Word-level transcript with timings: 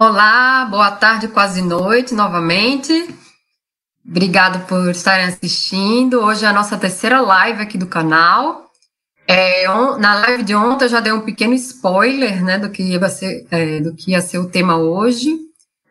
Olá, 0.00 0.64
boa 0.66 0.92
tarde, 0.92 1.26
quase 1.26 1.60
noite 1.60 2.14
novamente. 2.14 2.92
Obrigado 4.08 4.64
por 4.68 4.88
estarem 4.90 5.26
assistindo. 5.26 6.20
Hoje 6.20 6.44
é 6.44 6.48
a 6.48 6.52
nossa 6.52 6.78
terceira 6.78 7.20
live 7.20 7.60
aqui 7.60 7.76
do 7.76 7.88
canal. 7.88 8.70
É, 9.26 9.66
na 9.98 10.14
live 10.20 10.44
de 10.44 10.54
ontem 10.54 10.84
eu 10.84 10.88
já 10.88 11.00
dei 11.00 11.12
um 11.12 11.22
pequeno 11.22 11.52
spoiler 11.54 12.44
né, 12.44 12.60
do, 12.60 12.70
que 12.70 12.80
ia 12.80 13.08
ser, 13.08 13.44
é, 13.50 13.80
do 13.80 13.92
que 13.92 14.12
ia 14.12 14.20
ser 14.20 14.38
o 14.38 14.48
tema 14.48 14.76
hoje. 14.76 15.36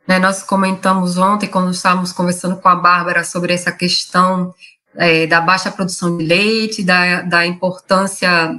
Né, 0.08 0.20
nós 0.20 0.42
comentamos 0.42 1.18
ontem, 1.18 1.48
quando 1.48 1.71
estávamos 1.71 2.14
conversando 2.14 2.55
com 2.55 2.70
a 2.70 2.76
Bárbara, 2.76 3.26
sobre 3.26 3.52
essa 3.52 3.74
questão 3.74 4.55
é, 4.96 5.28
da 5.28 5.42
baixa 5.42 5.70
produção 5.70 6.18
de 6.18 6.26
leite, 6.26 6.82
da, 6.82 7.24
da 7.24 7.46
importância 7.46 8.55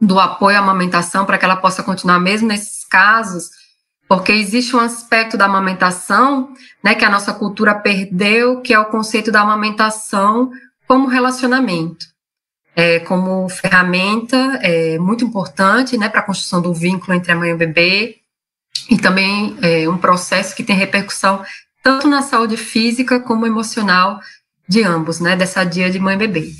do 0.00 0.20
apoio 0.20 0.56
à 0.56 0.60
amamentação 0.60 1.26
para 1.26 1.38
que 1.38 1.44
ela 1.44 1.56
possa 1.56 1.82
continuar 1.82 2.20
mesmo 2.20 2.46
nesses 2.46 2.84
casos 2.84 3.65
porque 4.08 4.32
existe 4.32 4.74
um 4.76 4.80
aspecto 4.80 5.36
da 5.36 5.46
amamentação, 5.46 6.54
né, 6.82 6.94
que 6.94 7.04
a 7.04 7.10
nossa 7.10 7.32
cultura 7.32 7.74
perdeu, 7.74 8.60
que 8.60 8.72
é 8.72 8.78
o 8.78 8.86
conceito 8.86 9.32
da 9.32 9.40
amamentação 9.40 10.50
como 10.86 11.08
relacionamento, 11.08 12.06
é, 12.74 13.00
como 13.00 13.48
ferramenta 13.48 14.36
é, 14.62 14.98
muito 14.98 15.24
importante, 15.24 15.98
né, 15.98 16.08
para 16.08 16.20
a 16.20 16.24
construção 16.24 16.62
do 16.62 16.72
vínculo 16.72 17.14
entre 17.14 17.32
a 17.32 17.36
mãe 17.36 17.50
e 17.50 17.54
o 17.54 17.58
bebê, 17.58 18.16
e 18.88 18.96
também 18.96 19.56
é 19.62 19.88
um 19.88 19.98
processo 19.98 20.54
que 20.54 20.62
tem 20.62 20.76
repercussão 20.76 21.42
tanto 21.82 22.06
na 22.06 22.22
saúde 22.22 22.56
física 22.56 23.18
como 23.18 23.46
emocional 23.46 24.20
de 24.68 24.82
ambos, 24.82 25.18
né, 25.18 25.34
dessa 25.34 25.64
dia 25.64 25.90
de 25.90 25.98
mãe 25.98 26.14
e 26.14 26.18
bebê. 26.18 26.52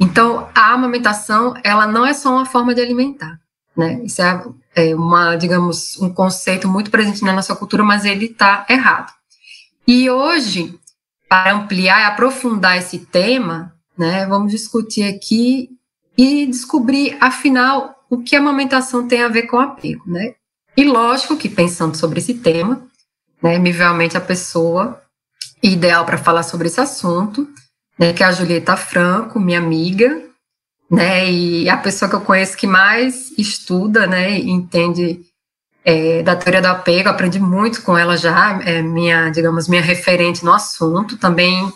Então, 0.00 0.48
a 0.54 0.72
amamentação, 0.72 1.54
ela 1.64 1.86
não 1.86 2.06
é 2.06 2.14
só 2.14 2.30
uma 2.30 2.46
forma 2.46 2.74
de 2.74 2.80
alimentar, 2.80 3.38
né, 3.76 4.00
isso 4.04 4.22
é 4.22 4.42
é 4.78 4.94
uma, 4.94 5.36
digamos, 5.36 5.98
um 6.00 6.08
conceito 6.08 6.68
muito 6.68 6.90
presente 6.90 7.24
na 7.24 7.32
nossa 7.32 7.54
cultura, 7.56 7.82
mas 7.82 8.04
ele 8.04 8.26
está 8.26 8.64
errado. 8.68 9.12
E 9.86 10.08
hoje, 10.08 10.78
para 11.28 11.52
ampliar 11.52 12.00
e 12.00 12.04
aprofundar 12.04 12.78
esse 12.78 12.98
tema, 12.98 13.74
né, 13.96 14.26
vamos 14.26 14.52
discutir 14.52 15.04
aqui 15.04 15.70
e 16.16 16.46
descobrir, 16.46 17.16
afinal, 17.20 17.94
o 18.08 18.22
que 18.22 18.36
a 18.36 18.38
amamentação 18.38 19.06
tem 19.06 19.22
a 19.22 19.28
ver 19.28 19.42
com 19.42 19.58
apego, 19.58 20.04
né? 20.06 20.34
E 20.76 20.84
lógico 20.84 21.36
que 21.36 21.48
pensando 21.48 21.96
sobre 21.96 22.20
esse 22.20 22.34
tema, 22.34 22.86
né, 23.42 23.58
me 23.58 23.72
veio 23.72 23.90
à 23.90 23.94
mente 23.94 24.16
a 24.16 24.20
pessoa 24.20 25.00
ideal 25.62 26.04
para 26.04 26.18
falar 26.18 26.42
sobre 26.42 26.68
esse 26.68 26.80
assunto, 26.80 27.48
né, 27.98 28.12
que 28.12 28.22
é 28.22 28.26
a 28.26 28.32
Julieta 28.32 28.76
Franco, 28.76 29.40
minha 29.40 29.58
amiga, 29.58 30.27
né? 30.90 31.30
E 31.30 31.68
a 31.68 31.76
pessoa 31.76 32.08
que 32.08 32.16
eu 32.16 32.20
conheço 32.20 32.56
que 32.56 32.66
mais 32.66 33.30
estuda, 33.38 34.06
né, 34.06 34.38
entende 34.38 35.20
é, 35.84 36.22
da 36.22 36.36
teoria 36.36 36.62
do 36.62 36.68
apego, 36.68 37.08
aprendi 37.08 37.38
muito 37.38 37.82
com 37.82 37.96
ela 37.96 38.16
já, 38.16 38.60
é 38.62 38.82
minha, 38.82 39.30
digamos, 39.30 39.68
minha 39.68 39.82
referente 39.82 40.44
no 40.44 40.52
assunto. 40.52 41.16
Também 41.18 41.72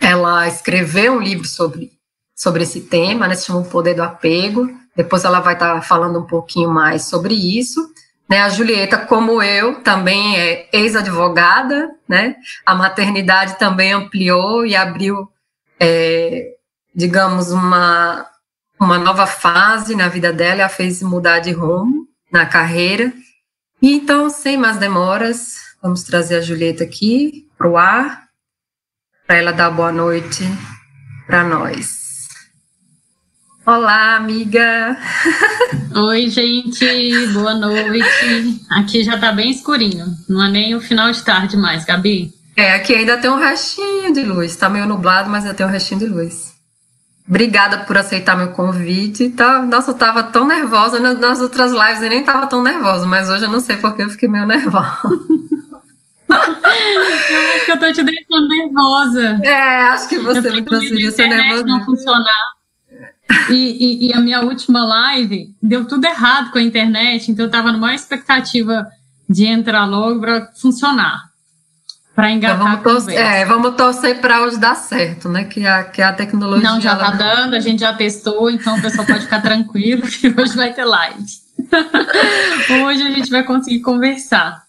ela 0.00 0.46
escreveu 0.46 1.14
um 1.14 1.20
livro 1.20 1.46
sobre, 1.46 1.92
sobre 2.34 2.62
esse 2.62 2.82
tema, 2.82 3.26
né, 3.28 3.34
se 3.34 3.46
chama 3.46 3.60
O 3.60 3.64
Poder 3.64 3.94
do 3.94 4.02
Apego. 4.02 4.68
Depois 4.96 5.24
ela 5.24 5.40
vai 5.40 5.54
estar 5.54 5.74
tá 5.74 5.82
falando 5.82 6.20
um 6.20 6.26
pouquinho 6.26 6.70
mais 6.70 7.06
sobre 7.06 7.34
isso. 7.34 7.92
Né, 8.28 8.40
a 8.40 8.48
Julieta, 8.48 8.96
como 8.98 9.42
eu, 9.42 9.82
também 9.82 10.38
é 10.38 10.68
ex-advogada, 10.72 11.90
né? 12.08 12.36
A 12.64 12.74
maternidade 12.74 13.58
também 13.58 13.92
ampliou 13.92 14.64
e 14.64 14.74
abriu, 14.74 15.28
é, 15.78 16.54
digamos, 16.94 17.52
uma, 17.52 18.26
uma 18.78 18.98
nova 18.98 19.26
fase 19.26 19.94
na 19.94 20.08
vida 20.08 20.32
dela, 20.32 20.62
ela 20.62 20.68
fez 20.68 21.02
mudar 21.02 21.38
de 21.38 21.52
rumo 21.52 22.06
na 22.30 22.46
carreira. 22.46 23.12
E 23.80 23.92
então, 23.92 24.30
sem 24.30 24.56
mais 24.56 24.76
demoras, 24.76 25.56
vamos 25.82 26.02
trazer 26.02 26.36
a 26.36 26.40
Julieta 26.40 26.84
aqui 26.84 27.48
para 27.56 27.68
o 27.68 27.76
ar, 27.76 28.24
para 29.26 29.36
ela 29.36 29.52
dar 29.52 29.70
boa 29.70 29.92
noite 29.92 30.44
para 31.26 31.44
nós. 31.44 32.28
Olá, 33.66 34.16
amiga! 34.16 34.96
Oi, 35.96 36.28
gente, 36.28 37.26
boa 37.32 37.54
noite. 37.54 38.60
Aqui 38.70 39.02
já 39.02 39.18
tá 39.18 39.32
bem 39.32 39.50
escurinho, 39.50 40.06
não 40.28 40.44
é 40.44 40.50
nem 40.50 40.74
o 40.74 40.80
final 40.80 41.10
de 41.10 41.22
tarde 41.22 41.56
mais, 41.56 41.84
Gabi. 41.84 42.32
É, 42.56 42.74
aqui 42.74 42.94
ainda 42.94 43.16
tem 43.16 43.30
um 43.30 43.38
restinho 43.38 44.12
de 44.12 44.22
luz, 44.22 44.54
tá 44.56 44.68
meio 44.68 44.86
nublado, 44.86 45.30
mas 45.30 45.44
ainda 45.44 45.54
tem 45.54 45.66
um 45.66 45.70
restinho 45.70 46.00
de 46.00 46.06
luz. 46.06 46.53
Obrigada 47.26 47.78
por 47.84 47.96
aceitar 47.96 48.36
meu 48.36 48.52
convite. 48.52 49.30
Tá, 49.30 49.62
nossa, 49.62 49.92
eu 49.92 49.94
tava 49.94 50.22
tão 50.24 50.46
nervosa. 50.46 51.00
Nas 51.00 51.40
outras 51.40 51.72
lives 51.72 52.02
eu 52.02 52.10
nem 52.10 52.22
tava 52.22 52.46
tão 52.46 52.62
nervosa, 52.62 53.06
mas 53.06 53.30
hoje 53.30 53.44
eu 53.44 53.50
não 53.50 53.60
sei 53.60 53.76
porque 53.76 54.02
eu 54.02 54.10
fiquei 54.10 54.28
meio 54.28 54.46
nervosa. 54.46 54.98
eu 56.28 56.36
acho 56.36 57.64
que 57.64 57.72
eu 57.72 57.80
tô 57.80 57.92
te 57.92 58.02
deixando 58.02 58.48
nervosa. 58.48 59.40
É, 59.42 59.82
acho 59.88 60.08
que 60.08 60.18
você 60.18 60.50
me 60.50 60.62
conseguiu 60.64 61.10
ser 61.12 61.28
nervosa. 61.28 61.64
não 61.64 61.84
funcionar. 61.84 62.54
E, 63.48 63.54
e, 63.54 64.08
e, 64.08 64.12
a 64.12 64.20
minha 64.20 64.42
última 64.42 64.84
live 64.84 65.54
deu 65.62 65.86
tudo 65.86 66.04
errado 66.04 66.50
com 66.50 66.58
a 66.58 66.62
internet, 66.62 67.30
então 67.30 67.46
eu 67.46 67.50
tava 67.50 67.72
numa 67.72 67.94
expectativa 67.94 68.86
de 69.28 69.46
entrar 69.46 69.86
logo 69.86 70.20
para 70.20 70.52
funcionar 70.60 71.33
para 72.14 72.30
engatar 72.30 72.56
então, 72.56 72.68
vamos 72.68 72.82
torcer, 72.82 73.20
é, 73.20 73.44
vamos 73.44 73.74
torcer 73.74 74.20
para 74.20 74.42
hoje 74.42 74.56
dar 74.56 74.76
certo, 74.76 75.28
né? 75.28 75.44
Que 75.44 75.66
a, 75.66 75.82
que 75.82 76.00
a 76.00 76.12
tecnologia. 76.12 76.70
Não, 76.70 76.80
já 76.80 76.92
está 76.92 77.10
dando, 77.10 77.54
a 77.56 77.60
gente 77.60 77.80
já 77.80 77.92
testou, 77.92 78.48
então 78.48 78.78
o 78.78 78.80
pessoal 78.80 79.04
pode 79.04 79.22
ficar 79.22 79.42
tranquilo 79.42 80.02
que 80.02 80.28
hoje 80.40 80.54
vai 80.54 80.72
ter 80.72 80.84
live. 80.84 81.24
hoje 82.84 83.02
a 83.02 83.10
gente 83.10 83.30
vai 83.30 83.42
conseguir 83.42 83.80
conversar. 83.80 84.62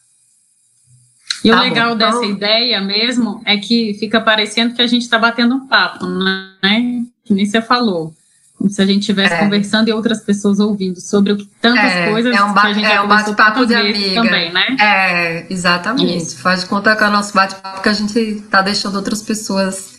E 1.44 1.51
tá 1.51 1.57
o 1.57 1.59
legal 1.61 1.89
bom, 1.91 1.97
dessa 1.97 2.17
então... 2.17 2.31
ideia 2.31 2.81
mesmo 2.81 3.39
é 3.45 3.57
que 3.57 3.94
fica 4.00 4.19
parecendo 4.19 4.73
que 4.73 4.81
a 4.81 4.88
gente 4.88 5.03
está 5.03 5.19
batendo 5.19 5.53
um 5.53 5.67
papo, 5.67 6.07
né? 6.07 7.03
Que 7.23 7.33
nem 7.35 7.45
você 7.45 7.62
falou. 7.62 8.12
Como 8.58 8.70
se 8.70 8.82
a 8.82 8.86
gente 8.86 9.02
estivesse 9.02 9.34
é. 9.34 9.40
conversando 9.40 9.90
e 9.90 9.94
outras 9.94 10.22
pessoas 10.22 10.60
ouvindo 10.60 11.00
sobre 11.02 11.34
o 11.34 11.38
que, 11.38 11.46
tantas 11.62 11.92
é, 11.92 12.10
coisas 12.10 12.36
é 12.36 12.44
um 12.44 12.54
que 12.54 12.60
a 12.60 12.74
gente 12.74 12.86
é 12.86 13.02
um 13.02 13.08
bate-papo 13.08 13.66
de 13.66 13.76
amiga 13.76 14.22
também, 14.22 14.52
né? 14.52 14.78
É, 14.80 15.46
exatamente. 15.54 16.18
Isso. 16.18 16.38
Faz 16.40 16.62
de 16.62 16.68
conta 16.68 16.96
que 16.96 17.04
é 17.04 17.08
o 17.08 17.12
nosso 17.12 17.34
bate-papo 17.34 17.82
que 17.82 17.90
a 17.90 17.94
gente 17.94 18.18
está 18.18 18.62
deixando 18.62 18.96
outras 18.96 19.22
pessoas 19.22 19.96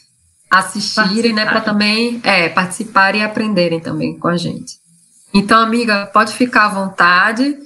assistirem, 0.50 1.32
né, 1.32 1.44
para 1.44 1.60
também 1.60 2.20
é, 2.22 2.48
participarem 2.48 3.20
e 3.20 3.24
aprenderem 3.24 3.80
também 3.80 4.18
com 4.18 4.28
a 4.28 4.36
gente. 4.36 4.74
Então, 5.34 5.60
amiga, 5.60 6.06
pode 6.06 6.32
ficar 6.32 6.66
à 6.66 6.68
vontade 6.68 7.56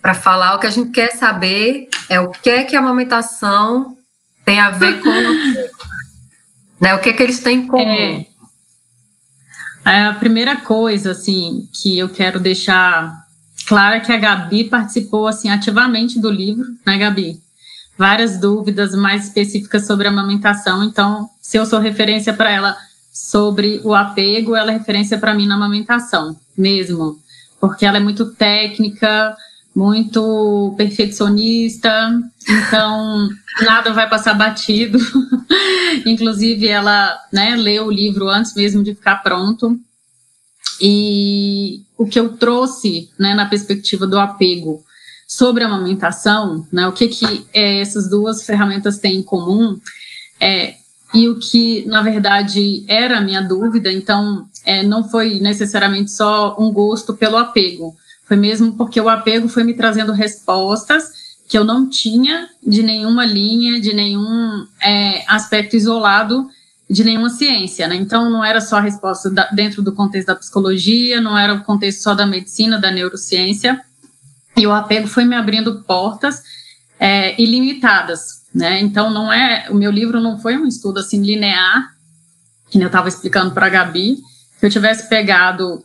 para 0.00 0.14
falar 0.14 0.54
o 0.54 0.58
que 0.58 0.66
a 0.66 0.70
gente 0.70 0.90
quer 0.90 1.12
saber 1.12 1.88
é 2.08 2.18
o 2.18 2.30
que 2.30 2.50
é 2.50 2.64
que 2.64 2.74
a 2.74 2.80
amamentação 2.80 3.96
tem 4.44 4.58
a 4.58 4.70
ver 4.70 5.00
com 5.02 5.10
né, 6.80 6.94
o 6.94 6.98
que 6.98 7.10
é 7.10 7.12
que 7.12 7.22
eles 7.22 7.40
têm 7.40 7.58
em 7.58 7.66
comum. 7.66 7.82
É. 7.84 8.26
A 9.84 10.12
primeira 10.14 10.56
coisa, 10.56 11.12
assim, 11.12 11.68
que 11.72 11.98
eu 11.98 12.08
quero 12.08 12.38
deixar 12.38 13.26
clara 13.66 13.96
é 13.96 14.00
que 14.00 14.12
a 14.12 14.16
Gabi 14.16 14.64
participou, 14.64 15.26
assim, 15.26 15.48
ativamente 15.48 16.18
do 16.18 16.30
livro, 16.30 16.66
né, 16.84 16.98
Gabi? 16.98 17.40
Várias 17.96 18.38
dúvidas 18.38 18.94
mais 18.94 19.24
específicas 19.24 19.86
sobre 19.86 20.06
a 20.06 20.10
amamentação, 20.10 20.84
então, 20.84 21.28
se 21.40 21.56
eu 21.56 21.64
sou 21.64 21.78
referência 21.78 22.32
para 22.32 22.50
ela 22.50 22.76
sobre 23.12 23.80
o 23.84 23.94
apego, 23.94 24.54
ela 24.54 24.70
é 24.70 24.78
referência 24.78 25.18
para 25.18 25.34
mim 25.34 25.46
na 25.46 25.54
amamentação, 25.54 26.38
mesmo, 26.56 27.18
porque 27.60 27.84
ela 27.84 27.98
é 27.98 28.00
muito 28.00 28.32
técnica, 28.32 29.36
muito 29.80 30.74
perfeccionista, 30.76 31.90
então 32.46 33.30
nada 33.62 33.94
vai 33.94 34.06
passar 34.10 34.34
batido. 34.34 34.98
Inclusive, 36.04 36.68
ela 36.68 37.18
né, 37.32 37.56
leu 37.56 37.86
o 37.86 37.90
livro 37.90 38.28
antes 38.28 38.54
mesmo 38.54 38.84
de 38.84 38.94
ficar 38.94 39.22
pronto. 39.22 39.80
E 40.82 41.80
o 41.96 42.04
que 42.04 42.20
eu 42.20 42.36
trouxe 42.36 43.08
né, 43.18 43.32
na 43.32 43.46
perspectiva 43.46 44.06
do 44.06 44.18
apego 44.18 44.84
sobre 45.26 45.64
a 45.64 45.66
amamentação, 45.66 46.66
né, 46.70 46.86
o 46.86 46.92
que, 46.92 47.08
que 47.08 47.46
é, 47.54 47.80
essas 47.80 48.10
duas 48.10 48.44
ferramentas 48.44 48.98
têm 48.98 49.16
em 49.16 49.22
comum, 49.22 49.80
é, 50.38 50.74
e 51.14 51.26
o 51.26 51.38
que, 51.38 51.86
na 51.86 52.02
verdade, 52.02 52.84
era 52.86 53.16
a 53.16 53.20
minha 53.22 53.40
dúvida, 53.40 53.90
então, 53.90 54.46
é, 54.62 54.82
não 54.82 55.08
foi 55.08 55.40
necessariamente 55.40 56.10
só 56.10 56.54
um 56.58 56.70
gosto 56.70 57.14
pelo 57.14 57.38
apego, 57.38 57.96
foi 58.30 58.36
mesmo 58.36 58.74
porque 58.74 59.00
o 59.00 59.08
apego 59.08 59.48
foi 59.48 59.64
me 59.64 59.74
trazendo 59.74 60.12
respostas 60.12 61.34
que 61.48 61.58
eu 61.58 61.64
não 61.64 61.90
tinha 61.90 62.48
de 62.64 62.80
nenhuma 62.80 63.26
linha, 63.26 63.80
de 63.80 63.92
nenhum 63.92 64.64
é, 64.80 65.24
aspecto 65.26 65.74
isolado 65.74 66.48
de 66.88 67.02
nenhuma 67.02 67.28
ciência, 67.28 67.88
né? 67.88 67.96
Então 67.96 68.30
não 68.30 68.44
era 68.44 68.60
só 68.60 68.76
a 68.76 68.80
resposta 68.80 69.28
da, 69.28 69.46
dentro 69.50 69.82
do 69.82 69.90
contexto 69.92 70.28
da 70.28 70.36
psicologia, 70.36 71.20
não 71.20 71.36
era 71.36 71.54
o 71.54 71.64
contexto 71.64 72.02
só 72.02 72.14
da 72.14 72.24
medicina, 72.24 72.78
da 72.78 72.92
neurociência, 72.92 73.80
e 74.56 74.64
o 74.64 74.72
apego 74.72 75.08
foi 75.08 75.24
me 75.24 75.34
abrindo 75.34 75.82
portas 75.82 76.40
é, 77.00 77.34
ilimitadas, 77.40 78.44
né? 78.54 78.78
Então 78.78 79.10
não 79.10 79.32
é, 79.32 79.66
o 79.70 79.74
meu 79.74 79.90
livro 79.90 80.20
não 80.20 80.38
foi 80.38 80.56
um 80.56 80.68
estudo 80.68 81.00
assim 81.00 81.20
linear, 81.20 81.96
que 82.70 82.78
eu 82.78 82.86
estava 82.86 83.08
explicando 83.08 83.50
para 83.50 83.66
a 83.66 83.70
Gabi, 83.70 84.18
se 84.56 84.66
eu 84.66 84.70
tivesse 84.70 85.08
pegado 85.08 85.84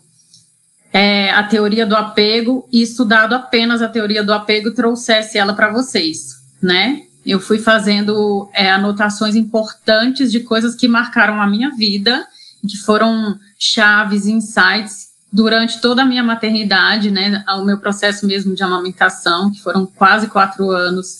é, 0.95 1.29
a 1.31 1.43
teoria 1.43 1.85
do 1.85 1.93
apego 1.93 2.65
e 2.71 2.81
estudado 2.81 3.35
apenas 3.35 3.81
a 3.81 3.89
teoria 3.89 4.23
do 4.23 4.31
apego 4.31 4.71
trouxesse 4.71 5.37
ela 5.37 5.53
para 5.53 5.69
vocês. 5.69 6.37
né? 6.63 7.01
Eu 7.25 7.37
fui 7.37 7.59
fazendo 7.59 8.49
é, 8.53 8.71
anotações 8.71 9.35
importantes 9.35 10.31
de 10.31 10.39
coisas 10.39 10.73
que 10.73 10.87
marcaram 10.87 11.41
a 11.41 11.47
minha 11.47 11.71
vida, 11.71 12.25
que 12.65 12.77
foram 12.77 13.37
chaves, 13.59 14.25
insights 14.25 15.09
durante 15.33 15.81
toda 15.81 16.03
a 16.03 16.05
minha 16.05 16.23
maternidade, 16.23 17.11
né? 17.11 17.43
O 17.57 17.65
meu 17.65 17.77
processo 17.77 18.25
mesmo 18.25 18.55
de 18.55 18.63
amamentação, 18.63 19.51
que 19.51 19.61
foram 19.61 19.85
quase 19.85 20.27
quatro 20.27 20.69
anos. 20.71 21.19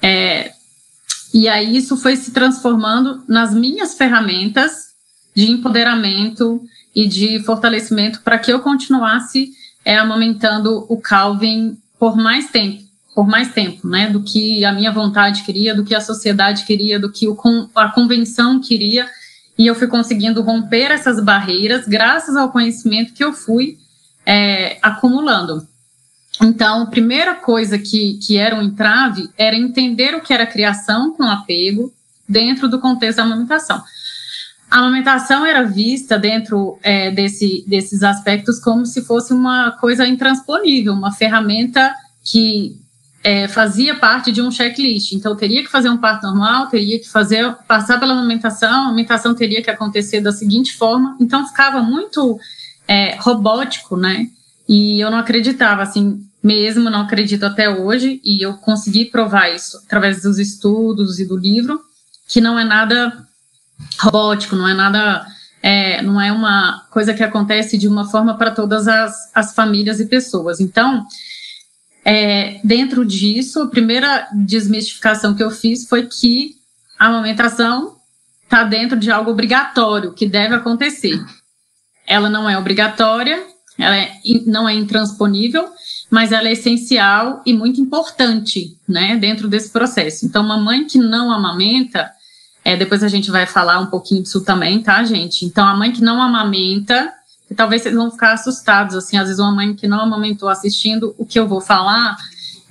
É, 0.00 0.52
e 1.34 1.48
aí 1.48 1.76
isso 1.76 1.96
foi 1.96 2.14
se 2.14 2.30
transformando 2.30 3.24
nas 3.26 3.52
minhas 3.52 3.94
ferramentas 3.94 4.90
de 5.34 5.50
empoderamento 5.50 6.62
e 6.94 7.06
de 7.06 7.40
fortalecimento 7.44 8.20
para 8.22 8.38
que 8.38 8.52
eu 8.52 8.60
continuasse 8.60 9.52
é, 9.84 9.96
amamentando 9.96 10.84
o 10.88 10.96
Calvin 10.96 11.78
por 11.98 12.16
mais 12.16 12.50
tempo, 12.50 12.82
por 13.14 13.26
mais 13.26 13.52
tempo, 13.52 13.86
né, 13.86 14.08
do 14.08 14.22
que 14.22 14.64
a 14.64 14.72
minha 14.72 14.90
vontade 14.90 15.42
queria, 15.42 15.74
do 15.74 15.84
que 15.84 15.94
a 15.94 16.00
sociedade 16.00 16.64
queria, 16.64 16.98
do 16.98 17.10
que 17.10 17.28
o, 17.28 17.36
a 17.74 17.88
convenção 17.88 18.60
queria, 18.60 19.08
e 19.58 19.66
eu 19.66 19.74
fui 19.74 19.86
conseguindo 19.86 20.40
romper 20.40 20.90
essas 20.90 21.22
barreiras 21.22 21.86
graças 21.86 22.34
ao 22.36 22.50
conhecimento 22.50 23.12
que 23.12 23.22
eu 23.22 23.32
fui 23.32 23.78
é, 24.24 24.78
acumulando. 24.80 25.66
Então, 26.42 26.82
a 26.82 26.86
primeira 26.86 27.34
coisa 27.34 27.78
que, 27.78 28.14
que 28.14 28.38
era 28.38 28.56
um 28.56 28.62
entrave 28.62 29.28
era 29.36 29.54
entender 29.54 30.14
o 30.14 30.22
que 30.22 30.32
era 30.32 30.46
criação 30.46 31.12
com 31.12 31.24
apego 31.24 31.92
dentro 32.26 32.68
do 32.68 32.80
contexto 32.80 33.18
da 33.18 33.24
amamentação. 33.24 33.82
A 34.70 34.78
amamentação 34.78 35.44
era 35.44 35.64
vista 35.64 36.16
dentro 36.16 36.78
é, 36.82 37.10
desse, 37.10 37.64
desses 37.66 38.04
aspectos 38.04 38.60
como 38.60 38.86
se 38.86 39.02
fosse 39.02 39.32
uma 39.32 39.72
coisa 39.72 40.06
intransponível, 40.06 40.92
uma 40.92 41.12
ferramenta 41.12 41.92
que 42.22 42.78
é, 43.22 43.48
fazia 43.48 43.96
parte 43.96 44.30
de 44.30 44.40
um 44.40 44.50
checklist. 44.50 45.12
Então, 45.12 45.34
teria 45.36 45.62
que 45.62 45.70
fazer 45.70 45.90
um 45.90 45.96
parto 45.96 46.26
normal, 46.26 46.68
teria 46.68 46.98
que 46.98 47.08
fazer 47.08 47.52
passar 47.66 47.98
pela 47.98 48.12
amamentação, 48.12 48.70
a 48.70 48.86
amamentação 48.86 49.34
teria 49.34 49.60
que 49.60 49.70
acontecer 49.70 50.20
da 50.20 50.32
seguinte 50.32 50.76
forma. 50.76 51.16
Então, 51.20 51.46
ficava 51.46 51.82
muito 51.82 52.38
é, 52.86 53.16
robótico, 53.16 53.96
né? 53.96 54.28
E 54.68 55.00
eu 55.00 55.10
não 55.10 55.18
acreditava, 55.18 55.82
assim, 55.82 56.24
mesmo, 56.42 56.88
não 56.88 57.02
acredito 57.02 57.44
até 57.44 57.68
hoje, 57.68 58.20
e 58.24 58.40
eu 58.44 58.54
consegui 58.54 59.06
provar 59.06 59.50
isso 59.50 59.78
através 59.84 60.22
dos 60.22 60.38
estudos 60.38 61.18
e 61.18 61.26
do 61.26 61.36
livro, 61.36 61.80
que 62.28 62.40
não 62.40 62.58
é 62.58 62.64
nada 62.64 63.26
robótico, 63.98 64.56
não 64.56 64.68
é 64.68 64.74
nada, 64.74 65.26
é, 65.62 66.02
não 66.02 66.20
é 66.20 66.32
uma 66.32 66.86
coisa 66.90 67.14
que 67.14 67.22
acontece 67.22 67.76
de 67.76 67.88
uma 67.88 68.08
forma 68.08 68.36
para 68.36 68.50
todas 68.50 68.88
as, 68.88 69.14
as 69.34 69.54
famílias 69.54 70.00
e 70.00 70.06
pessoas. 70.06 70.60
Então, 70.60 71.06
é, 72.04 72.60
dentro 72.64 73.04
disso, 73.04 73.62
a 73.62 73.68
primeira 73.68 74.28
desmistificação 74.32 75.34
que 75.34 75.42
eu 75.42 75.50
fiz 75.50 75.88
foi 75.88 76.06
que 76.06 76.56
a 76.98 77.06
amamentação 77.06 77.96
está 78.42 78.64
dentro 78.64 78.98
de 78.98 79.10
algo 79.10 79.30
obrigatório, 79.30 80.12
que 80.12 80.26
deve 80.26 80.54
acontecer. 80.54 81.22
Ela 82.06 82.28
não 82.28 82.48
é 82.50 82.58
obrigatória, 82.58 83.40
ela 83.78 83.96
é, 83.96 84.12
não 84.46 84.68
é 84.68 84.74
intransponível, 84.74 85.68
mas 86.10 86.32
ela 86.32 86.48
é 86.48 86.52
essencial 86.52 87.40
e 87.46 87.52
muito 87.52 87.80
importante, 87.80 88.76
né, 88.88 89.16
dentro 89.16 89.46
desse 89.46 89.70
processo. 89.70 90.26
Então, 90.26 90.44
uma 90.44 90.58
mãe 90.58 90.84
que 90.84 90.98
não 90.98 91.30
amamenta, 91.30 92.10
é, 92.64 92.76
depois 92.76 93.02
a 93.02 93.08
gente 93.08 93.30
vai 93.30 93.46
falar 93.46 93.78
um 93.78 93.86
pouquinho 93.86 94.22
disso 94.22 94.42
também, 94.42 94.82
tá, 94.82 95.02
gente? 95.02 95.44
Então, 95.44 95.66
a 95.66 95.74
mãe 95.74 95.92
que 95.92 96.02
não 96.02 96.20
amamenta, 96.20 97.12
e 97.50 97.54
talvez 97.54 97.82
vocês 97.82 97.94
vão 97.94 98.10
ficar 98.10 98.32
assustados, 98.32 98.94
assim, 98.94 99.16
às 99.16 99.24
vezes 99.24 99.40
uma 99.40 99.52
mãe 99.52 99.74
que 99.74 99.88
não 99.88 100.00
amamentou 100.00 100.48
assistindo 100.48 101.14
o 101.18 101.24
que 101.24 101.38
eu 101.38 101.48
vou 101.48 101.60
falar, 101.60 102.16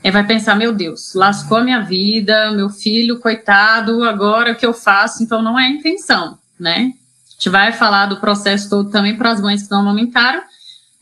é, 0.04 0.12
vai 0.12 0.26
pensar, 0.26 0.56
meu 0.56 0.72
Deus, 0.72 1.14
lascou 1.14 1.58
a 1.58 1.64
minha 1.64 1.82
vida, 1.82 2.52
meu 2.52 2.70
filho, 2.70 3.20
coitado, 3.20 4.04
agora 4.04 4.54
o 4.54 4.56
que 4.56 4.66
eu 4.66 4.74
faço? 4.74 5.24
Então, 5.24 5.42
não 5.42 5.60
é 5.60 5.66
a 5.66 5.70
intenção, 5.70 6.38
né? 6.60 6.94
A 7.28 7.32
gente 7.32 7.50
vai 7.50 7.72
falar 7.72 8.06
do 8.06 8.18
processo 8.18 8.70
todo 8.70 8.90
também 8.90 9.18
para 9.18 9.32
as 9.32 9.42
mães 9.42 9.64
que 9.64 9.72
não 9.72 9.80
amamentaram, 9.80 10.42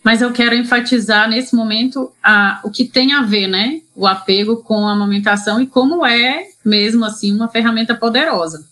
mas 0.03 0.21
eu 0.21 0.31
quero 0.31 0.55
enfatizar 0.55 1.27
nesse 1.27 1.55
momento 1.55 2.11
a, 2.23 2.61
o 2.63 2.71
que 2.71 2.85
tem 2.85 3.13
a 3.13 3.23
ver, 3.23 3.47
né, 3.47 3.81
o 3.93 4.07
apego 4.07 4.57
com 4.63 4.87
a 4.87 4.93
amamentação 4.93 5.59
e 5.61 5.67
como 5.67 6.05
é 6.05 6.45
mesmo 6.63 7.03
assim 7.03 7.35
uma 7.35 7.49
ferramenta 7.49 7.93
poderosa. 7.93 8.65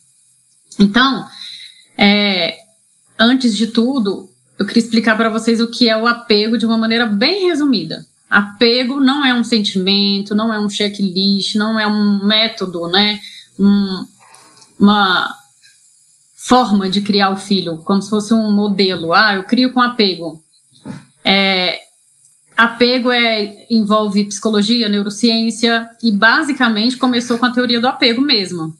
Então, 0.79 1.25
é, 1.97 2.57
antes 3.19 3.55
de 3.55 3.67
tudo, 3.67 4.29
eu 4.57 4.65
queria 4.65 4.83
explicar 4.83 5.15
para 5.15 5.29
vocês 5.29 5.59
o 5.59 5.69
que 5.69 5.89
é 5.89 5.97
o 5.97 6.07
apego 6.07 6.57
de 6.57 6.65
uma 6.65 6.77
maneira 6.77 7.05
bem 7.05 7.47
resumida. 7.47 8.05
Apego 8.29 8.99
não 8.99 9.25
é 9.25 9.33
um 9.33 9.43
sentimento, 9.43 10.33
não 10.33 10.53
é 10.53 10.59
um 10.59 10.69
checklist, 10.69 11.55
não 11.55 11.79
é 11.79 11.87
um 11.87 12.25
método, 12.25 12.87
né, 12.87 13.19
um, 13.59 14.05
uma 14.79 15.33
forma 16.35 16.89
de 16.89 17.01
criar 17.01 17.29
o 17.31 17.37
filho, 17.37 17.77
como 17.79 18.01
se 18.01 18.09
fosse 18.09 18.33
um 18.33 18.51
modelo. 18.51 19.13
Ah, 19.13 19.35
eu 19.35 19.43
crio 19.43 19.73
com 19.73 19.81
apego. 19.81 20.43
É, 21.23 21.79
apego 22.55 23.11
é, 23.11 23.65
envolve 23.69 24.25
psicologia, 24.25 24.87
neurociência, 24.87 25.89
e 26.03 26.11
basicamente 26.11 26.97
começou 26.97 27.37
com 27.37 27.45
a 27.45 27.51
teoria 27.51 27.81
do 27.81 27.87
apego 27.87 28.21
mesmo. 28.21 28.75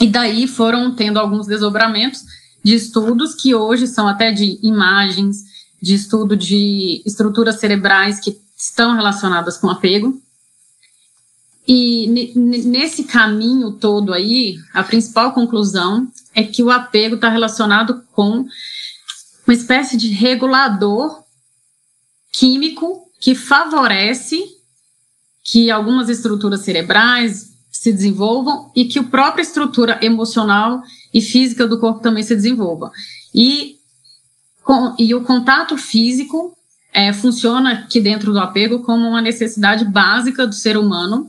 E 0.00 0.06
daí 0.06 0.46
foram 0.46 0.94
tendo 0.94 1.18
alguns 1.18 1.46
desdobramentos 1.46 2.22
de 2.62 2.74
estudos 2.74 3.34
que 3.34 3.54
hoje 3.54 3.86
são 3.86 4.08
até 4.08 4.32
de 4.32 4.58
imagens, 4.62 5.44
de 5.80 5.94
estudo 5.94 6.36
de 6.36 7.02
estruturas 7.04 7.60
cerebrais 7.60 8.18
que 8.18 8.38
estão 8.56 8.94
relacionadas 8.94 9.58
com 9.58 9.68
apego. 9.68 10.20
E 11.66 12.06
nesse 12.36 13.04
caminho 13.04 13.72
todo 13.72 14.12
aí, 14.12 14.56
a 14.72 14.82
principal 14.82 15.32
conclusão 15.32 16.08
é 16.34 16.42
que 16.42 16.62
o 16.62 16.70
apego 16.70 17.14
está 17.14 17.28
relacionado 17.28 18.02
com 18.12 18.46
uma 19.46 19.54
espécie 19.54 19.96
de 19.96 20.08
regulador 20.08 21.22
químico 22.32 23.10
que 23.20 23.34
favorece 23.34 24.42
que 25.42 25.70
algumas 25.70 26.08
estruturas 26.08 26.62
cerebrais 26.62 27.53
se 27.74 27.92
desenvolvam 27.92 28.70
e 28.74 28.84
que 28.84 29.00
a 29.00 29.02
própria 29.02 29.42
estrutura 29.42 29.98
emocional 30.00 30.80
e 31.12 31.20
física 31.20 31.66
do 31.66 31.80
corpo 31.80 31.98
também 31.98 32.22
se 32.22 32.34
desenvolva. 32.34 32.92
E, 33.34 33.74
com, 34.62 34.94
e 34.96 35.12
o 35.12 35.24
contato 35.24 35.76
físico 35.76 36.56
é, 36.92 37.12
funciona 37.12 37.72
aqui 37.72 38.00
dentro 38.00 38.32
do 38.32 38.38
apego 38.38 38.84
como 38.84 39.08
uma 39.08 39.20
necessidade 39.20 39.84
básica 39.84 40.46
do 40.46 40.54
ser 40.54 40.76
humano, 40.76 41.28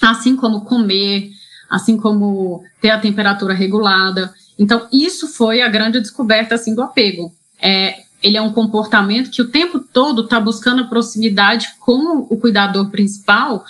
assim 0.00 0.34
como 0.34 0.62
comer, 0.62 1.30
assim 1.68 1.98
como 1.98 2.64
ter 2.80 2.88
a 2.88 2.98
temperatura 2.98 3.52
regulada. 3.52 4.32
Então, 4.58 4.88
isso 4.90 5.28
foi 5.28 5.60
a 5.60 5.68
grande 5.68 6.00
descoberta 6.00 6.54
assim 6.54 6.74
do 6.74 6.82
apego. 6.82 7.30
É, 7.60 8.04
ele 8.22 8.38
é 8.38 8.42
um 8.42 8.54
comportamento 8.54 9.30
que 9.30 9.42
o 9.42 9.50
tempo 9.50 9.78
todo 9.78 10.22
está 10.22 10.40
buscando 10.40 10.80
a 10.80 10.86
proximidade 10.88 11.68
com 11.78 12.20
o 12.20 12.38
cuidador 12.38 12.90
principal 12.90 13.66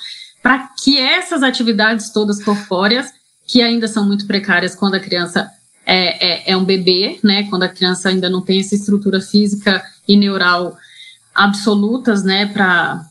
para 0.48 0.70
que 0.82 0.96
essas 0.96 1.42
atividades 1.42 2.08
todas 2.08 2.42
corpóreas, 2.42 3.12
que 3.46 3.60
ainda 3.60 3.86
são 3.86 4.06
muito 4.06 4.26
precárias 4.26 4.74
quando 4.74 4.94
a 4.94 4.98
criança 4.98 5.46
é, 5.84 6.46
é, 6.48 6.52
é 6.52 6.56
um 6.56 6.64
bebê, 6.64 7.20
né, 7.22 7.42
quando 7.50 7.64
a 7.64 7.68
criança 7.68 8.08
ainda 8.08 8.30
não 8.30 8.40
tem 8.40 8.58
essa 8.58 8.74
estrutura 8.74 9.20
física 9.20 9.84
e 10.08 10.16
neural 10.16 10.74
absolutas, 11.34 12.24
né, 12.24 12.46
para 12.46 13.04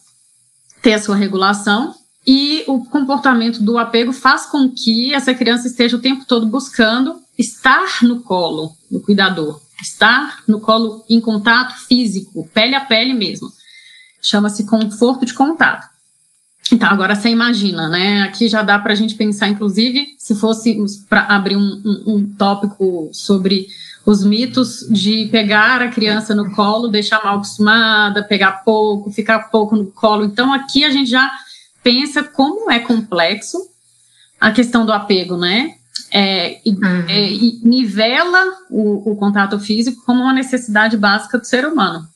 ter 0.81 0.95
a 0.95 0.99
sua 0.99 1.15
regulação, 1.15 1.93
e 2.25 2.63
o 2.65 2.83
comportamento 2.85 3.61
do 3.61 3.77
apego 3.77 4.11
faz 4.11 4.47
com 4.47 4.67
que 4.71 5.13
essa 5.13 5.31
criança 5.35 5.67
esteja 5.67 5.95
o 5.95 6.01
tempo 6.01 6.25
todo 6.25 6.47
buscando 6.47 7.21
estar 7.37 8.01
no 8.01 8.21
colo 8.21 8.75
do 8.89 8.99
cuidador, 8.99 9.61
estar 9.79 10.41
no 10.47 10.59
colo 10.59 11.05
em 11.07 11.21
contato 11.21 11.85
físico, 11.85 12.49
pele 12.51 12.73
a 12.73 12.81
pele 12.81 13.13
mesmo. 13.13 13.47
Chama-se 14.23 14.65
conforto 14.65 15.23
de 15.23 15.35
contato. 15.35 15.96
Então, 16.71 16.89
agora 16.89 17.15
você 17.15 17.29
imagina, 17.29 17.87
né? 17.87 18.23
Aqui 18.23 18.47
já 18.47 18.61
dá 18.61 18.77
para 18.77 18.93
a 18.93 18.95
gente 18.95 19.15
pensar, 19.15 19.47
inclusive, 19.47 20.15
se 20.17 20.35
fosse 20.35 20.77
para 21.09 21.21
abrir 21.27 21.55
um, 21.55 21.81
um, 21.85 22.15
um, 22.15 22.33
tópico 22.37 23.09
sobre 23.13 23.67
os 24.05 24.23
mitos 24.23 24.85
de 24.89 25.27
pegar 25.31 25.81
a 25.81 25.89
criança 25.89 26.35
no 26.35 26.51
colo, 26.51 26.87
deixar 26.87 27.23
mal 27.23 27.35
acostumada, 27.35 28.23
pegar 28.23 28.63
pouco, 28.63 29.11
ficar 29.11 29.49
pouco 29.49 29.75
no 29.75 29.85
colo. 29.87 30.25
Então, 30.25 30.53
aqui 30.53 30.83
a 30.83 30.89
gente 30.89 31.09
já 31.09 31.31
pensa 31.83 32.23
como 32.23 32.69
é 32.69 32.79
complexo 32.79 33.57
a 34.39 34.51
questão 34.51 34.85
do 34.85 34.91
apego, 34.91 35.37
né? 35.37 35.77
é, 36.11 36.61
e, 36.65 36.71
uhum. 36.71 37.05
é, 37.07 37.31
e 37.31 37.59
nivela 37.63 38.43
o, 38.69 39.11
o, 39.11 39.15
contato 39.15 39.59
físico 39.59 40.03
como 40.05 40.23
uma 40.23 40.33
necessidade 40.33 40.97
básica 40.97 41.37
do 41.37 41.45
ser 41.45 41.65
humano. 41.65 42.07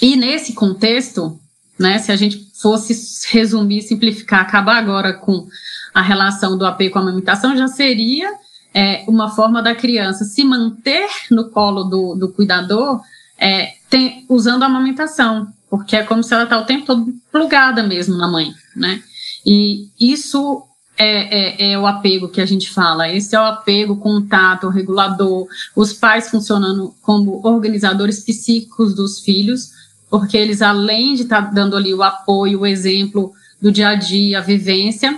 E 0.00 0.16
nesse 0.16 0.52
contexto, 0.52 1.38
né, 1.78 1.98
se 1.98 2.12
a 2.12 2.16
gente 2.16 2.45
fosse 2.60 3.28
resumir, 3.30 3.82
simplificar, 3.82 4.40
acabar 4.40 4.76
agora 4.76 5.12
com 5.12 5.46
a 5.94 6.02
relação 6.02 6.56
do 6.56 6.66
apego 6.66 6.92
com 6.92 6.98
a 6.98 7.02
amamentação, 7.02 7.56
já 7.56 7.68
seria 7.68 8.30
é, 8.74 9.04
uma 9.08 9.30
forma 9.30 9.62
da 9.62 9.74
criança 9.74 10.24
se 10.24 10.44
manter 10.44 11.08
no 11.30 11.50
colo 11.50 11.84
do, 11.84 12.14
do 12.14 12.28
cuidador 12.28 13.00
é, 13.38 13.74
tem, 13.88 14.24
usando 14.28 14.62
a 14.62 14.66
amamentação, 14.66 15.48
porque 15.70 15.96
é 15.96 16.02
como 16.02 16.22
se 16.22 16.34
ela 16.34 16.44
está 16.44 16.58
o 16.58 16.66
tempo 16.66 16.86
todo 16.86 17.14
plugada 17.30 17.82
mesmo 17.82 18.16
na 18.16 18.28
mãe, 18.28 18.52
né? 18.74 19.02
E 19.44 19.88
isso 19.98 20.62
é, 20.98 21.68
é, 21.68 21.72
é, 21.72 21.78
o 21.78 21.86
apego 21.86 22.28
que 22.28 22.40
a 22.40 22.46
gente 22.46 22.70
fala. 22.70 23.08
Esse 23.08 23.36
é 23.36 23.40
o 23.40 23.44
apego, 23.44 23.96
contato, 23.96 24.68
regulador, 24.68 25.46
os 25.74 25.92
pais 25.92 26.30
funcionando 26.30 26.94
como 27.02 27.46
organizadores 27.46 28.20
psíquicos 28.20 28.94
dos 28.94 29.20
filhos, 29.20 29.70
porque 30.18 30.36
eles, 30.36 30.62
além 30.62 31.14
de 31.14 31.24
estar 31.24 31.42
tá 31.42 31.50
dando 31.50 31.76
ali 31.76 31.92
o 31.92 32.02
apoio, 32.02 32.60
o 32.60 32.66
exemplo 32.66 33.32
do 33.60 33.70
dia 33.70 33.88
a 33.88 33.94
dia, 33.94 34.38
a 34.38 34.42
vivência, 34.42 35.14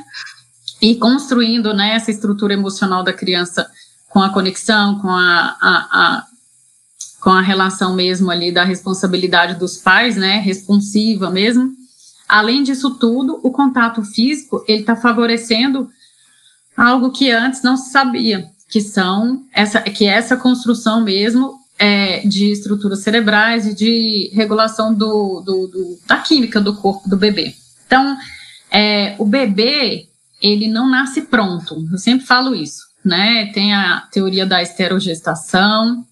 e 0.83 0.97
construindo 0.97 1.73
né, 1.73 1.95
essa 1.95 2.11
estrutura 2.11 2.55
emocional 2.55 3.05
da 3.05 3.13
criança 3.13 3.71
com 4.09 4.21
a 4.21 4.31
conexão, 4.31 4.99
com 4.99 5.09
a, 5.09 5.57
a, 5.61 5.77
a, 5.93 6.25
com 7.21 7.31
a 7.31 7.41
relação 7.41 7.95
mesmo 7.95 8.31
ali 8.31 8.51
da 8.51 8.65
responsabilidade 8.65 9.55
dos 9.55 9.77
pais, 9.77 10.17
né, 10.17 10.39
responsiva 10.39 11.31
mesmo. 11.31 11.73
Além 12.29 12.63
disso 12.63 12.91
tudo, 12.95 13.41
o 13.43 13.51
contato 13.51 14.03
físico 14.03 14.65
ele 14.67 14.81
está 14.81 14.97
favorecendo 14.97 15.89
algo 16.77 17.11
que 17.11 17.31
antes 17.31 17.63
não 17.63 17.77
se 17.77 17.91
sabia, 17.91 18.49
que 18.69 18.81
são 18.81 19.45
essa, 19.53 19.81
que 19.81 20.07
é 20.07 20.11
essa 20.11 20.37
construção 20.37 21.03
mesmo 21.03 21.58
é, 21.79 22.27
de 22.27 22.51
estruturas 22.51 23.01
cerebrais 23.01 23.67
e 23.67 23.75
de 23.75 24.31
regulação 24.35 24.93
do, 24.93 25.41
do, 25.41 25.67
do, 25.69 25.99
da 26.07 26.19
química 26.19 26.61
do 26.61 26.75
corpo 26.75 27.09
do 27.09 27.17
bebê. 27.17 27.55
Então, 27.87 28.17
é, 28.71 29.15
o 29.19 29.25
bebê 29.25 30.09
ele 30.43 30.69
não 30.69 30.89
nasce 30.89 31.23
pronto. 31.23 31.87
Eu 31.91 31.99
sempre 31.99 32.27
falo 32.27 32.55
isso, 32.55 32.83
né? 33.05 33.47
Tem 33.53 33.75
a 33.75 34.01
teoria 34.13 34.47
da 34.47 34.63
esterogestação, 34.63 36.05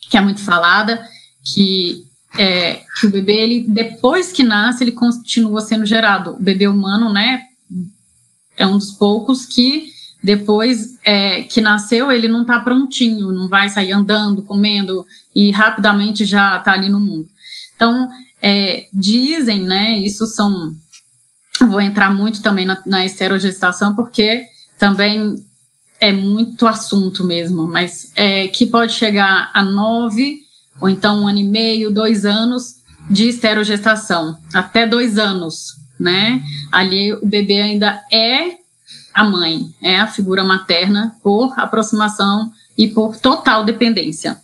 que 0.00 0.16
é 0.16 0.20
muito 0.20 0.40
falada, 0.40 1.06
que, 1.42 2.04
é, 2.38 2.80
que 2.98 3.06
o 3.06 3.10
bebê, 3.10 3.34
ele, 3.34 3.66
depois 3.68 4.32
que 4.32 4.42
nasce, 4.42 4.84
ele 4.84 4.92
continua 4.92 5.60
sendo 5.60 5.84
gerado. 5.84 6.32
O 6.34 6.42
bebê 6.42 6.68
humano, 6.68 7.12
né, 7.12 7.42
é 8.56 8.66
um 8.66 8.78
dos 8.78 8.92
poucos 8.92 9.44
que 9.44 9.92
depois 10.26 10.98
é, 11.04 11.42
que 11.42 11.60
nasceu, 11.60 12.10
ele 12.10 12.26
não 12.26 12.42
está 12.42 12.58
prontinho, 12.58 13.30
não 13.30 13.48
vai 13.48 13.68
sair 13.68 13.92
andando, 13.92 14.42
comendo 14.42 15.06
e 15.32 15.52
rapidamente 15.52 16.24
já 16.24 16.56
está 16.56 16.72
ali 16.72 16.88
no 16.88 16.98
mundo. 16.98 17.28
Então, 17.76 18.08
é, 18.42 18.88
dizem, 18.92 19.62
né, 19.62 19.96
isso 19.98 20.26
são 20.26 20.74
vou 21.60 21.80
entrar 21.80 22.12
muito 22.12 22.42
também 22.42 22.66
na, 22.66 22.82
na 22.84 23.06
esterogestação, 23.06 23.94
porque 23.94 24.44
também 24.76 25.36
é 26.00 26.12
muito 26.12 26.66
assunto 26.66 27.22
mesmo, 27.22 27.68
mas 27.68 28.10
é, 28.16 28.48
que 28.48 28.66
pode 28.66 28.94
chegar 28.94 29.52
a 29.54 29.62
nove, 29.62 30.40
ou 30.80 30.88
então 30.88 31.22
um 31.22 31.28
ano 31.28 31.38
e 31.38 31.44
meio, 31.44 31.94
dois 31.94 32.26
anos 32.26 32.74
de 33.08 33.28
esterogestação, 33.28 34.36
até 34.52 34.88
dois 34.88 35.18
anos, 35.18 35.76
né? 36.00 36.42
Ali 36.72 37.12
o 37.12 37.24
bebê 37.24 37.62
ainda 37.62 38.02
é 38.12 38.65
a 39.16 39.24
mãe, 39.24 39.74
é 39.80 39.98
a 39.98 40.06
figura 40.06 40.44
materna 40.44 41.16
por 41.22 41.58
aproximação 41.58 42.52
e 42.76 42.86
por 42.86 43.16
total 43.16 43.64
dependência. 43.64 44.36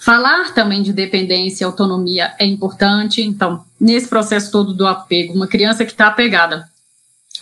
Falar 0.00 0.52
também 0.52 0.82
de 0.82 0.92
dependência 0.92 1.62
e 1.62 1.66
autonomia 1.66 2.34
é 2.36 2.44
importante. 2.44 3.22
Então, 3.22 3.64
nesse 3.80 4.08
processo 4.08 4.50
todo 4.50 4.74
do 4.74 4.88
apego, 4.88 5.34
uma 5.34 5.46
criança 5.46 5.84
que 5.84 5.92
está 5.92 6.08
apegada 6.08 6.68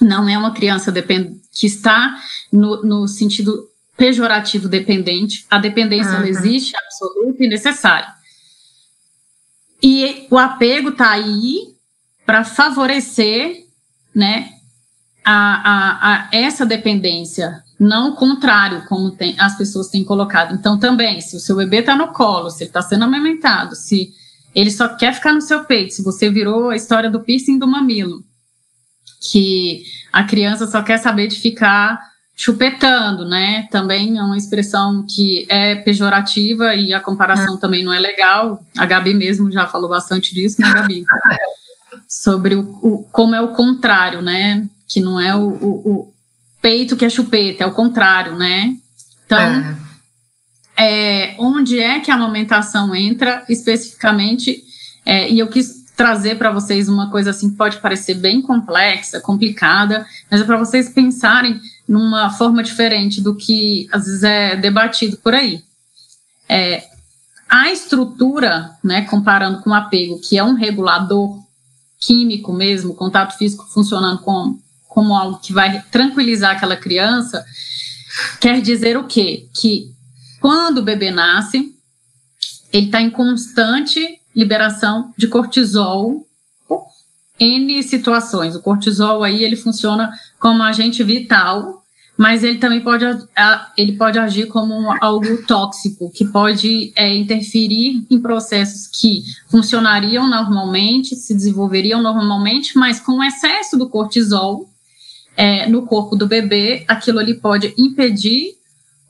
não 0.02 0.28
é 0.28 0.36
uma 0.36 0.52
criança 0.52 0.92
que 0.92 1.66
está 1.66 2.14
no, 2.52 2.82
no 2.82 3.08
sentido 3.08 3.66
pejorativo 3.96 4.68
dependente. 4.68 5.46
A 5.50 5.56
dependência 5.56 6.18
uhum. 6.18 6.26
existe, 6.26 6.76
absoluta 6.76 7.42
e 7.42 7.48
necessária. 7.48 8.08
E 9.82 10.26
o 10.30 10.36
apego 10.36 10.90
está 10.90 11.10
aí 11.10 11.74
para 12.26 12.44
favorecer 12.44 13.64
né, 14.14 14.57
a, 15.30 15.62
a, 15.62 16.14
a 16.14 16.28
essa 16.32 16.64
dependência 16.64 17.62
não 17.78 18.10
o 18.10 18.16
contrário, 18.16 18.84
como 18.88 19.12
tem, 19.12 19.38
as 19.38 19.56
pessoas 19.56 19.88
têm 19.88 20.02
colocado. 20.02 20.54
Então, 20.54 20.78
também, 20.78 21.20
se 21.20 21.36
o 21.36 21.40
seu 21.40 21.56
bebê 21.56 21.78
está 21.78 21.94
no 21.94 22.08
colo, 22.08 22.50
se 22.50 22.64
ele 22.64 22.70
está 22.70 22.82
sendo 22.82 23.04
amamentado, 23.04 23.76
se 23.76 24.12
ele 24.52 24.70
só 24.70 24.88
quer 24.88 25.14
ficar 25.14 25.32
no 25.32 25.40
seu 25.40 25.64
peito, 25.64 25.94
se 25.94 26.02
você 26.02 26.28
virou 26.28 26.70
a 26.70 26.76
história 26.76 27.08
do 27.08 27.20
piercing 27.20 27.58
do 27.58 27.68
mamilo, 27.68 28.24
que 29.30 29.84
a 30.12 30.24
criança 30.24 30.66
só 30.66 30.82
quer 30.82 30.98
saber 30.98 31.28
de 31.28 31.36
ficar 31.36 32.00
chupetando, 32.34 33.28
né? 33.28 33.68
Também 33.70 34.18
é 34.18 34.22
uma 34.22 34.36
expressão 34.36 35.04
que 35.08 35.46
é 35.48 35.76
pejorativa 35.76 36.74
e 36.74 36.92
a 36.92 37.00
comparação 37.00 37.56
é. 37.56 37.60
também 37.60 37.84
não 37.84 37.92
é 37.92 38.00
legal. 38.00 38.64
A 38.76 38.86
Gabi 38.86 39.14
mesmo 39.14 39.52
já 39.52 39.66
falou 39.66 39.88
bastante 39.88 40.34
disso, 40.34 40.60
né, 40.60 40.72
Gabi? 40.72 41.04
Sobre 42.08 42.54
o, 42.54 42.60
o 42.82 43.08
como 43.12 43.34
é 43.34 43.40
o 43.40 43.48
contrário, 43.48 44.22
né? 44.22 44.68
Que 44.88 45.00
não 45.00 45.20
é 45.20 45.36
o, 45.36 45.48
o 45.48 46.14
peito 46.60 46.96
que 46.96 47.04
é 47.04 47.10
chupeta, 47.10 47.64
é 47.64 47.66
o 47.66 47.72
contrário, 47.72 48.36
né? 48.36 48.76
Então, 49.26 49.38
é. 49.38 49.88
É, 50.80 51.34
onde 51.38 51.80
é 51.80 51.98
que 51.98 52.10
a 52.10 52.14
amamentação 52.14 52.94
entra 52.94 53.44
especificamente? 53.48 54.62
É, 55.04 55.28
e 55.28 55.38
eu 55.38 55.48
quis 55.48 55.84
trazer 55.96 56.38
para 56.38 56.52
vocês 56.52 56.88
uma 56.88 57.10
coisa 57.10 57.30
assim 57.30 57.50
que 57.50 57.56
pode 57.56 57.78
parecer 57.78 58.14
bem 58.14 58.40
complexa, 58.40 59.20
complicada, 59.20 60.06
mas 60.30 60.40
é 60.40 60.44
para 60.44 60.56
vocês 60.56 60.88
pensarem 60.88 61.60
numa 61.88 62.30
forma 62.30 62.62
diferente 62.62 63.20
do 63.20 63.34
que 63.34 63.88
às 63.90 64.04
vezes 64.04 64.22
é 64.22 64.54
debatido 64.54 65.16
por 65.16 65.34
aí. 65.34 65.60
É, 66.48 66.84
a 67.48 67.72
estrutura, 67.72 68.76
né, 68.84 69.02
comparando 69.02 69.60
com 69.60 69.70
o 69.70 69.74
apego, 69.74 70.20
que 70.20 70.38
é 70.38 70.44
um 70.44 70.54
regulador 70.54 71.42
químico 71.98 72.52
mesmo, 72.52 72.94
contato 72.94 73.36
físico 73.36 73.66
funcionando 73.66 74.20
como 74.20 74.62
como 74.98 75.14
algo 75.14 75.38
que 75.38 75.52
vai 75.52 75.80
tranquilizar 75.92 76.56
aquela 76.56 76.74
criança, 76.74 77.46
quer 78.40 78.60
dizer 78.60 78.96
o 78.96 79.04
quê? 79.04 79.46
Que 79.54 79.94
quando 80.40 80.78
o 80.78 80.82
bebê 80.82 81.12
nasce, 81.12 81.72
ele 82.72 82.86
está 82.86 83.00
em 83.00 83.08
constante 83.08 84.18
liberação 84.34 85.14
de 85.16 85.28
cortisol 85.28 86.26
N 87.38 87.80
situações. 87.84 88.56
O 88.56 88.60
cortisol 88.60 89.22
aí 89.22 89.44
ele 89.44 89.54
funciona 89.54 90.10
como 90.40 90.64
agente 90.64 91.04
vital, 91.04 91.84
mas 92.16 92.42
ele 92.42 92.58
também 92.58 92.80
pode, 92.80 93.04
ele 93.76 93.92
pode 93.92 94.18
agir 94.18 94.46
como 94.46 94.92
algo 95.00 95.46
tóxico, 95.46 96.10
que 96.10 96.24
pode 96.24 96.92
é, 96.96 97.14
interferir 97.14 98.04
em 98.10 98.20
processos 98.20 98.88
que 98.88 99.22
funcionariam 99.48 100.28
normalmente, 100.28 101.14
se 101.14 101.32
desenvolveriam 101.34 102.02
normalmente, 102.02 102.76
mas 102.76 102.98
com 102.98 103.18
o 103.18 103.22
excesso 103.22 103.78
do 103.78 103.88
cortisol, 103.88 104.68
é, 105.38 105.68
no 105.68 105.86
corpo 105.86 106.16
do 106.16 106.26
bebê, 106.26 106.84
aquilo 106.88 107.20
ali 107.20 107.32
pode 107.32 107.72
impedir 107.78 108.56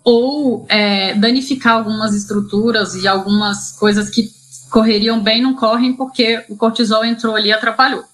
ou 0.04 0.66
é, 0.68 1.14
danificar 1.14 1.76
algumas 1.76 2.14
estruturas 2.14 2.94
e 2.94 3.08
algumas 3.08 3.72
coisas 3.72 4.10
que 4.10 4.30
correriam 4.70 5.22
bem 5.22 5.40
não 5.40 5.54
correm 5.54 5.94
porque 5.94 6.44
o 6.50 6.54
cortisol 6.54 7.02
entrou 7.02 7.34
ali 7.34 7.48
e 7.48 7.52
atrapalhou. 7.52 8.04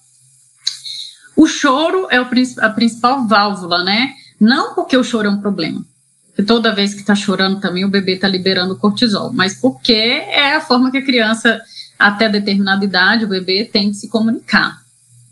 O 1.35 1.45
choro 1.45 2.07
é 2.09 2.15
a 2.15 2.69
principal 2.69 3.27
válvula, 3.27 3.83
né? 3.83 4.13
Não 4.39 4.73
porque 4.73 4.95
o 4.95 5.03
choro 5.03 5.27
é 5.27 5.31
um 5.31 5.41
problema. 5.41 5.85
Porque 6.27 6.43
toda 6.43 6.73
vez 6.73 6.93
que 6.93 7.01
está 7.01 7.15
chorando 7.15 7.59
também 7.59 7.83
o 7.83 7.89
bebê 7.89 8.13
está 8.13 8.29
liberando 8.29 8.77
cortisol, 8.77 9.33
mas 9.33 9.55
porque 9.59 9.91
é 9.91 10.55
a 10.55 10.61
forma 10.61 10.89
que 10.89 10.99
a 10.99 11.05
criança, 11.05 11.61
até 11.99 12.29
determinada 12.29 12.85
idade, 12.85 13.25
o 13.25 13.29
bebê 13.29 13.65
tem 13.65 13.91
de 13.91 13.97
se 13.97 14.07
comunicar. 14.07 14.84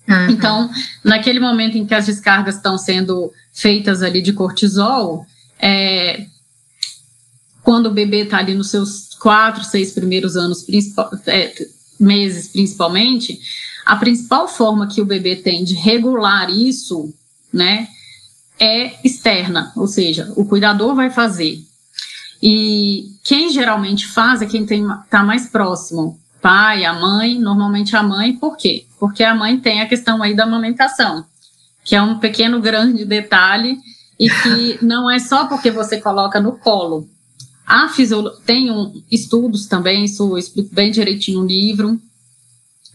Uhum. 0.08 0.30
Então, 0.30 0.70
naquele 1.04 1.40
momento 1.40 1.78
em 1.78 1.86
que 1.86 1.94
as 1.94 2.06
descargas 2.06 2.56
estão 2.56 2.78
sendo 2.78 3.32
feitas 3.54 4.02
ali 4.02 4.22
de 4.22 4.34
cortisol, 4.34 5.26
é, 5.60 6.26
quando 7.62 7.88
o 7.88 7.94
bebê 7.94 8.24
está 8.24 8.40
ali 8.40 8.54
nos 8.54 8.70
seus 8.70 9.16
quatro, 9.16 9.64
seis 9.64 9.92
primeiros 9.92 10.36
anos, 10.36 10.64
principal, 10.64 11.10
é, 11.26 11.54
meses 12.00 12.50
principalmente, 12.50 13.40
a 13.86 13.96
principal 13.96 14.48
forma 14.48 14.88
que 14.88 15.02
o 15.02 15.06
bebê 15.06 15.38
tem 15.38 15.64
de 15.64 15.74
regular 15.74 16.50
isso, 16.50 17.14
né, 17.52 17.88
é 18.60 18.94
externa, 19.06 19.72
ou 19.76 19.88
seja, 19.88 20.32
o 20.36 20.46
cuidador 20.46 20.96
vai 20.96 21.10
fazer. 21.10 21.64
E 22.42 23.14
quem 23.24 23.50
geralmente 23.50 24.06
faz 24.06 24.42
é 24.42 24.46
quem 24.46 24.64
está 24.64 25.24
mais 25.24 25.48
próximo 25.48 26.20
pai, 26.44 26.84
a 26.84 26.92
mãe, 26.92 27.40
normalmente 27.40 27.96
a 27.96 28.04
mãe, 28.04 28.34
por 28.34 28.58
quê? 28.58 28.86
Porque 29.00 29.24
a 29.24 29.34
mãe 29.34 29.58
tem 29.58 29.82
a 29.82 29.88
questão 29.88 30.22
aí 30.22 30.36
da 30.36 30.44
amamentação, 30.44 31.26
que 31.86 31.96
é 31.96 32.02
um 32.02 32.20
pequeno 32.20 32.60
grande 32.60 33.06
detalhe 33.06 33.78
e 34.20 34.30
que 34.30 34.78
não 34.86 35.10
é 35.10 35.20
só 35.20 35.48
porque 35.48 35.72
você 35.72 36.02
coloca 36.02 36.42
no 36.42 36.58
colo. 36.58 37.08
A 37.66 37.88
fisiolo... 37.88 38.32
tem 38.46 38.70
um, 38.70 39.02
estudos 39.10 39.68
também, 39.68 40.04
isso 40.04 40.32
eu 40.32 40.38
explico 40.38 40.76
bem 40.76 40.92
direitinho 40.92 41.40
no 41.40 41.48
livro, 41.48 41.98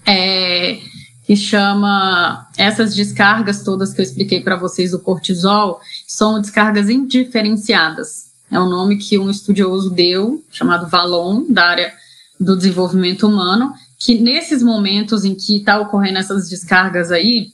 é, 0.04 0.78
que 1.24 1.34
chama 1.34 2.46
essas 2.54 2.94
descargas 2.94 3.62
todas 3.62 3.94
que 3.94 4.00
eu 4.02 4.04
expliquei 4.04 4.42
para 4.42 4.56
vocês 4.56 4.90
do 4.90 4.98
cortisol 4.98 5.80
são 6.06 6.38
descargas 6.38 6.90
indiferenciadas. 6.90 8.28
É 8.50 8.60
o 8.60 8.68
nome 8.68 8.98
que 8.98 9.18
um 9.18 9.30
estudioso 9.30 9.88
deu, 9.88 10.44
chamado 10.50 10.86
Valon, 10.86 11.44
da 11.48 11.64
área 11.64 11.94
do 12.38 12.56
desenvolvimento 12.56 13.26
humano, 13.26 13.72
que 13.98 14.18
nesses 14.18 14.62
momentos 14.62 15.24
em 15.24 15.34
que 15.34 15.58
está 15.58 15.78
ocorrendo 15.80 16.18
essas 16.18 16.48
descargas 16.48 17.10
aí, 17.10 17.48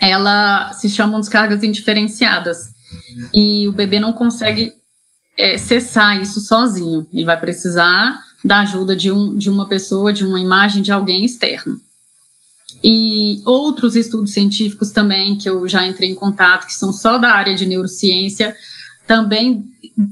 ela 0.00 0.72
se 0.72 0.88
chamam 0.88 1.20
descargas 1.20 1.62
indiferenciadas. 1.62 2.74
E 3.32 3.68
o 3.68 3.72
bebê 3.72 3.98
não 3.98 4.12
consegue 4.12 4.72
é, 5.38 5.56
cessar 5.56 6.20
isso 6.20 6.40
sozinho. 6.40 7.06
Ele 7.12 7.24
vai 7.24 7.38
precisar 7.38 8.20
da 8.44 8.60
ajuda 8.60 8.94
de, 8.94 9.10
um, 9.10 9.36
de 9.36 9.48
uma 9.48 9.66
pessoa, 9.66 10.12
de 10.12 10.24
uma 10.24 10.40
imagem 10.40 10.82
de 10.82 10.92
alguém 10.92 11.24
externo. 11.24 11.80
E 12.82 13.40
outros 13.44 13.96
estudos 13.96 14.32
científicos 14.32 14.90
também, 14.90 15.36
que 15.36 15.48
eu 15.48 15.66
já 15.66 15.86
entrei 15.86 16.10
em 16.10 16.14
contato, 16.14 16.66
que 16.66 16.74
são 16.74 16.92
só 16.92 17.18
da 17.18 17.32
área 17.32 17.54
de 17.54 17.66
neurociência, 17.66 18.54
também 19.06 19.64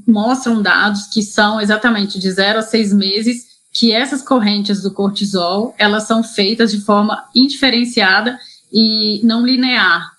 mostram 0.07 0.61
dados 0.61 1.07
que 1.07 1.21
são 1.21 1.61
exatamente 1.61 2.19
de 2.19 2.31
0 2.31 2.59
a 2.59 2.61
6 2.61 2.93
meses, 2.93 3.54
que 3.75 3.91
essas 3.91 4.21
correntes 4.21 4.81
do 4.81 4.89
cortisol, 4.89 5.75
elas 5.77 6.03
são 6.03 6.23
feitas 6.23 6.71
de 6.71 6.79
forma 6.79 7.25
indiferenciada 7.35 8.39
e 8.71 9.19
não 9.21 9.45
linear 9.45 10.13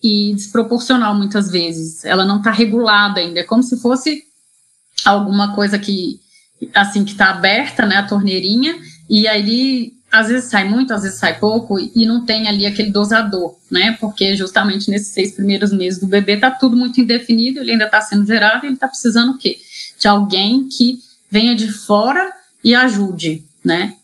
e 0.00 0.32
desproporcional 0.32 1.12
muitas 1.12 1.50
vezes. 1.50 2.04
Ela 2.04 2.24
não 2.24 2.38
está 2.38 2.52
regulada 2.52 3.18
ainda, 3.18 3.40
é 3.40 3.42
como 3.42 3.64
se 3.64 3.76
fosse 3.78 4.22
alguma 5.04 5.56
coisa 5.56 5.76
que 5.76 6.20
assim 6.72 7.04
que 7.04 7.12
está 7.12 7.30
aberta, 7.30 7.84
né, 7.84 7.96
a 7.96 8.06
torneirinha, 8.06 8.78
e 9.08 9.26
aí 9.26 9.92
às 10.12 10.28
vezes 10.28 10.48
sai 10.48 10.68
muito, 10.68 10.94
às 10.94 11.02
vezes 11.02 11.18
sai 11.18 11.36
pouco, 11.36 11.80
e 11.80 12.06
não 12.06 12.24
tem 12.24 12.46
ali 12.46 12.64
aquele 12.64 12.90
dosador, 12.90 13.56
né? 13.70 13.96
Porque 14.00 14.36
justamente 14.36 14.90
nesses 14.90 15.08
seis 15.08 15.32
primeiros 15.32 15.72
meses 15.72 15.98
do 15.98 16.06
bebê 16.06 16.36
tá 16.36 16.50
tudo 16.50 16.76
muito 16.76 17.00
indefinido, 17.00 17.60
ele 17.60 17.72
ainda 17.72 17.86
está 17.86 18.00
sendo 18.00 18.26
gerado, 18.26 18.66
ele 18.66 18.74
está 18.74 18.86
precisando 18.86 19.32
o 19.32 19.38
quê? 19.38 19.58
De 19.98 20.06
alguém 20.06 20.68
que 20.68 21.00
venha 21.30 21.56
de 21.56 21.72
fora 21.72 22.39
e 22.62 22.74
ajude, 22.74 23.44
né? 23.64 23.94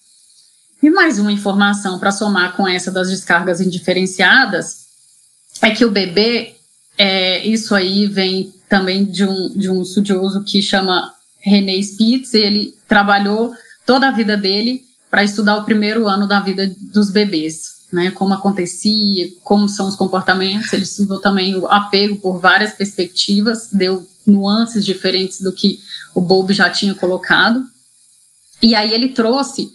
E 0.82 0.90
mais 0.90 1.18
uma 1.18 1.32
informação 1.32 1.98
para 1.98 2.12
somar 2.12 2.56
com 2.56 2.68
essa 2.68 2.90
das 2.90 3.10
descargas 3.10 3.60
indiferenciadas 3.60 4.86
é 5.62 5.70
que 5.70 5.84
o 5.84 5.90
bebê, 5.90 6.54
é, 6.98 7.44
isso 7.46 7.75
aí 7.75 8.06
vem 8.06 8.52
também 8.68 9.04
de 9.04 9.25
um, 9.25 9.48
de 9.56 9.70
um 9.70 9.82
estudioso 9.82 10.44
que 10.44 10.60
chama 10.60 11.12
René 11.40 11.78
Spitz, 11.80 12.34
ele 12.34 12.75
trabalhou 12.86 13.54
toda 13.84 14.08
a 14.08 14.12
vida 14.12 14.36
dele 14.36 14.84
para 15.10 15.25
estudar 15.25 15.56
o 15.56 15.64
primeiro 15.64 16.06
ano 16.08 16.26
da 16.26 16.40
vida 16.40 16.70
dos 16.92 17.10
bebês, 17.10 17.86
né? 17.92 18.10
Como 18.10 18.34
acontecia, 18.34 19.30
como 19.42 19.68
são 19.68 19.88
os 19.88 19.96
comportamentos. 19.96 20.72
Ele 20.72 20.82
estudou 20.82 21.20
também 21.20 21.56
o 21.56 21.66
apego 21.66 22.16
por 22.16 22.38
várias 22.38 22.72
perspectivas, 22.72 23.68
deu 23.72 24.06
nuances 24.26 24.84
diferentes 24.84 25.40
do 25.40 25.52
que 25.52 25.80
o 26.14 26.20
Bowlby 26.20 26.52
já 26.52 26.68
tinha 26.68 26.94
colocado. 26.94 27.64
E 28.62 28.75
aí 28.75 28.92
ele 28.92 29.10
trouxe 29.10 29.68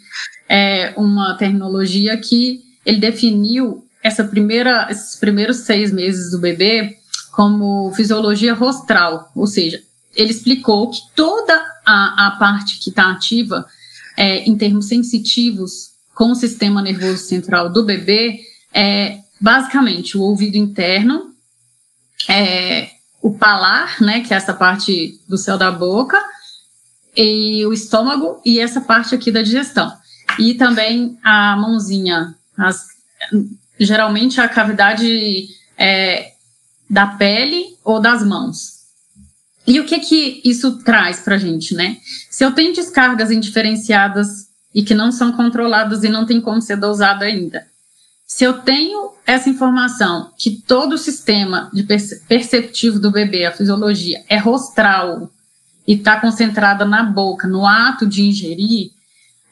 é, 0.49 0.93
uma 0.97 1.35
terminologia 1.35 2.17
que 2.17 2.61
ele 2.85 2.97
definiu 2.97 3.85
essa 4.03 4.23
primeira, 4.23 4.87
esses 4.89 5.15
primeiros 5.15 5.57
seis 5.57 5.91
meses 5.91 6.31
do 6.31 6.39
bebê 6.39 6.97
como 7.31 7.93
fisiologia 7.93 8.53
rostral, 8.53 9.31
ou 9.35 9.47
seja, 9.47 9.81
ele 10.13 10.31
explicou 10.31 10.89
que 10.89 10.99
toda 11.15 11.53
a, 11.85 12.27
a 12.27 12.31
parte 12.31 12.79
que 12.79 12.89
está 12.89 13.09
ativa 13.09 13.65
é, 14.17 14.39
em 14.43 14.57
termos 14.57 14.87
sensitivos 14.87 15.91
com 16.13 16.31
o 16.31 16.35
sistema 16.35 16.81
nervoso 16.81 17.19
central 17.19 17.69
do 17.71 17.83
bebê 17.83 18.41
é 18.73 19.19
basicamente 19.39 20.17
o 20.17 20.21
ouvido 20.21 20.57
interno, 20.57 21.33
é, 22.27 22.89
o 23.21 23.33
palar, 23.33 24.01
né, 24.01 24.21
que 24.21 24.33
é 24.33 24.37
essa 24.37 24.53
parte 24.53 25.19
do 25.27 25.37
céu 25.37 25.57
da 25.57 25.71
boca, 25.71 26.21
e 27.15 27.65
o 27.65 27.73
estômago 27.73 28.41
e 28.45 28.59
essa 28.59 28.81
parte 28.81 29.13
aqui 29.13 29.31
da 29.31 29.41
digestão. 29.41 29.91
E 30.39 30.53
também 30.53 31.17
a 31.23 31.55
mãozinha, 31.57 32.35
as, 32.57 32.87
geralmente 33.79 34.39
a 34.39 34.47
cavidade 34.47 35.49
é, 35.77 36.33
da 36.89 37.07
pele 37.07 37.77
ou 37.83 37.99
das 37.99 38.25
mãos. 38.25 38.81
E 39.67 39.79
o 39.79 39.85
que 39.85 39.99
que 39.99 40.41
isso 40.43 40.79
traz 40.83 41.19
para 41.19 41.35
a 41.35 41.37
gente, 41.37 41.75
né? 41.75 41.97
Se 42.29 42.43
eu 42.43 42.51
tenho 42.51 42.73
descargas 42.73 43.29
indiferenciadas 43.29 44.49
e 44.73 44.83
que 44.83 44.93
não 44.93 45.11
são 45.11 45.31
controladas 45.33 46.03
e 46.03 46.09
não 46.09 46.25
tem 46.25 46.41
como 46.41 46.61
ser 46.61 46.77
dosado 46.77 47.23
ainda, 47.23 47.67
se 48.25 48.43
eu 48.43 48.53
tenho 48.59 49.11
essa 49.25 49.49
informação 49.49 50.31
que 50.37 50.51
todo 50.51 50.93
o 50.93 50.97
sistema 50.97 51.69
de 51.73 51.83
perceptivo 52.27 52.97
do 52.97 53.11
bebê, 53.11 53.45
a 53.45 53.51
fisiologia, 53.51 54.23
é 54.29 54.37
rostral 54.37 55.29
e 55.87 55.93
está 55.93 56.19
concentrada 56.19 56.85
na 56.85 57.03
boca, 57.03 57.47
no 57.47 57.65
ato 57.65 58.05
de 58.05 58.23
ingerir, 58.23 58.91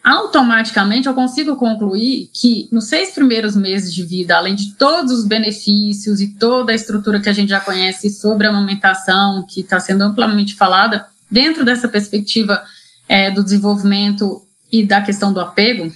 automaticamente 0.03 1.07
eu 1.07 1.13
consigo 1.13 1.55
concluir 1.55 2.29
que 2.33 2.67
nos 2.71 2.85
seis 2.85 3.11
primeiros 3.11 3.55
meses 3.55 3.93
de 3.93 4.03
vida, 4.03 4.37
além 4.37 4.55
de 4.55 4.73
todos 4.75 5.11
os 5.11 5.25
benefícios 5.25 6.21
e 6.21 6.35
toda 6.35 6.71
a 6.71 6.75
estrutura 6.75 7.19
que 7.19 7.29
a 7.29 7.33
gente 7.33 7.49
já 7.49 7.59
conhece 7.59 8.09
sobre 8.09 8.47
a 8.47 8.49
amamentação, 8.49 9.45
que 9.47 9.61
está 9.61 9.79
sendo 9.79 10.03
amplamente 10.03 10.55
falada, 10.55 11.05
dentro 11.29 11.65
dessa 11.65 11.87
perspectiva 11.87 12.63
é, 13.07 13.29
do 13.29 13.43
desenvolvimento 13.43 14.41
e 14.71 14.85
da 14.85 15.01
questão 15.01 15.33
do 15.33 15.39
apego, 15.39 15.91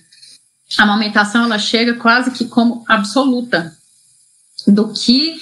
a 0.78 0.84
amamentação 0.84 1.46
ela 1.46 1.60
chega 1.60 1.94
quase 1.94 2.32
que 2.32 2.46
como 2.46 2.84
absoluta 2.88 3.76
do 4.68 4.92
que 4.92 5.38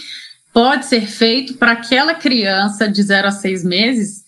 pode 0.54 0.86
ser 0.86 1.08
feito 1.08 1.54
para 1.54 1.72
aquela 1.72 2.14
criança 2.14 2.88
de 2.88 3.02
0 3.02 3.28
a 3.30 3.32
6 3.32 3.64
meses 3.64 4.21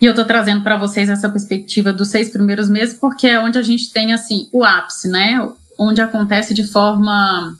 e 0.00 0.04
eu 0.04 0.10
estou 0.10 0.24
trazendo 0.24 0.62
para 0.62 0.76
vocês 0.76 1.08
essa 1.08 1.28
perspectiva 1.28 1.92
dos 1.92 2.08
seis 2.08 2.28
primeiros 2.28 2.68
meses, 2.68 2.98
porque 2.98 3.26
é 3.26 3.40
onde 3.40 3.58
a 3.58 3.62
gente 3.62 3.90
tem 3.90 4.12
assim 4.12 4.48
o 4.52 4.62
ápice, 4.62 5.08
né? 5.08 5.48
Onde 5.78 6.00
acontece 6.02 6.52
de 6.52 6.66
forma 6.66 7.56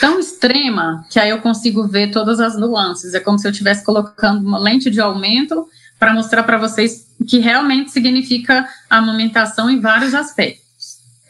tão 0.00 0.18
extrema 0.18 1.04
que 1.10 1.18
aí 1.18 1.30
eu 1.30 1.40
consigo 1.40 1.86
ver 1.86 2.10
todas 2.10 2.38
as 2.40 2.56
nuances. 2.56 3.14
É 3.14 3.20
como 3.20 3.38
se 3.38 3.46
eu 3.46 3.50
estivesse 3.50 3.84
colocando 3.84 4.46
uma 4.46 4.58
lente 4.58 4.90
de 4.90 5.00
aumento 5.00 5.66
para 5.98 6.14
mostrar 6.14 6.44
para 6.44 6.58
vocês 6.58 7.06
o 7.20 7.24
que 7.24 7.38
realmente 7.38 7.90
significa 7.90 8.68
a 8.88 8.98
amamentação 8.98 9.68
em 9.68 9.80
vários 9.80 10.14
aspectos. 10.14 10.62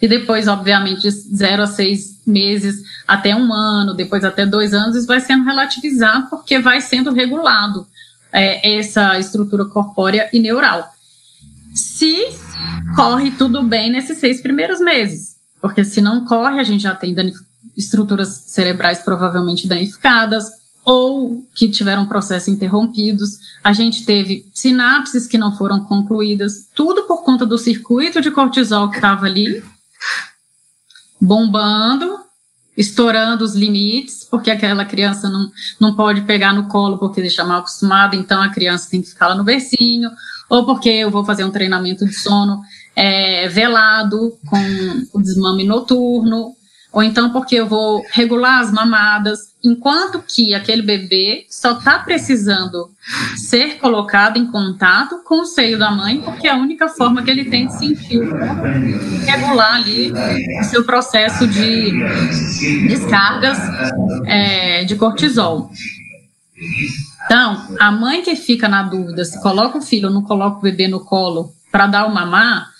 E 0.01 0.09
depois, 0.09 0.49
obviamente, 0.49 1.03
de 1.03 1.11
zero 1.11 1.63
a 1.63 1.67
seis 1.67 2.21
meses 2.27 2.83
até 3.07 3.35
um 3.35 3.53
ano, 3.53 3.95
depois 3.95 4.25
até 4.25 4.45
dois 4.45 4.75
anos, 4.75 4.97
isso 4.97 5.07
vai 5.07 5.21
sendo 5.21 5.45
relativizado 5.45 6.29
porque 6.29 6.59
vai 6.59 6.81
sendo 6.81 7.13
regulado 7.13 7.87
é, 8.33 8.79
essa 8.79 9.19
estrutura 9.19 9.65
corpórea 9.67 10.29
e 10.33 10.41
neural. 10.41 10.91
Se 11.75 12.17
corre 12.97 13.31
tudo 13.33 13.63
bem 13.63 13.91
nesses 13.91 14.19
seis 14.19 14.41
primeiros 14.41 14.81
meses, 14.81 15.37
porque 15.61 15.85
se 15.85 16.01
não 16.01 16.25
corre, 16.25 16.59
a 16.59 16.65
gente 16.65 16.83
já 16.83 16.95
tem 16.95 17.15
estruturas 17.77 18.45
cerebrais 18.47 19.01
provavelmente 19.01 19.69
danificadas 19.69 20.51
ou 20.85 21.47
que 21.55 21.69
tiveram 21.69 22.07
processos 22.07 22.49
interrompidos. 22.49 23.39
A 23.63 23.73
gente 23.73 24.05
teve 24.05 24.47
sinapses 24.53 25.27
que 25.27 25.39
não 25.39 25.57
foram 25.57 25.85
concluídas, 25.85 26.69
tudo 26.75 27.05
por 27.05 27.23
conta 27.23 27.47
do 27.47 27.57
circuito 27.57 28.21
de 28.21 28.31
cortisol 28.31 28.91
que 28.91 28.97
estava 28.97 29.27
ali 29.27 29.63
bombando 31.21 32.22
estourando 32.77 33.45
os 33.45 33.55
limites, 33.55 34.27
porque 34.31 34.51
aquela 34.51 34.85
criança 34.85 35.29
não, 35.29 35.51
não 35.79 35.95
pode 35.95 36.23
pegar 36.23 36.55
no 36.55 36.69
colo 36.69 36.99
porque 36.99 37.21
deixa 37.21 37.45
mal 37.45 37.61
acostumada, 37.61 38.17
então 38.17 38.41
a 38.41 38.49
criança 38.49 38.89
tem 38.91 39.03
que 39.03 39.09
ficar 39.09 39.29
lá 39.29 39.35
no 39.35 39.45
bercinho, 39.45 40.11
ou 40.49 40.65
porque 40.65 40.89
eu 40.89 41.11
vou 41.11 41.25
fazer 41.25 41.45
um 41.45 41.51
treinamento 41.51 42.07
de 42.07 42.15
sono 42.15 42.61
é, 42.97 43.49
velado 43.49 44.37
com 44.47 44.59
o 45.13 45.21
desmame 45.21 45.65
noturno, 45.65 46.55
ou 46.93 47.03
então 47.03 47.31
porque 47.31 47.57
eu 47.57 47.67
vou 47.67 48.05
regular 48.11 48.61
as 48.61 48.71
mamadas, 48.71 49.55
enquanto 49.65 50.23
que 50.23 50.55
aquele 50.55 50.83
bebê 50.83 51.47
só 51.49 51.79
está 51.79 51.99
precisando 51.99 52.91
ser 53.37 53.79
colocado 53.79 54.37
em 54.37 54.47
contato 54.47 55.23
com 55.25 55.41
o 55.41 55.47
seio 55.47 55.79
da 55.79 55.91
mãe, 55.91 56.21
porque 56.21 56.47
é 56.47 56.51
a 56.51 56.57
única 56.57 56.89
forma 56.89 57.23
que 57.23 57.31
ele 57.31 57.47
tem 57.47 57.67
de 57.67 57.79
sentir, 57.79 58.21
regular 59.25 59.77
ali 59.77 60.13
o 60.61 60.65
seu 60.65 60.85
processo 60.85 61.47
de 61.47 61.93
descargas 62.89 63.59
é, 64.27 64.85
de 64.85 64.95
cortisol. 64.97 65.71
Então, 67.25 67.77
a 67.81 67.91
mãe 67.91 68.23
que 68.23 68.37
fica 68.37 68.69
na 68.69 68.83
dúvida 68.83 69.25
se 69.25 69.41
coloca 69.41 69.79
o 69.79 69.83
filho 69.83 70.09
ou 70.09 70.15
não 70.15 70.23
coloca 70.23 70.59
o 70.59 70.63
bebê 70.63 70.89
no 70.89 71.01
colo 71.01 71.53
para 71.71 71.87
dar 71.87 72.07
o 72.07 72.15
mamar, 72.15 72.72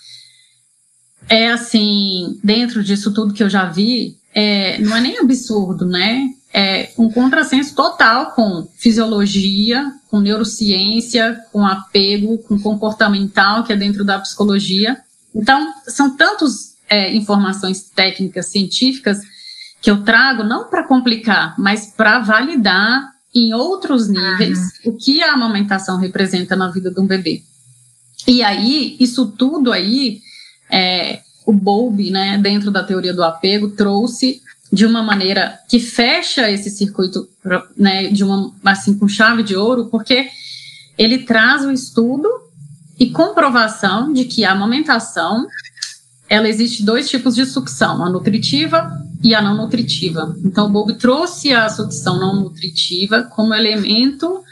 é 1.29 1.51
assim, 1.51 2.39
dentro 2.43 2.83
disso 2.83 3.13
tudo 3.13 3.33
que 3.33 3.43
eu 3.43 3.49
já 3.49 3.65
vi, 3.65 4.17
é, 4.33 4.79
não 4.79 4.95
é 4.95 5.01
nem 5.01 5.19
absurdo, 5.19 5.85
né? 5.85 6.29
É 6.53 6.91
um 6.97 7.09
contrassenso 7.09 7.73
total 7.75 8.31
com 8.31 8.67
fisiologia, 8.77 9.91
com 10.09 10.19
neurociência, 10.19 11.39
com 11.51 11.65
apego, 11.65 12.37
com 12.39 12.59
comportamental, 12.59 13.63
que 13.63 13.73
é 13.73 13.75
dentro 13.75 14.03
da 14.03 14.19
psicologia. 14.19 14.97
Então, 15.33 15.73
são 15.87 16.15
tantas 16.15 16.75
é, 16.87 17.13
informações 17.15 17.81
técnicas, 17.81 18.47
científicas, 18.47 19.19
que 19.81 19.89
eu 19.89 20.03
trago 20.03 20.43
não 20.43 20.69
para 20.69 20.87
complicar, 20.87 21.55
mas 21.57 21.87
para 21.87 22.19
validar 22.19 23.11
em 23.33 23.53
outros 23.53 24.07
níveis 24.07 24.59
uhum. 24.85 24.93
o 24.93 24.97
que 24.97 25.23
a 25.23 25.33
amamentação 25.33 25.97
representa 25.97 26.55
na 26.55 26.69
vida 26.69 26.91
de 26.91 26.99
um 26.99 27.07
bebê. 27.07 27.43
E 28.27 28.43
aí, 28.43 28.95
isso 28.99 29.31
tudo 29.31 29.71
aí 29.71 30.21
é, 30.73 31.21
o 31.45 31.53
Bowlby, 31.53 32.09
né, 32.09 32.39
dentro 32.39 32.71
da 32.71 32.83
teoria 32.83 33.13
do 33.13 33.23
apego, 33.23 33.69
trouxe 33.69 34.41
de 34.71 34.87
uma 34.87 35.03
maneira 35.03 35.59
que 35.69 35.79
fecha 35.79 36.49
esse 36.49 36.71
circuito, 36.71 37.29
né, 37.77 38.07
de 38.07 38.23
uma 38.23 38.51
assim 38.65 38.97
com 38.97 39.07
chave 39.07 39.43
de 39.43 39.55
ouro, 39.55 39.85
porque 39.85 40.27
ele 40.97 41.19
traz 41.19 41.63
o 41.63 41.71
estudo 41.71 42.27
e 42.99 43.11
comprovação 43.11 44.11
de 44.11 44.25
que 44.25 44.43
a 44.43 44.51
amamentação 44.51 45.45
ela 46.27 46.49
existe 46.49 46.83
dois 46.83 47.07
tipos 47.07 47.35
de 47.35 47.45
sucção, 47.45 48.03
a 48.03 48.09
nutritiva 48.09 48.91
e 49.21 49.35
a 49.35 49.41
não 49.41 49.55
nutritiva. 49.55 50.35
Então, 50.43 50.71
Bob 50.71 50.95
trouxe 50.95 51.53
a 51.53 51.69
sucção 51.69 52.19
não 52.19 52.35
nutritiva 52.41 53.23
como 53.23 53.53
elemento 53.53 54.43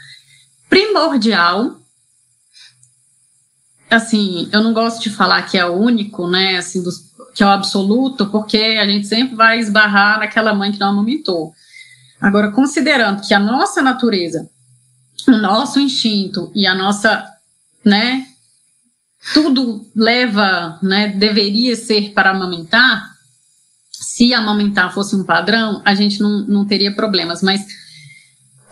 primordial. 0.68 1.80
Assim, 3.92 4.48
eu 4.50 4.62
não 4.62 4.72
gosto 4.72 5.02
de 5.02 5.10
falar 5.10 5.42
que 5.42 5.58
é 5.58 5.66
o 5.66 5.74
único, 5.74 6.26
né, 6.26 6.56
assim, 6.56 6.82
dos, 6.82 7.12
que 7.34 7.42
é 7.42 7.46
o 7.46 7.50
absoluto, 7.50 8.26
porque 8.26 8.56
a 8.56 8.86
gente 8.86 9.06
sempre 9.06 9.36
vai 9.36 9.58
esbarrar 9.58 10.18
naquela 10.18 10.54
mãe 10.54 10.72
que 10.72 10.80
não 10.80 10.88
amamentou. 10.88 11.52
Agora, 12.18 12.50
considerando 12.52 13.20
que 13.20 13.34
a 13.34 13.38
nossa 13.38 13.82
natureza, 13.82 14.48
o 15.28 15.32
nosso 15.32 15.78
instinto 15.78 16.50
e 16.54 16.66
a 16.66 16.74
nossa, 16.74 17.22
né, 17.84 18.26
tudo 19.34 19.86
leva, 19.94 20.78
né, 20.82 21.08
deveria 21.08 21.76
ser 21.76 22.12
para 22.14 22.30
amamentar, 22.30 23.12
se 23.90 24.32
amamentar 24.32 24.94
fosse 24.94 25.14
um 25.14 25.24
padrão, 25.24 25.82
a 25.84 25.94
gente 25.94 26.18
não, 26.22 26.46
não 26.46 26.64
teria 26.64 26.94
problemas, 26.94 27.42
mas 27.42 27.66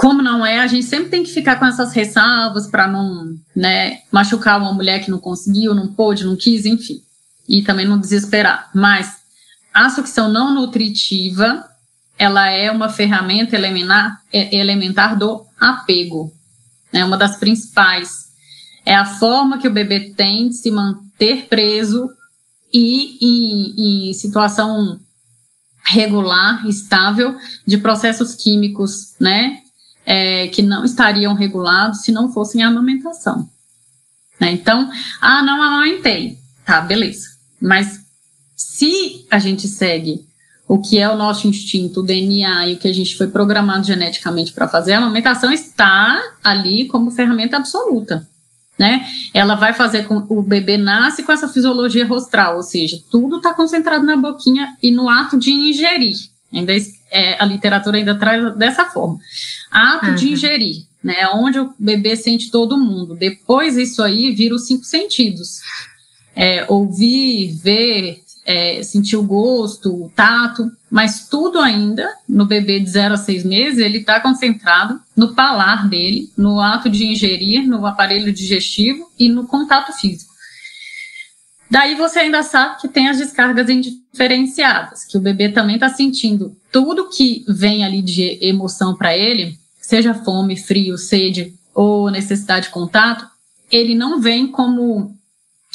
como 0.01 0.23
não 0.23 0.47
é, 0.47 0.61
a 0.61 0.67
gente 0.67 0.87
sempre 0.87 1.11
tem 1.11 1.23
que 1.23 1.31
ficar 1.31 1.57
com 1.57 1.67
essas 1.67 1.93
ressalvas 1.93 2.67
para 2.67 2.89
não 2.89 3.37
né, 3.55 3.99
machucar 4.11 4.59
uma 4.59 4.73
mulher 4.73 5.05
que 5.05 5.11
não 5.11 5.19
conseguiu, 5.19 5.75
não 5.75 5.89
pôde, 5.93 6.25
não 6.25 6.37
quis, 6.37 6.65
enfim, 6.65 7.03
e 7.47 7.61
também 7.63 7.87
não 7.87 8.01
desesperar. 8.01 8.71
Mas 8.75 9.17
a 9.75 9.91
sucção 9.91 10.33
não 10.33 10.55
nutritiva, 10.55 11.69
ela 12.19 12.49
é 12.49 12.71
uma 12.71 12.89
ferramenta 12.89 13.55
elementar, 13.55 14.23
é, 14.33 14.57
elementar 14.57 15.19
do 15.19 15.45
apego, 15.61 16.33
é 16.91 17.05
uma 17.05 17.19
das 17.19 17.37
principais. 17.37 18.31
É 18.87 18.95
a 18.95 19.05
forma 19.05 19.59
que 19.59 19.69
o 19.69 19.73
bebê 19.73 20.15
tem 20.17 20.49
de 20.49 20.55
se 20.55 20.71
manter 20.71 21.45
preso 21.47 22.09
e 22.73 23.19
em, 23.21 24.09
em 24.09 24.13
situação 24.15 24.99
regular, 25.85 26.67
estável, 26.67 27.37
de 27.67 27.77
processos 27.77 28.35
químicos, 28.35 29.15
né, 29.21 29.61
é, 30.11 30.49
que 30.49 30.61
não 30.61 30.85
estariam 30.85 31.35
regulados 31.35 32.03
se 32.03 32.11
não 32.11 32.33
fossem 32.33 32.65
a 32.65 32.69
amamentação. 32.69 33.49
Né? 34.41 34.51
Então, 34.51 34.91
ah, 35.21 35.41
não 35.45 35.63
amamentei, 35.63 36.37
tá, 36.65 36.81
beleza. 36.81 37.29
Mas 37.61 38.01
se 38.57 39.25
a 39.31 39.39
gente 39.39 39.69
segue 39.69 40.27
o 40.67 40.81
que 40.81 40.99
é 40.99 41.09
o 41.09 41.17
nosso 41.17 41.47
instinto, 41.47 42.01
o 42.01 42.03
DNA 42.03 42.69
e 42.69 42.75
o 42.75 42.79
que 42.79 42.89
a 42.89 42.93
gente 42.93 43.17
foi 43.17 43.29
programado 43.29 43.87
geneticamente 43.87 44.53
para 44.53 44.67
fazer, 44.67 44.95
a 44.95 44.99
amamentação 44.99 45.53
está 45.53 46.21
ali 46.43 46.89
como 46.89 47.13
ferramenta 47.13 47.57
absoluta 47.57 48.29
né? 48.81 49.07
Ela 49.35 49.57
vai 49.57 49.75
fazer 49.75 50.05
com 50.05 50.25
o 50.31 50.41
bebê 50.41 50.79
nasce 50.79 51.23
com 51.23 51.31
essa 51.31 51.47
fisiologia 51.47 52.07
rostral, 52.07 52.57
ou 52.57 52.63
seja, 52.63 52.99
tudo 53.11 53.37
está 53.37 53.53
concentrado 53.53 54.07
na 54.07 54.17
boquinha 54.17 54.75
e 54.83 54.91
no 54.91 55.07
ato 55.07 55.39
de 55.39 55.51
ingerir. 55.51 56.17
Ainda 56.51 56.73
é, 57.11 57.43
a 57.43 57.45
literatura 57.45 57.99
ainda 57.99 58.19
traz 58.19 58.55
dessa 58.57 58.87
forma. 58.87 59.19
Ato 59.71 60.07
uhum. 60.07 60.15
de 60.15 60.33
ingerir, 60.33 60.85
né? 61.03 61.29
Onde 61.35 61.59
o 61.59 61.75
bebê 61.79 62.17
sente 62.17 62.51
todo 62.51 62.79
mundo. 62.79 63.15
Depois 63.15 63.77
isso 63.77 64.03
aí 64.03 64.31
vira 64.31 64.55
os 64.55 64.67
cinco 64.67 64.85
sentidos. 64.85 65.61
É, 66.35 66.65
ouvir, 66.69 67.53
ver, 67.63 68.23
é, 68.45 68.83
sentir 68.83 69.17
o 69.17 69.23
gosto, 69.23 70.05
o 70.05 70.09
tato, 70.15 70.71
mas 70.91 71.29
tudo 71.29 71.59
ainda 71.59 72.09
no 72.29 72.47
bebê 72.47 72.81
de 72.81 72.91
0 72.91 73.15
a 73.15 73.17
6 73.17 73.45
meses, 73.45 73.79
ele 73.79 73.99
está 73.99 74.21
concentrado 74.21 75.01
no 75.17 75.35
palar 75.35 75.89
dele, 75.89 76.31
no 76.37 76.61
ato 76.61 76.89
de 76.89 77.07
ingerir, 77.07 77.67
no 77.67 77.85
aparelho 77.87 78.33
digestivo 78.33 79.11
e 79.19 79.29
no 79.29 79.47
contato 79.47 79.93
físico. 79.93 80.30
Daí 81.71 81.95
você 81.95 82.19
ainda 82.19 82.43
sabe 82.43 82.81
que 82.81 82.89
tem 82.89 83.09
as 83.09 83.19
descargas 83.19 83.69
indiferenciadas, 83.69 85.05
que 85.05 85.17
o 85.17 85.21
bebê 85.21 85.51
também 85.51 85.77
está 85.77 85.89
sentindo 85.89 86.57
tudo 86.73 87.09
que 87.09 87.45
vem 87.49 87.85
ali 87.85 88.03
de 88.03 88.39
emoção 88.45 88.97
para 88.97 89.17
ele, 89.17 89.57
seja 89.81 90.13
fome, 90.13 90.57
frio, 90.57 90.99
sede 90.99 91.55
ou 91.73 92.11
necessidade 92.11 92.67
de 92.67 92.73
contato, 92.73 93.25
ele 93.71 93.95
não 93.95 94.21
vem 94.21 94.49
como 94.49 95.15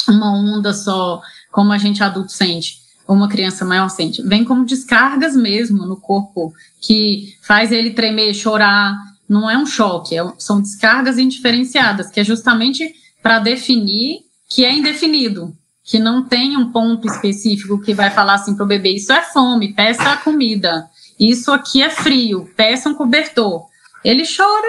uma 0.06 0.32
onda 0.32 0.74
só 0.74 1.22
como 1.50 1.72
a 1.72 1.78
gente 1.78 2.02
adulto 2.02 2.32
sente, 2.32 2.82
ou 3.08 3.16
uma 3.16 3.28
criança 3.28 3.64
maior 3.64 3.88
sente. 3.88 4.22
Vem 4.22 4.44
como 4.44 4.66
descargas 4.66 5.34
mesmo 5.34 5.86
no 5.86 5.96
corpo, 5.96 6.52
que 6.80 7.34
faz 7.40 7.72
ele 7.72 7.90
tremer, 7.90 8.34
chorar. 8.34 8.94
Não 9.26 9.50
é 9.50 9.56
um 9.56 9.64
choque, 9.64 10.16
é, 10.16 10.22
são 10.38 10.60
descargas 10.60 11.16
indiferenciadas, 11.18 12.10
que 12.10 12.20
é 12.20 12.24
justamente 12.24 12.94
para 13.22 13.38
definir 13.38 14.20
que 14.48 14.64
é 14.64 14.72
indefinido, 14.72 15.56
que 15.86 15.98
não 15.98 16.22
tem 16.24 16.56
um 16.56 16.70
ponto 16.70 17.06
específico 17.06 17.80
que 17.80 17.94
vai 17.94 18.10
falar 18.10 18.34
assim 18.34 18.54
para 18.54 18.64
o 18.64 18.68
bebê: 18.68 18.96
isso 18.96 19.12
é 19.12 19.22
fome, 19.22 19.72
peça 19.72 20.10
a 20.10 20.16
comida. 20.16 20.90
Isso 21.18 21.50
aqui 21.50 21.82
é 21.82 21.88
frio, 21.88 22.50
peça 22.54 22.90
um 22.90 22.94
cobertor. 22.94 23.64
Ele 24.04 24.24
chora, 24.26 24.68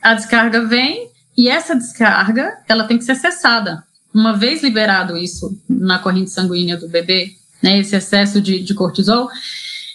a 0.00 0.14
descarga 0.14 0.64
vem 0.64 1.10
e 1.36 1.48
essa 1.48 1.74
descarga 1.74 2.56
ela 2.66 2.84
tem 2.84 2.96
que 2.96 3.04
ser 3.04 3.16
cessada 3.16 3.84
uma 4.14 4.36
vez 4.36 4.62
liberado 4.62 5.16
isso 5.16 5.58
na 5.68 5.98
corrente 5.98 6.30
sanguínea 6.30 6.76
do 6.76 6.88
bebê, 6.88 7.32
né, 7.62 7.78
esse 7.78 7.96
excesso 7.96 8.40
de, 8.40 8.62
de 8.62 8.74
cortisol, 8.74 9.28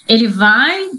ele 0.08 0.28
vai 0.28 0.90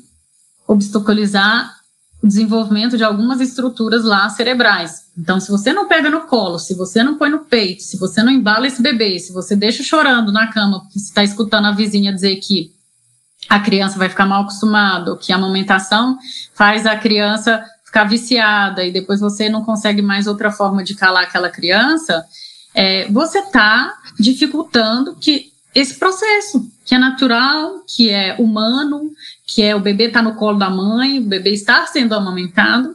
obstaculizar 0.66 1.78
o 2.22 2.26
desenvolvimento 2.26 2.96
de 2.96 3.04
algumas 3.04 3.40
estruturas 3.40 4.04
lá 4.04 4.28
cerebrais. 4.28 5.07
Então, 5.16 5.38
se 5.38 5.50
você 5.50 5.72
não 5.72 5.87
pega 5.87 6.11
no 6.11 6.22
colo, 6.22 6.59
se 6.59 6.74
você 6.74 7.02
não 7.02 7.16
põe 7.16 7.31
no 7.31 7.40
peito, 7.40 7.83
se 7.83 7.96
você 7.96 8.22
não 8.22 8.33
embala 8.33 8.66
esse 8.66 8.83
bebê, 8.83 9.18
se 9.18 9.33
você 9.33 9.54
deixa 9.54 9.83
chorando 9.83 10.33
na 10.33 10.48
cama, 10.48 10.81
porque 10.81 10.98
está 10.98 11.22
escutando 11.22 11.66
a 11.66 11.72
vizinha 11.72 12.12
dizer 12.12 12.37
que 12.37 12.72
a 13.48 13.61
criança 13.61 13.98
vai 13.98 14.09
ficar 14.09 14.26
mal 14.26 14.42
acostumada, 14.42 15.16
que 15.16 15.33
a 15.33 15.37
amamentação 15.37 16.18
faz 16.54 16.87
a 16.87 16.96
criança 16.96 17.64
ficar 17.85 18.04
viciada 18.04 18.85
e 18.85 18.92
depois 18.92 19.20
você 19.20 19.48
não 19.48 19.64
consegue 19.64 20.02
mais 20.02 20.26
outra 20.26 20.50
forma 20.50 20.85
de 20.85 20.94
calar 20.94 21.24
aquela 21.24 21.48
criança, 21.48 22.24
é, 22.74 23.11
você 23.11 23.38
está 23.38 23.96
dificultando 24.18 25.16
que 25.16 25.52
esse 25.74 25.98
processo, 25.98 26.70
que 26.85 26.94
é 26.94 26.98
natural, 26.98 27.83
que 27.87 28.11
é 28.11 28.37
humano, 28.38 29.11
que 29.49 29.63
é 29.63 29.75
o 29.75 29.81
bebê 29.81 30.05
estar 30.05 30.23
tá 30.23 30.29
no 30.29 30.37
colo 30.37 30.59
da 30.59 30.69
mãe, 30.69 31.19
o 31.19 31.25
bebê 31.25 31.55
estar 31.55 31.87
sendo 31.89 32.15
amamentado, 32.15 32.95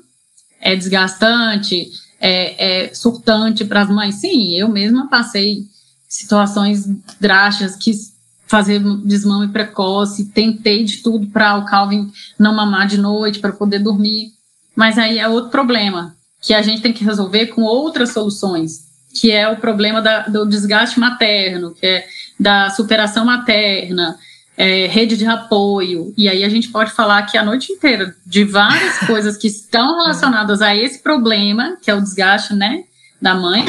é 0.62 0.76
desgastante, 0.76 1.92
é, 2.22 2.84
é 2.86 2.94
surtante 2.94 3.66
para 3.66 3.82
as 3.82 3.90
mães. 3.90 4.16
Sim, 4.16 4.56
eu 4.56 4.70
mesma 4.70 5.10
passei 5.10 5.66
situações 6.08 6.86
drásticas, 7.20 7.76
quis 7.76 8.14
fazer 8.48 8.80
desmame 9.04 9.52
precoce, 9.52 10.26
tentei 10.26 10.84
de 10.84 10.98
tudo 10.98 11.26
para 11.28 11.58
o 11.58 11.66
Calvin 11.66 12.12
não 12.38 12.54
mamar 12.56 12.88
de 12.88 13.00
noite, 13.00 13.40
para 13.40 13.52
poder 13.52 13.80
dormir, 13.80 14.32
mas 14.76 15.00
aí 15.00 15.18
é 15.18 15.28
outro 15.28 15.50
problema, 15.50 16.16
que 16.40 16.54
a 16.54 16.62
gente 16.62 16.84
tem 16.84 16.94
que 16.94 17.04
resolver 17.04 17.48
com 17.48 17.64
outras 17.64 18.12
soluções 18.12 18.94
que 19.14 19.32
é 19.32 19.48
o 19.48 19.58
problema 19.58 20.02
da, 20.02 20.22
do 20.22 20.46
desgaste 20.46 21.00
materno, 21.00 21.76
que 21.76 21.86
é 21.86 22.08
da 22.40 22.72
superação 22.72 23.24
materna, 23.24 24.18
é, 24.58 24.88
rede 24.88 25.18
de 25.18 25.26
apoio. 25.26 26.14
E 26.18 26.30
aí 26.30 26.44
a 26.44 26.50
gente 26.50 26.70
pode 26.70 26.92
falar 26.92 27.20
aqui 27.20 27.38
a 27.38 27.44
noite 27.44 27.72
inteira 27.72 28.16
de 28.26 28.44
várias 28.44 29.00
coisas 29.06 29.38
que 29.38 29.48
estão 29.48 29.98
relacionadas 29.98 30.62
a 30.62 30.76
esse 30.76 31.00
problema, 31.00 31.78
que 31.82 31.90
é 31.90 31.96
o 31.96 32.02
desgaste, 32.02 32.54
né, 32.54 32.84
da 33.22 33.34
mãe, 33.34 33.66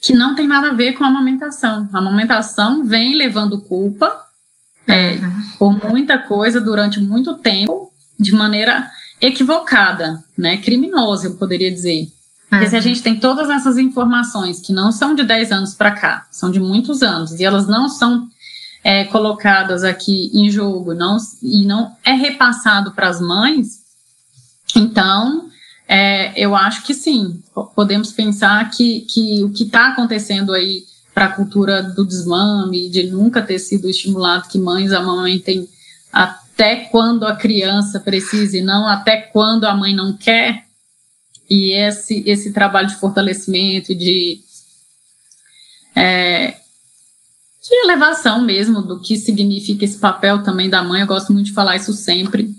que 0.00 0.12
não 0.12 0.34
tem 0.34 0.46
nada 0.46 0.70
a 0.70 0.74
ver 0.74 0.94
com 0.94 1.04
a 1.04 1.08
amamentação. 1.08 1.88
A 1.92 1.98
amamentação 1.98 2.84
vem 2.84 3.14
levando 3.14 3.60
culpa 3.60 4.26
é, 4.88 5.18
por 5.58 5.72
muita 5.88 6.18
coisa 6.18 6.60
durante 6.60 7.00
muito 7.00 7.34
tempo, 7.34 7.92
de 8.18 8.32
maneira 8.32 8.90
equivocada, 9.20 10.22
né, 10.36 10.56
criminosa, 10.56 11.28
eu 11.28 11.34
poderia 11.36 11.70
dizer. 11.70 12.08
Porque 12.50 12.68
se 12.68 12.76
a 12.76 12.80
gente 12.80 13.02
tem 13.02 13.18
todas 13.18 13.48
essas 13.48 13.78
informações 13.78 14.60
que 14.60 14.72
não 14.72 14.92
são 14.92 15.14
de 15.14 15.24
10 15.24 15.52
anos 15.52 15.74
para 15.74 15.92
cá, 15.92 16.26
são 16.30 16.50
de 16.50 16.60
muitos 16.60 17.02
anos, 17.02 17.32
e 17.40 17.44
elas 17.44 17.66
não 17.66 17.88
são 17.88 18.28
é, 18.82 19.04
colocadas 19.04 19.84
aqui 19.84 20.30
em 20.34 20.50
jogo 20.50 20.94
não, 20.94 21.16
e 21.42 21.64
não 21.64 21.96
é 22.04 22.12
repassado 22.12 22.92
para 22.92 23.08
as 23.08 23.20
mães, 23.20 23.82
então 24.76 25.48
é, 25.86 26.32
eu 26.40 26.56
acho 26.56 26.82
que 26.82 26.94
sim, 26.94 27.42
podemos 27.74 28.12
pensar 28.12 28.70
que, 28.70 29.02
que 29.02 29.44
o 29.44 29.50
que 29.50 29.64
está 29.64 29.88
acontecendo 29.88 30.52
aí 30.52 30.84
para 31.14 31.26
a 31.26 31.32
cultura 31.32 31.82
do 31.82 32.06
desmame, 32.06 32.88
de 32.88 33.04
nunca 33.04 33.42
ter 33.42 33.58
sido 33.58 33.88
estimulado 33.88 34.48
que 34.48 34.58
mães 34.58 34.92
amamentem 34.92 35.68
até 36.12 36.76
quando 36.76 37.26
a 37.26 37.36
criança 37.36 38.00
precisa 38.00 38.56
e 38.56 38.62
não 38.62 38.86
até 38.86 39.16
quando 39.16 39.64
a 39.64 39.74
mãe 39.74 39.94
não 39.94 40.16
quer, 40.16 40.64
e 41.48 41.72
esse, 41.72 42.22
esse 42.26 42.52
trabalho 42.52 42.88
de 42.88 42.96
fortalecimento, 42.96 43.94
de 43.94 44.40
é, 45.94 46.61
de 47.62 47.74
elevação 47.84 48.42
mesmo 48.42 48.82
do 48.82 49.00
que 49.00 49.16
significa 49.16 49.84
esse 49.84 49.98
papel 49.98 50.42
também 50.42 50.68
da 50.68 50.82
mãe. 50.82 51.00
Eu 51.00 51.06
gosto 51.06 51.32
muito 51.32 51.46
de 51.46 51.52
falar 51.52 51.76
isso 51.76 51.92
sempre. 51.92 52.54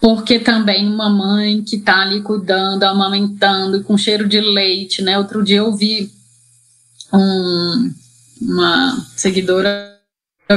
Porque 0.00 0.38
também 0.38 0.88
uma 0.88 1.10
mãe 1.10 1.62
que 1.62 1.76
está 1.76 2.00
ali 2.00 2.22
cuidando, 2.22 2.84
amamentando, 2.84 3.84
com 3.84 3.98
cheiro 3.98 4.26
de 4.26 4.40
leite, 4.40 5.02
né? 5.02 5.18
Outro 5.18 5.44
dia 5.44 5.58
eu 5.58 5.76
vi 5.76 6.10
um, 7.12 7.92
uma 8.40 9.06
seguidora 9.14 9.90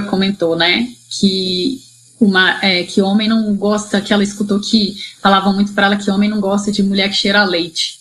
comentou, 0.01 0.56
né, 0.56 0.88
que 1.19 1.82
uma, 2.19 2.63
é, 2.63 2.84
que 2.84 3.01
homem 3.01 3.27
não 3.27 3.56
gosta, 3.56 4.01
que 4.01 4.13
ela 4.13 4.23
escutou 4.23 4.60
que 4.60 4.95
falavam 5.21 5.53
muito 5.53 5.73
para 5.73 5.88
ela 5.88 5.97
que 5.97 6.10
homem 6.10 6.29
não 6.29 6.39
gosta 6.39 6.71
de 6.71 6.82
mulher 6.82 7.10
que 7.10 7.15
cheira 7.15 7.43
leite, 7.43 7.99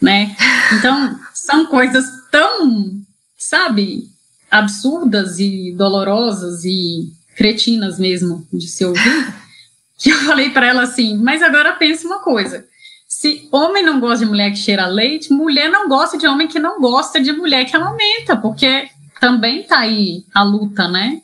né? 0.00 0.36
Então 0.72 1.18
são 1.32 1.66
coisas 1.66 2.04
tão, 2.30 3.00
sabe, 3.36 4.08
absurdas 4.54 5.40
e 5.40 5.74
dolorosas 5.76 6.64
e 6.64 7.12
cretinas 7.36 7.98
mesmo 7.98 8.46
de 8.52 8.68
se 8.68 8.84
ouvir, 8.84 9.34
que 9.98 10.10
eu 10.10 10.18
falei 10.18 10.50
para 10.50 10.66
ela 10.66 10.82
assim, 10.82 11.16
mas 11.18 11.42
agora 11.42 11.72
pense 11.72 12.06
uma 12.06 12.20
coisa. 12.20 12.64
Se 13.08 13.48
homem 13.50 13.84
não 13.84 13.98
gosta 13.98 14.24
de 14.24 14.30
mulher 14.30 14.50
que 14.50 14.58
cheira 14.58 14.86
leite, 14.86 15.32
mulher 15.32 15.68
não 15.68 15.88
gosta 15.88 16.16
de 16.16 16.26
homem 16.26 16.46
que 16.46 16.60
não 16.60 16.80
gosta 16.80 17.20
de 17.20 17.32
mulher 17.32 17.64
que 17.64 17.74
amamenta, 17.74 18.36
porque 18.36 18.88
também 19.20 19.62
está 19.62 19.80
aí 19.80 20.24
a 20.32 20.44
luta, 20.44 20.86
né? 20.86 21.20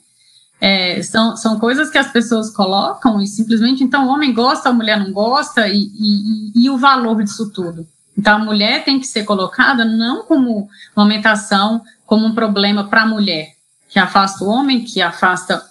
É, 0.60 1.00
são, 1.02 1.36
são 1.36 1.58
coisas 1.58 1.88
que 1.88 1.98
as 1.98 2.12
pessoas 2.12 2.50
colocam 2.50 3.20
e 3.20 3.26
simplesmente, 3.28 3.84
então, 3.84 4.06
o 4.06 4.10
homem 4.10 4.34
gosta, 4.34 4.68
a 4.68 4.72
mulher 4.72 4.98
não 4.98 5.12
gosta, 5.12 5.68
e, 5.68 5.78
e, 5.78 6.64
e 6.64 6.70
o 6.70 6.76
valor 6.76 7.22
disso 7.22 7.50
tudo. 7.50 7.86
Então, 8.16 8.36
a 8.36 8.44
mulher 8.44 8.84
tem 8.84 9.00
que 9.00 9.06
ser 9.06 9.24
colocada 9.24 9.84
não 9.84 10.24
como 10.24 10.68
uma 10.94 11.04
aumentação, 11.04 11.82
como 12.10 12.26
um 12.26 12.34
problema 12.34 12.88
para 12.88 13.02
a 13.02 13.06
mulher, 13.06 13.54
que 13.88 13.96
afasta 13.96 14.42
o 14.42 14.48
homem, 14.48 14.84
que 14.84 15.00
afasta 15.00 15.64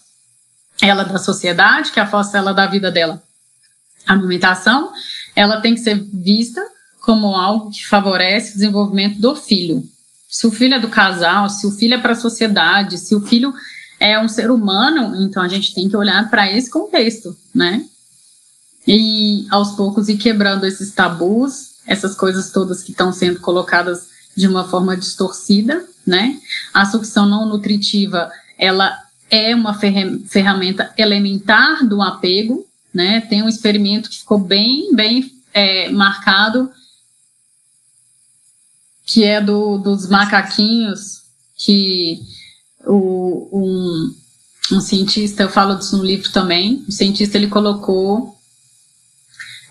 ela 0.81 1.03
da 1.03 1.19
sociedade, 1.19 1.91
que 1.91 1.99
afasta 1.99 2.37
ela 2.37 2.53
da 2.53 2.65
vida 2.65 2.89
dela. 2.89 3.21
A 4.07 4.13
amamentação, 4.13 4.93
ela 5.35 5.59
tem 5.59 5.75
que 5.75 5.81
ser 5.81 6.01
vista 6.01 6.65
como 7.01 7.35
algo 7.35 7.69
que 7.69 7.85
favorece 7.85 8.51
o 8.51 8.53
desenvolvimento 8.53 9.19
do 9.19 9.35
filho. 9.35 9.83
Se 10.29 10.47
o 10.47 10.51
filho 10.51 10.75
é 10.75 10.79
do 10.79 10.87
casal, 10.87 11.49
se 11.49 11.67
o 11.67 11.71
filho 11.71 11.95
é 11.95 11.97
para 11.97 12.13
a 12.13 12.15
sociedade, 12.15 12.97
se 12.97 13.13
o 13.13 13.19
filho 13.19 13.53
é 13.99 14.17
um 14.17 14.29
ser 14.29 14.49
humano, 14.49 15.21
então 15.21 15.43
a 15.43 15.47
gente 15.49 15.75
tem 15.75 15.89
que 15.89 15.97
olhar 15.97 16.29
para 16.29 16.49
esse 16.49 16.69
contexto, 16.69 17.35
né? 17.53 17.85
E 18.87 19.45
aos 19.49 19.73
poucos 19.73 20.07
ir 20.07 20.15
quebrando 20.15 20.65
esses 20.65 20.93
tabus, 20.93 21.81
essas 21.85 22.15
coisas 22.15 22.49
todas 22.49 22.81
que 22.81 22.91
estão 22.91 23.11
sendo 23.11 23.41
colocadas 23.41 24.18
de 24.35 24.47
uma 24.47 24.67
forma 24.67 24.95
distorcida, 24.95 25.85
né? 26.05 26.39
A 26.73 26.85
sucção 26.85 27.27
não 27.27 27.47
nutritiva, 27.47 28.31
ela 28.57 28.97
é 29.29 29.55
uma 29.55 29.77
ferramenta 30.27 30.91
elementar 30.97 31.87
do 31.87 32.01
apego, 32.01 32.67
né? 32.93 33.21
Tem 33.21 33.43
um 33.43 33.49
experimento 33.49 34.09
que 34.09 34.19
ficou 34.19 34.39
bem, 34.39 34.93
bem 34.95 35.31
é, 35.53 35.89
marcado, 35.89 36.71
que 39.05 39.23
é 39.23 39.41
do, 39.41 39.77
dos 39.77 40.07
macaquinhos, 40.07 41.23
que 41.57 42.21
o, 42.85 43.49
um, 43.51 44.15
um 44.75 44.81
cientista, 44.81 45.43
eu 45.43 45.49
falo 45.49 45.75
disso 45.75 45.97
no 45.97 46.03
livro 46.03 46.31
também, 46.31 46.83
o 46.87 46.91
cientista 46.91 47.37
ele 47.37 47.47
colocou, 47.47 48.37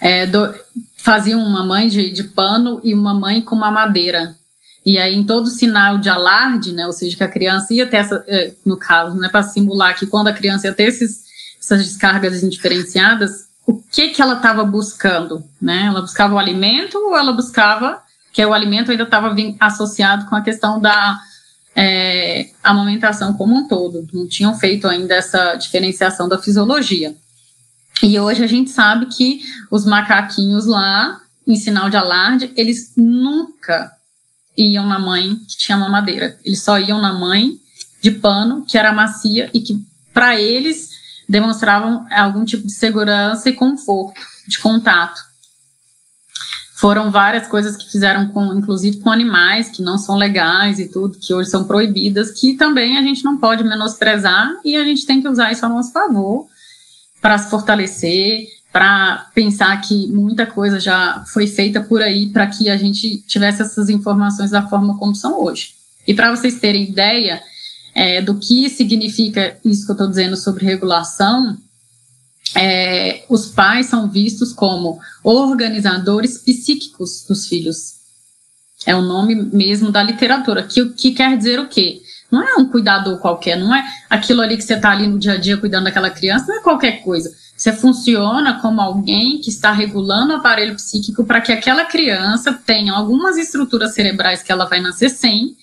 é, 0.00 0.26
do, 0.26 0.54
fazia 0.96 1.36
uma 1.36 1.64
mãe 1.64 1.88
de, 1.88 2.10
de 2.10 2.24
pano 2.24 2.80
e 2.84 2.94
uma 2.94 3.14
mãe 3.14 3.40
com 3.40 3.56
uma 3.56 3.70
madeira, 3.70 4.37
e 4.84 4.98
aí, 4.98 5.14
em 5.14 5.24
todo 5.24 5.48
sinal 5.48 5.98
de 5.98 6.08
alarde, 6.08 6.72
né, 6.72 6.86
ou 6.86 6.92
seja, 6.92 7.16
que 7.16 7.24
a 7.24 7.28
criança 7.28 7.74
ia 7.74 7.86
ter 7.86 7.98
essa, 7.98 8.24
é, 8.26 8.52
no 8.64 8.76
caso, 8.76 9.16
né, 9.16 9.28
para 9.28 9.42
simular 9.42 9.96
que 9.98 10.06
quando 10.06 10.28
a 10.28 10.32
criança 10.32 10.66
ia 10.66 10.72
ter 10.72 10.84
esses, 10.84 11.24
essas 11.60 11.84
descargas 11.84 12.42
indiferenciadas, 12.42 13.48
o 13.66 13.74
que 13.74 14.08
que 14.08 14.22
ela 14.22 14.34
estava 14.34 14.64
buscando, 14.64 15.44
né? 15.60 15.84
Ela 15.88 16.00
buscava 16.00 16.34
o 16.34 16.38
alimento 16.38 16.96
ou 16.96 17.14
ela 17.14 17.34
buscava 17.34 18.02
que 18.32 18.42
o 18.42 18.54
alimento 18.54 18.90
ainda 18.90 19.02
estava 19.02 19.34
associado 19.60 20.24
com 20.24 20.34
a 20.34 20.40
questão 20.40 20.80
da 20.80 21.18
é, 21.76 22.48
amamentação 22.62 23.34
como 23.34 23.54
um 23.54 23.68
todo. 23.68 24.08
Não 24.10 24.26
tinham 24.26 24.58
feito 24.58 24.88
ainda 24.88 25.14
essa 25.14 25.54
diferenciação 25.56 26.26
da 26.26 26.38
fisiologia. 26.38 27.14
E 28.02 28.18
hoje 28.18 28.42
a 28.42 28.46
gente 28.46 28.70
sabe 28.70 29.04
que 29.06 29.42
os 29.70 29.84
macaquinhos 29.84 30.64
lá, 30.64 31.20
em 31.46 31.56
sinal 31.56 31.90
de 31.90 31.96
alarde, 31.96 32.50
eles 32.56 32.94
nunca 32.96 33.92
iam 34.58 34.86
na 34.86 34.98
mãe 34.98 35.36
que 35.36 35.56
tinha 35.56 35.78
mamadeira. 35.78 36.38
Eles 36.44 36.62
só 36.62 36.78
iam 36.78 37.00
na 37.00 37.12
mãe 37.12 37.58
de 38.02 38.10
pano, 38.10 38.64
que 38.66 38.76
era 38.76 38.92
macia 38.92 39.50
e 39.54 39.60
que, 39.60 39.80
para 40.12 40.40
eles, 40.40 40.90
demonstravam 41.28 42.06
algum 42.10 42.44
tipo 42.44 42.66
de 42.66 42.72
segurança 42.72 43.48
e 43.48 43.52
conforto 43.52 44.20
de 44.46 44.58
contato. 44.58 45.20
Foram 46.74 47.10
várias 47.10 47.48
coisas 47.48 47.76
que 47.76 47.90
fizeram 47.90 48.28
com, 48.28 48.54
inclusive 48.54 49.00
com 49.00 49.10
animais 49.10 49.68
que 49.68 49.82
não 49.82 49.98
são 49.98 50.16
legais 50.16 50.78
e 50.78 50.88
tudo, 50.88 51.18
que 51.18 51.34
hoje 51.34 51.50
são 51.50 51.64
proibidas, 51.64 52.30
que 52.30 52.54
também 52.54 52.96
a 52.96 53.02
gente 53.02 53.24
não 53.24 53.36
pode 53.36 53.64
menosprezar 53.64 54.48
e 54.64 54.76
a 54.76 54.84
gente 54.84 55.04
tem 55.04 55.20
que 55.20 55.28
usar 55.28 55.50
isso 55.50 55.66
a 55.66 55.68
nosso 55.68 55.92
favor 55.92 56.46
para 57.20 57.36
se 57.36 57.50
fortalecer, 57.50 58.46
para 58.72 59.30
pensar 59.34 59.80
que 59.80 60.06
muita 60.08 60.46
coisa 60.46 60.78
já 60.78 61.24
foi 61.32 61.46
feita 61.46 61.80
por 61.80 62.02
aí 62.02 62.26
para 62.26 62.46
que 62.46 62.68
a 62.68 62.76
gente 62.76 63.18
tivesse 63.26 63.62
essas 63.62 63.88
informações 63.88 64.50
da 64.50 64.68
forma 64.68 64.98
como 64.98 65.14
são 65.14 65.42
hoje. 65.42 65.74
E 66.06 66.14
para 66.14 66.34
vocês 66.34 66.58
terem 66.60 66.88
ideia 66.88 67.42
é, 67.94 68.20
do 68.20 68.34
que 68.34 68.68
significa 68.68 69.58
isso 69.64 69.84
que 69.84 69.90
eu 69.90 69.94
estou 69.94 70.08
dizendo 70.08 70.36
sobre 70.36 70.64
regulação, 70.64 71.56
é, 72.54 73.24
os 73.28 73.46
pais 73.46 73.86
são 73.86 74.08
vistos 74.08 74.52
como 74.52 75.00
organizadores 75.22 76.38
psíquicos 76.38 77.24
dos 77.26 77.46
filhos. 77.46 77.96
É 78.86 78.94
o 78.94 79.02
nome 79.02 79.34
mesmo 79.34 79.90
da 79.90 80.02
literatura, 80.02 80.62
que, 80.62 80.88
que 80.90 81.12
quer 81.12 81.36
dizer 81.36 81.58
o 81.58 81.68
quê? 81.68 82.00
Não 82.30 82.42
é 82.42 82.54
um 82.56 82.66
cuidador 82.66 83.18
qualquer, 83.18 83.56
não 83.56 83.74
é 83.74 83.82
aquilo 84.08 84.42
ali 84.42 84.56
que 84.56 84.62
você 84.62 84.74
está 84.74 84.90
ali 84.90 85.06
no 85.06 85.18
dia 85.18 85.32
a 85.32 85.36
dia 85.36 85.56
cuidando 85.56 85.84
daquela 85.84 86.10
criança, 86.10 86.46
não 86.46 86.60
é 86.60 86.62
qualquer 86.62 87.02
coisa 87.02 87.34
você 87.58 87.72
funciona 87.72 88.60
como 88.60 88.80
alguém 88.80 89.40
que 89.40 89.50
está 89.50 89.72
regulando 89.72 90.32
o 90.32 90.36
aparelho 90.36 90.76
psíquico 90.76 91.24
para 91.24 91.40
que 91.40 91.50
aquela 91.50 91.84
criança 91.84 92.52
tenha 92.52 92.92
algumas 92.92 93.36
estruturas 93.36 93.94
cerebrais 93.94 94.44
que 94.44 94.52
ela 94.52 94.66
vai 94.66 94.80
nascer 94.80 95.10
sem 95.10 95.56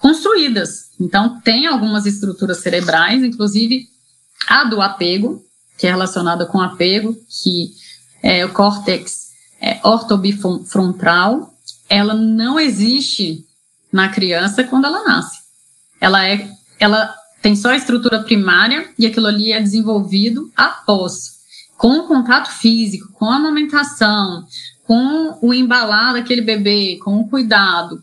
construídas. 0.00 0.90
Então, 1.00 1.40
tem 1.40 1.68
algumas 1.68 2.04
estruturas 2.04 2.58
cerebrais, 2.58 3.22
inclusive 3.22 3.88
a 4.48 4.64
do 4.64 4.82
apego, 4.82 5.40
que 5.78 5.86
é 5.86 5.90
relacionada 5.90 6.46
com 6.46 6.60
apego, 6.60 7.16
que 7.40 7.70
é 8.20 8.44
o 8.44 8.52
córtex 8.52 9.28
é, 9.60 9.78
ortobifrontal, 9.84 11.54
ela 11.88 12.14
não 12.14 12.58
existe 12.58 13.46
na 13.92 14.08
criança 14.08 14.64
quando 14.64 14.86
ela 14.86 15.04
nasce. 15.04 15.38
Ela 16.00 16.28
é, 16.28 16.50
ela 16.80 17.14
tem 17.40 17.54
só 17.54 17.68
a 17.68 17.76
estrutura 17.76 18.24
primária 18.24 18.90
e 18.98 19.06
aquilo 19.06 19.28
ali 19.28 19.52
é 19.52 19.60
desenvolvido 19.60 20.50
após 20.56 21.35
com 21.76 21.98
o 21.98 22.06
contato 22.06 22.50
físico, 22.50 23.12
com 23.12 23.26
a 23.26 23.36
amamentação, 23.36 24.46
com 24.84 25.38
o 25.42 25.52
embalar 25.52 26.14
daquele 26.14 26.40
bebê, 26.40 26.98
com 27.02 27.18
o 27.18 27.28
cuidado, 27.28 28.02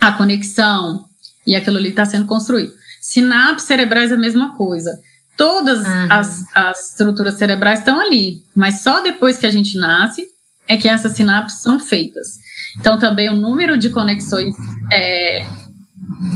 a 0.00 0.12
conexão, 0.12 1.06
e 1.46 1.54
aquilo 1.56 1.78
ali 1.78 1.90
está 1.90 2.04
sendo 2.04 2.26
construído. 2.26 2.72
Sinapses 3.00 3.66
cerebrais 3.66 4.10
é 4.10 4.14
a 4.14 4.18
mesma 4.18 4.56
coisa. 4.56 4.98
Todas 5.36 5.84
as, 6.10 6.44
as 6.54 6.90
estruturas 6.90 7.34
cerebrais 7.34 7.80
estão 7.80 8.00
ali, 8.00 8.42
mas 8.54 8.80
só 8.80 9.02
depois 9.02 9.36
que 9.36 9.46
a 9.46 9.50
gente 9.50 9.76
nasce 9.76 10.28
é 10.66 10.76
que 10.76 10.88
essas 10.88 11.12
sinapses 11.12 11.60
são 11.60 11.78
feitas. 11.78 12.38
Então, 12.78 12.98
também 12.98 13.28
o 13.28 13.36
número 13.36 13.76
de 13.76 13.90
conexões 13.90 14.54
é, 14.92 15.46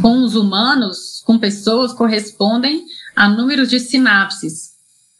com 0.03 0.23
os 0.23 0.35
humanos, 0.35 1.23
com 1.25 1.39
pessoas, 1.39 1.93
correspondem 1.93 2.85
a 3.15 3.29
números 3.29 3.71
de 3.71 3.81
sinapses 3.81 4.78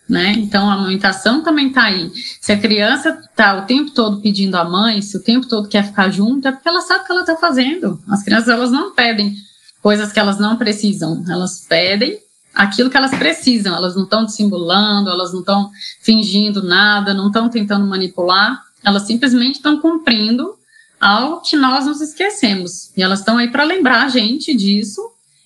né? 0.09 0.33
Então 0.33 0.71
a 0.71 0.75
amamentação 0.75 1.43
também 1.43 1.69
está 1.69 1.85
aí. 1.85 2.11
Se 2.41 2.53
a 2.53 2.59
criança 2.59 3.11
está 3.11 3.59
o 3.59 3.67
tempo 3.67 3.91
todo 3.91 4.21
pedindo 4.21 4.57
a 4.57 4.65
mãe, 4.65 5.03
se 5.03 5.17
o 5.17 5.23
tempo 5.23 5.47
todo 5.47 5.69
quer 5.69 5.85
ficar 5.85 6.11
junto, 6.11 6.49
é 6.49 6.53
porque 6.53 6.69
ela 6.69 6.81
sabe 6.81 7.03
o 7.03 7.07
que 7.07 7.13
ela 7.13 7.21
está 7.21 7.37
fazendo. 7.37 8.01
As 8.09 8.23
crianças 8.23 8.49
elas 8.49 8.71
não 8.71 8.95
pedem 8.95 9.37
coisas 9.83 10.13
que 10.13 10.19
elas 10.19 10.39
não 10.39 10.57
precisam, 10.57 11.25
elas 11.29 11.65
pedem 11.69 12.19
aquilo 12.59 12.91
que 12.91 12.97
elas 12.97 13.13
precisam. 13.13 13.75
Elas 13.75 13.95
não 13.95 14.03
estão 14.03 14.25
dissimulando, 14.25 15.09
elas 15.09 15.33
não 15.33 15.41
estão 15.41 15.71
fingindo 16.01 16.63
nada, 16.63 17.15
não 17.15 17.29
estão 17.29 17.49
tentando 17.49 17.87
manipular. 17.87 18.63
Elas 18.85 19.03
simplesmente 19.03 19.57
estão 19.57 19.81
cumprindo 19.81 20.55
algo 21.01 21.41
que 21.41 21.57
nós 21.57 21.87
nos 21.87 22.01
esquecemos. 22.01 22.91
E 22.97 23.03
elas 23.03 23.21
estão 23.21 23.39
aí 23.39 23.49
para 23.49 23.63
lembrar 23.63 24.05
a 24.05 24.09
gente 24.09 24.55
disso 24.55 25.01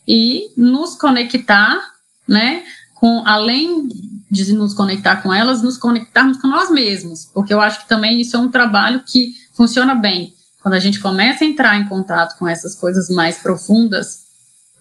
e 0.08 0.50
nos 0.56 0.94
conectar, 0.94 1.78
né? 2.26 2.64
Com 2.94 3.22
além 3.26 3.88
de 4.32 4.50
nos 4.54 4.72
conectar 4.72 5.16
com 5.16 5.32
elas, 5.32 5.62
nos 5.62 5.76
conectarmos 5.76 6.38
com 6.38 6.48
nós 6.48 6.70
mesmos, 6.70 7.28
porque 7.34 7.52
eu 7.52 7.60
acho 7.60 7.82
que 7.82 7.88
também 7.88 8.18
isso 8.18 8.34
é 8.34 8.38
um 8.40 8.50
trabalho 8.50 9.02
que 9.06 9.34
funciona 9.52 9.94
bem. 9.94 10.32
Quando 10.62 10.72
a 10.72 10.80
gente 10.80 11.00
começa 11.00 11.44
a 11.44 11.46
entrar 11.46 11.78
em 11.78 11.86
contato 11.86 12.38
com 12.38 12.48
essas 12.48 12.74
coisas 12.74 13.10
mais 13.10 13.36
profundas, 13.36 14.22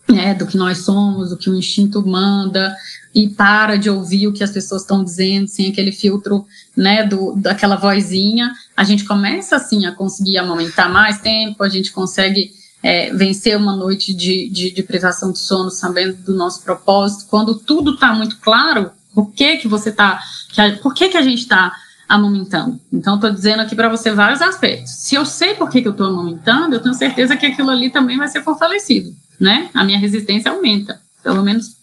né, 0.08 0.34
do 0.34 0.48
que 0.48 0.56
nós 0.56 0.80
somos, 0.80 1.32
do 1.32 1.38
que 1.38 1.50
o 1.50 1.56
instinto 1.56 2.02
manda, 2.06 2.74
e 3.14 3.28
para 3.28 3.76
de 3.76 3.90
ouvir 3.90 4.26
o 4.28 4.32
que 4.32 4.44
as 4.44 4.52
pessoas 4.52 4.84
estão 4.84 5.04
dizendo, 5.04 5.50
sem 5.50 5.70
aquele 5.70 5.92
filtro, 5.92 6.46
né, 6.76 7.06
do, 7.06 7.36
daquela 7.36 7.76
vozinha, 7.76 8.54
a 8.78 8.86
gente 8.86 9.04
começa, 9.04 9.58
assim, 9.58 9.86
a 9.86 9.92
conseguir 9.92 10.38
amamentar 10.38 10.90
mais 10.90 11.20
tempo, 11.20 11.62
a 11.62 11.68
gente 11.68 11.92
consegue 11.92 12.54
é, 12.82 13.14
vencer 13.14 13.58
uma 13.58 13.76
noite 13.76 14.14
de, 14.14 14.50
de, 14.50 14.72
de, 14.72 14.84
privação 14.84 15.34
de 15.34 15.40
sono 15.40 15.70
sabendo 15.70 16.16
do 16.24 16.34
nosso 16.34 16.64
propósito, 16.64 17.26
quando 17.30 17.56
tudo 17.56 17.96
está 17.96 18.14
muito 18.14 18.38
claro, 18.38 18.92
por 19.14 19.32
que 19.32 19.58
que 19.58 19.68
você 19.68 19.90
está, 19.90 20.22
por 20.82 20.94
que 20.94 21.10
que 21.10 21.18
a 21.18 21.22
gente 21.22 21.40
está 21.40 21.74
amamentando? 22.08 22.80
Então, 22.92 23.16
estou 23.16 23.32
dizendo 23.32 23.62
aqui 23.62 23.76
para 23.76 23.90
você 23.90 24.12
vários 24.12 24.42
aspectos. 24.42 24.92
Se 24.92 25.16
eu 25.16 25.26
sei 25.26 25.54
por 25.54 25.70
que, 25.70 25.82
que 25.82 25.88
eu 25.88 25.94
estou 25.94 26.08
amamentando, 26.08 26.76
eu 26.76 26.82
tenho 26.82 26.94
certeza 26.94 27.36
que 27.38 27.46
aquilo 27.46 27.70
ali 27.70 27.90
também 27.90 28.18
vai 28.18 28.28
ser 28.28 28.44
fortalecido, 28.44 29.16
né? 29.40 29.70
A 29.74 29.84
minha 29.84 30.00
resistência 30.00 30.52
aumenta, 30.52 31.00
pelo 31.24 31.44
menos 31.44 31.82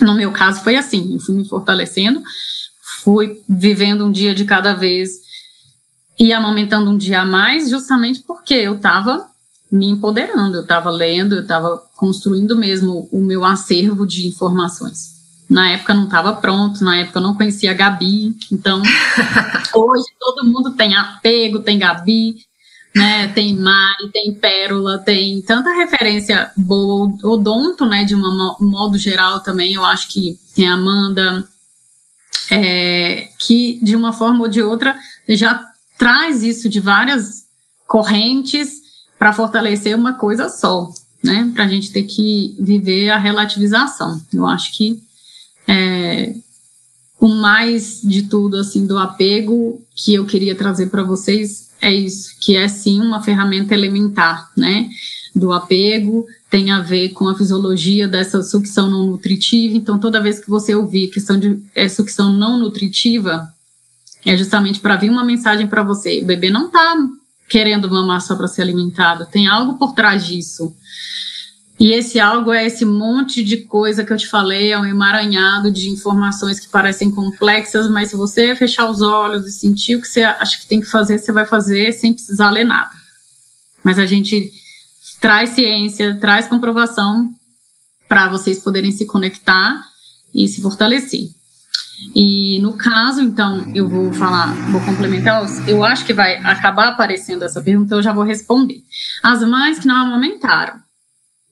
no 0.00 0.14
meu 0.14 0.32
caso 0.32 0.62
foi 0.62 0.76
assim, 0.76 1.14
eu 1.14 1.20
fui 1.20 1.34
me 1.34 1.48
fortalecendo, 1.48 2.22
fui 3.02 3.40
vivendo 3.48 4.06
um 4.06 4.12
dia 4.12 4.34
de 4.34 4.44
cada 4.44 4.74
vez 4.74 5.10
e 6.18 6.32
amamentando 6.32 6.90
um 6.90 6.96
dia 6.96 7.22
a 7.22 7.26
mais, 7.26 7.70
justamente 7.70 8.20
porque 8.20 8.54
eu 8.54 8.76
estava 8.76 9.26
me 9.70 9.86
empoderando, 9.86 10.58
eu 10.58 10.62
estava 10.62 10.90
lendo, 10.90 11.34
eu 11.34 11.42
estava 11.42 11.82
construindo 11.96 12.56
mesmo 12.56 13.08
o 13.10 13.20
meu 13.20 13.44
acervo 13.44 14.06
de 14.06 14.26
informações. 14.26 15.11
Na 15.52 15.70
época 15.70 15.92
não 15.92 16.04
estava 16.04 16.32
pronto, 16.32 16.82
na 16.82 16.96
época 16.96 17.18
eu 17.18 17.22
não 17.22 17.34
conhecia 17.34 17.72
a 17.72 17.74
Gabi, 17.74 18.34
então 18.50 18.80
hoje 19.74 20.06
todo 20.18 20.46
mundo 20.46 20.70
tem 20.70 20.96
apego, 20.96 21.60
tem 21.60 21.78
Gabi, 21.78 22.36
né? 22.96 23.28
Tem 23.28 23.54
Mari, 23.54 24.10
tem 24.10 24.32
Pérola, 24.32 24.98
tem 24.98 25.42
tanta 25.42 25.70
referência 25.74 26.50
boa, 26.56 27.12
odonto, 27.22 27.84
né? 27.84 28.02
De 28.02 28.14
um 28.14 28.56
modo 28.60 28.96
geral 28.96 29.40
também, 29.40 29.74
eu 29.74 29.84
acho 29.84 30.08
que 30.08 30.38
tem 30.54 30.66
Amanda, 30.66 31.46
é, 32.50 33.28
que 33.38 33.78
de 33.82 33.94
uma 33.94 34.14
forma 34.14 34.40
ou 34.40 34.48
de 34.48 34.62
outra 34.62 34.96
já 35.28 35.62
traz 35.98 36.42
isso 36.42 36.66
de 36.66 36.80
várias 36.80 37.44
correntes 37.86 38.80
para 39.18 39.34
fortalecer 39.34 39.94
uma 39.94 40.14
coisa 40.14 40.48
só, 40.48 40.88
né? 41.22 41.50
Para 41.54 41.64
a 41.64 41.68
gente 41.68 41.92
ter 41.92 42.04
que 42.04 42.56
viver 42.58 43.10
a 43.10 43.18
relativização. 43.18 44.18
Eu 44.32 44.46
acho 44.46 44.74
que 44.74 45.11
é, 45.66 46.34
o 47.20 47.28
mais 47.28 48.00
de 48.02 48.24
tudo 48.24 48.56
assim 48.56 48.86
do 48.86 48.98
apego 48.98 49.80
que 49.94 50.14
eu 50.14 50.26
queria 50.26 50.54
trazer 50.54 50.88
para 50.88 51.02
vocês 51.02 51.70
é 51.80 51.92
isso, 51.92 52.36
que 52.40 52.56
é 52.56 52.68
sim 52.68 53.00
uma 53.00 53.22
ferramenta 53.22 53.74
elementar, 53.74 54.50
né? 54.56 54.88
Do 55.34 55.52
apego, 55.52 56.26
tem 56.48 56.70
a 56.70 56.80
ver 56.80 57.08
com 57.10 57.28
a 57.28 57.36
fisiologia 57.36 58.06
dessa 58.06 58.42
sucção 58.42 58.88
não 58.88 59.06
nutritiva. 59.06 59.76
Então, 59.76 59.98
toda 59.98 60.20
vez 60.20 60.38
que 60.38 60.48
você 60.48 60.74
ouvir 60.74 61.08
questão 61.08 61.40
de 61.40 61.60
é, 61.74 61.88
sucção 61.88 62.32
não 62.32 62.58
nutritiva, 62.58 63.52
é 64.24 64.36
justamente 64.36 64.78
para 64.78 64.96
vir 64.96 65.10
uma 65.10 65.24
mensagem 65.24 65.66
para 65.66 65.82
você. 65.82 66.20
O 66.22 66.26
bebê 66.26 66.50
não 66.50 66.66
está 66.66 66.96
querendo 67.48 67.90
mamar 67.90 68.20
só 68.20 68.36
para 68.36 68.46
ser 68.46 68.62
alimentado, 68.62 69.26
tem 69.26 69.46
algo 69.46 69.76
por 69.76 69.92
trás 69.92 70.24
disso. 70.24 70.74
E 71.82 71.90
esse 71.92 72.20
algo 72.20 72.52
é 72.52 72.64
esse 72.64 72.84
monte 72.84 73.42
de 73.42 73.56
coisa 73.56 74.04
que 74.04 74.12
eu 74.12 74.16
te 74.16 74.28
falei, 74.28 74.70
é 74.70 74.78
um 74.78 74.84
emaranhado 74.84 75.68
de 75.68 75.90
informações 75.90 76.60
que 76.60 76.68
parecem 76.68 77.10
complexas, 77.10 77.90
mas 77.90 78.10
se 78.10 78.14
você 78.14 78.54
fechar 78.54 78.88
os 78.88 79.02
olhos 79.02 79.48
e 79.48 79.50
sentir 79.50 79.96
o 79.96 80.00
que 80.00 80.06
você 80.06 80.22
acha 80.22 80.60
que 80.60 80.68
tem 80.68 80.80
que 80.80 80.86
fazer, 80.86 81.18
você 81.18 81.32
vai 81.32 81.44
fazer 81.44 81.90
sem 81.90 82.12
precisar 82.12 82.50
ler 82.50 82.62
nada. 82.62 82.92
Mas 83.82 83.98
a 83.98 84.06
gente 84.06 84.52
traz 85.20 85.50
ciência, 85.50 86.16
traz 86.20 86.46
comprovação 86.46 87.34
para 88.08 88.28
vocês 88.28 88.60
poderem 88.60 88.92
se 88.92 89.04
conectar 89.04 89.84
e 90.32 90.46
se 90.46 90.62
fortalecer. 90.62 91.30
E 92.14 92.60
no 92.60 92.74
caso, 92.74 93.20
então, 93.20 93.72
eu 93.74 93.88
vou 93.88 94.12
falar, 94.12 94.54
vou 94.70 94.80
complementar, 94.82 95.44
eu 95.66 95.82
acho 95.82 96.04
que 96.04 96.14
vai 96.14 96.36
acabar 96.36 96.90
aparecendo 96.90 97.42
essa 97.42 97.60
pergunta, 97.60 97.96
eu 97.96 98.02
já 98.04 98.12
vou 98.12 98.22
responder. 98.22 98.84
As 99.20 99.42
mães 99.42 99.80
que 99.80 99.88
não 99.88 99.96
amamentaram, 99.96 100.80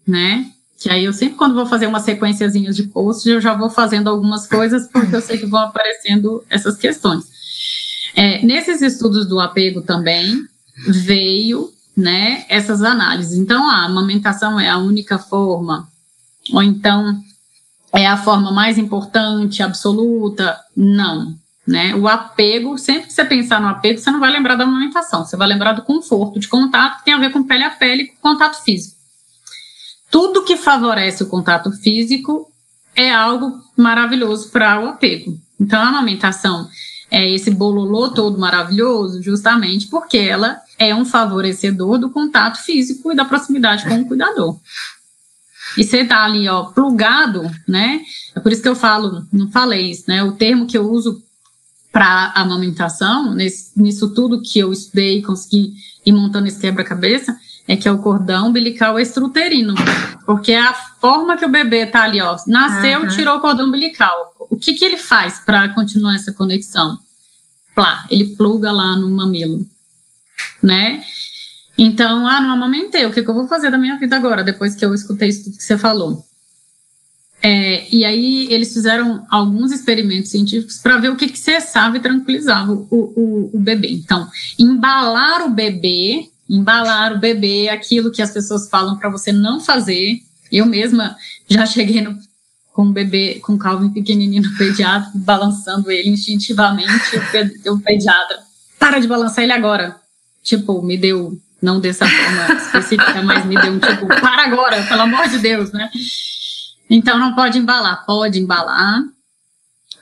né? 0.06 0.50
Que 0.78 0.88
aí 0.88 1.04
eu 1.04 1.12
sempre, 1.12 1.36
quando 1.36 1.54
vou 1.54 1.66
fazer 1.66 1.86
uma 1.86 2.00
sequenciazinha 2.00 2.72
de 2.72 2.84
posts, 2.84 3.26
eu 3.26 3.40
já 3.40 3.54
vou 3.54 3.68
fazendo 3.68 4.08
algumas 4.08 4.46
coisas, 4.46 4.88
porque 4.88 5.14
eu 5.14 5.20
sei 5.20 5.36
que 5.36 5.46
vão 5.46 5.60
aparecendo 5.60 6.42
essas 6.48 6.76
questões. 6.76 7.24
É, 8.14 8.44
nesses 8.44 8.80
estudos 8.80 9.28
do 9.28 9.38
apego 9.38 9.82
também 9.82 10.44
veio, 10.86 11.70
né, 11.96 12.44
essas 12.48 12.82
análises. 12.82 13.38
Então, 13.38 13.68
a 13.68 13.84
amamentação 13.84 14.58
é 14.58 14.68
a 14.68 14.78
única 14.78 15.18
forma, 15.18 15.88
ou 16.52 16.62
então 16.62 17.20
é 17.92 18.06
a 18.06 18.16
forma 18.16 18.50
mais 18.50 18.78
importante, 18.78 19.62
absoluta? 19.62 20.58
Não. 20.74 21.34
Né? 21.66 21.94
O 21.94 22.08
apego, 22.08 22.78
sempre 22.78 23.08
que 23.08 23.12
você 23.12 23.24
pensar 23.24 23.60
no 23.60 23.68
apego, 23.68 23.98
você 23.98 24.10
não 24.10 24.18
vai 24.18 24.30
lembrar 24.30 24.56
da 24.56 24.64
amamentação, 24.64 25.24
você 25.24 25.36
vai 25.36 25.46
lembrar 25.46 25.72
do 25.72 25.82
conforto 25.82 26.40
de 26.40 26.48
contato, 26.48 26.98
que 26.98 27.04
tem 27.04 27.14
a 27.14 27.18
ver 27.18 27.30
com 27.30 27.44
pele 27.44 27.64
a 27.64 27.70
pele, 27.70 28.06
com 28.06 28.30
contato 28.30 28.62
físico. 28.64 28.96
Tudo 30.10 30.44
que 30.44 30.56
favorece 30.56 31.22
o 31.22 31.28
contato 31.28 31.70
físico 31.72 32.50
é 32.94 33.12
algo 33.12 33.62
maravilhoso 33.76 34.50
para 34.50 34.80
o 34.80 34.88
apego. 34.88 35.38
Então, 35.58 35.80
a 35.80 35.88
amamentação 35.88 36.68
é 37.10 37.28
esse 37.28 37.50
bololô 37.50 38.10
todo 38.10 38.38
maravilhoso, 38.38 39.22
justamente 39.22 39.86
porque 39.88 40.18
ela 40.18 40.60
é 40.78 40.94
um 40.94 41.04
favorecedor 41.04 41.98
do 41.98 42.10
contato 42.10 42.58
físico 42.62 43.12
e 43.12 43.16
da 43.16 43.24
proximidade 43.24 43.84
com 43.84 44.00
o 44.00 44.06
cuidador 44.06 44.58
e 45.76 45.84
você 45.84 46.04
tá 46.04 46.24
ali, 46.24 46.48
ó, 46.48 46.64
plugado, 46.64 47.50
né? 47.66 48.00
É 48.34 48.40
por 48.40 48.52
isso 48.52 48.62
que 48.62 48.68
eu 48.68 48.74
falo, 48.74 49.26
não 49.32 49.50
falei 49.50 49.90
isso, 49.90 50.04
né? 50.08 50.22
O 50.22 50.32
termo 50.32 50.66
que 50.66 50.76
eu 50.76 50.90
uso 50.90 51.22
para 51.92 52.32
amamentação, 52.34 53.34
nesse, 53.34 53.80
nisso 53.80 54.14
tudo 54.14 54.42
que 54.42 54.58
eu 54.58 54.72
estudei, 54.72 55.22
consegui 55.22 55.74
ir 56.04 56.12
montando 56.12 56.46
esse 56.46 56.60
quebra-cabeça, 56.60 57.36
é 57.66 57.76
que 57.76 57.88
é 57.88 57.92
o 57.92 57.98
cordão 57.98 58.48
umbilical 58.48 58.98
extruterino, 58.98 59.74
porque 60.26 60.52
é 60.52 60.60
a 60.60 60.74
forma 60.74 61.36
que 61.36 61.44
o 61.44 61.48
bebê 61.48 61.86
tá 61.86 62.02
ali, 62.02 62.20
ó, 62.20 62.36
nasceu, 62.46 63.00
uhum. 63.00 63.08
tirou 63.08 63.36
o 63.36 63.40
cordão 63.40 63.68
umbilical. 63.68 64.34
O 64.50 64.56
que 64.56 64.74
que 64.74 64.84
ele 64.84 64.96
faz 64.96 65.40
para 65.40 65.68
continuar 65.70 66.16
essa 66.16 66.32
conexão? 66.32 66.98
Plá, 67.74 68.04
ele 68.10 68.34
pluga 68.36 68.72
lá 68.72 68.96
no 68.96 69.08
mamilo, 69.10 69.66
né? 70.62 71.02
Então, 71.78 72.26
ah, 72.26 72.40
não 72.40 72.50
amamentei, 72.50 73.06
o 73.06 73.12
que, 73.12 73.22
que 73.22 73.30
eu 73.30 73.34
vou 73.34 73.48
fazer 73.48 73.70
da 73.70 73.78
minha 73.78 73.98
vida 73.98 74.16
agora, 74.16 74.44
depois 74.44 74.74
que 74.74 74.84
eu 74.84 74.92
escutei 74.92 75.28
isso 75.28 75.44
tudo 75.44 75.56
que 75.56 75.62
você 75.62 75.78
falou? 75.78 76.26
É, 77.42 77.86
e 77.90 78.04
aí 78.04 78.48
eles 78.50 78.72
fizeram 78.72 79.24
alguns 79.30 79.72
experimentos 79.72 80.30
científicos 80.30 80.76
para 80.78 80.98
ver 80.98 81.08
o 81.08 81.16
que, 81.16 81.28
que 81.28 81.38
cessava 81.38 81.96
e 81.96 82.00
tranquilizava 82.00 82.72
o, 82.72 82.86
o, 82.90 83.50
o, 83.54 83.58
bebê. 83.58 83.88
Então, 83.90 84.28
embalar 84.58 85.46
o 85.46 85.50
bebê, 85.50 86.28
embalar 86.50 87.12
o 87.12 87.18
bebê, 87.18 87.68
aquilo 87.68 88.10
que 88.10 88.20
as 88.20 88.32
pessoas 88.32 88.68
falam 88.68 88.98
para 88.98 89.08
você 89.08 89.30
não 89.30 89.60
fazer. 89.60 90.20
Eu 90.50 90.66
mesma 90.66 91.16
já 91.48 91.64
cheguei 91.64 92.00
no, 92.00 92.18
com 92.72 92.82
o 92.86 92.92
bebê, 92.92 93.40
com 93.40 93.54
o 93.54 93.58
Calvin 93.58 93.90
pequenininho 93.90 94.42
no 94.42 94.56
pediatra, 94.56 95.12
balançando 95.14 95.92
ele 95.92 96.10
instintivamente. 96.10 96.92
O, 97.66 97.74
o 97.74 97.80
pediatra, 97.80 98.40
para 98.80 98.98
de 98.98 99.06
balançar 99.06 99.44
ele 99.44 99.52
agora. 99.52 99.96
Tipo, 100.42 100.82
me 100.82 100.98
deu 100.98 101.40
não 101.62 101.78
dessa 101.78 102.06
forma 102.06 102.54
específica, 102.60 103.22
mas 103.22 103.44
me 103.46 103.54
deu 103.60 103.72
um 103.72 103.78
tipo, 103.78 104.06
para 104.08 104.44
agora, 104.44 104.82
pelo 104.84 105.02
amor 105.02 105.28
de 105.28 105.38
Deus, 105.38 105.70
né? 105.70 105.88
Então 106.88 107.18
não 107.18 107.34
pode 107.34 107.58
embalar, 107.58 108.04
pode 108.04 108.40
embalar. 108.40 109.02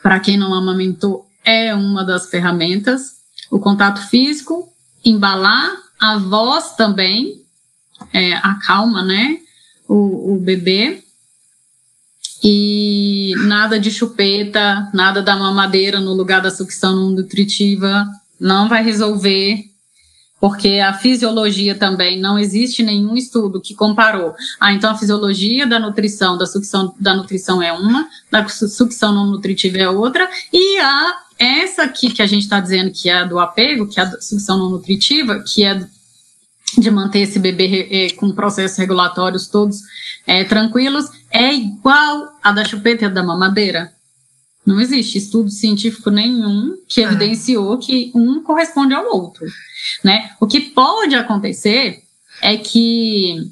Para 0.02 0.20
quem 0.20 0.38
não 0.38 0.54
amamentou, 0.54 1.28
é 1.44 1.74
uma 1.74 2.04
das 2.04 2.30
ferramentas. 2.30 3.18
O 3.50 3.58
contato 3.58 4.00
físico, 4.08 4.72
embalar, 5.04 5.87
a 5.98 6.18
voz 6.18 6.76
também, 6.76 7.42
é, 8.12 8.34
acalma, 8.34 9.02
né? 9.02 9.38
O, 9.88 10.34
o 10.34 10.38
bebê. 10.38 11.02
E 12.42 13.32
nada 13.46 13.80
de 13.80 13.90
chupeta, 13.90 14.88
nada 14.94 15.20
da 15.20 15.36
mamadeira 15.36 15.98
no 15.98 16.12
lugar 16.12 16.40
da 16.40 16.50
sucção 16.50 16.94
não 16.94 17.10
nutritiva, 17.10 18.06
não 18.38 18.68
vai 18.68 18.82
resolver 18.82 19.68
porque 20.40 20.78
a 20.78 20.92
fisiologia 20.92 21.74
também 21.74 22.18
não 22.18 22.38
existe 22.38 22.82
nenhum 22.82 23.16
estudo 23.16 23.60
que 23.60 23.74
comparou. 23.74 24.34
Ah, 24.60 24.72
então 24.72 24.90
a 24.90 24.96
fisiologia 24.96 25.66
da 25.66 25.78
nutrição, 25.78 26.38
da 26.38 26.46
sucção 26.46 26.94
da 26.98 27.14
nutrição 27.14 27.62
é 27.62 27.72
uma, 27.72 28.08
da 28.30 28.46
sucção 28.48 29.12
não 29.12 29.26
nutritiva 29.26 29.78
é 29.78 29.88
outra, 29.88 30.28
e 30.52 30.78
a 30.78 31.16
essa 31.38 31.84
aqui 31.84 32.10
que 32.10 32.22
a 32.22 32.26
gente 32.26 32.42
está 32.42 32.60
dizendo 32.60 32.90
que 32.90 33.08
é 33.08 33.26
do 33.26 33.38
apego, 33.38 33.86
que 33.86 34.00
é 34.00 34.02
a 34.02 34.20
sucção 34.20 34.58
não 34.58 34.70
nutritiva, 34.70 35.42
que 35.46 35.64
é 35.64 35.86
de 36.76 36.90
manter 36.90 37.20
esse 37.20 37.38
bebê 37.38 37.88
eh, 37.90 38.10
com 38.14 38.32
processos 38.32 38.76
regulatórios 38.76 39.48
todos 39.48 39.80
é, 40.26 40.44
tranquilos, 40.44 41.06
é 41.30 41.54
igual 41.54 42.38
a 42.42 42.52
da 42.52 42.64
chupeta 42.64 43.06
e 43.06 43.08
da 43.08 43.22
mamadeira. 43.22 43.92
Não 44.66 44.78
existe 44.78 45.16
estudo 45.16 45.48
científico 45.48 46.10
nenhum 46.10 46.76
que 46.86 47.00
evidenciou 47.00 47.78
que 47.78 48.12
um 48.14 48.42
corresponde 48.42 48.92
ao 48.92 49.06
outro, 49.06 49.46
né? 50.04 50.32
O 50.38 50.46
que 50.46 50.60
pode 50.60 51.14
acontecer 51.14 52.02
é 52.42 52.56
que 52.58 53.50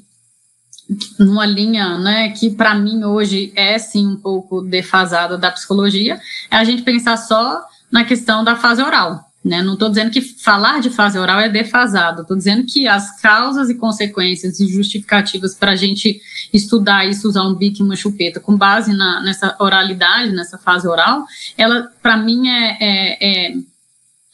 numa 1.19 1.45
linha, 1.45 1.97
né, 1.97 2.29
que 2.29 2.51
para 2.51 2.75
mim 2.75 3.03
hoje 3.03 3.51
é 3.55 3.77
sim 3.77 4.07
um 4.07 4.15
pouco 4.15 4.61
defasada 4.61 5.37
da 5.37 5.51
psicologia, 5.51 6.21
é 6.49 6.55
a 6.55 6.63
gente 6.63 6.83
pensar 6.83 7.17
só 7.17 7.65
na 7.91 8.03
questão 8.03 8.43
da 8.43 8.55
fase 8.55 8.81
oral. 8.81 9.27
Né? 9.43 9.61
Não 9.61 9.73
estou 9.73 9.87
dizendo 9.87 10.11
que 10.11 10.21
falar 10.21 10.81
de 10.81 10.89
fase 10.89 11.17
oral 11.17 11.39
é 11.39 11.47
defasado, 11.47 12.21
estou 12.21 12.35
dizendo 12.35 12.65
que 12.65 12.87
as 12.87 13.21
causas 13.21 13.69
e 13.69 13.75
consequências 13.75 14.59
e 14.59 14.67
justificativas 14.67 15.55
para 15.55 15.71
a 15.71 15.75
gente 15.75 16.19
estudar 16.53 17.05
isso, 17.05 17.29
usar 17.29 17.43
um 17.43 17.55
bico 17.55 17.79
e 17.79 17.83
uma 17.83 17.95
chupeta 17.95 18.41
com 18.41 18.57
base 18.57 18.93
na, 18.93 19.21
nessa 19.21 19.55
oralidade, 19.59 20.33
nessa 20.33 20.57
fase 20.57 20.87
oral, 20.87 21.25
ela, 21.57 21.89
para 22.01 22.17
mim, 22.17 22.49
é, 22.49 22.77
é, 22.79 23.47
é 23.47 23.53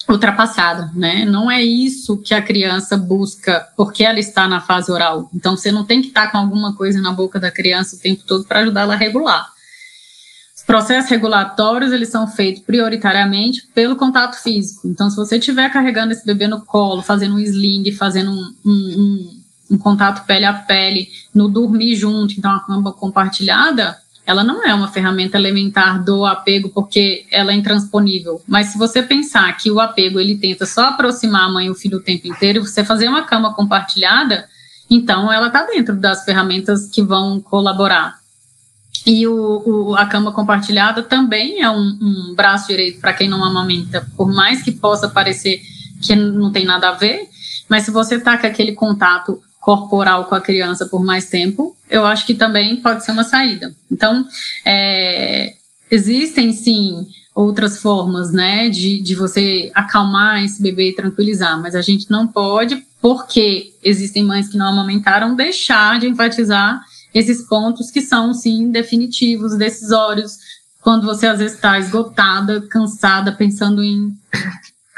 ultrapassada, 0.09 0.91
né? 0.95 1.25
Não 1.25 1.49
é 1.49 1.63
isso 1.63 2.17
que 2.17 2.33
a 2.33 2.41
criança 2.41 2.97
busca 2.97 3.67
porque 3.77 4.03
ela 4.03 4.19
está 4.19 4.47
na 4.47 4.59
fase 4.61 4.91
oral. 4.91 5.29
Então, 5.33 5.55
você 5.55 5.71
não 5.71 5.85
tem 5.85 6.01
que 6.01 6.07
estar 6.07 6.31
com 6.31 6.37
alguma 6.37 6.75
coisa 6.75 6.99
na 6.99 7.11
boca 7.11 7.39
da 7.39 7.51
criança 7.51 7.95
o 7.95 7.99
tempo 7.99 8.23
todo 8.25 8.45
para 8.45 8.61
ajudar 8.61 8.81
ela 8.81 8.93
a 8.95 8.97
regular. 8.97 9.52
Os 10.63 10.65
processos 10.65 11.11
regulatórios, 11.11 11.91
eles 11.91 12.07
são 12.07 12.25
feitos 12.25 12.63
prioritariamente 12.63 13.67
pelo 13.75 13.97
contato 13.97 14.41
físico. 14.41 14.87
Então, 14.87 15.09
se 15.09 15.17
você 15.17 15.37
estiver 15.37 15.69
carregando 15.69 16.13
esse 16.13 16.25
bebê 16.25 16.47
no 16.47 16.61
colo, 16.61 17.01
fazendo 17.01 17.35
um 17.35 17.39
sling, 17.39 17.91
fazendo 17.91 18.31
um, 18.31 18.55
um, 18.65 18.71
um, 18.71 19.41
um 19.71 19.77
contato 19.77 20.25
pele 20.25 20.45
a 20.45 20.53
pele, 20.53 21.09
no 21.35 21.49
dormir 21.49 21.97
junto, 21.97 22.35
então 22.37 22.49
a 22.49 22.61
cama 22.61 22.93
compartilhada, 22.93 23.97
ela 24.25 24.41
não 24.41 24.65
é 24.65 24.73
uma 24.73 24.87
ferramenta 24.87 25.37
elementar 25.37 26.01
do 26.01 26.25
apego 26.25 26.69
porque 26.69 27.25
ela 27.29 27.51
é 27.51 27.55
intransponível. 27.55 28.41
Mas 28.47 28.67
se 28.67 28.77
você 28.77 29.03
pensar 29.03 29.57
que 29.57 29.69
o 29.69 29.81
apego 29.81 30.17
ele 30.17 30.37
tenta 30.37 30.65
só 30.65 30.85
aproximar 30.87 31.43
a 31.43 31.51
mãe 31.51 31.65
e 31.65 31.71
o 31.71 31.75
filho 31.75 31.97
o 31.97 32.01
tempo 32.01 32.25
inteiro, 32.25 32.65
você 32.65 32.85
fazer 32.85 33.09
uma 33.09 33.23
cama 33.23 33.53
compartilhada, 33.53 34.47
então 34.89 35.29
ela 35.29 35.47
está 35.47 35.65
dentro 35.65 35.93
das 35.93 36.23
ferramentas 36.23 36.87
que 36.87 37.01
vão 37.03 37.41
colaborar. 37.41 38.22
E 39.05 39.27
o, 39.27 39.63
o, 39.65 39.95
a 39.95 40.05
cama 40.05 40.31
compartilhada 40.31 41.03
também 41.03 41.61
é 41.61 41.69
um, 41.69 41.97
um 42.01 42.33
braço 42.35 42.67
direito 42.67 43.01
para 43.01 43.13
quem 43.13 43.27
não 43.27 43.43
amamenta, 43.43 44.07
por 44.15 44.31
mais 44.31 44.61
que 44.61 44.71
possa 44.71 45.09
parecer 45.09 45.61
que 46.01 46.15
não 46.15 46.51
tem 46.51 46.65
nada 46.65 46.89
a 46.89 46.93
ver, 46.93 47.27
mas 47.67 47.83
se 47.83 47.91
você 47.91 48.15
está 48.15 48.37
com 48.37 48.47
aquele 48.47 48.73
contato 48.73 49.41
corporal 49.59 50.25
com 50.25 50.35
a 50.35 50.41
criança 50.41 50.85
por 50.85 51.03
mais 51.03 51.29
tempo, 51.29 51.75
eu 51.89 52.05
acho 52.05 52.25
que 52.25 52.33
também 52.33 52.77
pode 52.77 53.05
ser 53.05 53.11
uma 53.11 53.23
saída. 53.23 53.73
Então, 53.89 54.27
é, 54.65 55.53
existem 55.89 56.51
sim 56.51 57.07
outras 57.33 57.81
formas, 57.81 58.31
né, 58.31 58.69
de, 58.69 59.01
de 59.01 59.15
você 59.15 59.71
acalmar 59.73 60.43
esse 60.43 60.61
bebê 60.61 60.89
e 60.89 60.95
tranquilizar, 60.95 61.59
mas 61.59 61.75
a 61.75 61.81
gente 61.81 62.11
não 62.11 62.27
pode, 62.27 62.85
porque 63.01 63.73
existem 63.81 64.23
mães 64.23 64.49
que 64.49 64.57
não 64.57 64.67
amamentaram, 64.67 65.35
deixar 65.35 65.99
de 65.99 66.07
enfatizar 66.07 66.83
esses 67.13 67.43
pontos 67.47 67.91
que 67.91 68.01
são, 68.01 68.33
sim, 68.33 68.71
definitivos, 68.71 69.57
decisórios, 69.57 70.37
quando 70.81 71.05
você 71.05 71.27
às 71.27 71.39
vezes 71.39 71.55
está 71.55 71.79
esgotada, 71.79 72.61
cansada, 72.67 73.31
pensando 73.31 73.83
em 73.83 74.17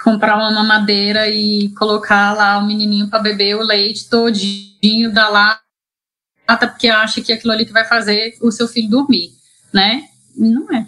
comprar 0.03 0.36
uma 0.36 0.51
mamadeira 0.51 1.28
e 1.30 1.70
colocar 1.78 2.34
lá 2.34 2.57
o 2.57 2.66
menininho 2.66 3.07
para 3.09 3.20
beber 3.20 3.55
o 3.55 3.63
leite 3.63 4.09
todinho 4.09 5.11
da 5.11 5.30
lata, 5.30 6.68
porque 6.68 6.88
acha 6.88 7.22
que 7.22 7.34
aquilo 7.34 7.53
ali 7.53 7.66
que 7.66 7.74
vai 7.74 7.86
fazer 7.86 8.38
o 8.41 8.51
seu 8.51 8.68
filho 8.68 8.89
dormir, 8.89 9.32
né? 9.74 10.03
Não 10.36 10.72
é. 10.74 10.88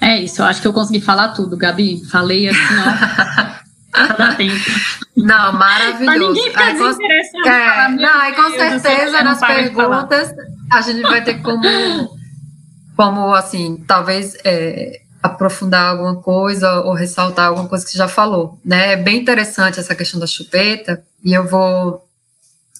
É 0.00 0.20
isso, 0.20 0.42
eu 0.42 0.46
acho 0.46 0.60
que 0.60 0.66
eu 0.66 0.72
consegui 0.72 1.00
falar 1.00 1.28
tudo, 1.28 1.56
Gabi. 1.56 2.04
Falei 2.06 2.48
assim, 2.48 2.58
ó. 2.58 3.52
Não, 5.16 5.52
maravilhoso. 5.52 6.04
Pra 6.04 6.18
ninguém 6.18 6.44
ficar 6.44 6.66
aí. 6.66 6.78
É, 7.46 7.88
não, 7.90 8.28
e 8.28 8.32
com 8.34 8.50
certeza 8.50 9.22
nas 9.22 9.40
perguntas 9.40 10.34
a 10.70 10.80
gente 10.80 11.02
vai 11.02 11.22
ter 11.22 11.42
como, 11.42 11.62
como 12.96 13.34
assim, 13.34 13.76
talvez 13.86 14.36
é, 14.44 15.02
aprofundar 15.22 15.90
alguma 15.90 16.16
coisa 16.16 16.80
ou 16.80 16.94
ressaltar 16.94 17.48
alguma 17.48 17.68
coisa 17.68 17.84
que 17.84 17.90
você 17.90 17.98
já 17.98 18.08
falou, 18.08 18.58
né? 18.64 18.92
É 18.92 18.96
bem 18.96 19.20
interessante 19.20 19.78
essa 19.78 19.94
questão 19.94 20.18
da 20.18 20.26
chupeta 20.26 21.02
e 21.22 21.32
eu 21.34 21.46
vou 21.46 22.02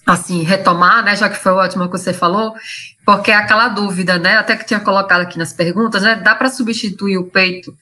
assim 0.04 0.42
retomar, 0.42 1.04
né, 1.04 1.14
já 1.14 1.28
que 1.28 1.38
foi 1.38 1.52
ótimo 1.52 1.84
que 1.84 1.96
você 1.96 2.12
falou, 2.12 2.54
porque 3.06 3.30
é 3.30 3.36
aquela 3.36 3.68
dúvida, 3.68 4.18
né, 4.18 4.36
até 4.36 4.56
que 4.56 4.66
tinha 4.66 4.80
colocado 4.80 5.20
aqui 5.20 5.38
nas 5.38 5.52
perguntas, 5.52 6.02
né, 6.02 6.16
dá 6.16 6.34
para 6.34 6.50
substituir 6.50 7.18
o 7.18 7.30
peito 7.30 7.72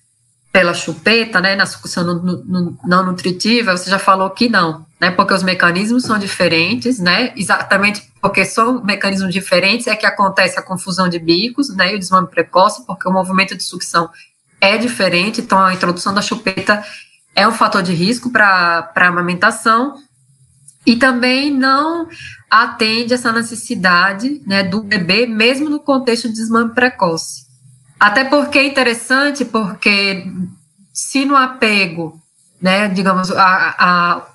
pela 0.53 0.74
chupeta, 0.74 1.40
né, 1.40 1.55
na 1.55 1.64
sucção 1.64 2.03
no, 2.05 2.42
no, 2.44 2.78
não 2.84 3.07
nutritiva, 3.07 3.76
você 3.76 3.88
já 3.88 3.98
falou 3.98 4.28
que 4.30 4.48
não, 4.48 4.84
né, 5.01 5.11
porque 5.11 5.32
os 5.32 5.44
mecanismos 5.44 6.03
são 6.03 6.18
diferentes, 6.18 6.98
né, 6.98 7.32
exatamente 7.36 8.11
porque 8.20 8.44
são 8.44 8.82
mecanismos 8.82 9.32
diferentes 9.32 9.86
é 9.86 9.94
que 9.94 10.05
acontece 10.05 10.59
a 10.59 10.62
confusão 10.62 11.09
de 11.09 11.18
bicos, 11.18 11.74
né, 11.74 11.92
e 11.92 11.96
o 11.96 11.98
desmame 11.98 12.26
precoce, 12.26 12.84
porque 12.84 13.09
o 13.09 13.12
movimento 13.12 13.57
de 13.57 13.62
sucção 13.62 14.11
é 14.61 14.76
diferente, 14.76 15.40
então 15.40 15.59
a 15.59 15.72
introdução 15.72 16.12
da 16.12 16.20
chupeta 16.20 16.84
é 17.34 17.46
um 17.46 17.53
fator 17.53 17.82
de 17.82 17.92
risco 17.92 18.30
para 18.30 18.92
a 18.94 19.07
amamentação, 19.07 19.94
e 20.84 20.96
também 20.96 21.53
não 21.53 22.09
atende 22.51 23.14
essa 23.14 23.30
necessidade 23.30 24.42
né, 24.46 24.62
do 24.62 24.82
bebê, 24.82 25.26
mesmo 25.26 25.68
no 25.68 25.78
contexto 25.78 26.28
de 26.28 26.34
desmame 26.34 26.74
precoce. 26.74 27.49
Até 28.01 28.24
porque 28.24 28.59
é 28.59 28.66
interessante, 28.66 29.44
porque 29.44 30.26
se 30.90 31.26
no 31.26 31.36
apego, 31.36 32.18
né, 32.61 32.88
digamos, 32.88 33.30
a, 33.30 33.74
a, 33.78 34.26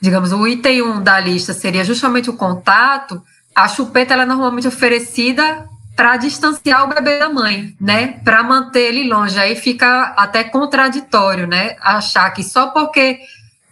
digamos, 0.00 0.32
o 0.32 0.44
item 0.48 0.82
1 0.82 1.02
da 1.02 1.20
lista 1.20 1.54
seria 1.54 1.84
justamente 1.84 2.28
o 2.28 2.36
contato, 2.36 3.22
a 3.54 3.68
chupeta 3.68 4.14
ela 4.14 4.24
é 4.24 4.26
normalmente 4.26 4.66
oferecida 4.66 5.68
para 5.94 6.16
distanciar 6.16 6.82
o 6.82 6.88
bebê 6.88 7.20
da 7.20 7.28
mãe, 7.28 7.76
né, 7.80 8.20
para 8.24 8.42
manter 8.42 8.88
ele 8.88 9.08
longe. 9.08 9.38
Aí 9.38 9.54
fica 9.54 10.12
até 10.16 10.42
contraditório, 10.42 11.46
né, 11.46 11.76
achar 11.80 12.28
que 12.30 12.42
só 12.42 12.70
porque 12.70 13.20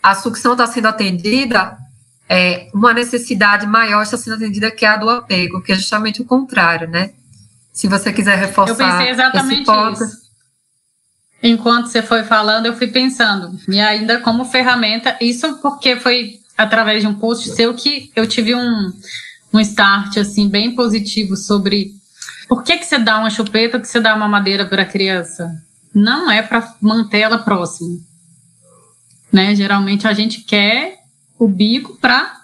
a 0.01 0.14
sucção 0.14 0.53
está 0.53 0.68
sendo 0.68 0.86
atendida, 0.86 1.76
é, 2.28 2.68
uma 2.72 2.95
necessidade 2.95 3.66
maior 3.66 4.03
está 4.03 4.16
sendo 4.16 4.36
atendida 4.36 4.70
que 4.70 4.86
a 4.86 4.97
do 4.97 5.11
apego, 5.11 5.61
que 5.61 5.72
é 5.72 5.74
justamente 5.74 6.22
o 6.22 6.24
contrário, 6.24 6.88
né? 6.88 7.11
Se 7.73 7.89
você 7.89 8.12
quiser 8.12 8.37
reforçar 8.37 8.73
eu 8.73 8.77
pensei 8.77 9.11
exatamente 9.11 9.55
esse 9.55 9.64
ponto. 9.64 10.05
Isso. 10.05 10.23
Enquanto 11.43 11.87
você 11.87 12.03
foi 12.03 12.23
falando, 12.23 12.66
eu 12.66 12.77
fui 12.77 12.87
pensando, 12.87 13.59
e 13.68 13.81
ainda 13.81 14.20
como 14.20 14.45
ferramenta, 14.45 15.16
isso 15.20 15.57
porque 15.57 15.97
foi 15.97 16.39
através 16.57 17.03
de 17.03 17.09
um 17.09 17.14
post 17.14 17.51
seu 17.51 17.75
que 17.75 18.12
eu 18.14 18.29
tive 18.29 18.55
um, 18.55 18.93
um 19.53 19.59
start 19.59 20.18
assim 20.18 20.49
bem 20.49 20.75
positivo 20.75 21.37
sobre 21.37 21.91
por 22.47 22.62
que, 22.62 22.77
que 22.77 22.85
você 22.85 22.99
dá 22.99 23.18
uma 23.18 23.31
chupeta, 23.31 23.81
que 23.81 23.89
você 23.89 24.01
dá 24.01 24.14
uma 24.14 24.29
madeira 24.29 24.66
para 24.66 24.83
a 24.83 24.87
criança. 24.87 25.51
Não 25.93 26.31
é 26.31 26.43
para 26.43 26.75
manter 26.81 27.20
ela 27.20 27.39
próxima. 27.39 27.99
Né? 29.33 29.57
Geralmente 29.57 30.07
a 30.07 30.12
gente 30.12 30.43
quer 30.43 30.99
o 31.39 31.49
bico 31.49 31.97
para 31.97 32.41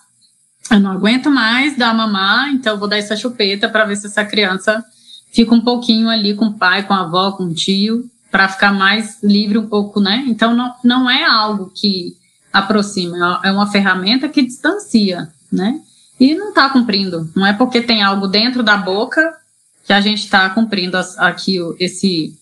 eu 0.71 0.81
não 0.81 0.93
aguento 0.93 1.31
mais 1.31 1.77
dar 1.77 1.95
mamar, 1.95 2.51
então 2.51 2.75
eu 2.75 2.79
vou 2.79 2.89
dar 2.89 2.99
essa 2.99 3.17
chupeta 3.17 3.69
para 3.69 3.85
ver 3.85 3.97
se 3.97 4.07
essa 4.07 4.25
criança 4.25 4.85
fica 5.33 5.55
um 5.55 5.61
pouquinho 5.61 6.09
ali 6.09 6.35
com 6.35 6.47
o 6.47 6.55
pai, 6.55 6.83
com 6.85 6.95
a 6.95 7.01
avó, 7.01 7.33
com 7.33 7.45
o 7.45 7.55
tio, 7.55 8.11
para 8.31 8.49
ficar 8.49 8.73
mais 8.73 9.23
livre 9.23 9.59
um 9.59 9.69
pouco, 9.69 10.01
né? 10.01 10.25
Então 10.27 10.55
não, 10.55 10.75
não 10.85 11.11
é 11.11 11.25
algo 11.25 11.73
que 11.75 12.17
aproxima, 12.53 13.41
é 13.45 13.53
uma 13.53 13.71
ferramenta 13.71 14.29
que 14.29 14.43
distancia, 14.43 15.29
né? 15.51 15.81
E 16.19 16.35
não 16.35 16.49
está 16.49 16.69
cumprindo. 16.69 17.31
Não 17.35 17.47
é 17.47 17.53
porque 17.53 17.81
tem 17.81 18.03
algo 18.03 18.27
dentro 18.27 18.63
da 18.63 18.77
boca 18.77 19.37
que 19.85 19.93
a 19.93 20.01
gente 20.01 20.25
está 20.25 20.51
cumprindo 20.51 20.99
aqui 21.17 21.59
esse, 21.79 22.37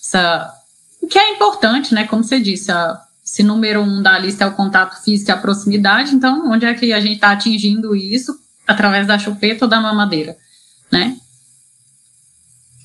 essa, 0.00 0.52
o 1.00 1.06
que 1.06 1.18
é 1.18 1.34
importante, 1.34 1.94
né? 1.94 2.06
Como 2.06 2.22
você 2.22 2.38
disse, 2.38 2.70
a, 2.70 3.00
se 3.24 3.42
número 3.42 3.80
um 3.80 4.02
da 4.02 4.18
lista 4.18 4.44
é 4.44 4.46
o 4.46 4.52
contato 4.52 5.02
físico 5.02 5.30
e 5.30 5.32
a 5.32 5.36
proximidade, 5.36 6.14
então 6.14 6.50
onde 6.50 6.66
é 6.66 6.74
que 6.74 6.92
a 6.92 7.00
gente 7.00 7.14
está 7.14 7.32
atingindo 7.32 7.96
isso? 7.96 8.38
Através 8.66 9.06
da 9.06 9.18
chupeta 9.18 9.64
ou 9.64 9.68
da 9.68 9.80
mamadeira, 9.80 10.36
né? 10.90 11.16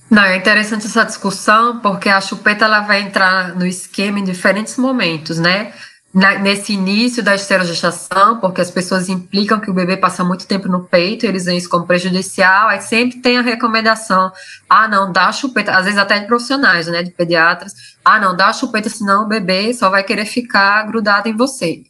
Não, 0.10 0.24
é 0.24 0.38
interessante 0.38 0.86
essa 0.86 1.04
discussão, 1.04 1.80
porque 1.80 2.08
a 2.08 2.22
chupeta 2.22 2.66
ela 2.66 2.80
vai 2.80 3.02
entrar 3.02 3.54
no 3.56 3.66
esquema 3.66 4.20
em 4.20 4.24
diferentes 4.24 4.78
momentos, 4.78 5.38
né? 5.38 5.74
Na, 6.14 6.40
nesse 6.40 6.74
início 6.74 7.22
da 7.22 7.36
esterogestação, 7.36 8.40
porque 8.40 8.62
as 8.62 8.72
pessoas 8.72 9.10
implicam 9.10 9.60
que 9.60 9.70
o 9.70 9.74
bebê 9.74 9.98
passa 9.98 10.24
muito 10.24 10.48
tempo 10.48 10.70
no 10.70 10.86
peito, 10.86 11.26
eles 11.26 11.46
veem 11.46 11.58
isso 11.58 11.70
como 11.70 11.86
prejudicial, 11.86 12.70
aí 12.70 12.82
sempre 12.82 13.20
tem 13.20 13.38
a 13.38 13.42
recomendação, 13.42 14.32
ah, 14.70 14.88
não, 14.88 15.12
dá 15.12 15.32
chupeta, 15.34 15.74
às 15.74 15.84
vezes 15.84 16.00
até 16.00 16.18
de 16.20 16.26
profissionais, 16.26 16.88
né, 16.88 17.04
de 17.04 17.12
pediatras, 17.12 17.74
ah, 18.04 18.20
não, 18.20 18.36
dá 18.36 18.54
chupeta, 18.54 18.90
senão 18.90 19.26
o 19.26 19.28
bebê 19.28 19.74
só 19.74 19.90
vai 19.90 20.02
querer 20.02 20.26
ficar 20.26 20.88
grudado 20.88 21.28
em 21.28 21.36
você. 21.36 21.84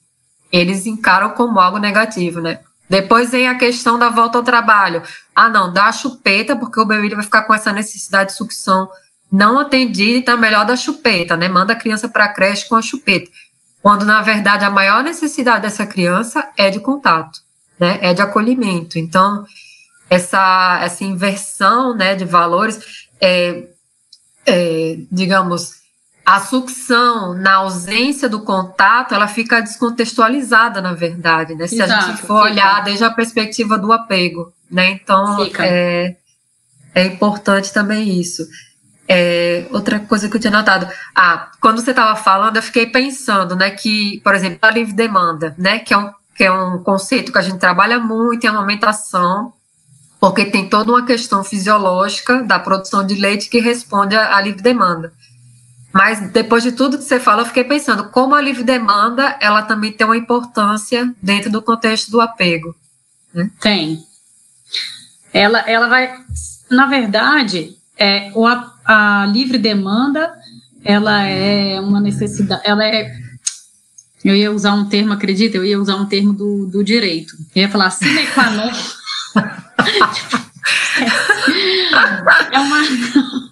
Eles 0.51 0.87
encaram 0.87 1.29
como 1.29 1.59
algo 1.59 1.77
negativo, 1.77 2.41
né? 2.41 2.59
Depois 2.89 3.31
vem 3.31 3.47
a 3.47 3.55
questão 3.55 3.99
da 3.99 4.09
volta 4.09 4.37
ao 4.37 4.43
trabalho. 4.43 5.03
Ah, 5.39 5.49
não, 5.49 5.71
dá 5.71 5.85
a 5.85 5.91
chupeta, 5.91 6.55
porque 6.55 6.79
o 6.79 6.85
bebê 6.85 7.13
vai 7.13 7.23
ficar 7.23 7.43
com 7.43 7.53
essa 7.53 7.71
necessidade 7.71 8.31
de 8.31 8.35
sucção 8.35 8.89
não 9.31 9.59
atendida, 9.59 10.17
então 10.17 10.33
é 10.33 10.37
melhor 10.37 10.65
dar 10.65 10.75
chupeta, 10.75 11.37
né? 11.37 11.47
Manda 11.47 11.73
a 11.73 11.75
criança 11.75 12.09
para 12.09 12.25
a 12.25 12.33
creche 12.33 12.67
com 12.67 12.75
a 12.75 12.81
chupeta. 12.81 13.29
Quando, 13.79 14.03
na 14.03 14.19
verdade, 14.23 14.65
a 14.65 14.71
maior 14.71 15.03
necessidade 15.03 15.61
dessa 15.61 15.85
criança 15.85 16.49
é 16.57 16.71
de 16.71 16.79
contato, 16.79 17.39
né? 17.79 17.99
É 18.01 18.15
de 18.15 18.21
acolhimento. 18.23 18.97
Então, 18.97 19.45
essa, 20.09 20.79
essa 20.81 21.03
inversão, 21.03 21.95
né, 21.95 22.15
de 22.15 22.25
valores, 22.25 23.07
é, 23.21 23.67
é, 24.43 24.97
digamos, 25.11 25.73
a 26.27 26.41
sucção 26.41 27.33
na 27.33 27.53
ausência 27.53 28.27
do 28.27 28.41
contato, 28.41 29.15
ela 29.15 29.29
fica 29.29 29.61
descontextualizada, 29.61 30.81
na 30.81 30.93
verdade, 30.93 31.55
né? 31.55 31.67
Se 31.67 31.81
Exato, 31.81 31.93
a 31.93 32.01
gente 32.01 32.21
for 32.23 32.43
fica. 32.43 32.51
olhar 32.51 32.83
desde 32.83 33.05
a 33.05 33.09
perspectiva 33.09 33.77
do 33.77 33.93
apego, 33.93 34.51
né? 34.69 34.89
Então, 34.91 35.37
é, 35.57 36.17
é 36.93 37.05
importante 37.05 37.71
também 37.71 38.19
isso. 38.19 38.45
É, 39.07 39.67
outra 39.71 40.01
coisa 40.01 40.27
que 40.27 40.35
eu 40.35 40.41
tinha 40.41 40.51
notado, 40.51 40.85
ah, 41.15 41.49
quando 41.61 41.79
você 41.79 41.91
estava 41.91 42.13
falando, 42.17 42.57
eu 42.57 42.61
fiquei 42.61 42.87
pensando, 42.87 43.55
né, 43.55 43.71
que, 43.71 44.19
por 44.21 44.35
exemplo, 44.35 44.59
a 44.63 44.69
livre 44.69 44.91
demanda, 44.91 45.55
né, 45.57 45.79
que 45.79 45.93
é 45.93 45.97
um, 45.97 46.11
que 46.35 46.43
é 46.43 46.51
um 46.51 46.83
conceito 46.83 47.31
que 47.31 47.37
a 47.37 47.41
gente 47.41 47.57
trabalha 47.57 47.99
muito 47.99 48.43
em 48.43 48.49
amamentação, 48.49 49.53
porque 50.19 50.43
tem 50.43 50.67
toda 50.67 50.91
uma 50.91 51.05
questão 51.05 51.41
fisiológica 51.41 52.43
da 52.43 52.59
produção 52.59 53.05
de 53.05 53.15
leite 53.15 53.49
que 53.49 53.61
responde 53.61 54.13
à 54.13 54.41
livre 54.41 54.61
demanda. 54.61 55.13
Mas 55.97 56.29
depois 56.29 56.61
de 56.61 56.71
tudo 56.71 56.99
que 56.99 57.03
você 57.03 57.19
fala, 57.19 57.41
eu 57.41 57.47
fiquei 57.47 57.63
pensando 57.63 58.09
como 58.09 58.35
a 58.35 58.41
livre 58.41 58.63
demanda 58.63 59.35
ela 59.41 59.63
também 59.63 59.91
tem 59.91 60.05
uma 60.05 60.15
importância 60.15 61.11
dentro 61.19 61.49
do 61.49 61.59
contexto 61.59 62.11
do 62.11 62.21
apego. 62.21 62.75
Né? 63.33 63.49
Tem. 63.59 64.05
Ela, 65.33 65.59
ela 65.61 65.87
vai, 65.87 66.15
na 66.69 66.85
verdade, 66.85 67.75
é, 67.97 68.31
o, 68.35 68.45
a 68.45 69.25
livre 69.25 69.57
demanda 69.57 70.31
ela 70.85 71.23
é 71.23 71.81
uma 71.81 71.99
necessidade, 71.99 72.61
ela 72.63 72.85
é 72.85 73.11
eu 74.23 74.35
ia 74.35 74.51
usar 74.51 74.73
um 74.73 74.85
termo, 74.85 75.13
acredita? 75.13 75.57
Eu 75.57 75.65
ia 75.65 75.79
usar 75.79 75.95
um 75.95 76.05
termo 76.05 76.31
do, 76.33 76.67
do 76.67 76.83
direito. 76.83 77.33
Eu 77.55 77.61
ia 77.61 77.69
falar 77.69 77.89
sine 77.89 78.27
qua 78.27 78.51
non. 78.51 78.69
é 82.51 82.59
uma. 82.59 82.81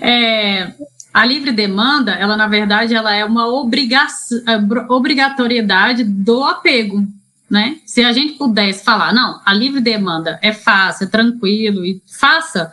É, 0.00 0.72
a 1.14 1.24
livre 1.24 1.52
demanda, 1.52 2.10
ela 2.10 2.36
na 2.36 2.48
verdade, 2.48 2.92
ela 2.92 3.14
é 3.14 3.24
uma 3.24 3.44
é, 3.44 4.92
obrigatoriedade 4.92 6.02
do 6.02 6.42
apego, 6.42 7.06
né? 7.48 7.78
Se 7.86 8.02
a 8.02 8.12
gente 8.12 8.32
pudesse 8.32 8.82
falar, 8.82 9.14
não, 9.14 9.40
a 9.46 9.54
livre 9.54 9.80
demanda 9.80 10.40
é 10.42 10.52
fácil, 10.52 11.04
é 11.04 11.08
tranquilo 11.08 11.86
e 11.86 12.02
faça, 12.18 12.72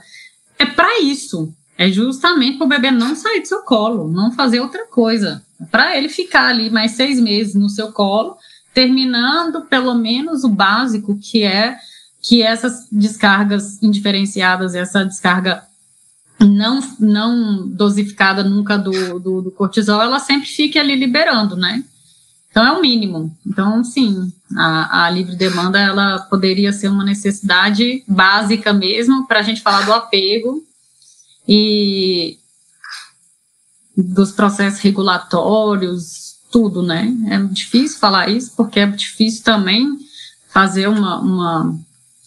é 0.58 0.66
para 0.66 1.02
isso. 1.02 1.54
É 1.78 1.90
justamente 1.90 2.58
para 2.58 2.66
o 2.66 2.70
bebê 2.70 2.90
não 2.90 3.16
sair 3.16 3.42
do 3.42 3.48
seu 3.48 3.62
colo, 3.62 4.12
não 4.12 4.32
fazer 4.32 4.60
outra 4.60 4.88
coisa. 4.88 5.44
É 5.60 5.66
para 5.66 5.96
ele 5.96 6.10
ficar 6.10 6.50
ali 6.50 6.72
mais 6.72 6.92
seis 6.92 7.20
meses 7.20 7.54
no 7.54 7.70
seu 7.70 7.92
colo, 7.92 8.38
terminando 8.74 9.62
pelo 9.66 9.94
menos 9.94 10.44
o 10.44 10.50
básico, 10.50 11.18
que 11.20 11.44
é 11.44 11.78
que 12.22 12.42
essas 12.42 12.88
descargas 12.92 13.82
indiferenciadas, 13.82 14.76
essa 14.76 15.06
descarga 15.06 15.64
não, 16.46 16.80
não 17.00 17.68
dosificada 17.68 18.44
nunca 18.44 18.78
do, 18.78 19.20
do, 19.20 19.42
do, 19.42 19.52
cortisol, 19.52 20.02
ela 20.02 20.20
sempre 20.20 20.48
fica 20.48 20.80
ali 20.80 20.96
liberando, 20.96 21.56
né? 21.56 21.84
Então 22.50 22.66
é 22.66 22.72
o 22.72 22.82
mínimo. 22.82 23.36
Então, 23.46 23.84
sim, 23.84 24.32
a, 24.58 25.06
a 25.06 25.10
livre 25.10 25.36
demanda 25.36 25.80
ela 25.80 26.20
poderia 26.20 26.74
ser 26.74 26.90
uma 26.90 27.04
necessidade 27.04 28.04
básica 28.08 28.74
mesmo 28.74 29.26
para 29.26 29.40
a 29.40 29.44
gente 29.44 29.62
falar 29.62 29.86
do 29.86 29.94
apego 29.94 30.64
e 31.48 32.38
dos 33.96 34.32
processos 34.32 34.80
regulatórios, 34.80 36.36
tudo, 36.52 36.82
né? 36.82 37.14
É 37.30 37.38
difícil 37.54 38.00
falar 38.00 38.30
isso 38.30 38.52
porque 38.58 38.80
é 38.80 38.88
difícil 38.88 39.44
também 39.44 39.98
fazer 40.50 40.88
uma, 40.88 41.20
uma 41.20 41.80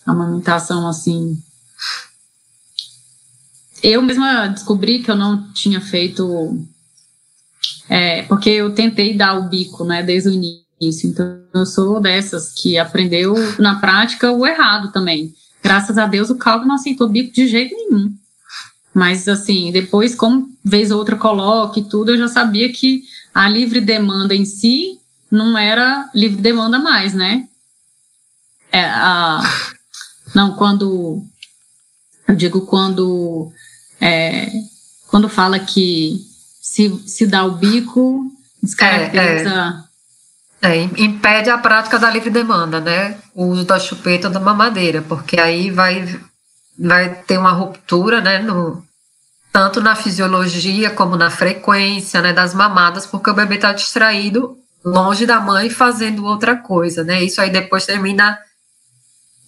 amamentação 0.06 0.88
assim 0.88 1.38
eu 3.84 4.00
mesma 4.00 4.46
descobri 4.46 5.02
que 5.02 5.10
eu 5.10 5.14
não 5.14 5.52
tinha 5.52 5.80
feito. 5.80 6.58
É, 7.88 8.22
porque 8.22 8.48
eu 8.48 8.74
tentei 8.74 9.14
dar 9.14 9.38
o 9.38 9.48
bico, 9.48 9.84
né, 9.84 10.02
desde 10.02 10.30
o 10.30 10.32
início. 10.32 11.10
Então, 11.10 11.42
eu 11.52 11.66
sou 11.66 12.00
dessas 12.00 12.50
que 12.52 12.78
aprendeu 12.78 13.34
na 13.58 13.78
prática 13.78 14.32
o 14.32 14.46
errado 14.46 14.90
também. 14.90 15.34
Graças 15.62 15.98
a 15.98 16.06
Deus, 16.06 16.30
o 16.30 16.36
Calvin 16.36 16.66
não 16.66 16.76
aceitou 16.76 17.08
bico 17.08 17.32
de 17.32 17.46
jeito 17.46 17.74
nenhum. 17.74 18.14
Mas, 18.94 19.28
assim, 19.28 19.70
depois, 19.70 20.14
como 20.14 20.48
vez 20.64 20.90
ou 20.90 20.98
outra 20.98 21.16
coloque 21.16 21.82
tudo, 21.82 22.12
eu 22.12 22.18
já 22.18 22.28
sabia 22.28 22.72
que 22.72 23.02
a 23.34 23.48
livre 23.48 23.80
demanda 23.80 24.34
em 24.34 24.46
si 24.46 24.98
não 25.30 25.58
era 25.58 26.08
livre 26.14 26.40
demanda 26.40 26.78
mais, 26.78 27.12
né? 27.12 27.46
É, 28.72 28.82
a, 28.82 29.42
não, 30.34 30.54
quando. 30.56 31.22
Eu 32.26 32.34
digo 32.34 32.62
quando 32.62 33.52
é, 34.00 34.50
quando 35.08 35.28
fala 35.28 35.58
que 35.58 36.20
se, 36.60 37.02
se 37.06 37.26
dá 37.26 37.44
o 37.44 37.52
bico, 37.52 38.30
descaracteriza. 38.62 39.84
É, 40.62 40.76
é. 40.76 40.76
é, 40.76 40.82
impede 40.98 41.50
a 41.50 41.58
prática 41.58 41.98
da 41.98 42.10
livre 42.10 42.30
demanda, 42.30 42.80
né? 42.80 43.16
O 43.34 43.46
uso 43.46 43.64
da 43.64 43.78
chupeta 43.78 44.28
ou 44.28 44.34
da 44.34 44.40
mamadeira, 44.40 45.02
porque 45.02 45.38
aí 45.38 45.70
vai, 45.70 46.20
vai 46.78 47.14
ter 47.14 47.38
uma 47.38 47.52
ruptura, 47.52 48.20
né? 48.20 48.38
No, 48.38 48.84
tanto 49.52 49.80
na 49.80 49.94
fisiologia 49.94 50.90
como 50.90 51.16
na 51.16 51.30
frequência 51.30 52.20
né, 52.20 52.32
das 52.32 52.52
mamadas, 52.52 53.06
porque 53.06 53.30
o 53.30 53.34
bebê 53.34 53.54
está 53.54 53.72
distraído 53.72 54.58
longe 54.84 55.24
da 55.24 55.40
mãe 55.40 55.70
fazendo 55.70 56.24
outra 56.24 56.56
coisa, 56.56 57.04
né? 57.04 57.22
Isso 57.22 57.40
aí 57.40 57.50
depois 57.50 57.86
termina 57.86 58.36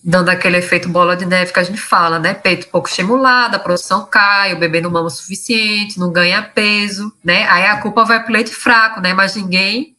dando 0.02 0.28
aquele 0.28 0.58
efeito 0.58 0.88
bola 0.88 1.16
de 1.16 1.26
neve 1.26 1.52
que 1.52 1.58
a 1.58 1.64
gente 1.64 1.80
fala, 1.80 2.18
né? 2.18 2.34
Peito 2.34 2.68
pouco 2.68 2.88
estimulado, 2.88 3.56
a 3.56 3.58
produção 3.58 4.06
cai, 4.06 4.54
o 4.54 4.58
bebê 4.58 4.80
não 4.80 4.90
mama 4.90 5.08
o 5.08 5.10
suficiente, 5.10 5.98
não 5.98 6.12
ganha 6.12 6.42
peso, 6.42 7.12
né? 7.24 7.46
Aí 7.48 7.66
a 7.66 7.80
culpa 7.80 8.04
vai 8.04 8.22
pro 8.22 8.32
leite 8.32 8.54
fraco, 8.54 9.00
né? 9.00 9.12
Mas 9.12 9.34
ninguém 9.34 9.96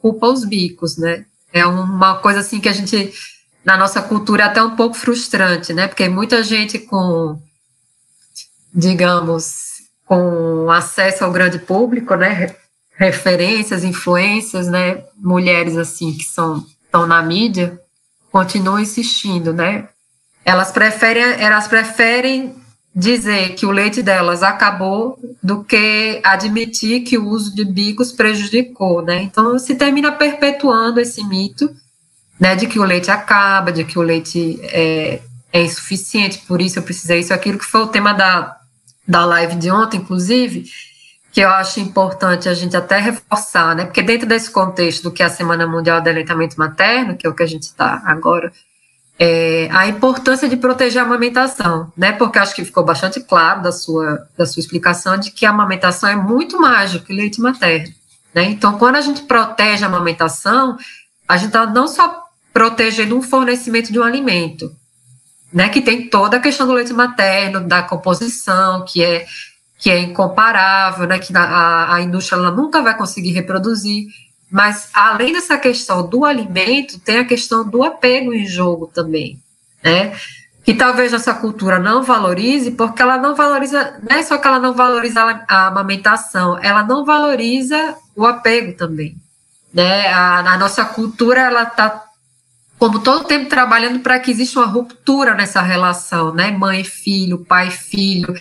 culpa 0.00 0.26
os 0.28 0.44
bicos, 0.44 0.96
né? 0.96 1.24
É 1.52 1.66
uma 1.66 2.16
coisa 2.16 2.40
assim 2.40 2.60
que 2.60 2.68
a 2.68 2.72
gente, 2.72 3.12
na 3.64 3.76
nossa 3.76 4.00
cultura, 4.00 4.44
é 4.44 4.46
até 4.46 4.62
um 4.62 4.76
pouco 4.76 4.94
frustrante, 4.94 5.72
né? 5.72 5.88
Porque 5.88 6.08
muita 6.08 6.42
gente 6.42 6.78
com, 6.78 7.40
digamos, 8.74 9.80
com 10.06 10.70
acesso 10.70 11.24
ao 11.24 11.32
grande 11.32 11.58
público, 11.58 12.14
né? 12.14 12.54
Referências, 12.96 13.84
influências, 13.84 14.68
né? 14.68 15.04
Mulheres 15.16 15.76
assim 15.76 16.12
que 16.12 16.24
são 16.24 16.64
estão 16.90 17.06
na 17.06 17.22
mídia, 17.22 17.79
continuam 18.30 18.78
insistindo, 18.78 19.52
né? 19.52 19.88
Elas 20.44 20.70
preferem, 20.70 21.22
elas 21.22 21.68
preferem 21.68 22.54
dizer 22.94 23.54
que 23.54 23.64
o 23.64 23.70
leite 23.70 24.02
delas 24.02 24.42
acabou 24.42 25.18
do 25.42 25.62
que 25.62 26.20
admitir 26.24 27.02
que 27.02 27.16
o 27.16 27.28
uso 27.28 27.54
de 27.54 27.64
bicos 27.64 28.12
prejudicou, 28.12 29.02
né? 29.02 29.22
Então 29.22 29.58
se 29.58 29.74
termina 29.74 30.12
perpetuando 30.12 31.00
esse 31.00 31.22
mito, 31.24 31.70
né, 32.38 32.56
de 32.56 32.66
que 32.66 32.78
o 32.78 32.84
leite 32.84 33.10
acaba, 33.10 33.70
de 33.70 33.84
que 33.84 33.98
o 33.98 34.02
leite 34.02 34.58
é, 34.62 35.20
é 35.52 35.62
insuficiente, 35.62 36.38
por 36.48 36.60
isso 36.60 36.78
eu 36.78 36.82
precisei 36.82 37.20
isso, 37.20 37.34
aquilo 37.34 37.58
que 37.58 37.66
foi 37.66 37.82
o 37.82 37.88
tema 37.88 38.14
da, 38.14 38.56
da 39.06 39.26
live 39.26 39.56
de 39.56 39.70
ontem, 39.70 39.98
inclusive, 39.98 40.64
que 41.32 41.40
eu 41.40 41.48
acho 41.48 41.78
importante 41.78 42.48
a 42.48 42.54
gente 42.54 42.76
até 42.76 42.98
reforçar, 42.98 43.74
né? 43.76 43.84
Porque 43.84 44.02
dentro 44.02 44.26
desse 44.26 44.50
contexto 44.50 45.04
do 45.04 45.12
que 45.12 45.22
é 45.22 45.26
a 45.26 45.30
Semana 45.30 45.66
Mundial 45.66 46.00
do 46.00 46.08
Aleitamento 46.08 46.58
Materno, 46.58 47.16
que 47.16 47.26
é 47.26 47.30
o 47.30 47.34
que 47.34 47.42
a 47.42 47.46
gente 47.46 47.62
está 47.62 48.02
agora, 48.04 48.52
é, 49.18 49.68
a 49.70 49.86
importância 49.86 50.48
de 50.48 50.56
proteger 50.56 51.00
a 51.00 51.04
amamentação, 51.04 51.92
né? 51.96 52.10
Porque 52.12 52.38
acho 52.38 52.54
que 52.54 52.64
ficou 52.64 52.82
bastante 52.82 53.20
claro 53.20 53.62
da 53.62 53.70
sua, 53.70 54.26
da 54.36 54.44
sua 54.44 54.60
explicação 54.60 55.18
de 55.18 55.30
que 55.30 55.46
a 55.46 55.50
amamentação 55.50 56.08
é 56.08 56.16
muito 56.16 56.58
mais 56.60 56.92
do 56.92 57.00
que 57.00 57.12
leite 57.12 57.40
materno, 57.40 57.94
né? 58.34 58.44
Então, 58.44 58.76
quando 58.78 58.96
a 58.96 59.00
gente 59.00 59.22
protege 59.22 59.84
a 59.84 59.88
amamentação, 59.88 60.76
a 61.28 61.36
gente 61.36 61.48
está 61.48 61.66
não 61.66 61.86
só 61.86 62.24
protegendo 62.52 63.16
um 63.16 63.22
fornecimento 63.22 63.92
de 63.92 64.00
um 64.00 64.02
alimento, 64.02 64.74
né? 65.52 65.68
Que 65.68 65.80
tem 65.80 66.08
toda 66.08 66.38
a 66.38 66.40
questão 66.40 66.66
do 66.66 66.72
leite 66.72 66.92
materno, 66.92 67.60
da 67.60 67.82
composição, 67.82 68.84
que 68.84 69.04
é 69.04 69.26
que 69.80 69.90
é 69.90 69.98
incomparável, 69.98 71.06
né, 71.06 71.18
que 71.18 71.34
a, 71.34 71.94
a 71.94 72.02
indústria 72.02 72.36
ela 72.36 72.50
nunca 72.50 72.82
vai 72.82 72.94
conseguir 72.96 73.32
reproduzir. 73.32 74.08
Mas, 74.50 74.90
além 74.92 75.32
dessa 75.32 75.56
questão 75.56 76.06
do 76.06 76.24
alimento, 76.24 76.98
tem 77.00 77.18
a 77.18 77.24
questão 77.24 77.66
do 77.66 77.82
apego 77.82 78.34
em 78.34 78.46
jogo 78.46 78.88
também, 78.88 79.40
né? 79.82 80.14
Que 80.64 80.74
talvez 80.74 81.12
nossa 81.12 81.32
cultura 81.32 81.78
não 81.78 82.02
valorize, 82.02 82.72
porque 82.72 83.00
ela 83.00 83.16
não 83.16 83.34
valoriza, 83.34 83.98
não 84.02 84.16
é 84.16 84.22
só 84.22 84.36
que 84.36 84.46
ela 84.46 84.58
não 84.58 84.74
valoriza 84.74 85.22
a 85.48 85.68
amamentação, 85.68 86.58
ela 86.62 86.82
não 86.82 87.04
valoriza 87.04 87.96
o 88.14 88.26
apego 88.26 88.76
também, 88.76 89.16
né? 89.72 90.08
A, 90.08 90.40
a 90.40 90.58
nossa 90.58 90.84
cultura, 90.84 91.42
ela 91.42 91.62
está, 91.62 92.04
como 92.76 92.98
todo 92.98 93.24
tempo, 93.24 93.48
trabalhando 93.48 94.00
para 94.00 94.18
que 94.18 94.32
exista 94.32 94.58
uma 94.58 94.66
ruptura 94.66 95.32
nessa 95.34 95.62
relação, 95.62 96.34
né? 96.34 96.50
Mãe-filho, 96.50 97.44
pai-filho, 97.46 98.34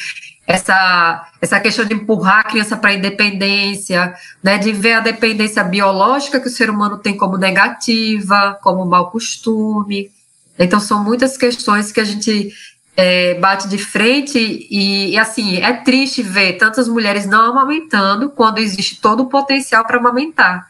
essa, 0.49 1.31
essa 1.39 1.59
questão 1.59 1.85
de 1.85 1.93
empurrar 1.93 2.39
a 2.39 2.43
criança 2.43 2.75
para 2.75 2.89
a 2.89 2.93
independência, 2.95 4.15
né, 4.41 4.57
de 4.57 4.71
ver 4.71 4.93
a 4.93 4.99
dependência 4.99 5.63
biológica 5.63 6.39
que 6.39 6.47
o 6.47 6.51
ser 6.51 6.71
humano 6.71 6.97
tem 6.97 7.15
como 7.15 7.37
negativa, 7.37 8.57
como 8.63 8.83
mau 8.83 9.11
costume. 9.11 10.09
Então, 10.57 10.79
são 10.79 11.03
muitas 11.03 11.37
questões 11.37 11.91
que 11.91 11.99
a 11.99 12.03
gente 12.03 12.51
é, 12.97 13.35
bate 13.35 13.67
de 13.67 13.77
frente 13.77 14.39
e, 14.39 15.11
e, 15.11 15.19
assim, 15.19 15.57
é 15.57 15.71
triste 15.71 16.23
ver 16.23 16.53
tantas 16.53 16.87
mulheres 16.87 17.27
não 17.27 17.51
amamentando 17.51 18.31
quando 18.31 18.57
existe 18.57 18.99
todo 18.99 19.21
o 19.21 19.29
potencial 19.29 19.85
para 19.85 19.99
amamentar. 19.99 20.67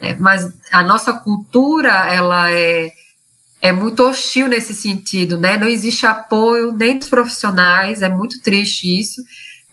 É, 0.00 0.16
mas 0.16 0.52
a 0.72 0.82
nossa 0.82 1.12
cultura, 1.12 1.92
ela 2.12 2.50
é 2.50 2.90
é 3.60 3.72
muito 3.72 4.02
hostil 4.02 4.48
nesse 4.48 4.74
sentido, 4.74 5.38
né? 5.38 5.56
Não 5.58 5.68
existe 5.68 6.06
apoio 6.06 6.72
nem 6.72 6.98
dos 6.98 7.08
profissionais, 7.08 8.00
é 8.00 8.08
muito 8.08 8.40
triste 8.40 8.98
isso. 8.98 9.22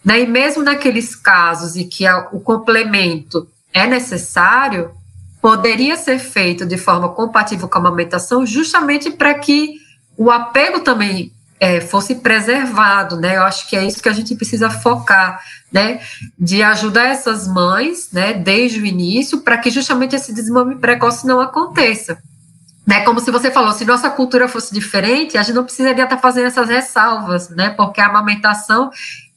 Né? 0.04 0.22
E 0.22 0.28
mesmo 0.28 0.64
naqueles 0.64 1.16
casos 1.16 1.76
em 1.76 1.88
que 1.88 2.06
o 2.32 2.40
complemento 2.40 3.48
é 3.74 3.88
necessário, 3.88 4.92
poderia 5.42 5.96
ser 5.96 6.20
feito 6.20 6.66
de 6.66 6.78
forma 6.78 7.10
compatível 7.10 7.68
com 7.68 7.78
a 7.78 7.82
amamentação, 7.82 8.46
justamente 8.46 9.12
para 9.12 9.34
que 9.36 9.76
o 10.18 10.32
apego 10.32 10.82
também 10.82 11.32
é, 11.60 11.80
fosse 11.80 12.16
preservado, 12.16 13.18
né? 13.18 13.38
Eu 13.38 13.44
acho 13.44 13.68
que 13.70 13.76
é 13.76 13.86
isso 13.86 14.02
que 14.02 14.10
a 14.10 14.14
gente 14.14 14.36
precisa 14.36 14.70
focar, 14.70 15.42
né? 15.72 16.02
De 16.38 16.62
ajudar 16.62 17.08
essas 17.08 17.48
mães, 17.48 18.10
né? 18.12 18.34
Desde 18.34 18.82
o 18.82 18.86
início, 18.86 19.42
para 19.42 19.58
que 19.58 19.70
justamente 19.70 20.16
esse 20.16 20.34
desmame 20.34 20.76
precoce 20.76 21.26
não 21.26 21.40
aconteça 21.40 22.18
né, 22.88 23.02
como 23.02 23.20
se 23.20 23.30
você 23.30 23.52
falou, 23.52 23.74
se 23.74 23.84
nossa 23.84 24.10
cultura 24.10 24.48
fosse 24.48 24.74
diferente, 24.74 25.38
a 25.38 25.44
gente 25.44 25.56
não 25.56 25.66
precisaria 25.66 26.06
estar 26.06 26.18
fazendo 26.20 26.48
essas 26.48 26.70
ressalvas, 26.70 27.50
né, 27.50 27.72
porque 27.72 28.00
a 28.00 28.08
amamentação 28.08 28.90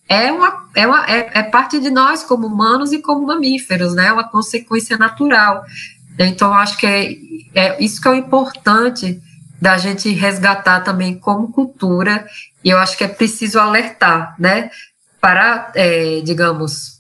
é, 0.08 0.30
uma, 0.30 0.68
é, 0.76 0.86
uma, 0.86 1.04
é, 1.06 1.30
é 1.40 1.42
parte 1.42 1.80
de 1.80 1.90
nós 1.90 2.22
como 2.22 2.46
humanos 2.46 2.92
e 2.92 3.02
como 3.02 3.26
mamíferos, 3.26 3.92
né, 3.92 4.06
é 4.06 4.12
uma 4.12 4.28
consequência 4.28 4.96
natural. 4.96 5.64
Então, 6.16 6.54
acho 6.54 6.78
que 6.78 6.86
é, 6.86 7.16
é 7.54 7.82
isso 7.82 8.00
que 8.00 8.06
é 8.06 8.12
o 8.12 8.14
importante 8.14 9.20
da 9.60 9.76
gente 9.76 10.08
resgatar 10.10 10.80
também 10.80 11.18
como 11.18 11.50
cultura, 11.50 12.24
e 12.64 12.70
eu 12.70 12.78
acho 12.78 12.96
que 12.96 13.02
é 13.02 13.08
preciso 13.08 13.58
alertar, 13.58 14.36
né, 14.38 14.70
para, 15.20 15.72
é, 15.74 16.20
digamos, 16.20 16.99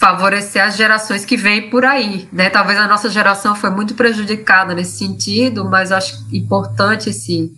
favorecer 0.00 0.64
as 0.64 0.78
gerações 0.78 1.26
que 1.26 1.36
vêm 1.36 1.68
por 1.68 1.84
aí, 1.84 2.26
né? 2.32 2.48
Talvez 2.48 2.78
a 2.78 2.88
nossa 2.88 3.10
geração 3.10 3.54
foi 3.54 3.68
muito 3.68 3.94
prejudicada 3.94 4.74
nesse 4.74 4.96
sentido, 4.96 5.66
mas 5.66 5.92
acho 5.92 6.26
importante 6.32 7.10
esse 7.10 7.52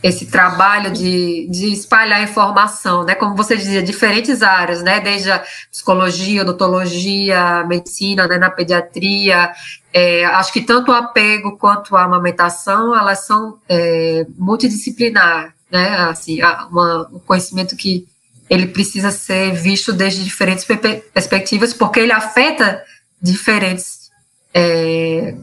esse 0.00 0.26
trabalho 0.26 0.92
de, 0.92 1.48
de 1.50 1.72
espalhar 1.72 2.22
informação, 2.22 3.02
né? 3.02 3.16
Como 3.16 3.34
você 3.34 3.56
dizia, 3.56 3.82
diferentes 3.82 4.44
áreas, 4.44 4.80
né? 4.80 5.00
Desde 5.00 5.32
a 5.32 5.42
psicologia, 5.68 6.42
odontologia, 6.42 7.64
medicina, 7.64 8.28
né? 8.28 8.38
Na 8.38 8.48
pediatria, 8.48 9.52
é, 9.92 10.24
acho 10.26 10.52
que 10.52 10.60
tanto 10.60 10.92
o 10.92 10.94
apego 10.94 11.56
quanto 11.58 11.96
a 11.96 12.04
amamentação, 12.04 12.96
elas 12.96 13.26
são 13.26 13.58
é, 13.68 14.24
multidisciplinar, 14.38 15.52
né? 15.68 15.96
Assim, 16.08 16.40
uma, 16.70 17.08
um 17.12 17.18
conhecimento 17.18 17.74
que 17.74 18.06
ele 18.48 18.66
precisa 18.68 19.10
ser 19.10 19.52
visto 19.52 19.92
desde 19.92 20.24
diferentes 20.24 20.64
perspectivas, 20.64 21.72
porque 21.72 22.00
ele 22.00 22.12
afeta 22.12 22.82
diferentes 23.20 24.10
é, 24.54 25.36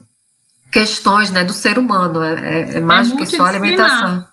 questões 0.71 1.29
né, 1.29 1.43
do 1.43 1.53
ser 1.53 1.77
humano. 1.77 2.21
É, 2.23 2.33
é, 2.33 2.77
é 2.77 2.79
mais 2.81 3.09
do 3.09 3.17
que 3.17 3.25
só 3.25 3.45
alimentação. 3.45 4.25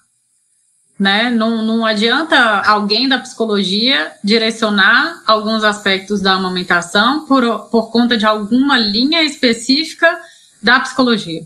Né? 0.98 1.30
Não, 1.30 1.64
não 1.64 1.84
adianta 1.84 2.38
alguém 2.60 3.08
da 3.08 3.18
psicologia 3.18 4.12
direcionar 4.22 5.22
alguns 5.26 5.64
aspectos 5.64 6.20
da 6.20 6.34
amamentação 6.34 7.26
por, 7.26 7.42
por 7.70 7.90
conta 7.90 8.16
de 8.16 8.24
alguma 8.24 8.78
linha 8.78 9.22
específica 9.22 10.18
da 10.62 10.80
psicologia. 10.80 11.42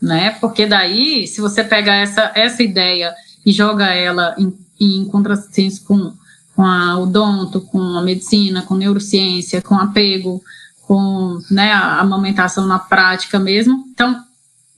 Né? 0.00 0.32
Porque 0.40 0.66
daí, 0.66 1.26
se 1.28 1.40
você 1.40 1.62
pega 1.62 1.94
essa, 1.94 2.32
essa 2.34 2.62
ideia 2.62 3.14
e 3.46 3.52
joga 3.52 3.86
ela 3.86 4.34
em, 4.36 4.52
em 4.80 5.04
contrassenso 5.04 5.84
com 5.84 6.12
com 6.54 6.64
a 6.64 6.98
odonto, 6.98 7.60
com 7.60 7.80
a 7.80 8.02
medicina, 8.02 8.62
com 8.62 8.74
neurociência, 8.74 9.62
com 9.62 9.74
apego, 9.74 10.42
com 10.82 11.40
né, 11.50 11.72
a 11.72 12.00
amamentação 12.00 12.66
na 12.66 12.78
prática 12.78 13.38
mesmo. 13.38 13.84
Então, 13.92 14.22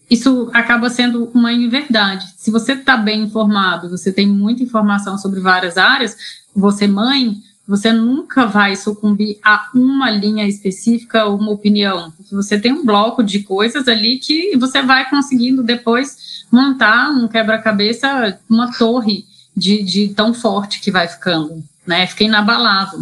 isso 0.09 0.51
acaba 0.53 0.91
sendo 0.91 1.31
uma 1.35 1.53
inverdade. 1.53 2.27
Se 2.37 2.51
você 2.51 2.73
está 2.73 2.97
bem 2.97 3.23
informado, 3.23 3.89
você 3.89 4.13
tem 4.13 4.27
muita 4.27 4.63
informação 4.63 5.19
sobre 5.19 5.41
várias 5.41 5.77
áreas, 5.77 6.17
você 6.55 6.87
mãe, 6.87 7.37
você 7.67 7.93
nunca 7.93 8.47
vai 8.47 8.77
sucumbir 8.77 9.39
a 9.43 9.71
uma 9.75 10.11
linha 10.11 10.47
específica 10.47 11.25
ou 11.25 11.39
uma 11.39 11.51
opinião. 11.51 12.13
Você 12.31 12.61
tem 12.61 12.73
um 12.73 12.85
bloco 12.85 13.23
de 13.23 13.43
coisas 13.43 13.89
ali 13.89 14.19
que 14.19 14.57
você 14.57 14.83
vai 14.83 15.09
conseguindo 15.09 15.63
depois 15.63 16.45
montar 16.53 17.11
um 17.11 17.27
quebra-cabeça, 17.27 18.39
uma 18.49 18.71
torre 18.73 19.25
de, 19.57 19.83
de 19.83 20.09
tão 20.09 20.35
forte 20.35 20.81
que 20.81 20.91
vai 20.91 21.09
ficando, 21.09 21.63
né? 21.87 22.07
Fica 22.07 22.25
inabalável. 22.25 23.01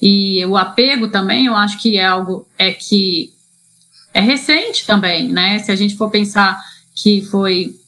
E 0.00 0.44
o 0.46 0.56
apego 0.56 1.08
também, 1.08 1.46
eu 1.46 1.56
acho 1.56 1.78
que 1.78 1.96
é 1.96 2.04
algo 2.04 2.46
é 2.58 2.72
que 2.72 3.32
é 4.12 4.20
recente 4.20 4.86
também, 4.86 5.28
né? 5.28 5.58
Se 5.58 5.70
a 5.70 5.76
gente 5.76 5.96
for 5.96 6.10
pensar 6.10 6.60
que 6.94 7.22
foi 7.30 7.78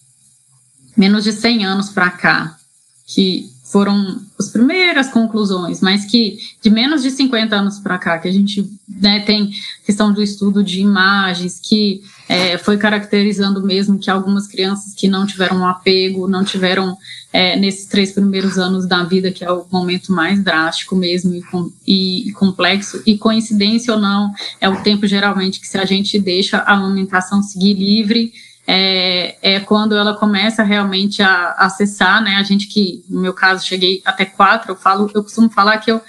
menos 0.97 1.25
de 1.25 1.33
100 1.33 1.65
anos 1.65 1.89
para 1.91 2.11
cá, 2.11 2.59
que 3.07 3.51
foram 3.65 4.21
as 4.39 4.49
primeiras 4.49 5.09
conclusões, 5.09 5.81
mas 5.81 6.05
que 6.05 6.39
de 6.63 6.71
menos 6.71 7.03
de 7.03 7.11
50 7.11 7.55
anos 7.55 7.79
para 7.79 7.99
cá, 7.99 8.19
que 8.19 8.29
a 8.29 8.33
gente 8.33 8.69
né, 8.89 9.21
tem 9.21 9.51
questão 9.85 10.13
do 10.13 10.23
estudo 10.23 10.65
de 10.65 10.81
imagens, 10.81 11.61
que 11.63 12.03
é, 12.29 12.59
foi 12.59 12.77
caracterizando 12.77 13.65
mesmo 13.65 13.99
que 13.99 14.11
algumas 14.11 14.47
crianças 14.47 14.95
que 14.95 15.09
não 15.09 15.27
tiveram 15.27 15.59
um 15.59 15.67
apego, 15.67 16.29
não 16.29 16.45
tiveram 16.45 16.97
é, 17.33 17.57
nesses 17.57 17.87
três 17.87 18.13
primeiros 18.13 18.59
anos 18.59 18.87
da 18.87 19.03
vida, 19.03 19.33
que 19.33 19.45
é 19.45 19.51
o 19.51 19.67
momento 19.71 20.13
mais 20.13 20.43
drástico 20.43 20.95
mesmo 20.95 21.35
e, 21.35 21.43
com, 21.43 21.73
e, 21.87 22.33
complexo, 22.33 23.03
e 23.07 23.17
coincidência 23.17 23.95
ou 23.95 24.01
não, 24.01 24.33
é 24.61 24.69
o 24.69 24.83
tempo 24.83 25.07
geralmente 25.07 25.59
que 25.59 25.67
se 25.67 25.79
a 25.79 25.87
gente 25.87 26.19
deixa 26.19 26.59
a 26.59 26.75
amamentação 26.75 27.43
seguir 27.43 27.75
livre, 27.75 28.33
é, 28.67 29.37
é 29.41 29.61
quando 29.61 29.97
ela 29.97 30.15
começa 30.15 30.63
realmente 30.63 31.23
a, 31.23 31.31
a 31.31 31.67
acessar, 31.67 32.23
né, 32.23 32.37
a 32.37 32.43
gente 32.43 32.67
que, 32.67 33.03
no 33.09 33.23
meu 33.23 33.33
caso, 33.33 33.67
cheguei 33.67 34.03
até 34.05 34.27
quatro, 34.27 34.73
eu 34.73 34.77
falo, 34.77 35.11
eu 35.15 35.23
costumo 35.23 35.49
falar 35.49 35.79
que 35.79 35.91
eu 35.91 36.03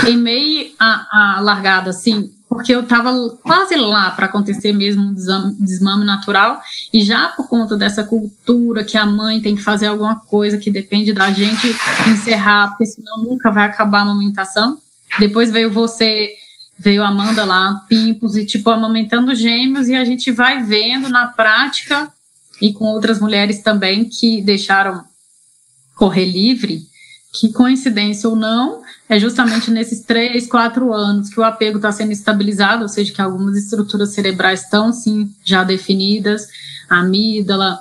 queimei 0.00 0.74
a, 0.78 1.36
a 1.36 1.40
largada, 1.40 1.90
assim, 1.90 2.30
porque 2.52 2.74
eu 2.74 2.82
estava 2.82 3.30
quase 3.42 3.74
lá 3.76 4.10
para 4.10 4.26
acontecer 4.26 4.74
mesmo 4.74 5.04
um 5.04 5.14
desmame, 5.14 5.56
desmame, 5.58 6.04
natural, 6.04 6.60
e 6.92 7.02
já 7.02 7.28
por 7.28 7.48
conta 7.48 7.78
dessa 7.78 8.04
cultura 8.04 8.84
que 8.84 8.98
a 8.98 9.06
mãe 9.06 9.40
tem 9.40 9.56
que 9.56 9.62
fazer 9.62 9.86
alguma 9.86 10.16
coisa 10.16 10.58
que 10.58 10.70
depende 10.70 11.14
da 11.14 11.32
gente 11.32 11.74
encerrar, 12.10 12.68
porque 12.68 12.84
senão 12.84 13.22
nunca 13.22 13.50
vai 13.50 13.64
acabar 13.64 14.00
a 14.00 14.02
amamentação. 14.02 14.78
Depois 15.18 15.50
veio 15.50 15.72
você, 15.72 16.34
veio 16.78 17.02
a 17.02 17.08
Amanda 17.08 17.42
lá, 17.42 17.86
pimpos, 17.88 18.36
e 18.36 18.44
tipo, 18.44 18.68
amamentando 18.68 19.34
gêmeos, 19.34 19.88
e 19.88 19.94
a 19.94 20.04
gente 20.04 20.30
vai 20.30 20.62
vendo 20.62 21.08
na 21.08 21.28
prática, 21.28 22.12
e 22.60 22.70
com 22.70 22.84
outras 22.84 23.18
mulheres 23.18 23.62
também 23.62 24.04
que 24.04 24.42
deixaram 24.42 25.02
correr 25.96 26.26
livre, 26.26 26.82
que 27.32 27.50
coincidência 27.50 28.28
ou 28.28 28.36
não, 28.36 28.81
é 29.12 29.18
justamente 29.18 29.70
nesses 29.70 30.00
três, 30.00 30.46
quatro 30.46 30.90
anos 30.90 31.28
que 31.28 31.38
o 31.38 31.44
apego 31.44 31.76
está 31.76 31.92
sendo 31.92 32.12
estabilizado, 32.12 32.82
ou 32.82 32.88
seja, 32.88 33.12
que 33.12 33.20
algumas 33.20 33.58
estruturas 33.58 34.14
cerebrais 34.14 34.62
estão 34.62 34.90
sim 34.90 35.30
já 35.44 35.62
definidas, 35.62 36.48
a 36.88 37.00
amígdala, 37.00 37.78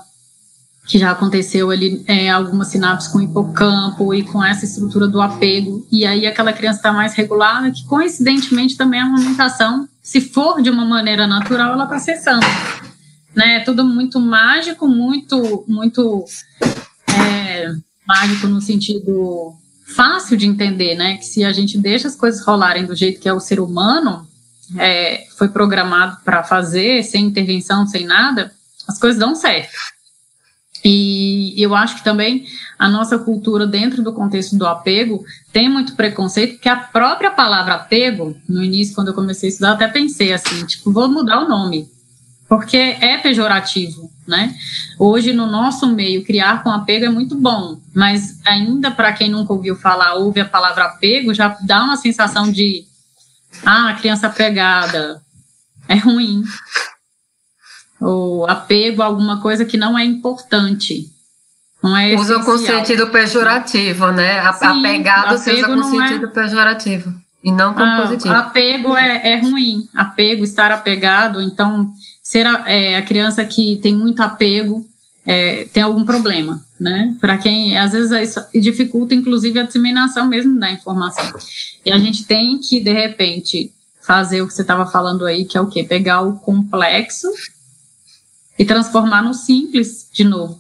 que 0.86 1.00
já 1.00 1.12
aconteceu 1.12 1.72
ali 1.72 2.04
é, 2.06 2.30
algumas 2.30 2.68
sinapses 2.68 3.08
com 3.08 3.20
o 3.20 3.22
hipocampo 3.22 4.14
e 4.14 4.24
com 4.24 4.44
essa 4.44 4.66
estrutura 4.66 5.08
do 5.08 5.22
apego, 5.22 5.88
e 5.90 6.06
aí 6.06 6.28
aquela 6.28 6.52
criança 6.52 6.80
está 6.80 6.92
mais 6.92 7.14
regulada, 7.14 7.72
que 7.72 7.86
coincidentemente 7.86 8.76
também 8.76 9.00
a 9.00 9.06
amamentação, 9.06 9.88
se 10.02 10.20
for 10.20 10.62
de 10.62 10.70
uma 10.70 10.84
maneira 10.84 11.26
natural, 11.28 11.72
ela 11.72 11.86
está 11.86 11.98
cessando. 11.98 12.46
Né? 13.34 13.56
É 13.56 13.60
tudo 13.62 13.86
muito 13.86 14.20
mágico, 14.20 14.86
muito, 14.86 15.64
muito 15.66 16.26
é, 17.08 17.72
mágico 18.06 18.48
no 18.48 18.60
sentido 18.60 19.56
fácil 19.96 20.38
de 20.38 20.48
entender, 20.48 20.96
né? 20.96 21.18
Que 21.18 21.26
se 21.26 21.44
a 21.44 21.52
gente 21.52 21.78
deixa 21.78 22.08
as 22.08 22.16
coisas 22.16 22.44
rolarem 22.46 22.86
do 22.86 22.96
jeito 22.96 23.20
que 23.20 23.30
é 23.30 23.34
o 23.34 23.40
ser 23.40 23.60
humano, 23.60 24.28
é, 24.78 25.26
foi 25.38 25.50
programado 25.50 26.18
para 26.24 26.44
fazer, 26.44 27.04
sem 27.04 27.26
intervenção, 27.26 27.86
sem 27.86 28.06
nada, 28.06 28.52
as 28.88 28.98
coisas 28.98 29.20
dão 29.20 29.36
certo. 29.36 29.78
E 30.84 31.54
eu 31.58 31.76
acho 31.76 31.98
que 31.98 32.04
também 32.04 32.46
a 32.78 32.90
nossa 32.90 33.20
cultura, 33.20 33.68
dentro 33.68 34.02
do 34.02 34.14
contexto 34.14 34.58
do 34.58 34.66
apego, 34.66 35.24
tem 35.54 35.70
muito 35.70 35.96
preconceito, 35.96 36.54
porque 36.54 36.70
a 36.70 36.76
própria 36.76 37.30
palavra 37.30 37.76
apego, 37.76 38.36
no 38.50 38.64
início, 38.64 38.96
quando 38.96 39.10
eu 39.10 39.14
comecei 39.14 39.50
a 39.50 39.52
estudar, 39.52 39.72
até 39.74 39.88
pensei 39.88 40.34
assim, 40.34 40.66
tipo, 40.66 40.92
vou 40.92 41.08
mudar 41.08 41.44
o 41.44 41.48
nome, 41.48 41.88
porque 42.50 42.78
é 42.78 43.18
pejorativo 43.20 44.11
né? 44.28 44.56
Hoje, 45.00 45.34
no 45.34 45.48
nosso 45.48 45.88
meio, 45.88 46.24
criar 46.24 46.64
com 46.64 46.70
apego 46.70 47.06
é 47.06 47.10
muito 47.10 47.36
bom, 47.36 47.80
mas 47.94 48.40
ainda 48.46 48.92
para 48.92 49.14
quem 49.14 49.30
nunca 49.30 49.54
ouviu 49.54 49.76
falar, 49.76 50.16
ouve 50.16 50.40
a 50.40 50.46
palavra 50.46 50.86
apego, 50.86 51.34
já 51.34 51.58
dá 51.62 51.84
uma 51.84 51.98
sensação 51.98 52.52
de, 52.52 52.86
ah, 53.66 53.96
criança 54.00 54.28
apegada, 54.28 55.22
é 55.88 55.96
ruim. 55.96 56.44
Ou 58.00 58.50
apego 58.50 59.02
a 59.02 59.06
alguma 59.06 59.42
coisa 59.42 59.66
que 59.66 59.78
não 59.78 59.98
é 59.98 60.04
importante. 60.04 61.12
Não 61.84 61.98
é 61.98 62.16
usa 62.16 62.40
com 62.44 62.58
sentido 62.58 63.08
pejorativo, 63.08 64.12
né? 64.12 64.42
Sim, 64.54 64.66
apegado 64.66 65.38
se 65.38 65.52
usa 65.52 65.68
com 65.68 65.84
sentido 65.84 66.26
é... 66.26 66.30
pejorativo. 66.30 67.14
E 67.44 67.52
não 67.52 67.74
com 67.74 67.82
ah, 67.82 68.02
positivo. 68.02 68.34
Apego 68.36 68.96
é, 68.96 69.34
é 69.34 69.40
ruim. 69.40 69.90
Apego, 69.96 70.44
estar 70.44 70.72
apegado, 70.72 71.42
então 71.42 71.92
ser 72.22 72.46
a, 72.46 72.70
é, 72.70 72.98
a 72.98 73.02
criança 73.02 73.44
que 73.44 73.78
tem 73.78 73.96
muito 73.96 74.22
apego 74.22 74.86
é, 75.26 75.66
tem 75.66 75.84
algum 75.84 76.04
problema, 76.04 76.64
né? 76.80 77.16
Para 77.20 77.38
quem, 77.38 77.78
às 77.78 77.92
vezes, 77.92 78.12
isso 78.12 78.46
dificulta, 78.60 79.14
inclusive, 79.14 79.60
a 79.60 79.64
disseminação 79.64 80.28
mesmo 80.28 80.60
da 80.60 80.72
informação. 80.72 81.32
E 81.86 81.92
a 81.92 81.98
gente 81.98 82.26
tem 82.26 82.58
que, 82.58 82.80
de 82.80 82.92
repente, 82.92 83.72
fazer 84.02 84.42
o 84.42 84.48
que 84.48 84.54
você 84.54 84.62
estava 84.62 84.86
falando 84.86 85.26
aí, 85.26 85.46
que 85.46 85.58
é 85.58 85.62
o 85.62 85.68
quê? 85.68 85.84
Pegar 85.84 86.22
o 86.22 86.40
complexo 86.40 87.28
e 88.58 88.66
transformar 88.66 89.22
no 89.22 89.34
simples 89.34 90.08
de 90.12 90.24
novo. 90.24 90.60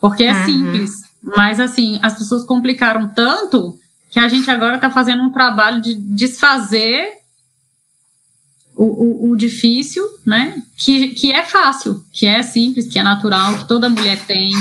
Porque 0.00 0.24
é 0.24 0.34
uhum. 0.34 0.44
simples, 0.44 0.90
mas, 1.22 1.58
assim, 1.58 1.98
as 2.02 2.18
pessoas 2.18 2.44
complicaram 2.44 3.08
tanto 3.08 3.78
que 4.10 4.18
a 4.18 4.28
gente 4.28 4.50
agora 4.50 4.76
está 4.76 4.90
fazendo 4.90 5.22
um 5.22 5.32
trabalho 5.32 5.80
de 5.80 5.94
desfazer 5.94 7.21
o, 8.76 8.84
o, 8.84 9.30
o, 9.30 9.36
difícil, 9.36 10.04
né? 10.24 10.62
Que, 10.76 11.08
que 11.08 11.32
é 11.32 11.44
fácil, 11.44 12.04
que 12.12 12.26
é 12.26 12.42
simples, 12.42 12.86
que 12.86 12.98
é 12.98 13.02
natural, 13.02 13.58
que 13.58 13.68
toda 13.68 13.90
mulher 13.90 14.18
tem, 14.26 14.52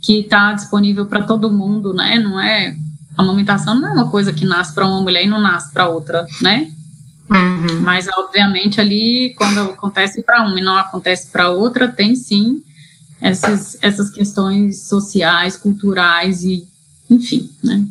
que 0.00 0.20
está 0.20 0.52
disponível 0.52 1.06
para 1.06 1.24
todo 1.24 1.50
mundo, 1.50 1.92
né? 1.92 2.18
Não 2.18 2.40
é 2.40 2.76
a 3.16 3.22
amamentação 3.22 3.74
não 3.74 3.88
é 3.88 3.92
uma 3.92 4.10
coisa 4.10 4.32
que 4.32 4.44
nasce 4.46 4.72
para 4.72 4.86
uma 4.86 5.02
mulher 5.02 5.24
e 5.24 5.28
não 5.28 5.40
nasce 5.40 5.72
para 5.72 5.88
outra, 5.88 6.24
né? 6.40 6.70
Uhum. 7.28 7.80
Mas 7.80 8.06
obviamente 8.16 8.80
ali 8.80 9.34
quando 9.36 9.60
acontece 9.60 10.22
para 10.22 10.46
uma 10.46 10.58
e 10.58 10.62
não 10.62 10.76
acontece 10.76 11.26
para 11.26 11.50
outra, 11.50 11.88
tem 11.88 12.14
sim 12.14 12.62
essas, 13.20 13.76
essas 13.82 14.08
questões 14.08 14.82
sociais, 14.82 15.56
culturais 15.56 16.44
e 16.44 16.66
enfim, 17.10 17.50
né? 17.62 17.84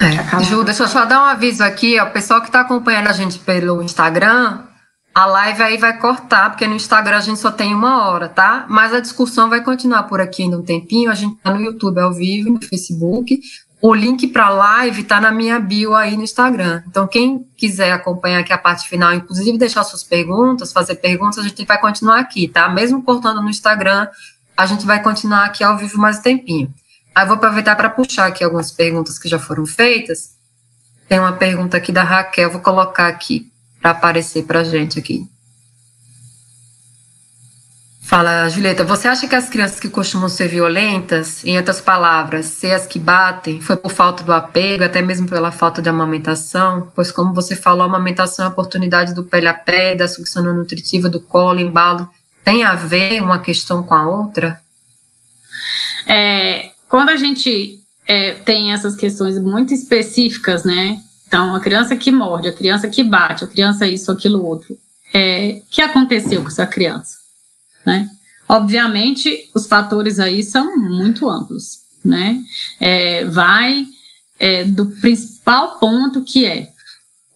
É. 0.00 0.44
Ju, 0.44 0.64
deixa 0.64 0.84
eu 0.84 0.88
só 0.88 1.04
dar 1.04 1.20
um 1.20 1.24
aviso 1.24 1.62
aqui, 1.62 1.98
ó, 2.00 2.04
o 2.04 2.10
pessoal 2.10 2.40
que 2.40 2.48
está 2.48 2.60
acompanhando 2.60 3.08
a 3.08 3.12
gente 3.12 3.38
pelo 3.38 3.82
Instagram, 3.82 4.64
a 5.14 5.26
live 5.26 5.62
aí 5.62 5.76
vai 5.76 5.96
cortar, 5.98 6.50
porque 6.50 6.66
no 6.66 6.74
Instagram 6.74 7.16
a 7.16 7.20
gente 7.20 7.38
só 7.38 7.52
tem 7.52 7.72
uma 7.72 8.08
hora, 8.08 8.28
tá? 8.28 8.66
Mas 8.68 8.92
a 8.92 8.98
discussão 8.98 9.48
vai 9.48 9.62
continuar 9.62 10.04
por 10.04 10.20
aqui 10.20 10.42
ainda 10.42 10.58
um 10.58 10.62
tempinho. 10.62 11.10
A 11.10 11.14
gente 11.14 11.36
tá 11.36 11.52
no 11.54 11.60
YouTube 11.60 12.00
ao 12.00 12.12
vivo, 12.12 12.50
no 12.50 12.60
Facebook. 12.60 13.40
O 13.80 13.94
link 13.94 14.26
para 14.28 14.46
a 14.46 14.50
live 14.50 15.04
tá 15.04 15.20
na 15.20 15.30
minha 15.30 15.60
bio 15.60 15.94
aí 15.94 16.16
no 16.16 16.24
Instagram. 16.24 16.82
Então, 16.88 17.06
quem 17.06 17.46
quiser 17.56 17.92
acompanhar 17.92 18.40
aqui 18.40 18.52
a 18.52 18.58
parte 18.58 18.88
final, 18.88 19.14
inclusive 19.14 19.56
deixar 19.56 19.84
suas 19.84 20.02
perguntas, 20.02 20.72
fazer 20.72 20.96
perguntas, 20.96 21.38
a 21.38 21.42
gente 21.42 21.64
vai 21.64 21.80
continuar 21.80 22.18
aqui, 22.18 22.48
tá? 22.48 22.68
Mesmo 22.68 23.02
cortando 23.02 23.40
no 23.40 23.50
Instagram, 23.50 24.08
a 24.56 24.66
gente 24.66 24.84
vai 24.84 25.00
continuar 25.02 25.44
aqui 25.44 25.62
ao 25.62 25.76
vivo 25.76 25.96
mais 25.98 26.18
um 26.18 26.22
tempinho. 26.22 26.74
Aí 27.14 27.26
vou 27.26 27.36
aproveitar 27.36 27.76
para 27.76 27.90
puxar 27.90 28.26
aqui 28.26 28.42
algumas 28.42 28.72
perguntas 28.72 29.18
que 29.18 29.28
já 29.28 29.38
foram 29.38 29.64
feitas. 29.64 30.34
Tem 31.08 31.18
uma 31.18 31.32
pergunta 31.32 31.76
aqui 31.76 31.92
da 31.92 32.02
Raquel, 32.02 32.50
vou 32.50 32.60
colocar 32.60 33.06
aqui 33.06 33.52
para 33.80 33.92
aparecer 33.92 34.44
para 34.44 34.64
gente 34.64 34.98
aqui. 34.98 35.28
Fala, 38.00 38.48
Julieta, 38.50 38.84
você 38.84 39.08
acha 39.08 39.26
que 39.26 39.34
as 39.34 39.48
crianças 39.48 39.80
que 39.80 39.88
costumam 39.88 40.28
ser 40.28 40.46
violentas, 40.46 41.42
em 41.42 41.56
outras 41.56 41.80
palavras, 41.80 42.46
ser 42.46 42.72
as 42.72 42.86
que 42.86 42.98
batem, 42.98 43.62
foi 43.62 43.76
por 43.76 43.90
falta 43.90 44.22
do 44.22 44.32
apego, 44.32 44.84
até 44.84 45.00
mesmo 45.00 45.26
pela 45.26 45.50
falta 45.50 45.80
de 45.80 45.88
amamentação? 45.88 46.92
Pois, 46.94 47.10
como 47.10 47.32
você 47.32 47.56
falou, 47.56 47.82
a 47.82 47.86
amamentação 47.86 48.44
é 48.44 48.48
a 48.48 48.50
oportunidade 48.50 49.14
do 49.14 49.24
pele 49.24 49.48
a 49.48 49.54
pé, 49.54 49.94
da 49.94 50.06
sucção 50.06 50.42
nutritiva, 50.42 51.08
do 51.08 51.18
colo, 51.18 51.60
embalo. 51.60 52.08
Tem 52.44 52.62
a 52.62 52.74
ver 52.74 53.22
uma 53.22 53.38
questão 53.38 53.82
com 53.82 53.94
a 53.94 54.06
outra? 54.06 54.60
É, 56.06 56.73
quando 56.94 57.08
a 57.08 57.16
gente 57.16 57.80
é, 58.06 58.34
tem 58.34 58.72
essas 58.72 58.94
questões 58.94 59.36
muito 59.36 59.74
específicas, 59.74 60.62
né? 60.62 61.02
Então, 61.26 61.52
a 61.52 61.58
criança 61.58 61.96
que 61.96 62.12
morde, 62.12 62.46
a 62.46 62.52
criança 62.52 62.86
que 62.86 63.02
bate, 63.02 63.42
a 63.42 63.48
criança 63.48 63.84
isso, 63.84 64.12
aquilo, 64.12 64.46
outro. 64.46 64.78
É, 65.12 65.60
que 65.68 65.82
aconteceu 65.82 66.40
com 66.40 66.46
essa 66.46 66.64
criança? 66.68 67.16
Né? 67.84 68.08
Obviamente, 68.48 69.50
os 69.52 69.66
fatores 69.66 70.20
aí 70.20 70.44
são 70.44 70.76
muito 70.76 71.28
amplos, 71.28 71.80
né? 72.04 72.40
É, 72.78 73.24
vai 73.24 73.88
é, 74.38 74.62
do 74.62 74.86
principal 74.86 75.80
ponto 75.80 76.22
que 76.22 76.46
é 76.46 76.70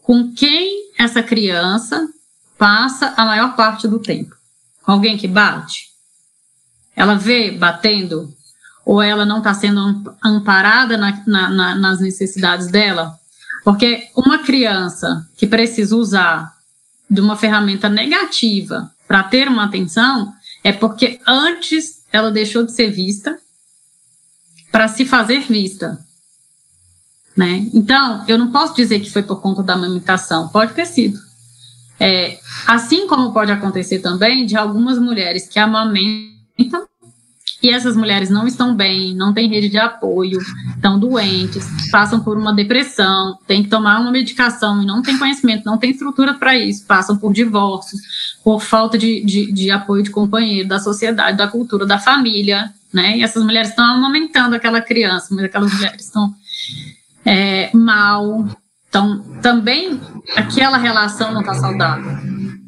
com 0.02 0.32
quem 0.34 0.92
essa 0.96 1.20
criança 1.20 2.09
passa 2.56 3.12
a 3.16 3.24
maior 3.24 3.56
parte 3.56 3.88
do 3.88 3.98
tempo. 3.98 4.36
Com 4.84 4.92
alguém 4.92 5.18
que 5.18 5.26
bate? 5.26 5.88
Ela 6.94 7.16
vê 7.16 7.50
batendo 7.50 8.38
ou 8.89 9.03
ela 9.03 9.26
não 9.26 9.36
está 9.36 9.53
sendo 9.53 10.16
amparada 10.24 10.97
na, 10.97 11.22
na, 11.26 11.51
na, 11.51 11.74
nas 11.74 12.01
necessidades 12.01 12.68
dela? 12.68 13.20
Porque 13.62 14.09
uma 14.16 14.39
criança 14.39 15.28
que 15.36 15.47
precisa 15.47 15.95
usar 15.95 16.57
de 17.09 17.20
uma 17.20 17.36
ferramenta 17.36 17.86
negativa 17.91 18.91
para 19.07 19.22
ter 19.24 19.47
uma 19.47 19.64
atenção 19.64 20.32
é 20.64 20.72
porque 20.72 21.20
antes 21.26 22.03
ela 22.11 22.30
deixou 22.30 22.64
de 22.64 22.72
ser 22.72 22.91
vista 22.91 23.39
para 24.72 24.89
se 24.89 25.05
fazer 25.05 25.41
vista. 25.41 26.03
Né? 27.36 27.68
Então, 27.74 28.24
eu 28.26 28.39
não 28.39 28.51
posso 28.51 28.74
dizer 28.74 29.01
que 29.01 29.11
foi 29.11 29.22
por 29.22 29.43
conta 29.43 29.62
da 29.62 29.74
amamentação, 29.74 30.49
pode 30.49 30.72
ter 30.72 30.86
sido. 30.86 31.18
É, 32.01 32.41
assim 32.66 33.07
como 33.07 33.34
pode 33.34 33.53
acontecer 33.53 33.99
também 33.99 34.47
de 34.47 34.57
algumas 34.57 34.99
mulheres 34.99 35.47
que 35.47 35.59
amamentam 35.59 36.89
e 37.61 37.70
essas 37.70 37.96
mulheres 37.96 38.30
não 38.30 38.46
estão 38.46 38.74
bem, 38.74 39.14
não 39.16 39.34
têm 39.34 39.48
rede 39.48 39.68
de 39.68 39.78
apoio, 39.78 40.38
estão 40.74 40.98
doentes, 40.98 41.66
passam 41.90 42.20
por 42.20 42.36
uma 42.36 42.54
depressão, 42.54 43.36
têm 43.48 43.64
que 43.64 43.68
tomar 43.68 44.00
uma 44.00 44.12
medicação 44.12 44.80
e 44.80 44.86
não 44.86 45.02
têm 45.02 45.18
conhecimento, 45.18 45.64
não 45.64 45.76
têm 45.76 45.90
estrutura 45.90 46.34
para 46.34 46.56
isso, 46.56 46.86
passam 46.86 47.16
por 47.16 47.32
divórcios, 47.32 48.00
por 48.44 48.61
falta 48.61 48.96
de, 48.96 49.24
de, 49.24 49.52
de, 49.52 49.70
apoio 49.72 50.04
de 50.04 50.11
companheiro, 50.11 50.68
da 50.68 50.78
sociedade, 50.78 51.36
da 51.36 51.48
cultura, 51.48 51.84
da 51.84 51.98
família, 51.98 52.72
né? 52.92 53.18
E 53.18 53.22
essas 53.24 53.42
mulheres 53.42 53.70
estão 53.70 53.84
amamentando 53.84 54.54
aquela 54.54 54.80
criança, 54.80 55.34
mas 55.34 55.44
aquelas 55.44 55.72
mulheres 55.74 56.04
estão 56.04 56.32
é, 57.24 57.70
mal, 57.74 58.46
então 58.88 59.20
também 59.42 60.00
aquela 60.36 60.78
relação 60.78 61.32
não 61.32 61.40
está 61.40 61.54
saudável. 61.54 62.16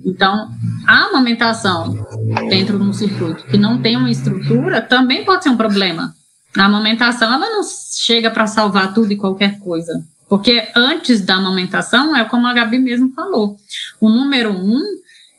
Então, 0.05 0.51
a 0.87 1.07
amamentação 1.07 2.07
dentro 2.49 2.79
de 2.79 2.85
um 2.85 2.93
circuito 2.93 3.45
que 3.45 3.57
não 3.57 3.81
tem 3.81 3.97
uma 3.97 4.11
estrutura 4.11 4.81
também 4.81 5.25
pode 5.25 5.45
ser 5.45 5.51
um 5.51 5.57
problema. 5.57 6.15
A 6.57 6.65
amamentação 6.65 7.33
ela 7.33 7.49
não 7.49 7.63
chega 7.63 8.31
para 8.31 8.47
salvar 8.47 8.93
tudo 8.93 9.13
e 9.13 9.17
qualquer 9.17 9.59
coisa. 9.61 10.05
Porque 10.29 10.69
antes 10.77 11.21
da 11.21 11.35
amamentação, 11.35 12.15
é 12.15 12.25
como 12.25 12.47
a 12.47 12.53
Gabi 12.53 12.79
mesmo 12.79 13.13
falou, 13.13 13.57
o 14.01 14.09
número 14.09 14.53
um 14.53 14.81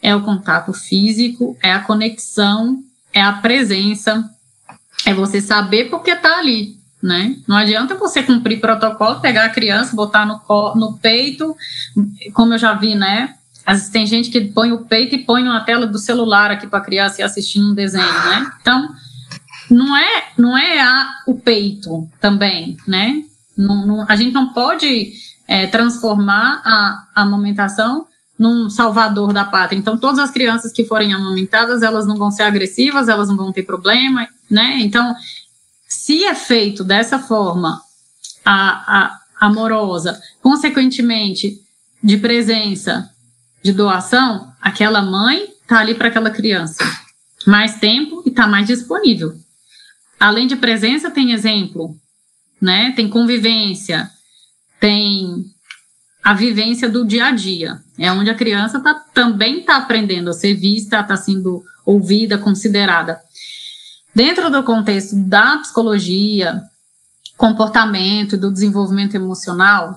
é 0.01 0.13
o 0.15 0.21
contato 0.21 0.73
físico, 0.73 1.57
é 1.61 1.71
a 1.71 1.79
conexão, 1.79 2.83
é 3.13 3.21
a 3.21 3.31
presença, 3.33 4.29
é 5.05 5.13
você 5.13 5.39
saber 5.39 5.89
porque 5.89 6.11
está 6.11 6.39
ali, 6.39 6.77
né? 7.01 7.37
Não 7.47 7.55
adianta 7.55 7.95
você 7.95 8.21
cumprir 8.21 8.59
protocolo, 8.59 9.21
pegar 9.21 9.45
a 9.45 9.49
criança, 9.49 9.95
botar 9.95 10.25
no, 10.25 10.41
no 10.75 10.97
peito, 10.97 11.55
como 12.33 12.53
eu 12.53 12.57
já 12.57 12.73
vi, 12.73 12.95
né? 12.95 13.35
Às 13.65 13.77
vezes 13.77 13.91
tem 13.91 14.05
gente 14.05 14.29
que 14.29 14.41
põe 14.41 14.71
o 14.71 14.85
peito 14.85 15.15
e 15.15 15.23
põe 15.23 15.43
uma 15.43 15.61
tela 15.61 15.85
do 15.85 15.99
celular 15.99 16.51
aqui 16.51 16.67
para 16.67 16.79
a 16.79 16.83
criança 16.83 17.21
e 17.21 17.23
assistindo 17.23 17.71
um 17.71 17.73
desenho, 17.73 18.03
né? 18.03 18.51
Então, 18.61 18.89
não 19.69 19.95
é, 19.95 20.23
não 20.37 20.57
é 20.57 20.81
a, 20.81 21.09
o 21.27 21.35
peito 21.35 22.09
também, 22.19 22.77
né? 22.87 23.23
Não, 23.57 23.85
não, 23.85 24.05
a 24.07 24.15
gente 24.15 24.33
não 24.33 24.53
pode 24.53 25.13
é, 25.47 25.67
transformar 25.67 26.61
a, 26.65 27.07
a 27.15 27.21
amamentação 27.21 28.07
num 28.41 28.71
salvador 28.71 29.31
da 29.31 29.45
pátria. 29.45 29.77
Então, 29.77 29.97
todas 29.97 30.17
as 30.17 30.31
crianças 30.31 30.71
que 30.71 30.83
forem 30.83 31.13
amamentadas, 31.13 31.83
elas 31.83 32.07
não 32.07 32.15
vão 32.17 32.31
ser 32.31 32.41
agressivas, 32.41 33.07
elas 33.07 33.29
não 33.29 33.37
vão 33.37 33.51
ter 33.51 33.61
problema, 33.61 34.27
né? 34.49 34.79
Então, 34.79 35.15
se 35.87 36.25
é 36.25 36.33
feito 36.33 36.83
dessa 36.83 37.19
forma 37.19 37.79
a, 38.43 38.97
a, 38.97 39.19
amorosa, 39.45 40.19
consequentemente, 40.41 41.61
de 42.01 42.17
presença, 42.17 43.10
de 43.63 43.71
doação, 43.71 44.51
aquela 44.61 45.01
mãe 45.01 45.47
está 45.61 45.79
ali 45.79 45.95
para 45.95 46.07
aquela 46.07 46.29
criança 46.29 46.83
mais 47.45 47.79
tempo 47.79 48.23
e 48.25 48.29
está 48.29 48.47
mais 48.47 48.67
disponível. 48.67 49.33
Além 50.19 50.47
de 50.47 50.55
presença, 50.55 51.09
tem 51.09 51.31
exemplo, 51.31 51.95
né? 52.61 52.91
Tem 52.95 53.09
convivência, 53.09 54.09
tem 54.79 55.45
a 56.23 56.33
vivência 56.33 56.87
do 56.87 57.05
dia 57.05 57.25
a 57.27 57.31
dia. 57.31 57.79
É 57.97 58.11
onde 58.11 58.29
a 58.29 58.35
criança 58.35 58.79
tá, 58.79 58.93
também 59.13 59.59
está 59.59 59.77
aprendendo 59.77 60.29
a 60.29 60.33
ser 60.33 60.53
vista, 60.53 60.99
está 60.99 61.17
sendo 61.17 61.63
ouvida, 61.85 62.37
considerada. 62.37 63.19
Dentro 64.13 64.51
do 64.51 64.63
contexto 64.63 65.15
da 65.15 65.57
psicologia, 65.57 66.61
comportamento 67.37 68.35
e 68.35 68.37
do 68.37 68.51
desenvolvimento 68.51 69.15
emocional, 69.15 69.95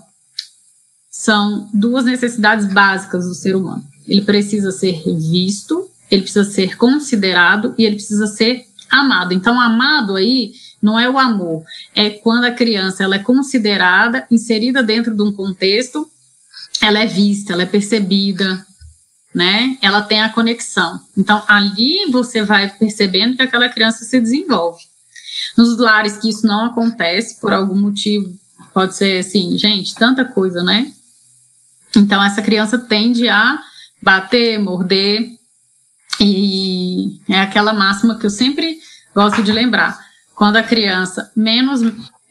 são 1.16 1.70
duas 1.72 2.04
necessidades 2.04 2.66
básicas 2.66 3.24
do 3.24 3.34
ser 3.34 3.54
humano. 3.54 3.86
Ele 4.06 4.22
precisa 4.22 4.72
ser 4.72 5.00
visto, 5.16 5.88
ele 6.10 6.22
precisa 6.22 6.44
ser 6.44 6.76
considerado 6.76 7.72
e 7.78 7.84
ele 7.84 7.94
precisa 7.94 8.26
ser 8.26 8.66
amado. 8.90 9.32
Então, 9.32 9.60
amado 9.60 10.16
aí 10.16 10.52
não 10.82 10.98
é 10.98 11.08
o 11.08 11.16
amor, 11.16 11.62
é 11.94 12.10
quando 12.10 12.44
a 12.44 12.50
criança 12.50 13.04
ela 13.04 13.14
é 13.14 13.20
considerada, 13.20 14.26
inserida 14.28 14.82
dentro 14.82 15.14
de 15.14 15.22
um 15.22 15.32
contexto, 15.32 16.10
ela 16.82 16.98
é 16.98 17.06
vista, 17.06 17.52
ela 17.52 17.62
é 17.62 17.66
percebida, 17.66 18.66
né? 19.32 19.78
Ela 19.80 20.02
tem 20.02 20.20
a 20.20 20.32
conexão. 20.32 21.00
Então, 21.16 21.44
ali 21.46 22.10
você 22.10 22.42
vai 22.42 22.68
percebendo 22.68 23.36
que 23.36 23.42
aquela 23.42 23.68
criança 23.68 24.04
se 24.04 24.20
desenvolve. 24.20 24.82
Nos 25.56 25.78
lares 25.78 26.16
que 26.16 26.28
isso 26.28 26.44
não 26.44 26.66
acontece, 26.66 27.40
por 27.40 27.52
algum 27.52 27.80
motivo, 27.80 28.36
pode 28.74 28.96
ser 28.96 29.20
assim, 29.20 29.56
gente, 29.56 29.94
tanta 29.94 30.24
coisa, 30.24 30.62
né? 30.64 30.92
Então, 31.98 32.22
essa 32.22 32.42
criança 32.42 32.78
tende 32.78 33.28
a 33.28 33.58
bater, 34.02 34.58
morder, 34.58 35.34
e 36.20 37.20
é 37.28 37.40
aquela 37.40 37.72
máxima 37.72 38.18
que 38.18 38.26
eu 38.26 38.30
sempre 38.30 38.78
gosto 39.14 39.42
de 39.42 39.52
lembrar. 39.52 39.98
Quando 40.34 40.56
a 40.56 40.62
criança 40.62 41.30
menos. 41.34 41.80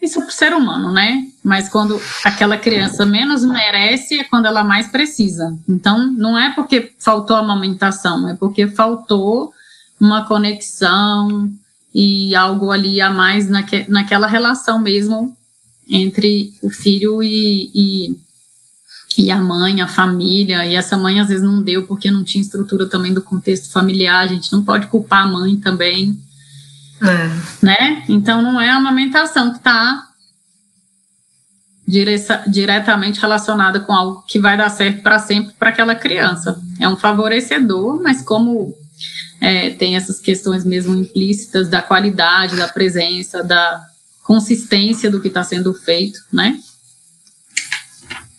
Isso 0.02 0.22
é 0.22 0.30
ser 0.30 0.54
humano, 0.54 0.92
né? 0.92 1.26
Mas 1.42 1.70
quando 1.70 2.00
aquela 2.26 2.58
criança 2.58 3.06
menos 3.06 3.46
merece 3.46 4.20
é 4.20 4.26
quando 4.26 4.48
ela 4.48 4.62
mais 4.62 4.88
precisa. 4.90 5.58
Então, 5.68 6.12
não 6.12 6.38
é 6.38 6.52
porque 6.54 6.94
faltou 7.00 7.38
amamentação, 7.38 8.28
é 8.28 8.36
porque 8.36 8.68
faltou 8.68 9.54
uma 10.00 10.26
conexão 10.26 11.50
e 11.96 12.36
algo 12.36 12.70
ali 12.72 13.00
a 13.00 13.10
mais 13.10 13.48
naque, 13.48 13.86
naquela 13.88 14.28
relação 14.28 14.78
mesmo 14.78 15.38
entre 15.88 16.54
o 16.62 16.70
filho 16.70 17.24
e, 17.24 17.72
e 17.74 18.18
e 19.18 19.32
a 19.32 19.38
mãe, 19.38 19.82
a 19.82 19.88
família, 19.88 20.66
e 20.66 20.76
essa 20.76 20.98
mãe 20.98 21.20
às 21.20 21.28
vezes 21.28 21.44
não 21.44 21.62
deu 21.62 21.86
porque 21.86 22.10
não 22.10 22.24
tinha 22.24 22.42
estrutura 22.42 22.88
também 22.88 23.14
do 23.14 23.22
contexto 23.22 23.72
familiar, 23.72 24.24
a 24.24 24.28
gente 24.28 24.52
não 24.52 24.64
pode 24.64 24.88
culpar 24.88 25.24
a 25.24 25.28
mãe 25.28 25.58
também, 25.58 26.20
é. 27.02 27.66
né? 27.66 28.04
Então 28.10 28.42
não 28.42 28.60
é 28.60 28.70
a 28.70 28.78
amamentação 28.78 29.52
que 29.52 29.58
está 29.58 30.08
diretamente 32.48 33.20
relacionada 33.20 33.80
com 33.82 33.94
algo 33.94 34.24
que 34.28 34.40
vai 34.40 34.58
dar 34.58 34.70
certo 34.70 35.04
para 35.04 35.20
sempre 35.20 35.54
para 35.60 35.70
aquela 35.70 35.94
criança. 35.94 36.60
É 36.80 36.88
um 36.88 36.96
favorecedor, 36.96 38.02
mas 38.02 38.22
como 38.22 38.74
é, 39.42 39.72
tem 39.72 39.96
essas 39.96 40.20
questões 40.20 40.64
mesmo 40.64 40.96
implícitas 40.96 41.68
da 41.68 41.82
qualidade, 41.82 42.56
da 42.56 42.68
presença, 42.68 43.44
da 43.44 43.86
consistência 44.24 45.12
do 45.12 45.20
que 45.20 45.28
está 45.28 45.44
sendo 45.44 45.74
feito, 45.74 46.20
né? 46.32 46.58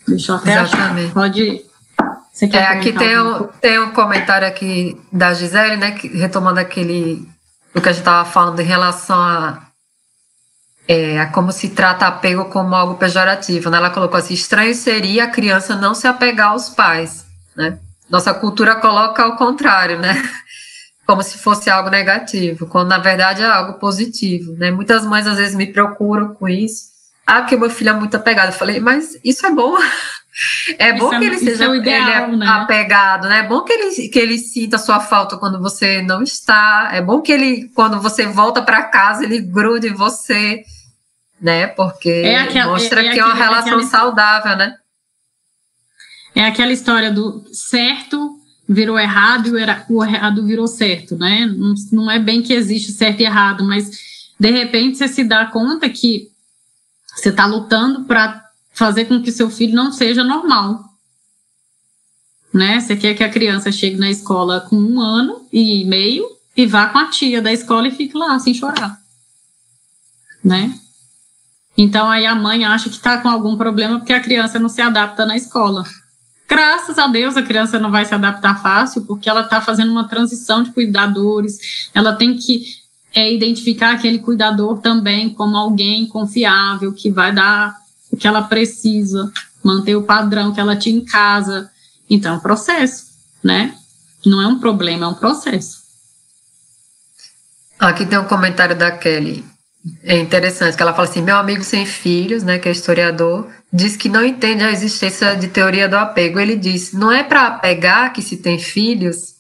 Deixa 0.07 0.33
eu 0.33 0.37
até 0.37 0.53
Exatamente. 0.53 1.05
Achar. 1.07 1.15
Pode. 1.15 1.65
Você 2.33 2.49
quer 2.49 2.63
é, 2.63 2.67
aqui 2.67 2.93
tem 2.93 3.19
um, 3.19 3.47
tem 3.61 3.79
um 3.79 3.93
comentário 3.93 4.47
aqui 4.47 5.01
da 5.13 5.33
Gisele, 5.33 5.77
né, 5.77 5.93
que, 5.93 6.09
retomando 6.09 6.59
aquele 6.59 7.29
o 7.75 7.81
que 7.81 7.89
a 7.89 7.93
gente 7.93 8.01
estava 8.01 8.29
falando 8.29 8.59
em 8.61 8.65
relação 8.65 9.17
a, 9.17 9.63
é, 10.89 11.21
a 11.21 11.27
como 11.27 11.53
se 11.53 11.71
trata 11.71 12.07
apego 12.07 12.47
como 12.47 12.75
algo 12.75 12.97
pejorativo. 12.97 13.71
Né? 13.71 13.79
Ela 13.79 13.91
colocou 13.91 14.19
assim: 14.19 14.35
estranho 14.35 14.75
seria 14.75 15.25
a 15.25 15.31
criança 15.31 15.77
não 15.77 15.95
se 15.95 16.07
apegar 16.07 16.51
aos 16.51 16.69
pais. 16.69 17.25
Né? 17.57 17.79
Nossa 18.11 18.35
cultura 18.35 18.77
coloca 18.77 19.23
ao 19.23 19.37
contrário, 19.37 19.99
né? 19.99 20.15
Como 21.07 21.23
se 21.23 21.37
fosse 21.37 21.69
algo 21.69 21.91
negativo, 21.91 22.67
quando 22.67 22.89
na 22.89 22.97
verdade 22.97 23.43
é 23.43 23.47
algo 23.47 23.79
positivo. 23.79 24.53
Né? 24.53 24.71
Muitas 24.71 25.05
mães 25.05 25.27
às 25.27 25.37
vezes 25.37 25.55
me 25.55 25.67
procuram 25.67 26.35
com 26.35 26.49
isso 26.49 26.94
ah, 27.27 27.43
que 27.43 27.57
meu 27.57 27.71
filho 27.71 27.91
é 27.91 27.93
muito 27.93 28.17
apegado. 28.17 28.49
Eu 28.49 28.53
falei, 28.53 28.81
mas 28.81 29.19
isso 29.25 29.47
é 29.47 29.51
bom. 29.51 29.77
É 30.81 30.93
bom 30.93 31.07
isso 31.07 31.15
é 31.15 31.19
que 31.21 31.25
ele 31.27 31.39
seja 31.39 31.65
é 31.67 31.77
ideal, 31.77 32.27
ele 32.27 32.35
é 32.35 32.37
né? 32.39 32.47
apegado, 32.49 33.29
né? 33.29 33.39
É 33.39 33.43
bom 33.45 33.63
que 33.63 33.73
ele, 33.73 34.09
que 34.09 34.19
ele 34.19 34.37
sinta 34.37 34.75
a 34.75 34.81
sua 34.81 34.99
falta 34.99 35.37
quando 35.37 35.61
você 35.61 36.03
não 36.03 36.25
está. 36.25 36.91
É 36.93 37.01
bom 37.01 37.21
que 37.21 37.31
ele, 37.31 37.71
quando 37.73 38.01
você 38.01 38.27
volta 38.27 38.61
para 38.61 38.83
casa, 38.83 39.23
ele 39.23 39.39
grude 39.39 39.87
em 39.87 39.95
você, 39.95 40.65
né? 41.41 41.69
Porque 41.69 42.11
é 42.11 42.41
aquela, 42.41 42.73
mostra 42.73 43.05
é, 43.05 43.07
é 43.07 43.13
que 43.13 43.21
é 43.21 43.25
uma 43.25 43.35
relação 43.35 43.75
aquela, 43.75 43.85
saudável, 43.85 44.57
né? 44.57 44.75
É 46.35 46.45
aquela 46.47 46.73
história 46.73 47.13
do 47.13 47.45
certo 47.53 48.37
virou 48.69 48.99
errado 48.99 49.47
e 49.47 49.53
o 49.53 50.05
errado 50.05 50.45
virou 50.45 50.67
certo, 50.67 51.17
né? 51.17 51.47
Não, 51.47 51.75
não 51.93 52.11
é 52.11 52.19
bem 52.19 52.43
que 52.43 52.53
existe 52.53 52.91
certo 52.91 53.21
e 53.21 53.25
errado, 53.25 53.63
mas 53.63 53.89
de 54.39 54.51
repente 54.51 54.99
você 54.99 55.07
se 55.07 55.23
dá 55.23 55.47
conta 55.47 55.89
que 55.89 56.34
você 57.15 57.29
está 57.29 57.47
lutando 57.47 58.05
para 58.05 58.45
fazer 58.73 59.05
com 59.07 59.23
que 59.23 59.33
seu 59.33 59.49
filho 59.49 59.75
não 59.75 59.93
seja 59.93 60.25
normal. 60.25 60.85
Né? 62.53 62.81
Você 62.81 62.97
quer 62.97 63.15
que 63.15 63.25
a 63.25 63.31
criança 63.31 63.73
chegue 63.73 63.97
na 63.97 64.11
escola 64.11 64.61
com 64.61 64.77
um 64.77 65.01
ano 65.01 65.47
e 65.53 65.85
meio 65.85 66.29
e 66.57 66.67
vá 66.67 66.87
com 66.87 66.99
a 66.99 67.11
tia 67.11 67.41
da 67.41 67.53
escola 67.53 67.89
e 67.89 67.93
fique 67.93 68.17
lá 68.17 68.39
sem 68.39 68.55
chorar. 68.55 68.99
Né? 70.43 70.79
Então 71.77 72.09
aí 72.09 72.27
a 72.27 72.35
mãe 72.35 72.65
acha 72.65 72.89
que 72.89 72.97
está 72.97 73.19
com 73.19 73.29
algum 73.29 73.57
problema 73.57 73.99
porque 73.99 74.13
a 74.13 74.21
criança 74.21 74.59
não 74.59 74.69
se 74.69 74.81
adapta 74.81 75.25
na 75.27 75.37
escola. 75.37 75.85
Graças 76.49 76.99
a 76.99 77.07
Deus 77.07 77.37
a 77.37 77.43
criança 77.43 77.79
não 77.79 77.91
vai 77.91 78.05
se 78.05 78.15
adaptar 78.15 78.61
fácil 78.63 79.03
porque 79.03 79.29
ela 79.29 79.43
está 79.43 79.61
fazendo 79.61 79.91
uma 79.91 80.07
transição 80.07 80.63
de 80.63 80.71
cuidadores, 80.73 81.91
ela 81.93 82.15
tem 82.15 82.37
que 82.37 82.84
é 83.15 83.33
identificar 83.33 83.93
aquele 83.93 84.19
cuidador 84.19 84.81
também 84.81 85.31
como 85.31 85.57
alguém 85.57 86.07
confiável, 86.07 86.93
que 86.93 87.11
vai 87.11 87.33
dar 87.33 87.77
o 88.11 88.17
que 88.17 88.27
ela 88.27 88.43
precisa, 88.43 89.33
manter 89.63 89.95
o 89.95 90.03
padrão 90.03 90.53
que 90.53 90.61
ela 90.61 90.77
tinha 90.77 90.97
em 90.97 91.05
casa. 91.05 91.71
Então, 92.11 92.35
é 92.35 92.37
um 92.37 92.41
processo, 92.41 93.07
né? 93.43 93.75
Não 94.27 94.43
é 94.43 94.47
um 94.47 94.59
problema, 94.59 95.07
é 95.07 95.09
um 95.09 95.15
processo. 95.15 95.85
Aqui 97.79 98.05
tem 98.05 98.19
um 98.19 98.25
comentário 98.25 98.77
da 98.77 98.91
Kelly. 98.91 99.45
É 100.03 100.19
interessante, 100.19 100.77
que 100.77 100.83
ela 100.83 100.95
fala 100.95 101.09
assim: 101.09 101.23
meu 101.23 101.37
amigo 101.37 101.63
sem 101.63 101.85
filhos, 101.85 102.43
né, 102.43 102.59
que 102.59 102.69
é 102.69 102.73
historiador, 102.73 103.51
diz 103.71 103.97
que 103.97 104.09
não 104.09 104.25
entende 104.25 104.65
a 104.65 104.71
existência 104.71 105.37
de 105.37 105.49
teoria 105.49 105.89
do 105.89 105.97
apego. 105.97 106.41
Ele 106.41 106.57
diz: 106.57 106.93
não 106.93 107.13
é 107.13 107.23
para 107.23 107.47
apegar 107.49 108.13
que 108.13 108.23
se 108.23 108.39
tem 108.39 108.59
filhos, 108.59 109.35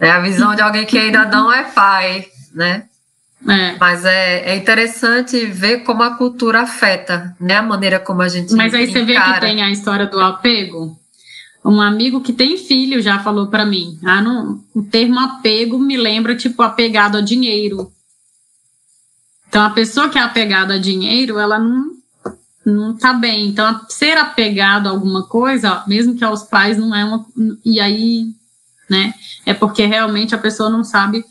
é 0.00 0.10
a 0.10 0.20
visão 0.20 0.54
de 0.56 0.62
alguém 0.62 0.84
que 0.84 0.98
ainda 0.98 1.24
não 1.26 1.52
é 1.52 1.62
pai, 1.64 2.26
né? 2.52 2.89
É. 3.48 3.76
Mas 3.78 4.04
é, 4.04 4.52
é 4.52 4.56
interessante 4.56 5.46
ver 5.46 5.78
como 5.78 6.02
a 6.02 6.16
cultura 6.16 6.60
afeta, 6.60 7.34
né? 7.40 7.56
A 7.56 7.62
maneira 7.62 7.98
como 7.98 8.20
a 8.20 8.28
gente. 8.28 8.52
Mas 8.54 8.74
aí 8.74 8.84
encara. 8.84 9.04
você 9.04 9.04
vê 9.04 9.18
que 9.18 9.40
tem 9.40 9.62
a 9.62 9.70
história 9.70 10.06
do 10.06 10.20
apego. 10.20 10.98
Um 11.64 11.80
amigo 11.80 12.22
que 12.22 12.32
tem 12.32 12.56
filho 12.56 13.00
já 13.00 13.18
falou 13.18 13.46
para 13.46 13.64
mim: 13.64 13.98
ah, 14.04 14.20
não, 14.20 14.62
o 14.74 14.82
termo 14.82 15.18
apego 15.18 15.78
me 15.78 15.96
lembra, 15.96 16.36
tipo, 16.36 16.62
apegado 16.62 17.16
a 17.16 17.20
dinheiro. 17.20 17.90
Então, 19.48 19.62
a 19.62 19.70
pessoa 19.70 20.08
que 20.08 20.18
é 20.18 20.22
apegada 20.22 20.74
a 20.74 20.78
dinheiro, 20.78 21.38
ela 21.38 21.58
não, 21.58 21.90
não 22.64 22.96
tá 22.96 23.12
bem. 23.12 23.48
Então, 23.48 23.80
ser 23.88 24.16
apegado 24.16 24.86
a 24.86 24.90
alguma 24.90 25.24
coisa, 25.24 25.82
mesmo 25.86 26.14
que 26.14 26.24
aos 26.24 26.42
pais, 26.42 26.76
não 26.76 26.94
é 26.94 27.04
uma. 27.04 27.26
E 27.64 27.80
aí, 27.80 28.26
né? 28.88 29.14
É 29.46 29.54
porque 29.54 29.86
realmente 29.86 30.34
a 30.34 30.38
pessoa 30.38 30.68
não 30.68 30.84
sabe 30.84 31.24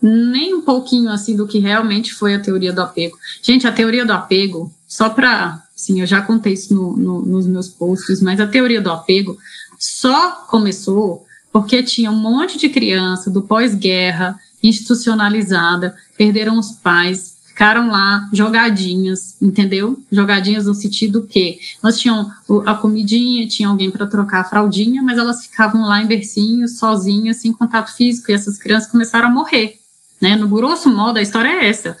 nem 0.00 0.54
um 0.54 0.62
pouquinho 0.62 1.10
assim 1.10 1.34
do 1.34 1.46
que 1.46 1.58
realmente 1.58 2.12
foi 2.12 2.34
a 2.34 2.40
teoria 2.40 2.72
do 2.72 2.82
apego. 2.82 3.16
Gente, 3.42 3.66
a 3.66 3.72
teoria 3.72 4.04
do 4.04 4.12
apego, 4.12 4.72
só 4.86 5.08
para, 5.08 5.62
sim, 5.74 6.00
eu 6.00 6.06
já 6.06 6.20
contei 6.20 6.52
isso 6.52 6.74
no, 6.74 6.96
no, 6.96 7.22
nos 7.22 7.46
meus 7.46 7.68
posts, 7.68 8.20
mas 8.20 8.40
a 8.40 8.46
teoria 8.46 8.80
do 8.80 8.90
apego 8.90 9.36
só 9.78 10.32
começou 10.48 11.24
porque 11.52 11.82
tinha 11.82 12.10
um 12.10 12.16
monte 12.16 12.58
de 12.58 12.68
criança 12.68 13.30
do 13.30 13.42
pós-guerra 13.42 14.38
institucionalizada, 14.62 15.94
perderam 16.16 16.58
os 16.58 16.72
pais, 16.72 17.36
ficaram 17.46 17.88
lá 17.88 18.28
jogadinhas, 18.32 19.40
entendeu? 19.40 20.02
Jogadinhas 20.10 20.66
no 20.66 20.74
sentido 20.74 21.26
que 21.26 21.60
nós 21.80 21.98
tínhamos 22.00 22.32
a 22.66 22.74
comidinha, 22.74 23.46
tinha 23.46 23.68
alguém 23.68 23.90
para 23.90 24.06
trocar 24.06 24.40
a 24.40 24.44
fraldinha, 24.44 25.00
mas 25.02 25.16
elas 25.16 25.46
ficavam 25.46 25.82
lá 25.82 26.02
em 26.02 26.06
bercinhos, 26.06 26.78
sozinhas, 26.78 27.36
sem 27.36 27.52
contato 27.52 27.94
físico, 27.94 28.30
e 28.30 28.34
essas 28.34 28.58
crianças 28.58 28.90
começaram 28.90 29.28
a 29.28 29.32
morrer 29.32 29.83
né? 30.24 30.36
No 30.36 30.48
grosso 30.48 30.88
modo, 30.88 31.18
a 31.18 31.22
história 31.22 31.48
é 31.48 31.68
essa. 31.68 31.98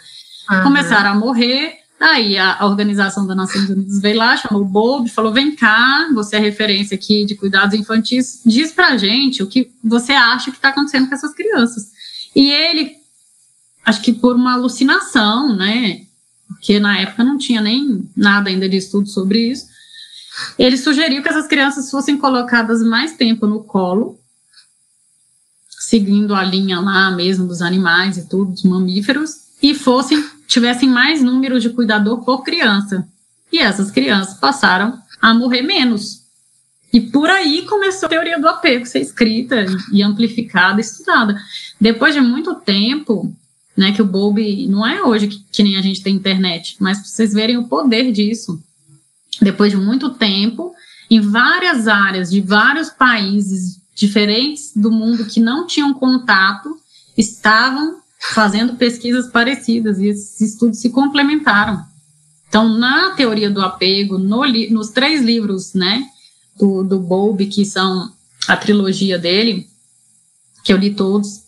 Uhum. 0.50 0.62
Começaram 0.62 1.10
a 1.10 1.14
morrer, 1.14 1.74
aí 2.00 2.38
a, 2.38 2.56
a, 2.58 2.66
Organização 2.66 3.26
das 3.26 3.36
Nações 3.36 3.68
Unidas 3.68 4.00
veio 4.00 4.16
lá, 4.16 4.34
chamou 4.34 4.62
o 4.62 4.64
Bob, 4.64 5.10
falou, 5.10 5.30
vem 5.30 5.54
cá, 5.54 6.08
você 6.14 6.36
é 6.36 6.38
referência 6.38 6.94
aqui 6.94 7.26
de 7.26 7.34
cuidados 7.34 7.78
infantis, 7.78 8.40
diz 8.46 8.72
pra 8.72 8.96
gente 8.96 9.42
o 9.42 9.46
que 9.46 9.70
você 9.84 10.12
acha 10.12 10.50
que 10.50 10.56
está 10.56 10.70
acontecendo 10.70 11.06
com 11.06 11.14
essas 11.14 11.34
crianças. 11.34 11.92
E 12.34 12.50
ele, 12.50 12.92
acho 13.84 14.00
que 14.00 14.14
por 14.14 14.34
uma 14.34 14.54
alucinação, 14.54 15.54
né? 15.54 16.00
Porque 16.48 16.80
na 16.80 16.98
época 16.98 17.22
não 17.22 17.36
tinha 17.36 17.60
nem 17.60 18.08
nada 18.16 18.48
ainda 18.48 18.66
de 18.66 18.78
estudo 18.78 19.06
sobre 19.06 19.50
isso, 19.50 19.66
ele 20.58 20.78
sugeriu 20.78 21.22
que 21.22 21.28
essas 21.28 21.46
crianças 21.46 21.90
fossem 21.90 22.16
colocadas 22.16 22.82
mais 22.82 23.12
tempo 23.12 23.46
no 23.46 23.62
colo 23.62 24.18
seguindo 25.84 26.34
a 26.34 26.42
linha 26.42 26.80
lá 26.80 27.10
mesmo 27.10 27.46
dos 27.46 27.60
animais 27.60 28.16
e 28.16 28.26
tudo, 28.26 28.52
dos 28.52 28.62
mamíferos, 28.62 29.44
e 29.62 29.74
fossem, 29.74 30.24
tivessem 30.48 30.88
mais 30.88 31.22
número 31.22 31.60
de 31.60 31.68
cuidador 31.68 32.24
por 32.24 32.42
criança. 32.42 33.06
E 33.52 33.58
essas 33.58 33.90
crianças 33.90 34.34
passaram 34.34 34.98
a 35.20 35.34
morrer 35.34 35.62
menos. 35.62 36.22
E 36.90 37.00
por 37.00 37.28
aí 37.28 37.62
começou 37.66 38.06
a 38.06 38.10
teoria 38.10 38.40
do 38.40 38.48
apego 38.48 38.86
ser 38.86 39.00
escrita 39.00 39.66
e 39.92 40.02
amplificada, 40.02 40.80
estudada. 40.80 41.38
Depois 41.78 42.14
de 42.14 42.20
muito 42.20 42.54
tempo, 42.54 43.34
né, 43.76 43.92
que 43.92 44.00
o 44.00 44.06
Bowlby 44.06 44.66
não 44.66 44.86
é 44.86 45.02
hoje 45.02 45.28
que, 45.28 45.44
que 45.52 45.62
nem 45.62 45.76
a 45.76 45.82
gente 45.82 46.02
tem 46.02 46.14
internet, 46.14 46.76
mas 46.80 46.98
para 46.98 47.08
vocês 47.08 47.34
verem 47.34 47.58
o 47.58 47.68
poder 47.68 48.10
disso. 48.10 48.62
Depois 49.40 49.70
de 49.70 49.76
muito 49.76 50.10
tempo, 50.10 50.72
em 51.10 51.20
várias 51.20 51.88
áreas 51.88 52.30
de 52.30 52.40
vários 52.40 52.88
países 52.88 53.83
diferentes 53.94 54.72
do 54.74 54.90
mundo 54.90 55.26
que 55.26 55.40
não 55.40 55.66
tinham 55.66 55.94
contato, 55.94 56.76
estavam 57.16 57.98
fazendo 58.18 58.74
pesquisas 58.74 59.28
parecidas 59.28 59.98
e 59.98 60.06
esses 60.06 60.40
estudos 60.40 60.80
se 60.80 60.90
complementaram. 60.90 61.84
Então, 62.48 62.68
na 62.68 63.10
teoria 63.10 63.50
do 63.50 63.60
apego, 63.60 64.18
no 64.18 64.44
nos 64.70 64.90
três 64.90 65.22
livros, 65.22 65.74
né, 65.74 66.06
do, 66.56 66.82
do 66.82 66.98
Bowlby, 66.98 67.46
que 67.46 67.64
são 67.64 68.12
a 68.48 68.56
trilogia 68.56 69.18
dele, 69.18 69.68
que 70.62 70.72
eu 70.72 70.76
li 70.76 70.94
todos, 70.94 71.42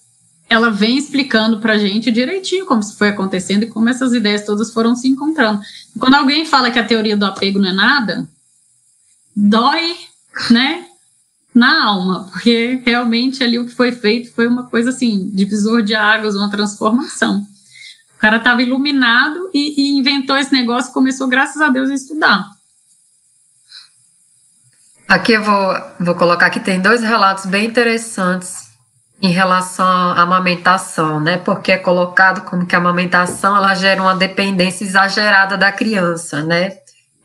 ela 0.49 0.71
vem 0.71 0.97
explicando 0.97 1.59
para 1.59 1.79
gente 1.79 2.11
direitinho 2.11 2.67
como 2.67 2.81
isso 2.81 2.97
foi 2.97 3.09
acontecendo 3.09 3.65
e 3.65 3.69
como 3.69 3.89
essas 3.89 4.13
ideias 4.13 4.45
todas 4.45 4.73
foram 4.73 4.95
se 4.95 5.09
encontrando. 5.09 5.61
Quando 5.99 6.15
alguém 6.15 6.45
fala 6.45 6.71
que 6.71 6.79
a 6.79 6.87
teoria 6.87 7.17
do 7.17 7.27
apego 7.27 7.59
não 7.59 7.69
é 7.69 7.73
nada, 7.73 8.29
dói, 9.35 9.97
né, 10.51 10.86
na 11.57 11.87
alma, 11.87 12.29
porque 12.31 12.83
realmente 12.85 13.43
ali 13.43 13.59
o 13.59 13.65
que 13.65 13.75
foi 13.75 13.91
feito 13.91 14.31
foi 14.35 14.47
uma 14.47 14.65
coisa 14.65 14.91
assim, 14.91 15.31
divisor 15.33 15.83
de 15.83 15.95
águas, 15.95 16.37
uma 16.37 16.51
transformação. 16.51 17.47
O 18.15 18.19
cara 18.19 18.37
estava 18.37 18.63
iluminado 18.63 19.51
e, 19.55 19.81
e 19.81 19.99
inventou 19.99 20.37
esse 20.37 20.53
negócio, 20.53 20.93
começou, 20.93 21.27
graças 21.27 21.63
a 21.63 21.71
Deus, 21.71 21.89
a 21.89 21.95
estudar. 21.95 22.45
Aqui 25.09 25.33
eu 25.33 25.43
vou, 25.43 25.75
vou 25.99 26.15
colocar 26.15 26.51
que 26.51 26.61
tem 26.61 26.79
dois 26.79 27.03
relatos 27.03 27.47
bem 27.47 27.65
interessantes 27.65 28.67
em 29.23 29.31
relação 29.31 29.87
à 29.87 30.21
amamentação, 30.21 31.19
né? 31.21 31.39
Porque 31.39 31.73
é 31.73 31.79
colocado 31.79 32.43
como 32.43 32.67
que 32.67 32.75
a 32.75 32.79
amamentação 32.79 33.57
ela 33.57 33.75
gera 33.75 34.03
uma 34.03 34.15
dependência 34.15 34.85
exagerada 34.85 35.57
da 35.57 35.73
criança, 35.73 36.43
né? 36.43 36.77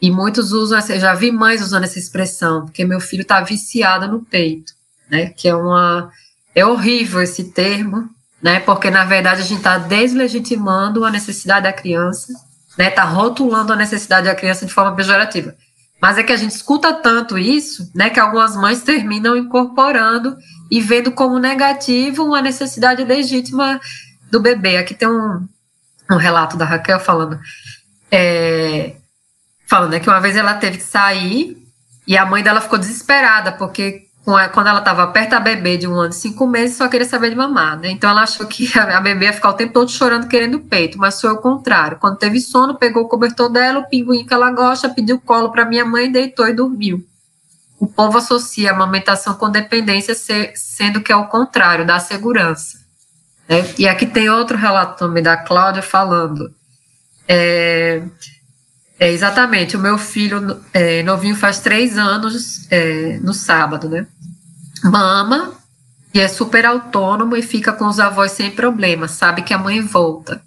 E 0.01 0.09
muitos 0.09 0.51
usam, 0.51 0.79
eu 0.89 0.99
já 0.99 1.13
vi 1.13 1.31
mães 1.31 1.61
usando 1.61 1.83
essa 1.83 1.99
expressão, 1.99 2.65
porque 2.65 2.83
meu 2.83 2.99
filho 2.99 3.21
está 3.21 3.39
viciado 3.41 4.07
no 4.07 4.21
peito, 4.21 4.73
né? 5.09 5.27
Que 5.27 5.47
é 5.47 5.55
uma 5.55 6.11
é 6.55 6.65
horrível 6.65 7.21
esse 7.21 7.51
termo, 7.51 8.09
né? 8.41 8.59
Porque 8.61 8.89
na 8.89 9.05
verdade 9.05 9.41
a 9.41 9.45
gente 9.45 9.59
está 9.59 9.77
deslegitimando 9.77 11.05
a 11.05 11.11
necessidade 11.11 11.63
da 11.63 11.73
criança, 11.73 12.33
né? 12.77 12.89
Está 12.89 13.03
rotulando 13.03 13.73
a 13.73 13.75
necessidade 13.75 14.25
da 14.25 14.35
criança 14.35 14.65
de 14.65 14.73
forma 14.73 14.95
pejorativa. 14.95 15.55
Mas 16.01 16.17
é 16.17 16.23
que 16.23 16.33
a 16.33 16.37
gente 16.37 16.55
escuta 16.55 16.91
tanto 16.93 17.37
isso, 17.37 17.91
né, 17.93 18.09
que 18.09 18.19
algumas 18.19 18.55
mães 18.55 18.81
terminam 18.81 19.37
incorporando 19.37 20.35
e 20.71 20.81
vendo 20.81 21.11
como 21.11 21.37
negativo 21.37 22.25
uma 22.25 22.41
necessidade 22.41 23.03
legítima 23.03 23.79
do 24.31 24.39
bebê. 24.39 24.77
Aqui 24.77 24.95
tem 24.95 25.07
um, 25.07 25.47
um 26.09 26.15
relato 26.15 26.57
da 26.57 26.65
Raquel 26.65 26.99
falando, 26.99 27.39
é, 28.09 28.95
falando 29.71 29.91
né, 29.91 30.01
que 30.01 30.09
uma 30.09 30.19
vez 30.19 30.35
ela 30.35 30.55
teve 30.55 30.79
que 30.79 30.83
sair 30.83 31.57
e 32.05 32.17
a 32.17 32.25
mãe 32.25 32.43
dela 32.43 32.59
ficou 32.59 32.77
desesperada, 32.77 33.53
porque 33.53 34.05
quando 34.51 34.67
ela 34.67 34.79
estava 34.79 35.07
perto 35.07 35.29
da 35.29 35.39
bebê 35.39 35.77
de 35.77 35.87
um 35.87 35.95
ano 35.95 36.09
e 36.09 36.13
cinco 36.13 36.45
meses, 36.45 36.75
só 36.75 36.89
queria 36.89 37.07
saber 37.07 37.29
de 37.29 37.37
mamar, 37.37 37.79
né? 37.79 37.89
Então 37.89 38.09
ela 38.09 38.23
achou 38.23 38.45
que 38.47 38.69
a 38.77 38.99
bebê 38.99 39.27
ia 39.27 39.33
ficar 39.33 39.49
o 39.49 39.53
tempo 39.53 39.71
todo 39.71 39.89
chorando, 39.89 40.27
querendo 40.27 40.59
peito, 40.59 40.97
mas 40.97 41.21
foi 41.21 41.31
o 41.31 41.37
contrário. 41.37 41.97
Quando 41.99 42.17
teve 42.17 42.41
sono, 42.41 42.75
pegou 42.75 43.03
o 43.03 43.07
cobertor 43.07 43.49
dela, 43.49 43.79
o 43.79 43.87
pinguim 43.87 44.25
que 44.25 44.33
ela 44.33 44.51
gosta, 44.51 44.89
pediu 44.89 45.21
colo 45.21 45.53
para 45.53 45.63
minha 45.63 45.85
mãe, 45.85 46.11
deitou 46.11 46.49
e 46.49 46.53
dormiu. 46.53 47.03
O 47.79 47.87
povo 47.87 48.17
associa 48.17 48.71
a 48.71 48.75
amamentação 48.75 49.35
com 49.35 49.49
dependência, 49.49 50.13
sendo 50.53 50.99
que 50.99 51.13
é 51.13 51.15
o 51.15 51.27
contrário, 51.27 51.87
da 51.87 51.97
segurança. 51.97 52.77
Né? 53.47 53.73
E 53.79 53.87
aqui 53.87 54.05
tem 54.05 54.29
outro 54.29 54.57
relato 54.57 54.99
também 54.99 55.23
da 55.23 55.37
Cláudia 55.37 55.81
falando. 55.81 56.53
É, 57.25 58.03
é, 59.01 59.11
exatamente. 59.11 59.75
O 59.75 59.79
meu 59.79 59.97
filho 59.97 60.61
é, 60.71 61.01
novinho 61.01 61.35
faz 61.35 61.59
três 61.59 61.97
anos 61.97 62.67
é, 62.69 63.17
no 63.23 63.33
sábado, 63.33 63.89
né? 63.89 64.05
Mama 64.83 65.53
e 66.13 66.19
é 66.19 66.27
super 66.27 66.67
autônomo 66.67 67.35
e 67.35 67.41
fica 67.41 67.73
com 67.73 67.87
os 67.87 67.99
avós 67.99 68.33
sem 68.33 68.51
problema, 68.51 69.07
sabe 69.07 69.41
que 69.41 69.55
a 69.55 69.57
mãe 69.57 69.81
volta. 69.81 70.39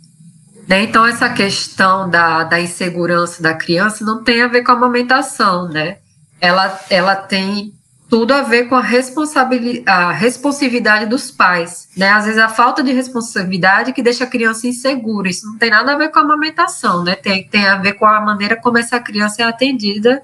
Né? 0.68 0.84
Então, 0.84 1.04
essa 1.04 1.28
questão 1.28 2.08
da, 2.08 2.44
da 2.44 2.60
insegurança 2.60 3.42
da 3.42 3.54
criança 3.54 4.04
não 4.04 4.22
tem 4.22 4.40
a 4.40 4.46
ver 4.46 4.62
com 4.62 4.70
a 4.70 4.74
amamentação, 4.76 5.68
né? 5.68 5.98
Ela, 6.40 6.80
ela 6.88 7.16
tem 7.16 7.74
tudo 8.08 8.32
a 8.32 8.42
ver 8.42 8.68
com 8.68 8.74
a, 8.74 8.82
responsabilidade, 8.82 9.88
a 9.88 10.12
responsividade 10.12 11.06
dos 11.06 11.30
pais, 11.30 11.88
né? 11.96 12.10
Às 12.10 12.26
vezes 12.26 12.38
a 12.38 12.48
falta 12.48 12.82
de 12.82 12.92
responsabilidade 12.92 13.92
que 13.92 14.02
deixa 14.02 14.24
a 14.24 14.26
criança 14.26 14.66
insegura. 14.66 15.28
Isso 15.28 15.46
não 15.46 15.58
tem 15.58 15.70
nada 15.70 15.92
a 15.92 15.96
ver 15.96 16.10
com 16.10 16.18
a 16.18 16.22
amamentação, 16.22 17.02
né? 17.02 17.16
Tem, 17.16 17.48
tem 17.48 17.66
a 17.66 17.76
ver 17.76 17.94
com 17.94 18.06
a 18.06 18.20
maneira 18.20 18.56
como 18.56 18.78
essa 18.78 19.00
criança 19.00 19.42
é 19.42 19.44
atendida 19.44 20.22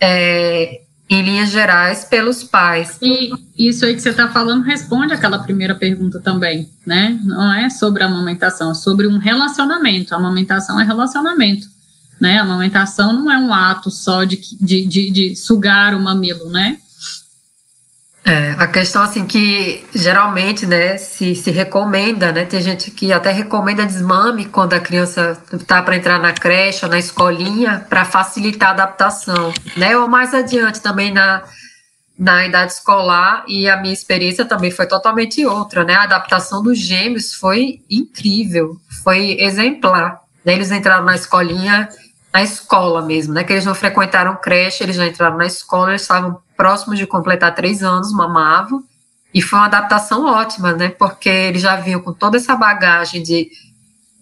é, 0.00 0.82
em 1.08 1.22
linhas 1.22 1.50
gerais 1.50 2.04
pelos 2.04 2.44
pais. 2.44 2.98
E 3.00 3.32
isso 3.56 3.84
aí 3.86 3.94
que 3.94 4.02
você 4.02 4.10
está 4.10 4.28
falando 4.28 4.62
responde 4.62 5.14
aquela 5.14 5.38
primeira 5.38 5.74
pergunta 5.74 6.20
também, 6.20 6.68
né? 6.86 7.18
Não 7.24 7.52
é 7.54 7.70
sobre 7.70 8.02
a 8.02 8.06
amamentação, 8.06 8.72
é 8.72 8.74
sobre 8.74 9.06
um 9.06 9.18
relacionamento. 9.18 10.14
A 10.14 10.18
amamentação 10.18 10.78
é 10.78 10.84
relacionamento. 10.84 11.66
Né? 12.20 12.38
A 12.38 12.42
amamentação 12.42 13.12
não 13.12 13.30
é 13.30 13.38
um 13.38 13.54
ato 13.54 13.90
só 13.90 14.24
de, 14.24 14.40
de, 14.60 14.84
de, 14.86 15.10
de 15.10 15.36
sugar 15.36 15.94
o 15.94 16.00
mamilo, 16.00 16.50
né? 16.50 16.78
É, 18.24 18.54
a 18.58 18.66
questão 18.66 19.02
assim 19.02 19.24
que 19.24 19.86
geralmente, 19.94 20.66
né, 20.66 20.98
se, 20.98 21.34
se 21.34 21.50
recomenda, 21.50 22.30
né, 22.30 22.44
tem 22.44 22.60
gente 22.60 22.90
que 22.90 23.12
até 23.12 23.30
recomenda 23.30 23.86
desmame 23.86 24.44
quando 24.44 24.74
a 24.74 24.80
criança 24.80 25.40
está 25.52 25.82
para 25.82 25.96
entrar 25.96 26.18
na 26.18 26.32
creche 26.32 26.84
ou 26.84 26.90
na 26.90 26.98
escolinha 26.98 27.86
para 27.88 28.04
facilitar 28.04 28.70
a 28.70 28.72
adaptação, 28.72 29.52
né, 29.76 29.96
ou 29.96 30.08
mais 30.08 30.34
adiante 30.34 30.80
também 30.80 31.10
na, 31.12 31.42
na 32.18 32.44
idade 32.44 32.72
escolar 32.72 33.44
e 33.48 33.68
a 33.68 33.76
minha 33.78 33.94
experiência 33.94 34.44
também 34.44 34.70
foi 34.70 34.86
totalmente 34.86 35.46
outra, 35.46 35.82
né, 35.84 35.94
a 35.94 36.02
adaptação 36.02 36.62
dos 36.62 36.78
gêmeos 36.78 37.32
foi 37.32 37.80
incrível, 37.88 38.76
foi 39.02 39.38
exemplar, 39.40 40.20
né, 40.44 40.52
eles 40.52 40.70
entraram 40.70 41.04
na 41.04 41.14
escolinha 41.14 41.88
na 42.30 42.42
escola 42.42 43.00
mesmo, 43.00 43.32
né? 43.32 43.42
Que 43.42 43.54
eles 43.54 43.64
não 43.64 43.74
frequentaram 43.74 44.36
creche, 44.36 44.84
eles 44.84 44.96
já 44.96 45.06
entraram 45.06 45.38
na 45.38 45.46
escola, 45.46 45.90
eles 45.90 46.02
estavam 46.02 46.40
próximos 46.58 46.98
de 46.98 47.06
completar 47.06 47.54
três 47.54 47.84
anos, 47.84 48.12
mamavam, 48.12 48.82
e 49.32 49.40
foi 49.40 49.60
uma 49.60 49.66
adaptação 49.66 50.26
ótima, 50.26 50.72
né? 50.72 50.88
Porque 50.88 51.28
eles 51.28 51.62
já 51.62 51.76
vinham 51.76 52.00
com 52.00 52.12
toda 52.12 52.36
essa 52.36 52.56
bagagem 52.56 53.22
de, 53.22 53.48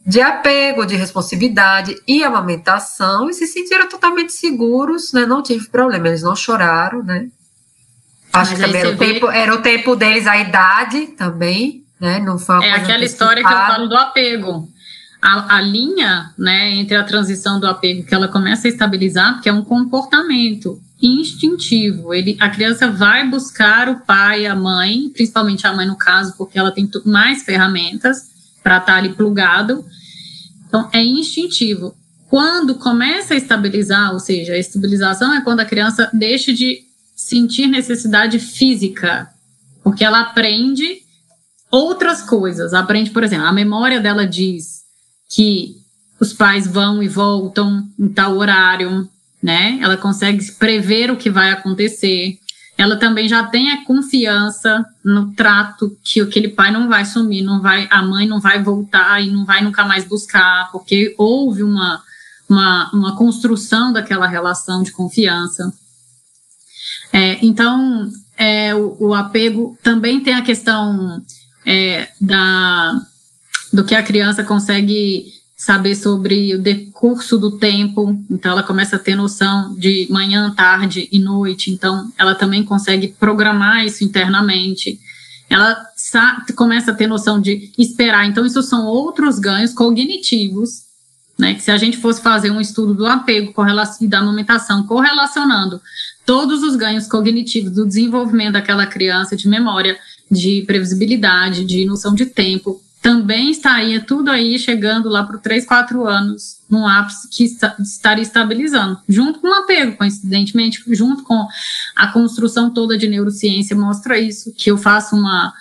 de 0.06 0.20
apego, 0.20 0.84
de 0.84 0.96
responsividade 0.96 1.96
e 2.06 2.22
amamentação, 2.22 3.30
e 3.30 3.32
se 3.32 3.46
sentiram 3.46 3.88
totalmente 3.88 4.34
seguros, 4.34 5.14
né? 5.14 5.24
Não 5.24 5.42
tive 5.42 5.66
problema, 5.68 6.08
eles 6.08 6.22
não 6.22 6.36
choraram, 6.36 7.02
né? 7.02 7.28
Acho 8.32 8.50
Mas 8.50 8.60
que 8.60 8.66
também 8.66 8.80
era 8.82 8.90
o, 8.90 8.96
tempo, 8.98 9.30
era 9.30 9.54
o 9.54 9.62
tempo 9.62 9.96
deles, 9.96 10.26
a 10.26 10.36
idade 10.36 11.06
também, 11.08 11.84
né? 11.98 12.18
Não 12.18 12.38
foi 12.38 12.62
é 12.66 12.72
aquela 12.72 13.04
história 13.04 13.42
que 13.42 13.48
eu 13.48 13.56
falo 13.56 13.88
do 13.88 13.96
apego 13.96 14.68
a, 15.22 15.56
a, 15.56 15.60
linha 15.60 16.34
né, 16.38 16.70
entre 16.72 16.94
a 16.94 17.02
transição 17.02 17.58
do 17.58 17.66
apego 17.66 18.04
que 18.04 18.14
ela 18.14 18.28
começa 18.28 18.68
a 18.68 18.70
estabilizar, 18.70 19.40
que 19.40 19.48
é 19.48 19.52
um 19.52 19.64
comportamento 19.64 20.78
instintivo. 21.00 22.14
Ele, 22.14 22.36
a 22.40 22.48
criança 22.48 22.90
vai 22.90 23.28
buscar 23.28 23.88
o 23.88 24.00
pai, 24.00 24.46
a 24.46 24.54
mãe, 24.54 25.08
principalmente 25.10 25.66
a 25.66 25.72
mãe 25.72 25.86
no 25.86 25.96
caso, 25.96 26.34
porque 26.36 26.58
ela 26.58 26.70
tem 26.70 26.88
mais 27.04 27.42
ferramentas 27.42 28.28
para 28.62 28.78
estar 28.78 28.92
tá 28.92 28.98
ali 28.98 29.10
plugado. 29.10 29.84
Então, 30.66 30.88
é 30.92 31.02
instintivo. 31.02 31.94
Quando 32.28 32.74
começa 32.74 33.34
a 33.34 33.36
estabilizar, 33.36 34.12
ou 34.12 34.18
seja, 34.18 34.54
a 34.54 34.58
estabilização 34.58 35.32
é 35.32 35.40
quando 35.40 35.60
a 35.60 35.64
criança 35.64 36.10
deixa 36.12 36.52
de 36.52 36.84
sentir 37.14 37.66
necessidade 37.66 38.38
física, 38.38 39.28
porque 39.82 40.04
ela 40.04 40.20
aprende 40.20 41.02
outras 41.70 42.22
coisas. 42.22 42.74
Aprende, 42.74 43.10
por 43.10 43.22
exemplo, 43.22 43.46
a 43.46 43.52
memória 43.52 44.00
dela 44.00 44.26
diz 44.26 44.82
que 45.28 45.76
os 46.18 46.32
pais 46.32 46.66
vão 46.66 47.02
e 47.02 47.08
voltam 47.08 47.88
em 47.98 48.08
tal 48.08 48.36
horário, 48.36 49.08
né? 49.46 49.78
Ela 49.80 49.96
consegue 49.96 50.44
prever 50.54 51.08
o 51.08 51.16
que 51.16 51.30
vai 51.30 51.52
acontecer. 51.52 52.36
Ela 52.76 52.96
também 52.96 53.28
já 53.28 53.44
tem 53.44 53.70
a 53.70 53.84
confiança 53.84 54.84
no 55.04 55.32
trato 55.34 55.96
que 56.02 56.20
aquele 56.20 56.48
pai 56.48 56.72
não 56.72 56.88
vai 56.88 57.04
sumir, 57.04 57.44
não 57.44 57.62
vai, 57.62 57.86
a 57.88 58.02
mãe 58.02 58.26
não 58.26 58.40
vai 58.40 58.60
voltar 58.60 59.22
e 59.22 59.30
não 59.30 59.44
vai 59.44 59.62
nunca 59.62 59.84
mais 59.84 60.04
buscar, 60.04 60.68
porque 60.72 61.14
houve 61.16 61.62
uma, 61.62 62.02
uma, 62.48 62.90
uma 62.92 63.16
construção 63.16 63.92
daquela 63.92 64.26
relação 64.26 64.82
de 64.82 64.90
confiança. 64.90 65.72
É, 67.12 67.38
então, 67.40 68.10
é, 68.36 68.74
o, 68.74 68.96
o 68.98 69.14
apego 69.14 69.78
também 69.80 70.18
tem 70.18 70.34
a 70.34 70.42
questão 70.42 71.22
é, 71.64 72.08
da, 72.20 73.00
do 73.72 73.84
que 73.84 73.94
a 73.94 74.02
criança 74.02 74.42
consegue 74.42 75.35
saber 75.56 75.94
sobre 75.94 76.54
o 76.54 76.58
decurso 76.58 77.38
do 77.38 77.58
tempo, 77.58 78.22
então 78.30 78.52
ela 78.52 78.62
começa 78.62 78.96
a 78.96 78.98
ter 78.98 79.16
noção 79.16 79.74
de 79.74 80.06
manhã, 80.10 80.52
tarde 80.54 81.08
e 81.10 81.18
noite, 81.18 81.70
então 81.70 82.12
ela 82.18 82.34
também 82.34 82.62
consegue 82.62 83.08
programar 83.08 83.84
isso 83.86 84.04
internamente. 84.04 85.00
Ela 85.48 85.80
começa 86.54 86.90
a 86.90 86.94
ter 86.94 87.06
noção 87.06 87.40
de 87.40 87.72
esperar, 87.78 88.26
então 88.26 88.44
isso 88.44 88.62
são 88.62 88.84
outros 88.84 89.38
ganhos 89.38 89.72
cognitivos, 89.72 90.84
né, 91.38 91.54
que 91.54 91.62
se 91.62 91.70
a 91.70 91.78
gente 91.78 91.96
fosse 91.96 92.20
fazer 92.20 92.50
um 92.50 92.60
estudo 92.60 92.92
do 92.92 93.06
apego 93.06 93.54
e 94.00 94.06
da 94.06 94.18
amamentação, 94.18 94.82
correlacionando 94.86 95.80
todos 96.26 96.62
os 96.62 96.76
ganhos 96.76 97.06
cognitivos 97.06 97.72
do 97.72 97.86
desenvolvimento 97.86 98.54
daquela 98.54 98.86
criança, 98.86 99.36
de 99.36 99.48
memória, 99.48 99.96
de 100.30 100.64
previsibilidade, 100.66 101.64
de 101.64 101.84
noção 101.86 102.14
de 102.14 102.26
tempo, 102.26 102.82
também 103.06 103.52
estaria 103.52 104.00
tudo 104.00 104.32
aí 104.32 104.58
chegando 104.58 105.08
lá 105.08 105.22
para 105.22 105.38
3, 105.38 105.64
4 105.64 106.04
anos, 106.08 106.56
num 106.68 106.84
ápice 106.84 107.28
que 107.30 107.44
está, 107.44 107.76
estaria 107.78 108.22
estabilizando, 108.22 108.98
junto 109.08 109.38
com 109.38 109.46
o 109.46 109.54
apego, 109.54 109.96
coincidentemente, 109.96 110.82
junto 110.88 111.22
com 111.22 111.46
a 111.94 112.08
construção 112.08 112.68
toda 112.68 112.98
de 112.98 113.06
neurociência, 113.06 113.76
mostra 113.76 114.18
isso, 114.18 114.52
que 114.56 114.72
eu 114.72 114.76
faço 114.76 115.14
uma 115.14 115.54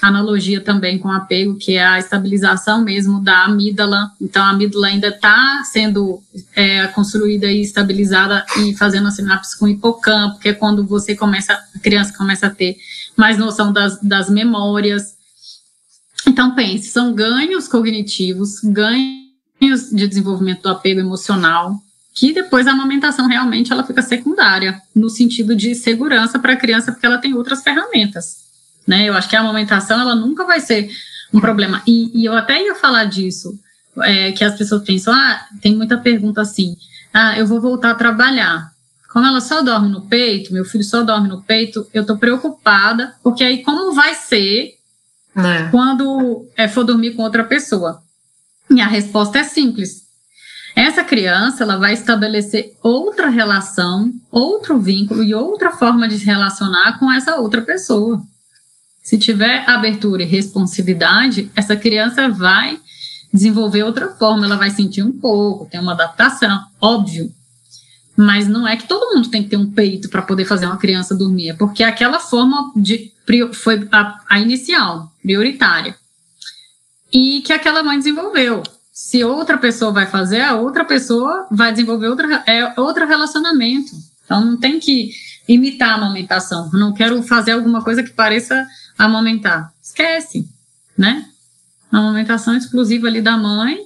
analogia 0.00 0.58
também 0.58 0.98
com 0.98 1.10
apego, 1.10 1.56
que 1.56 1.74
é 1.74 1.84
a 1.84 1.98
estabilização 1.98 2.82
mesmo 2.82 3.20
da 3.20 3.44
amígdala. 3.44 4.10
Então, 4.18 4.42
a 4.42 4.48
amígdala 4.48 4.86
ainda 4.86 5.08
está 5.08 5.62
sendo 5.64 6.22
é, 6.54 6.86
construída 6.88 7.46
e 7.46 7.60
estabilizada 7.60 8.42
e 8.58 8.74
fazendo 8.74 9.08
a 9.08 9.10
sinapse 9.10 9.58
com 9.58 9.66
o 9.66 9.68
hipocampo, 9.68 10.38
que 10.38 10.48
é 10.48 10.54
quando 10.54 10.86
você 10.86 11.14
começa, 11.14 11.52
a 11.52 11.78
criança 11.78 12.16
começa 12.16 12.46
a 12.46 12.50
ter 12.50 12.78
mais 13.14 13.36
noção 13.36 13.70
das, 13.70 14.00
das 14.00 14.30
memórias, 14.30 15.15
então, 16.26 16.54
pense, 16.54 16.88
são 16.88 17.14
ganhos 17.14 17.68
cognitivos, 17.68 18.60
ganhos 18.62 19.90
de 19.92 20.06
desenvolvimento 20.06 20.62
do 20.62 20.68
apego 20.68 21.00
emocional, 21.00 21.76
que 22.14 22.32
depois 22.32 22.66
a 22.66 22.72
amamentação 22.72 23.26
realmente 23.26 23.72
ela 23.72 23.84
fica 23.84 24.02
secundária, 24.02 24.80
no 24.94 25.08
sentido 25.08 25.54
de 25.54 25.74
segurança 25.74 26.38
para 26.38 26.54
a 26.54 26.56
criança, 26.56 26.90
porque 26.90 27.06
ela 27.06 27.18
tem 27.18 27.34
outras 27.34 27.62
ferramentas. 27.62 28.44
Né? 28.86 29.08
Eu 29.08 29.14
acho 29.14 29.28
que 29.28 29.36
a 29.36 29.40
amamentação 29.40 30.00
ela 30.00 30.14
nunca 30.14 30.44
vai 30.44 30.60
ser 30.60 30.88
um 31.32 31.40
problema. 31.40 31.82
E, 31.86 32.10
e 32.18 32.24
eu 32.24 32.34
até 32.34 32.62
ia 32.62 32.74
falar 32.74 33.04
disso, 33.04 33.58
é, 34.02 34.32
que 34.32 34.44
as 34.44 34.56
pessoas 34.56 34.82
pensam, 34.82 35.12
ah, 35.12 35.46
tem 35.60 35.74
muita 35.74 35.98
pergunta 35.98 36.40
assim, 36.40 36.76
ah, 37.12 37.38
eu 37.38 37.46
vou 37.46 37.60
voltar 37.60 37.90
a 37.90 37.94
trabalhar. 37.94 38.72
Como 39.12 39.26
ela 39.26 39.40
só 39.40 39.62
dorme 39.62 39.88
no 39.88 40.02
peito, 40.02 40.52
meu 40.52 40.64
filho 40.64 40.84
só 40.84 41.02
dorme 41.02 41.28
no 41.28 41.42
peito, 41.42 41.86
eu 41.92 42.02
estou 42.02 42.18
preocupada, 42.18 43.14
porque 43.22 43.42
aí 43.44 43.62
como 43.62 43.92
vai 43.92 44.14
ser 44.14 44.75
é. 45.36 45.68
quando 45.70 46.48
é, 46.56 46.66
for 46.66 46.84
dormir 46.84 47.12
com 47.12 47.22
outra 47.22 47.44
pessoa? 47.44 48.02
E 48.70 48.80
a 48.80 48.86
resposta 48.86 49.38
é 49.38 49.44
simples. 49.44 50.06
Essa 50.74 51.02
criança 51.02 51.62
ela 51.62 51.78
vai 51.78 51.94
estabelecer 51.94 52.74
outra 52.82 53.30
relação, 53.30 54.12
outro 54.30 54.78
vínculo 54.78 55.22
e 55.22 55.34
outra 55.34 55.70
forma 55.70 56.06
de 56.06 56.18
se 56.18 56.26
relacionar 56.26 56.98
com 56.98 57.10
essa 57.10 57.36
outra 57.36 57.62
pessoa. 57.62 58.20
Se 59.02 59.16
tiver 59.16 59.64
abertura 59.68 60.22
e 60.22 60.26
responsividade, 60.26 61.50
essa 61.56 61.76
criança 61.76 62.28
vai 62.28 62.78
desenvolver 63.32 63.84
outra 63.84 64.08
forma, 64.08 64.44
ela 64.44 64.56
vai 64.56 64.70
sentir 64.70 65.02
um 65.02 65.12
pouco, 65.12 65.66
tem 65.70 65.80
uma 65.80 65.92
adaptação, 65.92 66.62
óbvio. 66.80 67.32
Mas 68.16 68.48
não 68.48 68.66
é 68.66 68.76
que 68.76 68.88
todo 68.88 69.14
mundo 69.14 69.30
tem 69.30 69.42
que 69.42 69.50
ter 69.50 69.56
um 69.56 69.70
peito 69.70 70.08
para 70.08 70.22
poder 70.22 70.44
fazer 70.44 70.66
uma 70.66 70.78
criança 70.78 71.14
dormir, 71.14 71.50
é 71.50 71.54
porque 71.54 71.84
aquela 71.84 72.18
forma 72.18 72.72
de 72.76 73.12
foi 73.52 73.88
a, 73.90 74.20
a 74.28 74.38
inicial, 74.38 75.12
prioritária. 75.26 75.96
E 77.12 77.42
que 77.42 77.52
aquela 77.52 77.82
mãe 77.82 77.98
desenvolveu. 77.98 78.62
Se 78.92 79.24
outra 79.24 79.58
pessoa 79.58 79.92
vai 79.92 80.06
fazer, 80.06 80.40
a 80.40 80.54
outra 80.54 80.84
pessoa 80.84 81.48
vai 81.50 81.72
desenvolver 81.72 82.08
outra, 82.08 82.44
é, 82.46 82.80
outro 82.80 83.06
relacionamento. 83.06 83.90
Então 84.24 84.44
não 84.44 84.56
tem 84.56 84.78
que 84.78 85.10
imitar 85.48 85.90
a 85.90 85.94
amamentação. 85.94 86.70
Não 86.72 86.94
quero 86.94 87.20
fazer 87.24 87.52
alguma 87.52 87.82
coisa 87.82 88.02
que 88.02 88.10
pareça 88.10 88.66
amamentar. 88.96 89.72
Esquece, 89.82 90.48
né? 90.96 91.26
A 91.90 91.98
amamentação 91.98 92.54
é 92.54 92.58
exclusiva 92.58 93.08
ali 93.08 93.20
da 93.20 93.36
mãe. 93.36 93.78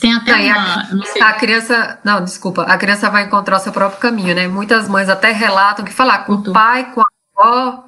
Tem 0.00 0.14
até 0.14 0.34
uma. 0.34 1.04
A, 1.20 1.28
a, 1.28 1.32
criança. 1.34 1.98
Não, 2.04 2.22
desculpa. 2.22 2.62
A 2.62 2.76
criança 2.76 3.08
vai 3.10 3.24
encontrar 3.24 3.56
o 3.56 3.60
seu 3.60 3.72
próprio 3.72 4.00
caminho, 4.00 4.34
né? 4.34 4.48
Muitas 4.48 4.88
mães 4.88 5.08
até 5.08 5.32
relatam 5.32 5.84
que 5.84 5.92
falar 5.92 6.20
com 6.20 6.34
o 6.34 6.52
pai, 6.52 6.92
com 6.92 7.00
a 7.00 7.06
avó, 7.36 7.86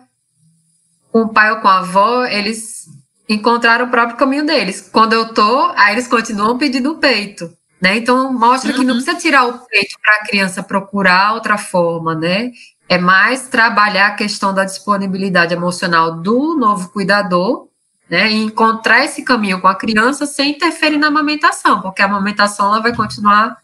com 1.12 1.22
o 1.22 1.28
pai 1.28 1.50
ou 1.50 1.60
com 1.60 1.68
a 1.68 1.78
avó, 1.78 2.24
eles 2.24 2.86
encontraram 3.28 3.86
o 3.86 3.90
próprio 3.90 4.16
caminho 4.16 4.46
deles. 4.46 4.88
Quando 4.92 5.12
eu 5.12 5.32
tô, 5.34 5.72
aí 5.76 5.94
eles 5.94 6.08
continuam 6.08 6.56
pedindo 6.56 6.92
o 6.92 6.98
peito, 6.98 7.50
né? 7.80 7.96
Então 7.96 8.32
mostra 8.32 8.72
uhum. 8.72 8.78
que 8.78 8.84
não 8.84 8.94
uhum. 8.94 9.02
precisa 9.02 9.20
tirar 9.20 9.44
o 9.46 9.58
peito 9.66 9.96
para 10.02 10.14
a 10.14 10.26
criança 10.26 10.62
procurar 10.62 11.34
outra 11.34 11.58
forma, 11.58 12.14
né? 12.14 12.50
É 12.88 12.96
mais 12.96 13.48
trabalhar 13.48 14.08
a 14.08 14.14
questão 14.14 14.54
da 14.54 14.64
disponibilidade 14.64 15.52
emocional 15.52 16.20
do 16.22 16.56
novo 16.56 16.88
cuidador, 16.88 17.68
né? 18.08 18.30
E 18.30 18.36
encontrar 18.36 19.04
esse 19.04 19.22
caminho 19.22 19.60
com 19.60 19.68
a 19.68 19.74
criança 19.74 20.24
sem 20.24 20.52
interferir 20.52 20.96
na 20.96 21.08
amamentação, 21.08 21.82
porque 21.82 22.00
a 22.00 22.06
amamentação 22.06 22.66
ela 22.66 22.80
vai 22.80 22.94
continuar 22.94 23.58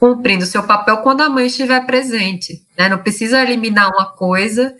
cumprindo 0.00 0.44
seu 0.44 0.62
papel 0.64 0.98
quando 0.98 1.22
a 1.22 1.30
mãe 1.30 1.46
estiver 1.46 1.86
presente, 1.86 2.66
né? 2.76 2.88
Não 2.88 2.98
precisa 2.98 3.40
eliminar 3.40 3.90
uma 3.90 4.06
coisa 4.06 4.74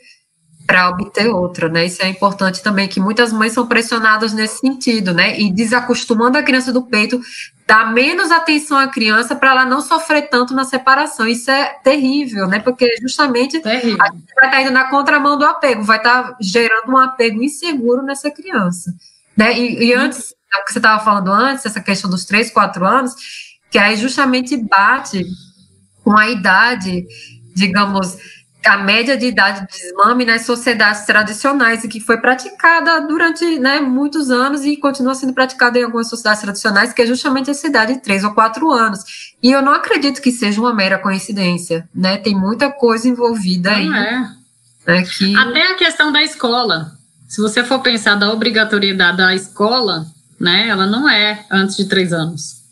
para 0.66 0.88
obter 0.88 1.28
outra, 1.28 1.68
né? 1.68 1.86
Isso 1.86 2.02
é 2.02 2.08
importante 2.08 2.62
também, 2.62 2.88
que 2.88 3.00
muitas 3.00 3.32
mães 3.32 3.52
são 3.52 3.66
pressionadas 3.66 4.32
nesse 4.32 4.58
sentido, 4.58 5.12
né? 5.12 5.38
E 5.38 5.52
desacostumando 5.52 6.38
a 6.38 6.42
criança 6.42 6.72
do 6.72 6.82
peito, 6.82 7.20
dá 7.66 7.86
menos 7.86 8.30
atenção 8.30 8.78
à 8.78 8.88
criança 8.88 9.36
para 9.36 9.50
ela 9.50 9.64
não 9.64 9.80
sofrer 9.80 10.28
tanto 10.28 10.54
na 10.54 10.64
separação. 10.64 11.26
Isso 11.26 11.50
é 11.50 11.76
terrível, 11.82 12.46
né? 12.46 12.60
Porque 12.60 12.88
justamente 13.00 13.60
terrível. 13.60 13.98
a 14.00 14.06
gente 14.06 14.34
vai 14.34 14.46
estar 14.46 14.50
tá 14.50 14.62
indo 14.62 14.70
na 14.70 14.88
contramão 14.88 15.38
do 15.38 15.44
apego, 15.44 15.82
vai 15.82 15.98
estar 15.98 16.22
tá 16.22 16.36
gerando 16.40 16.90
um 16.90 16.98
apego 16.98 17.42
inseguro 17.42 18.02
nessa 18.02 18.30
criança. 18.30 18.94
Né? 19.36 19.58
E, 19.58 19.86
e 19.86 19.94
antes, 19.94 20.30
o 20.30 20.64
que 20.64 20.72
você 20.72 20.78
estava 20.78 21.04
falando 21.04 21.30
antes, 21.30 21.66
essa 21.66 21.80
questão 21.80 22.08
dos 22.08 22.24
três, 22.24 22.50
quatro 22.50 22.86
anos, 22.86 23.14
que 23.70 23.78
aí 23.78 23.96
justamente 23.96 24.56
bate 24.56 25.26
com 26.02 26.16
a 26.16 26.28
idade, 26.28 27.06
digamos, 27.54 28.16
a 28.66 28.78
média 28.78 29.16
de 29.16 29.26
idade 29.26 29.60
de 29.60 29.66
desmame 29.66 30.24
nas 30.24 30.42
sociedades 30.42 31.04
tradicionais 31.04 31.84
e 31.84 31.88
que 31.88 32.00
foi 32.00 32.18
praticada 32.18 33.00
durante 33.06 33.58
né, 33.58 33.80
muitos 33.80 34.30
anos 34.30 34.64
e 34.64 34.76
continua 34.76 35.14
sendo 35.14 35.32
praticada 35.32 35.78
em 35.78 35.84
algumas 35.84 36.08
sociedades 36.08 36.42
tradicionais, 36.42 36.92
que 36.92 37.02
é 37.02 37.06
justamente 37.06 37.50
essa 37.50 37.66
idade 37.66 37.94
de 37.94 38.00
três 38.00 38.24
ou 38.24 38.32
quatro 38.32 38.70
anos. 38.70 39.00
E 39.42 39.50
eu 39.52 39.62
não 39.62 39.72
acredito 39.72 40.20
que 40.20 40.32
seja 40.32 40.60
uma 40.60 40.74
mera 40.74 40.98
coincidência, 40.98 41.88
né? 41.94 42.16
Tem 42.16 42.34
muita 42.34 42.70
coisa 42.70 43.08
envolvida 43.08 43.70
não 43.70 43.76
aí. 43.76 43.88
É. 43.88 44.28
Né, 44.86 45.02
que... 45.02 45.36
Até 45.36 45.72
a 45.72 45.74
questão 45.76 46.12
da 46.12 46.22
escola. 46.22 46.92
Se 47.28 47.40
você 47.40 47.64
for 47.64 47.80
pensar 47.80 48.16
da 48.16 48.32
obrigatoriedade 48.32 49.16
da 49.16 49.34
escola, 49.34 50.06
né, 50.39 50.68
ela 50.68 50.86
não 50.86 51.09
é 51.09 51.44
antes 51.51 51.76
de 51.76 51.86
três 51.86 52.12
anos. 52.12 52.64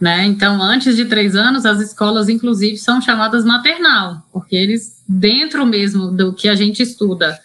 Né? 0.00 0.26
Então, 0.26 0.62
antes 0.62 0.94
de 0.94 1.06
três 1.06 1.34
anos, 1.34 1.66
as 1.66 1.80
escolas, 1.80 2.28
inclusive, 2.28 2.76
são 2.76 3.00
chamadas 3.00 3.44
maternal, 3.44 4.22
porque 4.32 4.54
eles, 4.54 5.02
dentro 5.08 5.66
mesmo 5.66 6.12
do 6.12 6.32
que 6.32 6.48
a 6.48 6.54
gente 6.54 6.82
estuda 6.82 7.36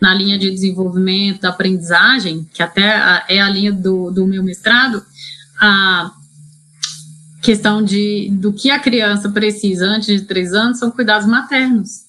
na 0.00 0.14
linha 0.14 0.38
de 0.38 0.50
desenvolvimento, 0.50 1.42
da 1.42 1.50
aprendizagem, 1.50 2.48
que 2.52 2.62
até 2.62 3.24
é 3.28 3.40
a 3.40 3.48
linha 3.50 3.72
do, 3.72 4.10
do 4.10 4.26
meu 4.26 4.42
mestrado, 4.42 5.04
a 5.60 6.12
questão 7.42 7.82
de, 7.82 8.30
do 8.32 8.52
que 8.52 8.70
a 8.70 8.78
criança 8.78 9.28
precisa 9.28 9.86
antes 9.86 10.06
de 10.06 10.22
três 10.22 10.54
anos 10.54 10.78
são 10.78 10.90
cuidados 10.90 11.26
maternos. 11.26 12.08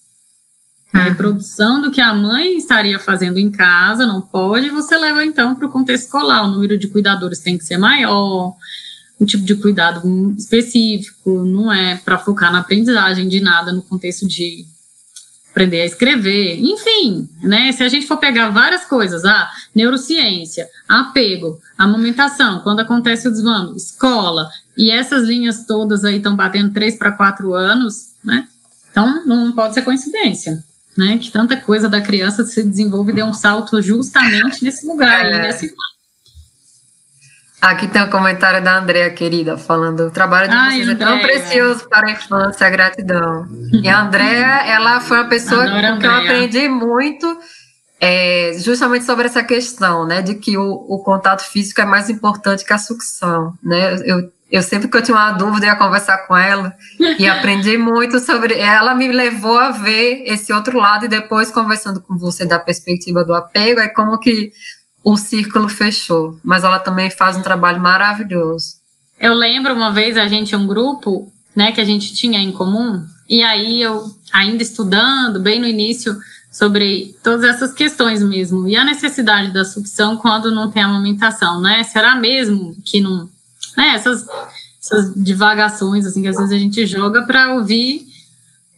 A 0.94 1.04
reprodução 1.04 1.82
do 1.82 1.92
que 1.92 2.02
a 2.02 2.14
mãe 2.14 2.58
estaria 2.58 2.98
fazendo 3.00 3.38
em 3.38 3.52
casa 3.52 4.08
não 4.08 4.22
pode, 4.22 4.70
você 4.70 4.98
leva 4.98 5.24
então 5.24 5.56
para 5.56 5.68
o 5.68 5.72
contexto 5.72 6.06
escolar. 6.06 6.44
O 6.44 6.52
número 6.52 6.78
de 6.78 6.88
cuidadores 6.88 7.40
tem 7.40 7.58
que 7.58 7.64
ser 7.64 7.78
maior, 7.78 8.56
um 9.20 9.26
tipo 9.26 9.44
de 9.44 9.56
cuidado 9.56 10.34
específico, 10.38 11.44
não 11.44 11.72
é 11.72 11.98
para 11.98 12.18
focar 12.18 12.52
na 12.52 12.60
aprendizagem 12.60 13.28
de 13.28 13.40
nada 13.42 13.72
no 13.72 13.82
contexto 13.82 14.28
de 14.28 14.66
aprender 15.52 15.82
a 15.82 15.86
escrever, 15.86 16.60
enfim, 16.60 17.28
né? 17.42 17.72
Se 17.72 17.84
a 17.84 17.90
gente 17.90 18.08
for 18.08 18.18
pegar 18.18 18.50
várias 18.50 18.86
coisas, 18.86 19.26
ah, 19.26 19.50
neurociência, 19.76 20.70
apego, 20.88 21.60
amamentação, 21.78 22.60
quando 22.60 22.80
acontece 22.80 23.28
o 23.28 23.32
desmame, 23.32 23.76
escola, 23.76 24.50
e 24.78 24.90
essas 24.90 25.28
linhas 25.28 25.66
todas 25.66 26.06
aí 26.06 26.18
estão 26.18 26.36
batendo 26.36 26.72
três 26.72 26.96
para 26.96 27.12
quatro 27.12 27.54
anos, 27.54 28.14
né? 28.24 28.48
Então 28.90 29.26
não 29.26 29.52
pode 29.52 29.74
ser 29.74 29.82
coincidência, 29.82 30.64
né? 30.96 31.18
Que 31.18 31.32
tanta 31.32 31.58
coisa 31.58 31.90
da 31.90 32.00
criança 32.00 32.46
se 32.46 32.64
desenvolve 32.64 33.12
e 33.12 33.16
deu 33.16 33.26
um 33.26 33.34
salto 33.34 33.82
justamente 33.82 34.64
nesse 34.64 34.88
lugar, 34.88 35.26
é. 35.26 35.48
nesse 35.48 35.74
Aqui 37.62 37.88
tem 37.88 38.02
um 38.02 38.10
comentário 38.10 38.64
da 38.64 38.78
Andrea, 38.78 39.10
querida, 39.10 39.58
falando 39.58 40.08
o 40.08 40.12
trabalho 40.12 40.50
de 40.50 40.56
Ai, 40.56 40.78
vocês 40.78 40.90
Andrea. 40.90 41.08
é 41.08 41.10
tão 41.10 41.20
precioso 41.20 41.90
para 41.90 42.08
a 42.08 42.12
infância, 42.12 42.70
gratidão. 42.70 43.48
E 43.84 43.90
a 43.90 44.02
Andrea, 44.02 44.64
ela 44.68 45.02
foi 45.02 45.18
uma 45.18 45.30
pessoa 45.30 45.64
Adoro 45.64 45.96
com 45.96 46.00
quem 46.00 46.10
eu 46.10 46.16
aprendi 46.16 46.70
muito 46.70 47.38
é, 48.00 48.54
justamente 48.60 49.04
sobre 49.04 49.26
essa 49.26 49.44
questão, 49.44 50.06
né, 50.06 50.22
de 50.22 50.36
que 50.36 50.58
o, 50.58 50.86
o, 50.88 51.00
contato 51.04 51.42
físico 51.42 51.82
é 51.82 51.86
mais 51.86 52.10
importante 52.10 52.64
que 52.64 52.72
a 52.72 52.78
sucção, 52.78 53.54
né? 53.62 53.96
Eu, 54.06 54.32
eu 54.50 54.64
sempre 54.64 54.88
que 54.88 54.98
eu 54.98 55.02
tinha 55.02 55.16
uma 55.16 55.32
dúvida 55.34 55.68
ia 55.68 55.76
conversar 55.76 56.20
com 56.26 56.36
ela 56.36 56.74
e 57.20 57.28
aprendi 57.28 57.78
muito 57.78 58.20
sobre. 58.20 58.58
Ela 58.58 58.96
me 58.96 59.12
levou 59.12 59.60
a 59.60 59.70
ver 59.70 60.24
esse 60.26 60.52
outro 60.52 60.80
lado 60.80 61.06
e 61.06 61.10
depois 61.10 61.52
conversando 61.52 62.02
com 62.02 62.18
você 62.18 62.46
da 62.46 62.58
perspectiva 62.58 63.24
do 63.24 63.36
apego, 63.36 63.80
é 63.80 63.90
como 63.90 64.18
que 64.18 64.52
o 65.04 65.18
círculo 65.18 65.70
fechou. 65.70 66.40
Mas 66.44 66.64
ela 66.64 66.80
também 66.80 67.10
faz 67.10 67.38
um 67.38 67.42
trabalho 67.42 67.82
maravilhoso. 67.82 68.76
Eu 69.20 69.34
lembro 69.34 69.74
uma 69.74 69.92
vez 69.92 70.18
a 70.18 70.28
gente 70.28 70.56
um 70.56 70.66
grupo, 70.66 71.32
né, 71.56 71.72
que 71.72 71.82
a 71.82 71.86
gente 71.86 72.14
tinha 72.14 72.40
em 72.40 72.52
comum 72.52 73.06
e 73.30 73.44
aí 73.44 73.82
eu 73.82 74.12
ainda 74.34 74.64
estudando, 74.64 75.40
bem 75.40 75.60
no 75.60 75.68
início 75.68 76.18
sobre 76.52 77.16
todas 77.24 77.44
essas 77.44 77.72
questões 77.74 78.24
mesmo. 78.24 78.68
E 78.68 78.76
a 78.76 78.84
necessidade 78.84 79.52
da 79.52 79.64
sucção 79.64 80.18
quando 80.18 80.52
não 80.52 80.72
tem 80.72 80.82
amamentação, 80.82 81.62
né? 81.62 81.84
Será 81.84 82.16
mesmo 82.16 82.76
que 82.84 83.00
não. 83.00 83.30
Né? 83.78 83.94
Essas, 83.94 84.26
essas 84.82 85.14
divagações, 85.16 86.08
assim, 86.08 86.24
que 86.24 86.28
às 86.28 86.38
vezes 86.38 86.52
a 86.52 86.58
gente 86.58 86.86
joga 86.88 87.22
para 87.22 87.54
ouvir. 87.54 88.09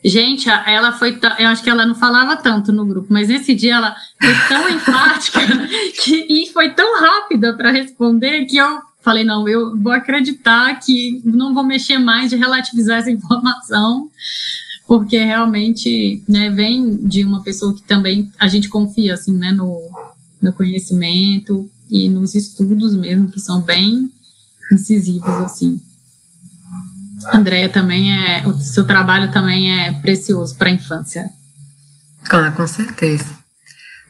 Gente, 0.03 0.49
ela 0.49 0.91
foi. 0.91 1.19
Eu 1.37 1.47
acho 1.47 1.63
que 1.63 1.69
ela 1.69 1.85
não 1.85 1.93
falava 1.93 2.35
tanto 2.35 2.71
no 2.71 2.85
grupo, 2.85 3.07
mas 3.11 3.27
nesse 3.27 3.53
dia 3.53 3.75
ela 3.75 3.95
foi 4.19 4.33
tão 4.47 4.69
enfática 4.75 5.39
que, 6.03 6.25
e 6.27 6.51
foi 6.51 6.71
tão 6.71 6.99
rápida 6.99 7.53
para 7.53 7.71
responder 7.71 8.45
que 8.45 8.57
eu 8.57 8.81
falei: 9.01 9.23
não, 9.23 9.47
eu 9.47 9.77
vou 9.77 9.91
acreditar 9.91 10.79
que 10.79 11.21
não 11.23 11.53
vou 11.53 11.63
mexer 11.63 11.99
mais 11.99 12.31
de 12.31 12.35
relativizar 12.35 12.97
essa 12.97 13.11
informação 13.11 14.09
porque 14.91 15.17
realmente 15.17 16.21
né, 16.27 16.49
vem 16.49 16.97
de 16.97 17.23
uma 17.23 17.41
pessoa 17.41 17.73
que 17.73 17.81
também 17.83 18.29
a 18.37 18.49
gente 18.49 18.67
confia 18.67 19.13
assim, 19.13 19.31
né, 19.31 19.49
no, 19.49 19.79
no 20.41 20.51
conhecimento 20.51 21.69
e 21.89 22.09
nos 22.09 22.35
estudos 22.35 22.93
mesmo, 22.93 23.31
que 23.31 23.39
são 23.39 23.61
bem 23.61 24.11
incisivos 24.69 25.29
assim. 25.29 25.79
Andréia 27.33 27.69
também 27.69 28.11
é, 28.11 28.47
o 28.47 28.53
seu 28.53 28.85
trabalho 28.85 29.31
também 29.31 29.85
é 29.85 29.91
precioso 29.93 30.55
para 30.55 30.69
a 30.69 30.71
infância. 30.71 31.29
Ah, 32.29 32.51
com 32.51 32.67
certeza. 32.67 33.41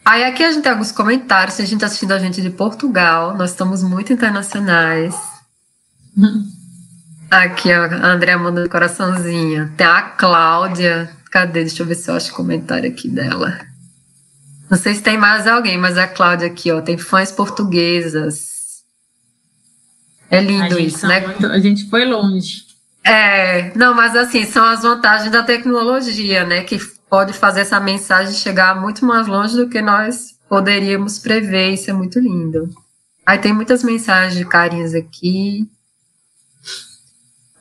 Aí 0.03 0.23
aqui 0.23 0.43
a 0.43 0.51
gente 0.51 0.63
tem 0.63 0.71
alguns 0.71 0.91
comentários, 0.91 1.55
se 1.55 1.61
a 1.61 1.65
gente 1.65 1.75
está 1.75 1.87
assistindo 1.87 2.11
a 2.11 2.19
gente 2.19 2.41
de 2.41 2.49
Portugal, 2.49 3.37
nós 3.37 3.51
estamos 3.51 3.83
muito 3.83 4.11
internacionais. 4.11 5.15
Aqui, 7.31 7.69
ó, 7.71 7.83
a 7.85 8.07
André 8.07 8.35
mandando 8.35 8.69
coraçãozinho. 8.69 9.71
Tem 9.77 9.87
a 9.87 10.01
Cláudia. 10.01 11.09
Cadê? 11.31 11.61
Deixa 11.61 11.81
eu 11.81 11.87
ver 11.87 11.95
se 11.95 12.11
eu 12.11 12.15
acho 12.15 12.33
o 12.33 12.35
comentário 12.35 12.91
aqui 12.91 13.07
dela. 13.07 13.57
Não 14.69 14.77
sei 14.77 14.93
se 14.95 15.01
tem 15.01 15.17
mais 15.17 15.47
alguém, 15.47 15.77
mas 15.77 15.97
a 15.97 16.09
Cláudia 16.09 16.47
aqui, 16.47 16.69
ó, 16.69 16.81
tem 16.81 16.97
fãs 16.97 17.31
portuguesas. 17.31 18.83
É 20.29 20.41
lindo 20.41 20.77
isso, 20.77 21.07
né? 21.07 21.25
Muito, 21.25 21.45
a 21.45 21.59
gente 21.59 21.89
foi 21.89 22.03
longe. 22.03 22.65
É, 23.03 23.75
não, 23.75 23.93
mas 23.93 24.15
assim, 24.15 24.45
são 24.45 24.63
as 24.63 24.83
vantagens 24.83 25.31
da 25.31 25.43
tecnologia, 25.43 26.45
né? 26.45 26.63
Que 26.63 26.79
pode 27.09 27.33
fazer 27.33 27.61
essa 27.61 27.79
mensagem 27.79 28.33
chegar 28.33 28.79
muito 28.79 29.05
mais 29.05 29.27
longe 29.27 29.55
do 29.55 29.67
que 29.67 29.81
nós 29.81 30.35
poderíamos 30.47 31.19
prever. 31.19 31.73
Isso 31.73 31.89
é 31.89 31.93
muito 31.93 32.19
lindo. 32.19 32.69
Aí 33.25 33.37
tem 33.37 33.53
muitas 33.53 33.83
mensagens 33.83 34.35
de 34.35 34.45
carinhos 34.45 34.93
aqui. 34.93 35.69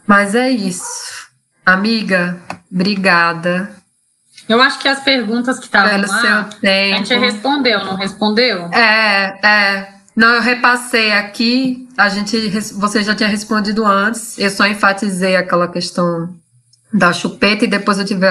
Mas 0.07 0.35
é 0.35 0.51
isso. 0.51 1.29
Amiga, 1.65 2.41
obrigada. 2.71 3.71
Eu 4.49 4.61
acho 4.61 4.81
que 4.81 4.89
as 4.89 5.01
perguntas 5.01 5.61
que 5.61 5.67
estavam 5.67 6.01
lá, 6.01 6.51
a 6.63 6.97
gente 6.97 7.15
respondeu, 7.15 7.85
não 7.85 7.95
respondeu? 7.95 8.67
É, 8.73 9.39
é. 9.47 9.95
Não, 10.17 10.35
eu 10.35 10.41
repassei 10.41 11.13
aqui, 11.13 11.89
a 12.01 12.09
gente, 12.09 12.49
você 12.75 13.03
já 13.03 13.15
tinha 13.15 13.29
respondido 13.29 13.85
antes, 13.85 14.39
eu 14.39 14.51
só 14.51 14.67
enfatizei 14.67 15.37
aquela 15.37 15.69
questão 15.69 16.35
da 16.93 17.13
chupeta 17.13 17.65
e 17.65 17.69
depois 17.69 17.99
eu 17.99 18.05
tive 18.05 18.27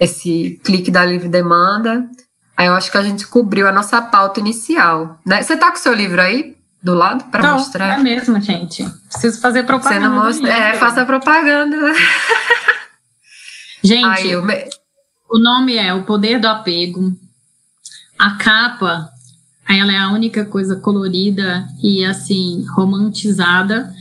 esse 0.00 0.60
clique 0.64 0.90
da 0.90 1.04
livre 1.04 1.28
demanda. 1.28 2.08
Aí 2.56 2.66
eu 2.66 2.74
acho 2.74 2.90
que 2.90 2.98
a 2.98 3.02
gente 3.02 3.26
cobriu 3.26 3.68
a 3.68 3.72
nossa 3.72 4.00
pauta 4.00 4.40
inicial. 4.40 5.20
Né? 5.24 5.42
Você 5.42 5.56
tá 5.56 5.70
com 5.70 5.76
o 5.76 5.80
seu 5.80 5.92
livro 5.92 6.20
aí? 6.20 6.56
do 6.82 6.94
lado 6.94 7.24
para 7.24 7.54
mostrar. 7.54 7.98
É 7.98 8.02
mesmo, 8.02 8.40
gente. 8.40 8.88
Preciso 9.08 9.40
fazer 9.40 9.64
propaganda. 9.64 10.00
Você 10.00 10.08
não 10.08 10.24
mostra, 10.24 10.48
é, 10.48 10.74
faça 10.74 11.04
propaganda. 11.04 11.76
Gente, 13.82 14.36
me... 14.36 14.68
o 15.28 15.38
nome 15.38 15.76
é 15.76 15.92
O 15.94 16.04
Poder 16.04 16.40
do 16.40 16.48
Apego. 16.48 17.12
A 18.18 18.36
capa, 18.36 19.10
ela 19.68 19.92
é 19.92 19.98
a 19.98 20.12
única 20.12 20.44
coisa 20.44 20.76
colorida 20.76 21.68
e 21.82 22.04
assim 22.04 22.64
romantizada, 22.68 23.92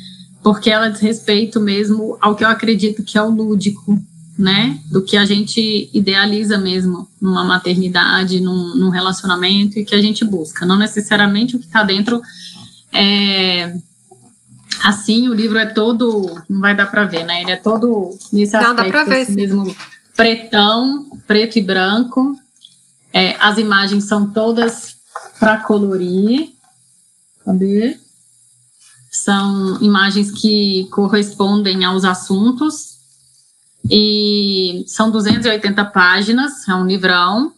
porque 0.44 0.70
ela 0.70 0.90
diz 0.90 1.02
respeito 1.02 1.60
mesmo 1.60 2.18
ao 2.22 2.36
que 2.36 2.44
eu 2.44 2.48
acredito 2.48 3.04
que 3.04 3.18
é 3.18 3.22
o 3.22 3.30
lúdico, 3.30 4.00
né? 4.38 4.80
Do 4.92 5.02
que 5.02 5.18
a 5.18 5.26
gente 5.26 5.90
idealiza 5.94 6.58
mesmo 6.58 7.08
numa 7.20 7.44
maternidade, 7.44 8.40
num, 8.40 8.76
num 8.76 8.90
relacionamento 8.90 9.80
e 9.80 9.86
que 9.86 9.96
a 9.96 10.02
gente 10.02 10.24
busca. 10.24 10.66
Não 10.66 10.78
necessariamente 10.78 11.56
o 11.56 11.60
que 11.60 11.66
está 11.66 11.84
dentro 11.84 12.22
é, 12.94 13.76
assim, 14.84 15.28
o 15.30 15.34
livro 15.34 15.58
é 15.58 15.66
todo, 15.66 16.42
não 16.50 16.62
vai 16.62 16.76
dar 16.76 16.86
para 16.86 17.06
ver, 17.06 17.26
né? 17.26 17.42
Ele 17.42 17.52
é 17.52 17.56
todo 17.56 18.18
nesse 18.32 18.54
não, 18.54 18.72
aspecto 18.72 18.92
dá 18.92 19.04
ver, 19.04 19.22
assim, 19.22 19.34
mesmo 19.34 19.76
pretão, 20.16 21.06
preto 21.26 21.58
e 21.58 21.62
branco. 21.62 22.38
É, 23.12 23.36
as 23.40 23.58
imagens 23.58 24.04
são 24.04 24.30
todas 24.30 24.95
para 25.40 25.58
colorir. 25.58 26.52
Cadê? 27.44 27.98
São 29.12 29.82
imagens 29.82 30.32
que 30.32 30.88
correspondem 30.92 31.84
aos 31.86 32.04
assuntos. 32.04 32.96
E 33.90 34.84
são 34.88 35.12
280 35.12 35.86
páginas, 35.86 36.68
é 36.68 36.74
um 36.74 36.86
livrão. 36.86 37.54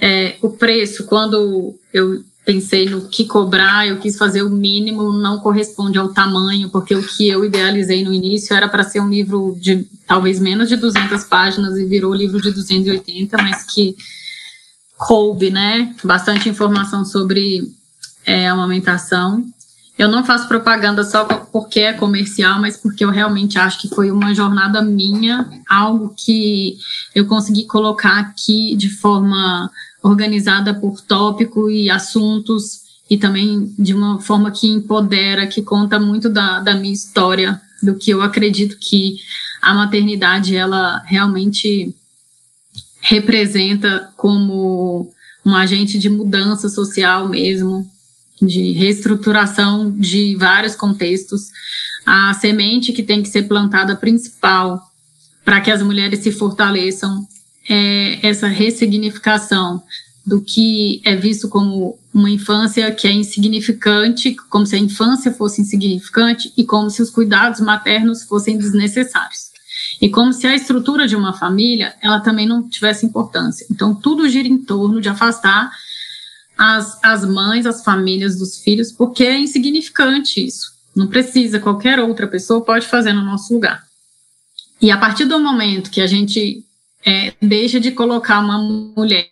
É, 0.00 0.36
o 0.42 0.50
preço, 0.50 1.04
quando 1.04 1.78
eu 1.92 2.24
pensei 2.44 2.88
no 2.88 3.08
que 3.08 3.24
cobrar, 3.24 3.86
eu 3.86 3.98
quis 3.98 4.18
fazer 4.18 4.42
o 4.42 4.50
mínimo, 4.50 5.12
não 5.12 5.38
corresponde 5.38 5.98
ao 5.98 6.12
tamanho, 6.12 6.68
porque 6.68 6.94
o 6.94 7.02
que 7.02 7.28
eu 7.28 7.44
idealizei 7.44 8.04
no 8.04 8.12
início 8.12 8.54
era 8.54 8.68
para 8.68 8.84
ser 8.84 9.00
um 9.00 9.08
livro 9.08 9.56
de 9.58 9.86
talvez 10.06 10.38
menos 10.38 10.68
de 10.68 10.76
200 10.76 11.24
páginas 11.24 11.78
e 11.78 11.84
virou 11.84 12.12
livro 12.12 12.40
de 12.42 12.50
280, 12.50 13.36
mas 13.38 13.64
que 13.64 13.96
coube, 14.96 15.50
né? 15.50 15.94
Bastante 16.02 16.48
informação 16.48 17.04
sobre 17.04 17.62
é, 18.24 18.48
amamentação. 18.48 19.44
Eu 19.96 20.08
não 20.08 20.24
faço 20.24 20.48
propaganda 20.48 21.04
só 21.04 21.24
porque 21.24 21.80
é 21.80 21.92
comercial, 21.92 22.60
mas 22.60 22.76
porque 22.76 23.04
eu 23.04 23.10
realmente 23.10 23.58
acho 23.58 23.80
que 23.80 23.88
foi 23.88 24.10
uma 24.10 24.34
jornada 24.34 24.82
minha, 24.82 25.48
algo 25.68 26.12
que 26.16 26.76
eu 27.14 27.26
consegui 27.26 27.64
colocar 27.64 28.18
aqui 28.18 28.74
de 28.74 28.90
forma 28.90 29.70
organizada 30.02 30.74
por 30.74 31.00
tópico 31.00 31.70
e 31.70 31.88
assuntos, 31.88 32.82
e 33.08 33.16
também 33.16 33.72
de 33.78 33.94
uma 33.94 34.20
forma 34.20 34.50
que 34.50 34.66
empodera, 34.66 35.46
que 35.46 35.62
conta 35.62 36.00
muito 36.00 36.28
da, 36.28 36.58
da 36.60 36.74
minha 36.74 36.92
história, 36.92 37.60
do 37.82 37.94
que 37.94 38.10
eu 38.10 38.20
acredito 38.20 38.76
que 38.80 39.16
a 39.62 39.74
maternidade 39.74 40.56
ela 40.56 41.02
realmente 41.06 41.94
representa 43.04 44.10
como 44.16 45.12
um 45.44 45.54
agente 45.54 45.98
de 45.98 46.08
mudança 46.08 46.70
social 46.70 47.28
mesmo, 47.28 47.86
de 48.40 48.72
reestruturação 48.72 49.90
de 49.90 50.34
vários 50.36 50.74
contextos. 50.74 51.50
A 52.06 52.32
semente 52.34 52.92
que 52.92 53.02
tem 53.02 53.22
que 53.22 53.28
ser 53.28 53.42
plantada 53.42 53.94
principal 53.94 54.80
para 55.44 55.60
que 55.60 55.70
as 55.70 55.82
mulheres 55.82 56.20
se 56.20 56.32
fortaleçam 56.32 57.26
é 57.68 58.26
essa 58.26 58.46
ressignificação 58.46 59.82
do 60.26 60.40
que 60.40 61.02
é 61.04 61.14
visto 61.14 61.48
como 61.48 61.98
uma 62.12 62.30
infância 62.30 62.90
que 62.90 63.06
é 63.06 63.12
insignificante, 63.12 64.34
como 64.48 64.66
se 64.66 64.76
a 64.76 64.78
infância 64.78 65.30
fosse 65.32 65.60
insignificante 65.60 66.50
e 66.56 66.64
como 66.64 66.88
se 66.88 67.02
os 67.02 67.10
cuidados 67.10 67.60
maternos 67.60 68.22
fossem 68.22 68.56
desnecessários. 68.56 69.53
E 70.00 70.08
como 70.08 70.32
se 70.32 70.46
a 70.46 70.54
estrutura 70.54 71.06
de 71.06 71.16
uma 71.16 71.32
família, 71.32 71.94
ela 72.00 72.20
também 72.20 72.46
não 72.46 72.68
tivesse 72.68 73.06
importância. 73.06 73.66
Então, 73.70 73.94
tudo 73.94 74.28
gira 74.28 74.48
em 74.48 74.58
torno 74.58 75.00
de 75.00 75.08
afastar 75.08 75.70
as, 76.56 76.98
as 77.02 77.24
mães, 77.24 77.66
as 77.66 77.82
famílias 77.82 78.36
dos 78.36 78.58
filhos, 78.58 78.92
porque 78.92 79.24
é 79.24 79.38
insignificante 79.38 80.44
isso. 80.44 80.72
Não 80.94 81.06
precisa, 81.06 81.58
qualquer 81.58 81.98
outra 81.98 82.26
pessoa 82.26 82.64
pode 82.64 82.86
fazer 82.86 83.12
no 83.12 83.22
nosso 83.22 83.52
lugar. 83.52 83.84
E 84.80 84.90
a 84.90 84.96
partir 84.96 85.24
do 85.24 85.40
momento 85.40 85.90
que 85.90 86.00
a 86.00 86.06
gente 86.06 86.64
é, 87.04 87.34
deixa 87.40 87.80
de 87.80 87.90
colocar 87.90 88.40
uma 88.40 88.58
mulher 88.58 89.28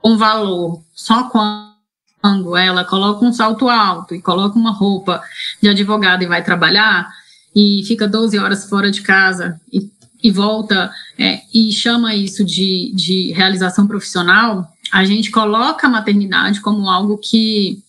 com 0.00 0.16
valor 0.16 0.82
só 0.94 1.24
quando 1.24 2.56
ela 2.56 2.84
coloca 2.84 3.24
um 3.24 3.32
salto 3.32 3.68
alto 3.68 4.14
e 4.14 4.22
coloca 4.22 4.56
uma 4.56 4.70
roupa 4.70 5.20
de 5.60 5.68
advogado 5.68 6.22
e 6.22 6.26
vai 6.26 6.44
trabalhar 6.44 7.12
e 7.56 7.82
fica 7.86 8.06
12 8.06 8.38
horas 8.38 8.68
fora 8.68 8.90
de 8.90 9.00
casa 9.00 9.58
e, 9.72 9.90
e 10.22 10.30
volta 10.30 10.92
é, 11.18 11.40
e 11.54 11.72
chama 11.72 12.14
isso 12.14 12.44
de, 12.44 12.92
de 12.94 13.32
realização 13.32 13.86
profissional, 13.86 14.70
a 14.92 15.02
gente 15.06 15.30
coloca 15.30 15.86
a 15.86 15.90
maternidade 15.90 16.60
como 16.60 16.90
algo 16.90 17.16
que 17.16 17.82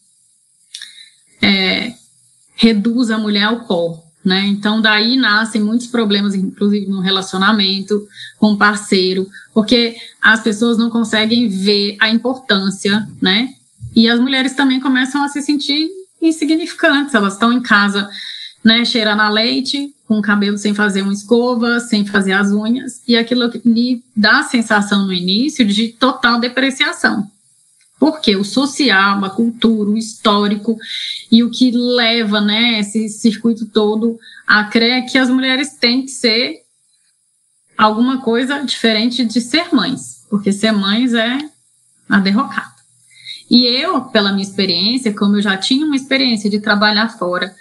é, 1.41 1.93
reduz 2.55 3.11
a 3.11 3.17
mulher 3.17 3.43
ao 3.43 3.65
pó. 3.65 4.01
Né? 4.23 4.45
Então, 4.47 4.81
daí 4.81 5.15
nascem 5.15 5.61
muitos 5.61 5.87
problemas, 5.87 6.35
inclusive 6.35 6.85
no 6.87 6.99
relacionamento 6.99 8.05
com 8.37 8.53
o 8.53 8.57
parceiro, 8.57 9.27
porque 9.53 9.95
as 10.21 10.41
pessoas 10.41 10.77
não 10.77 10.89
conseguem 10.89 11.47
ver 11.47 11.95
a 11.99 12.09
importância, 12.09 13.07
né? 13.21 13.53
E 13.95 14.09
as 14.09 14.19
mulheres 14.19 14.53
também 14.53 14.81
começam 14.81 15.23
a 15.23 15.29
se 15.29 15.41
sentir 15.41 15.87
insignificantes, 16.21 17.15
elas 17.15 17.33
estão 17.33 17.53
em 17.53 17.61
casa, 17.61 18.09
né, 18.67 18.83
cheirando 18.83 19.21
a 19.21 19.29
leite, 19.29 19.95
com 20.05 20.19
o 20.19 20.21
cabelo 20.21 20.57
sem 20.57 20.73
fazer 20.73 21.01
uma 21.01 21.13
escova, 21.13 21.79
sem 21.79 22.05
fazer 22.05 22.33
as 22.33 22.51
unhas, 22.51 23.01
e 23.07 23.15
aquilo 23.15 23.49
lhe 23.63 24.03
dá 24.13 24.39
a 24.39 24.43
sensação 24.43 25.05
no 25.05 25.13
início 25.13 25.65
de 25.65 25.87
total 25.93 26.37
depreciação. 26.37 27.31
Porque 27.97 28.35
o 28.35 28.43
social, 28.43 29.23
a 29.23 29.29
cultura, 29.29 29.89
o 29.89 29.97
histórico 29.97 30.77
e 31.31 31.43
o 31.43 31.49
que 31.49 31.71
leva, 31.71 32.41
né, 32.41 32.81
esse 32.81 33.07
circuito 33.07 33.67
todo 33.67 34.19
a 34.45 34.65
crer 34.65 35.05
que 35.05 35.17
as 35.17 35.29
mulheres 35.29 35.77
têm 35.79 36.01
que 36.01 36.11
ser 36.11 36.57
alguma 37.77 38.19
coisa 38.19 38.59
diferente 38.65 39.23
de 39.23 39.39
ser 39.39 39.73
mães, 39.73 40.25
porque 40.29 40.51
ser 40.51 40.73
mães 40.73 41.13
é 41.13 41.37
a 42.09 42.19
derrocada. 42.19 42.75
E 43.49 43.65
eu, 43.65 44.01
pela 44.01 44.33
minha 44.33 44.43
experiência, 44.43 45.13
como 45.13 45.37
eu 45.37 45.41
já 45.41 45.55
tinha 45.55 45.85
uma 45.85 45.95
experiência 45.95 46.49
de 46.49 46.59
trabalhar 46.59 47.17
fora 47.17 47.55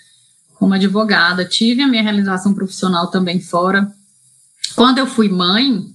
como 0.58 0.74
advogada, 0.74 1.44
tive 1.44 1.82
a 1.82 1.88
minha 1.88 2.02
realização 2.02 2.54
profissional 2.54 3.08
também 3.08 3.40
fora. 3.40 3.90
Quando 4.74 4.98
eu 4.98 5.06
fui 5.06 5.28
mãe, 5.28 5.86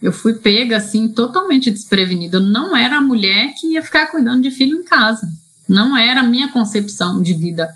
eu 0.00 0.12
fui 0.12 0.34
pega 0.34 0.76
assim 0.76 1.08
totalmente 1.08 1.70
desprevenida. 1.70 2.38
Eu 2.38 2.42
não 2.42 2.76
era 2.76 2.98
a 2.98 3.02
mulher 3.02 3.54
que 3.58 3.72
ia 3.72 3.82
ficar 3.82 4.06
cuidando 4.06 4.42
de 4.42 4.50
filho 4.50 4.78
em 4.78 4.84
casa. 4.84 5.28
Não 5.68 5.96
era 5.96 6.20
a 6.20 6.24
minha 6.24 6.48
concepção 6.48 7.22
de 7.22 7.34
vida. 7.34 7.68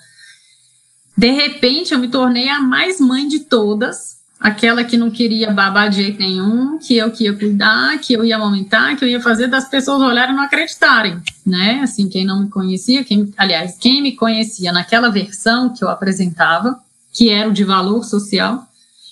De 1.16 1.30
repente, 1.30 1.92
eu 1.92 1.98
me 1.98 2.08
tornei 2.08 2.48
a 2.48 2.60
mais 2.60 3.00
mãe 3.00 3.28
de 3.28 3.40
todas, 3.40 4.16
aquela 4.44 4.84
que 4.84 4.98
não 4.98 5.10
queria 5.10 5.50
babar 5.50 5.88
de 5.88 6.02
jeito 6.02 6.18
nenhum, 6.18 6.78
que 6.78 6.98
eu 6.98 7.10
que 7.10 7.24
ia 7.24 7.32
cuidar, 7.32 7.96
que 7.96 8.12
eu 8.12 8.22
ia 8.22 8.36
aumentar, 8.36 8.94
que 8.94 9.02
eu 9.02 9.08
ia 9.08 9.18
fazer 9.18 9.46
das 9.46 9.66
pessoas 9.70 10.02
olharem 10.02 10.34
e 10.34 10.36
não 10.36 10.44
acreditarem, 10.44 11.18
né? 11.46 11.80
Assim, 11.82 12.10
quem 12.10 12.26
não 12.26 12.42
me 12.42 12.50
conhecia, 12.50 13.02
quem, 13.02 13.32
aliás, 13.38 13.78
quem 13.80 14.02
me 14.02 14.12
conhecia 14.12 14.70
naquela 14.70 15.08
versão 15.08 15.72
que 15.72 15.82
eu 15.82 15.88
apresentava, 15.88 16.78
que 17.10 17.30
era 17.30 17.48
o 17.48 17.54
de 17.54 17.64
valor 17.64 18.04
social, 18.04 18.68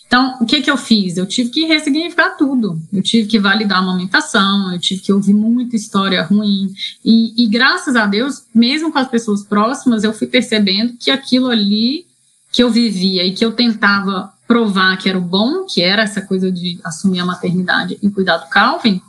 então, 0.07 0.37
o 0.39 0.45
que, 0.45 0.61
que 0.61 0.71
eu 0.71 0.77
fiz? 0.77 1.17
Eu 1.17 1.25
tive 1.25 1.49
que 1.49 1.65
ressignificar 1.65 2.37
tudo. 2.37 2.79
Eu 2.93 3.03
tive 3.03 3.27
que 3.27 3.39
validar 3.39 3.79
a 3.79 3.81
amamentação, 3.81 4.71
eu 4.71 4.79
tive 4.79 5.01
que 5.01 5.11
ouvir 5.11 5.33
muita 5.33 5.75
história 5.75 6.23
ruim. 6.23 6.71
E, 7.03 7.43
e, 7.43 7.49
graças 7.49 7.97
a 7.97 8.05
Deus, 8.05 8.43
mesmo 8.55 8.93
com 8.93 8.99
as 8.99 9.09
pessoas 9.09 9.43
próximas, 9.43 10.05
eu 10.05 10.13
fui 10.13 10.27
percebendo 10.27 10.93
que 11.01 11.11
aquilo 11.11 11.49
ali 11.49 12.05
que 12.53 12.63
eu 12.63 12.71
vivia 12.71 13.25
e 13.25 13.33
que 13.33 13.43
eu 13.43 13.53
tentava 13.53 14.31
provar 14.53 14.99
que 14.99 15.09
era 15.09 15.17
o 15.17 15.23
bom, 15.23 15.65
que 15.65 15.81
era 15.81 16.03
essa 16.03 16.21
coisa 16.21 16.53
de 16.53 16.79
assumir 16.85 17.21
a 17.21 17.25
maternidade 17.25 17.99
e 18.03 18.11
cuidar 18.11 18.37
do 18.37 18.51
Calvin, 18.51 19.01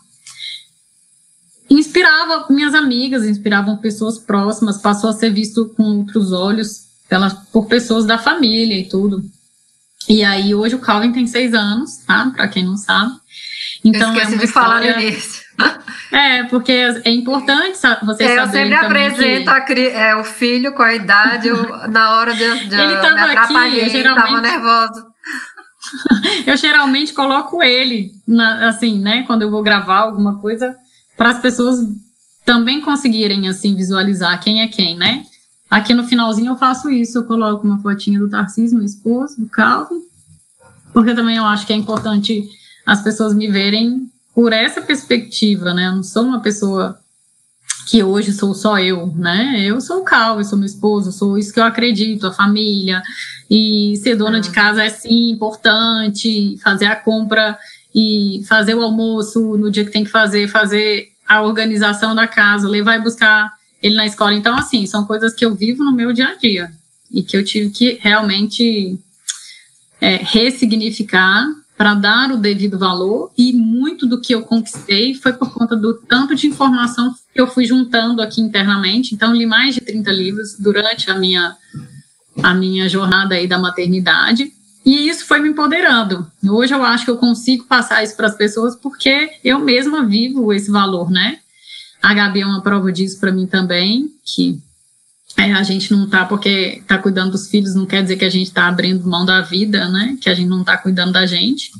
inspirava 1.69 2.45
minhas 2.49 2.73
amigas, 2.73 3.25
inspiravam 3.25 3.75
pessoas 3.75 4.17
próximas, 4.17 4.77
passou 4.77 5.09
a 5.09 5.13
ser 5.13 5.31
visto 5.31 5.65
com 5.75 5.83
outros 5.97 6.31
olhos 6.31 6.85
pelas, 7.09 7.33
por 7.33 7.65
pessoas 7.65 8.05
da 8.05 8.17
família 8.17 8.79
e 8.79 8.85
tudo. 8.85 9.21
E 10.07 10.23
aí, 10.23 10.55
hoje 10.55 10.75
o 10.75 10.79
Calvin 10.79 11.11
tem 11.11 11.27
seis 11.27 11.53
anos, 11.53 11.97
tá? 11.97 12.31
Para 12.33 12.47
quem 12.47 12.63
não 12.63 12.77
sabe. 12.77 13.11
Então, 13.83 14.13
esqueci 14.13 14.35
é 14.35 14.37
de 14.37 14.47
falar 14.47 14.79
no 14.79 15.01
início. 15.01 15.43
É, 16.11 16.43
porque 16.43 16.71
é 16.71 17.09
importante 17.09 17.75
você 18.03 18.23
é, 18.23 18.35
saber. 18.35 18.41
Eu 18.43 18.47
sempre 18.47 18.75
apresento 18.75 19.65
que... 19.65 19.87
é, 19.87 20.15
o 20.15 20.23
filho 20.23 20.71
com 20.73 20.83
a 20.83 20.93
idade, 20.93 21.47
eu, 21.47 21.87
na 21.87 22.17
hora 22.17 22.35
de, 22.35 22.67
de 22.67 22.75
ele 22.79 23.01
me 23.01 23.07
atrapalhei, 23.07 23.81
aqui, 23.81 23.89
geralmente... 23.89 24.27
tava 24.27 24.41
nervoso. 24.41 25.12
eu 26.45 26.55
geralmente 26.57 27.13
coloco 27.13 27.61
ele, 27.61 28.11
na, 28.27 28.69
assim, 28.69 28.99
né, 28.99 29.23
quando 29.23 29.41
eu 29.41 29.51
vou 29.51 29.63
gravar 29.63 29.99
alguma 29.99 30.39
coisa, 30.39 30.75
para 31.17 31.29
as 31.29 31.39
pessoas 31.39 31.79
também 32.45 32.81
conseguirem, 32.81 33.47
assim, 33.47 33.75
visualizar 33.75 34.41
quem 34.41 34.61
é 34.61 34.67
quem, 34.67 34.97
né? 34.97 35.25
Aqui 35.69 35.93
no 35.93 36.03
finalzinho 36.03 36.51
eu 36.51 36.57
faço 36.57 36.89
isso, 36.89 37.17
eu 37.17 37.25
coloco 37.25 37.65
uma 37.65 37.81
fotinha 37.81 38.19
do 38.19 38.29
Tarcísio, 38.29 38.77
meu 38.77 38.85
esposo, 38.85 39.39
do 39.39 39.47
Calvin, 39.47 40.01
porque 40.91 41.15
também 41.15 41.37
eu 41.37 41.45
acho 41.45 41.65
que 41.65 41.73
é 41.73 41.75
importante 41.75 42.47
as 42.85 43.01
pessoas 43.01 43.33
me 43.33 43.49
verem 43.49 44.09
por 44.35 44.51
essa 44.53 44.81
perspectiva, 44.81 45.73
né? 45.73 45.87
Eu 45.87 45.95
não 45.95 46.03
sou 46.03 46.23
uma 46.23 46.41
pessoa 46.41 46.99
que 47.85 48.03
hoje 48.03 48.31
sou 48.31 48.53
só 48.53 48.79
eu, 48.79 49.07
né? 49.15 49.57
Eu 49.59 49.81
sou 49.81 50.01
o 50.01 50.03
Calvin, 50.03 50.43
sou 50.43 50.57
meu 50.57 50.65
esposo, 50.65 51.11
sou 51.11 51.37
isso 51.37 51.53
que 51.53 51.59
eu 51.59 51.63
acredito, 51.63 52.27
a 52.27 52.33
família, 52.33 53.01
e 53.49 53.95
ser 53.97 54.15
dona 54.15 54.39
de 54.39 54.49
ah. 54.49 54.53
casa 54.53 54.83
é 54.83 54.89
sim 54.89 55.31
importante, 55.31 56.57
fazer 56.63 56.85
a 56.85 56.95
compra 56.95 57.57
e 57.93 58.43
fazer 58.47 58.75
o 58.75 58.81
almoço 58.81 59.57
no 59.57 59.69
dia 59.69 59.85
que 59.85 59.91
tem 59.91 60.03
que 60.03 60.09
fazer, 60.09 60.47
fazer 60.47 61.09
a 61.27 61.41
organização 61.41 62.15
da 62.15 62.27
casa, 62.27 62.67
levar 62.67 62.97
e 62.97 63.01
buscar 63.01 63.51
ele 63.81 63.95
na 63.95 64.05
escola. 64.05 64.33
Então, 64.33 64.55
assim, 64.55 64.85
são 64.85 65.05
coisas 65.05 65.33
que 65.33 65.45
eu 65.45 65.53
vivo 65.53 65.83
no 65.83 65.91
meu 65.91 66.13
dia 66.13 66.29
a 66.29 66.35
dia 66.35 66.71
e 67.11 67.21
que 67.21 67.37
eu 67.37 67.43
tive 67.43 67.69
que 67.69 67.99
realmente 68.01 68.97
é, 70.01 70.17
ressignificar 70.17 71.45
para 71.83 71.95
dar 71.95 72.31
o 72.31 72.37
devido 72.37 72.79
valor 72.79 73.29
e 73.37 73.51
muito 73.51 74.05
do 74.05 74.21
que 74.21 74.33
eu 74.33 74.43
conquistei 74.43 75.15
foi 75.15 75.33
por 75.33 75.53
conta 75.53 75.75
do 75.75 75.93
tanto 75.95 76.33
de 76.33 76.47
informação 76.47 77.13
que 77.33 77.41
eu 77.41 77.45
fui 77.45 77.65
juntando 77.65 78.21
aqui 78.21 78.39
internamente. 78.39 79.13
Então, 79.13 79.35
li 79.35 79.45
mais 79.45 79.75
de 79.75 79.81
30 79.81 80.09
livros 80.09 80.57
durante 80.57 81.11
a 81.11 81.15
minha, 81.15 81.57
a 82.41 82.53
minha 82.53 82.87
jornada 82.87 83.35
aí 83.35 83.49
da 83.49 83.59
maternidade. 83.59 84.49
E 84.85 85.09
isso 85.09 85.25
foi 85.25 85.41
me 85.41 85.49
empoderando. 85.49 86.25
Hoje 86.47 86.73
eu 86.73 86.81
acho 86.85 87.03
que 87.03 87.11
eu 87.11 87.17
consigo 87.17 87.65
passar 87.65 88.01
isso 88.01 88.15
para 88.15 88.27
as 88.27 88.37
pessoas 88.37 88.77
porque 88.77 89.31
eu 89.43 89.59
mesma 89.59 90.05
vivo 90.05 90.53
esse 90.53 90.71
valor, 90.71 91.11
né? 91.11 91.39
A 92.01 92.13
Gabi 92.13 92.43
é 92.43 92.45
uma 92.45 92.61
prova 92.61 92.93
disso 92.93 93.19
para 93.19 93.29
mim 93.29 93.45
também, 93.45 94.09
que 94.23 94.57
é, 95.37 95.51
a 95.53 95.63
gente 95.63 95.91
não 95.91 96.07
tá, 96.07 96.25
porque 96.25 96.79
está 96.81 96.97
cuidando 96.97 97.31
dos 97.31 97.47
filhos, 97.47 97.75
não 97.75 97.85
quer 97.85 98.03
dizer 98.03 98.17
que 98.17 98.25
a 98.25 98.29
gente 98.29 98.47
está 98.47 98.67
abrindo 98.67 99.07
mão 99.07 99.25
da 99.25 99.41
vida, 99.41 99.89
né? 99.89 100.17
Que 100.21 100.29
a 100.29 100.33
gente 100.33 100.47
não 100.47 100.61
está 100.61 100.77
cuidando 100.77 101.13
da 101.13 101.25
gente. 101.25 101.71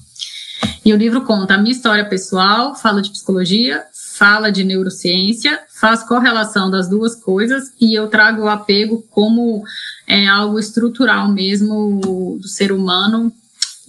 E 0.84 0.94
o 0.94 0.98
livro 0.98 1.22
conta 1.22 1.54
a 1.54 1.58
minha 1.58 1.72
história 1.72 2.06
pessoal, 2.06 2.76
fala 2.76 3.02
de 3.02 3.12
psicologia, 3.12 3.84
fala 4.18 4.52
de 4.52 4.64
neurociência, 4.64 5.60
faz 5.70 6.04
correlação 6.04 6.70
das 6.70 6.90
duas 6.90 7.16
coisas 7.16 7.72
e 7.80 7.94
eu 7.94 8.08
trago 8.08 8.44
o 8.44 8.50
apego 8.50 9.04
como 9.10 9.64
é, 10.08 10.28
algo 10.28 10.60
estrutural 10.60 11.30
mesmo 11.30 12.38
do 12.40 12.48
ser 12.48 12.72
humano 12.72 13.32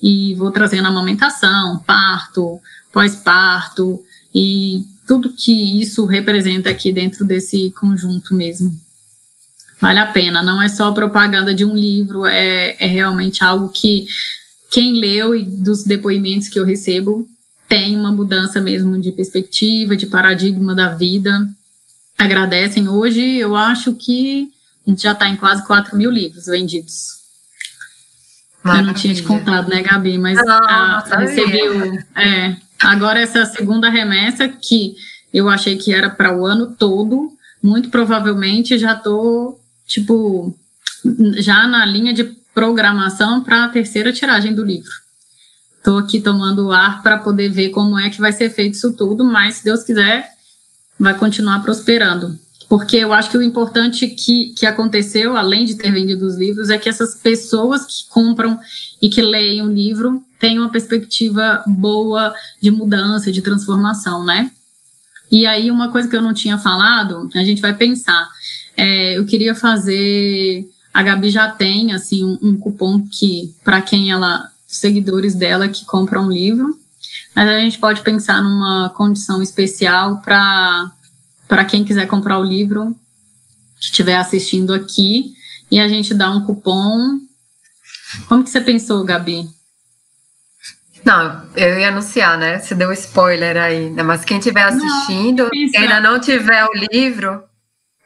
e 0.02 0.34
vou 0.34 0.50
trazendo 0.50 0.88
amamentação, 0.88 1.78
parto, 1.86 2.60
pós-parto 2.92 4.02
e 4.34 4.84
tudo 5.06 5.32
que 5.32 5.80
isso 5.80 6.04
representa 6.06 6.70
aqui 6.70 6.92
dentro 6.92 7.24
desse 7.24 7.70
conjunto 7.72 8.34
mesmo. 8.34 8.83
Vale 9.80 9.98
a 9.98 10.06
pena, 10.06 10.42
não 10.42 10.62
é 10.62 10.68
só 10.68 10.92
propaganda 10.92 11.54
de 11.54 11.64
um 11.64 11.74
livro, 11.74 12.24
é, 12.26 12.76
é 12.78 12.86
realmente 12.86 13.42
algo 13.42 13.68
que 13.68 14.06
quem 14.70 14.98
leu 14.98 15.34
e 15.34 15.42
dos 15.44 15.84
depoimentos 15.84 16.48
que 16.48 16.58
eu 16.58 16.64
recebo 16.64 17.28
tem 17.68 17.96
uma 17.96 18.12
mudança 18.12 18.60
mesmo 18.60 19.00
de 19.00 19.12
perspectiva, 19.12 19.96
de 19.96 20.06
paradigma 20.06 20.74
da 20.74 20.88
vida. 20.88 21.48
Agradecem. 22.16 22.88
Hoje 22.88 23.20
eu 23.20 23.56
acho 23.56 23.94
que 23.94 24.50
a 24.86 24.90
gente 24.90 25.02
já 25.02 25.12
está 25.12 25.28
em 25.28 25.36
quase 25.36 25.66
4 25.66 25.96
mil 25.96 26.10
livros 26.10 26.46
vendidos. 26.46 27.24
Maravilha. 28.62 28.82
Eu 28.82 28.86
não 28.86 28.94
tinha 28.94 29.14
te 29.14 29.22
contado, 29.22 29.68
né, 29.68 29.82
Gabi? 29.82 30.18
Mas 30.18 30.36
não, 30.36 30.58
a, 30.58 31.00
recebi 31.18 31.68
o, 31.68 32.18
é, 32.18 32.56
Agora, 32.84 33.18
essa 33.18 33.46
segunda 33.46 33.88
remessa, 33.88 34.46
que 34.46 34.94
eu 35.32 35.48
achei 35.48 35.76
que 35.76 35.92
era 35.92 36.10
para 36.10 36.36
o 36.36 36.44
ano 36.44 36.74
todo, 36.78 37.32
muito 37.62 37.88
provavelmente 37.88 38.78
já 38.78 38.92
estou, 38.92 39.58
tipo, 39.86 40.56
já 41.36 41.66
na 41.66 41.84
linha 41.84 42.12
de 42.12 42.24
programação 42.54 43.42
para 43.42 43.64
a 43.64 43.68
terceira 43.68 44.12
tiragem 44.12 44.54
do 44.54 44.64
livro. 44.64 44.90
Estou 45.78 45.98
aqui 45.98 46.20
tomando 46.20 46.72
ar 46.72 47.02
para 47.02 47.18
poder 47.18 47.50
ver 47.50 47.70
como 47.70 47.98
é 47.98 48.08
que 48.08 48.20
vai 48.20 48.32
ser 48.32 48.48
feito 48.50 48.74
isso 48.74 48.94
tudo, 48.94 49.24
mas 49.24 49.56
se 49.56 49.64
Deus 49.64 49.82
quiser, 49.82 50.30
vai 50.98 51.16
continuar 51.18 51.62
prosperando. 51.62 52.38
Porque 52.68 52.96
eu 52.96 53.12
acho 53.12 53.30
que 53.30 53.36
o 53.36 53.42
importante 53.42 54.06
que, 54.08 54.54
que 54.54 54.64
aconteceu, 54.64 55.36
além 55.36 55.64
de 55.66 55.74
ter 55.74 55.92
vendido 55.92 56.26
os 56.26 56.36
livros, 56.36 56.70
é 56.70 56.78
que 56.78 56.88
essas 56.88 57.14
pessoas 57.14 57.84
que 57.84 58.08
compram 58.08 58.58
e 59.02 59.10
que 59.10 59.20
leem 59.20 59.62
o 59.62 59.70
livro 59.70 60.24
tem 60.38 60.58
uma 60.58 60.70
perspectiva 60.70 61.62
boa 61.66 62.34
de 62.60 62.70
mudança, 62.70 63.30
de 63.30 63.42
transformação, 63.42 64.24
né? 64.24 64.50
E 65.30 65.46
aí, 65.46 65.70
uma 65.70 65.90
coisa 65.90 66.08
que 66.08 66.16
eu 66.16 66.22
não 66.22 66.32
tinha 66.32 66.58
falado, 66.58 67.28
a 67.34 67.44
gente 67.44 67.60
vai 67.60 67.74
pensar. 67.74 68.28
É, 68.76 69.18
eu 69.18 69.24
queria 69.26 69.54
fazer. 69.54 70.68
A 70.92 71.02
Gabi 71.02 71.30
já 71.30 71.50
tem, 71.50 71.92
assim, 71.92 72.24
um, 72.24 72.38
um 72.40 72.56
cupom 72.56 73.06
que, 73.08 73.54
para 73.64 73.82
quem 73.82 74.10
ela 74.10 74.50
seguidores 74.66 75.34
dela 75.34 75.68
que 75.68 75.84
compram 75.84 76.26
um 76.26 76.32
livro. 76.32 76.78
Mas 77.34 77.48
a 77.48 77.58
gente 77.58 77.78
pode 77.78 78.02
pensar 78.02 78.42
numa 78.42 78.90
condição 78.90 79.42
especial 79.42 80.20
para 80.20 81.64
quem 81.68 81.84
quiser 81.84 82.06
comprar 82.06 82.38
o 82.38 82.44
livro, 82.44 82.94
que 83.78 83.86
estiver 83.86 84.16
assistindo 84.16 84.72
aqui, 84.72 85.34
e 85.70 85.80
a 85.80 85.88
gente 85.88 86.14
dá 86.14 86.30
um 86.30 86.44
cupom. 86.44 87.18
Como 88.28 88.44
que 88.44 88.50
você 88.50 88.60
pensou, 88.60 89.04
Gabi? 89.04 89.48
Não, 91.04 91.42
eu 91.54 91.78
ia 91.78 91.88
anunciar, 91.88 92.38
né? 92.38 92.58
Você 92.58 92.74
deu 92.74 92.92
spoiler 92.92 93.56
aí, 93.56 93.90
né? 93.90 94.02
mas 94.02 94.24
quem 94.24 94.38
estiver 94.38 94.62
assistindo, 94.62 95.50
quem 95.50 95.76
ainda 95.76 96.00
não 96.00 96.18
tiver 96.18 96.64
o 96.64 96.70
livro, 96.90 97.42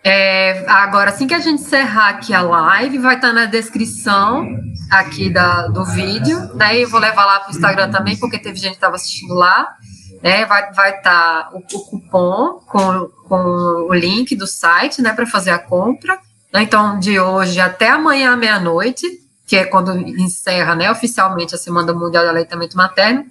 é, 0.05 0.65
agora 0.69 1.11
assim 1.11 1.27
que 1.27 1.35
a 1.35 1.41
gente 1.41 1.63
encerrar 1.63 2.11
aqui 2.11 2.33
a 2.33 2.41
live, 2.41 2.99
vai 2.99 3.17
estar 3.17 3.33
na 3.33 3.47
descrição 3.47 4.47
aqui 4.91 5.29
da, 5.29 5.67
do 5.69 5.85
vídeo, 5.85 6.55
né? 6.55 6.79
Eu 6.79 6.89
vou 6.89 7.01
levar 7.01 7.25
lá 7.25 7.41
para 7.41 7.49
o 7.49 7.55
Instagram 7.55 7.91
também, 7.91 8.17
porque 8.17 8.39
teve 8.39 8.57
gente 8.57 8.71
que 8.71 8.77
estava 8.77 8.97
assistindo 8.97 9.35
lá. 9.35 9.75
Né, 10.21 10.45
vai 10.47 10.73
vai 10.73 10.97
estar 10.97 11.45
tá 11.45 11.51
o, 11.53 11.59
o, 11.59 11.85
cupom 11.85 12.61
com, 12.67 13.09
com 13.29 13.87
o 13.89 13.95
link 13.95 14.35
do 14.35 14.49
site, 14.49 15.01
né, 15.01 15.13
para 15.13 15.27
fazer 15.27 15.51
a 15.51 15.59
compra. 15.59 16.19
Né, 16.53 16.63
então, 16.63 16.99
de 16.99 17.21
hoje 17.21 17.61
até 17.61 17.91
amanhã 17.91 18.35
meia-noite, 18.35 19.07
que 19.47 19.57
é 19.57 19.65
quando 19.65 19.97
encerra, 19.97 20.75
né, 20.75 20.91
oficialmente 20.91 21.55
a 21.55 21.59
Semana 21.59 21.93
Mundial 21.93 22.25
de 22.25 22.31
Aleitamento 22.31 22.77
Materno, 22.77 23.27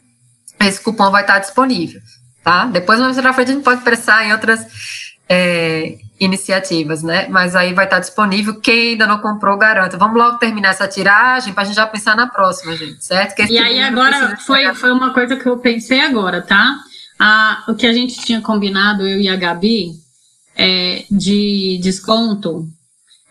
esse 0.61 0.80
cupom 0.80 1.11
vai 1.11 1.23
estar 1.23 1.34
tá 1.34 1.39
disponível, 1.39 1.99
tá? 2.41 2.65
Depois, 2.65 2.99
pra 2.99 3.34
frente, 3.34 3.52
a 3.52 3.53
gente 3.53 3.64
pode 3.64 3.81
prestar 3.81 4.26
em 4.26 4.31
outras 4.31 4.65
é, 5.30 5.98
iniciativas, 6.20 7.04
né? 7.04 7.28
Mas 7.28 7.56
aí 7.56 7.74
vai 7.74 7.86
estar 7.86 7.99
disponível. 7.99 8.60
Quem 8.60 8.91
ainda 8.91 9.08
não 9.08 9.20
comprou, 9.20 9.58
garanta. 9.58 9.98
Vamos 9.98 10.18
logo 10.18 10.38
terminar 10.38 10.70
essa 10.70 10.88
tiragem 10.88 11.54
para 11.54 11.64
a 11.64 11.66
gente 11.66 11.76
já 11.76 11.88
pensar 11.88 12.16
na 12.16 12.28
próxima, 12.28 12.76
gente, 12.76 13.04
certo? 13.04 13.40
e 13.49 13.58
aí 13.58 13.80
agora 13.80 14.38
foi, 14.38 14.74
foi 14.74 14.91
uma 14.91 15.14
coisa 15.14 15.36
que 15.36 15.48
eu 15.48 15.58
pensei 15.58 16.02
agora, 16.02 16.41
tá? 16.41 16.78
Ah, 17.20 17.64
o 17.68 17.76
que 17.76 17.88
a 17.88 17.94
gente 17.94 18.18
tinha 18.18 18.41
combinado, 18.41 19.08
eu 19.08 19.20
e 19.20 19.28
a 19.28 19.36
Gabi, 19.36 19.91
é, 20.56 21.06
de 21.10 21.80
desconto 21.82 22.68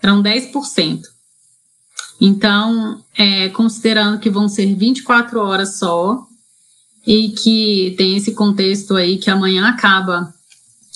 eram 0.03 0.23
10%. 0.23 1.03
Então, 2.21 3.05
é, 3.17 3.49
considerando 3.51 4.19
que 4.19 4.31
vão 4.31 4.49
ser 4.49 4.75
24 4.75 5.39
horas 5.41 5.79
só, 5.79 6.27
e 7.07 7.29
que 7.31 7.95
tem 7.97 8.17
esse 8.17 8.33
contexto 8.33 8.97
aí 8.97 9.17
que 9.17 9.31
amanhã 9.31 9.69
acaba 9.69 10.35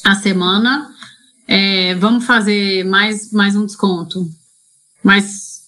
a 0.04 0.14
semana, 0.16 0.89
é, 1.52 1.96
vamos 1.96 2.24
fazer 2.24 2.84
mais, 2.84 3.32
mais 3.32 3.56
um 3.56 3.66
desconto. 3.66 4.24
Mas 5.02 5.62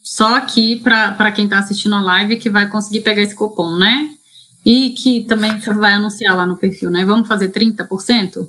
só 0.00 0.36
aqui 0.36 0.76
para 0.76 1.32
quem 1.32 1.46
está 1.46 1.58
assistindo 1.58 1.96
a 1.96 2.00
live 2.00 2.36
que 2.36 2.48
vai 2.48 2.68
conseguir 2.68 3.00
pegar 3.00 3.22
esse 3.22 3.34
cupom, 3.34 3.76
né? 3.76 4.08
E 4.64 4.90
que 4.90 5.24
também 5.24 5.60
você 5.60 5.74
vai 5.74 5.94
anunciar 5.94 6.36
lá 6.36 6.46
no 6.46 6.56
perfil, 6.56 6.90
né? 6.92 7.04
Vamos 7.04 7.26
fazer 7.26 7.48
30%? 7.48 8.48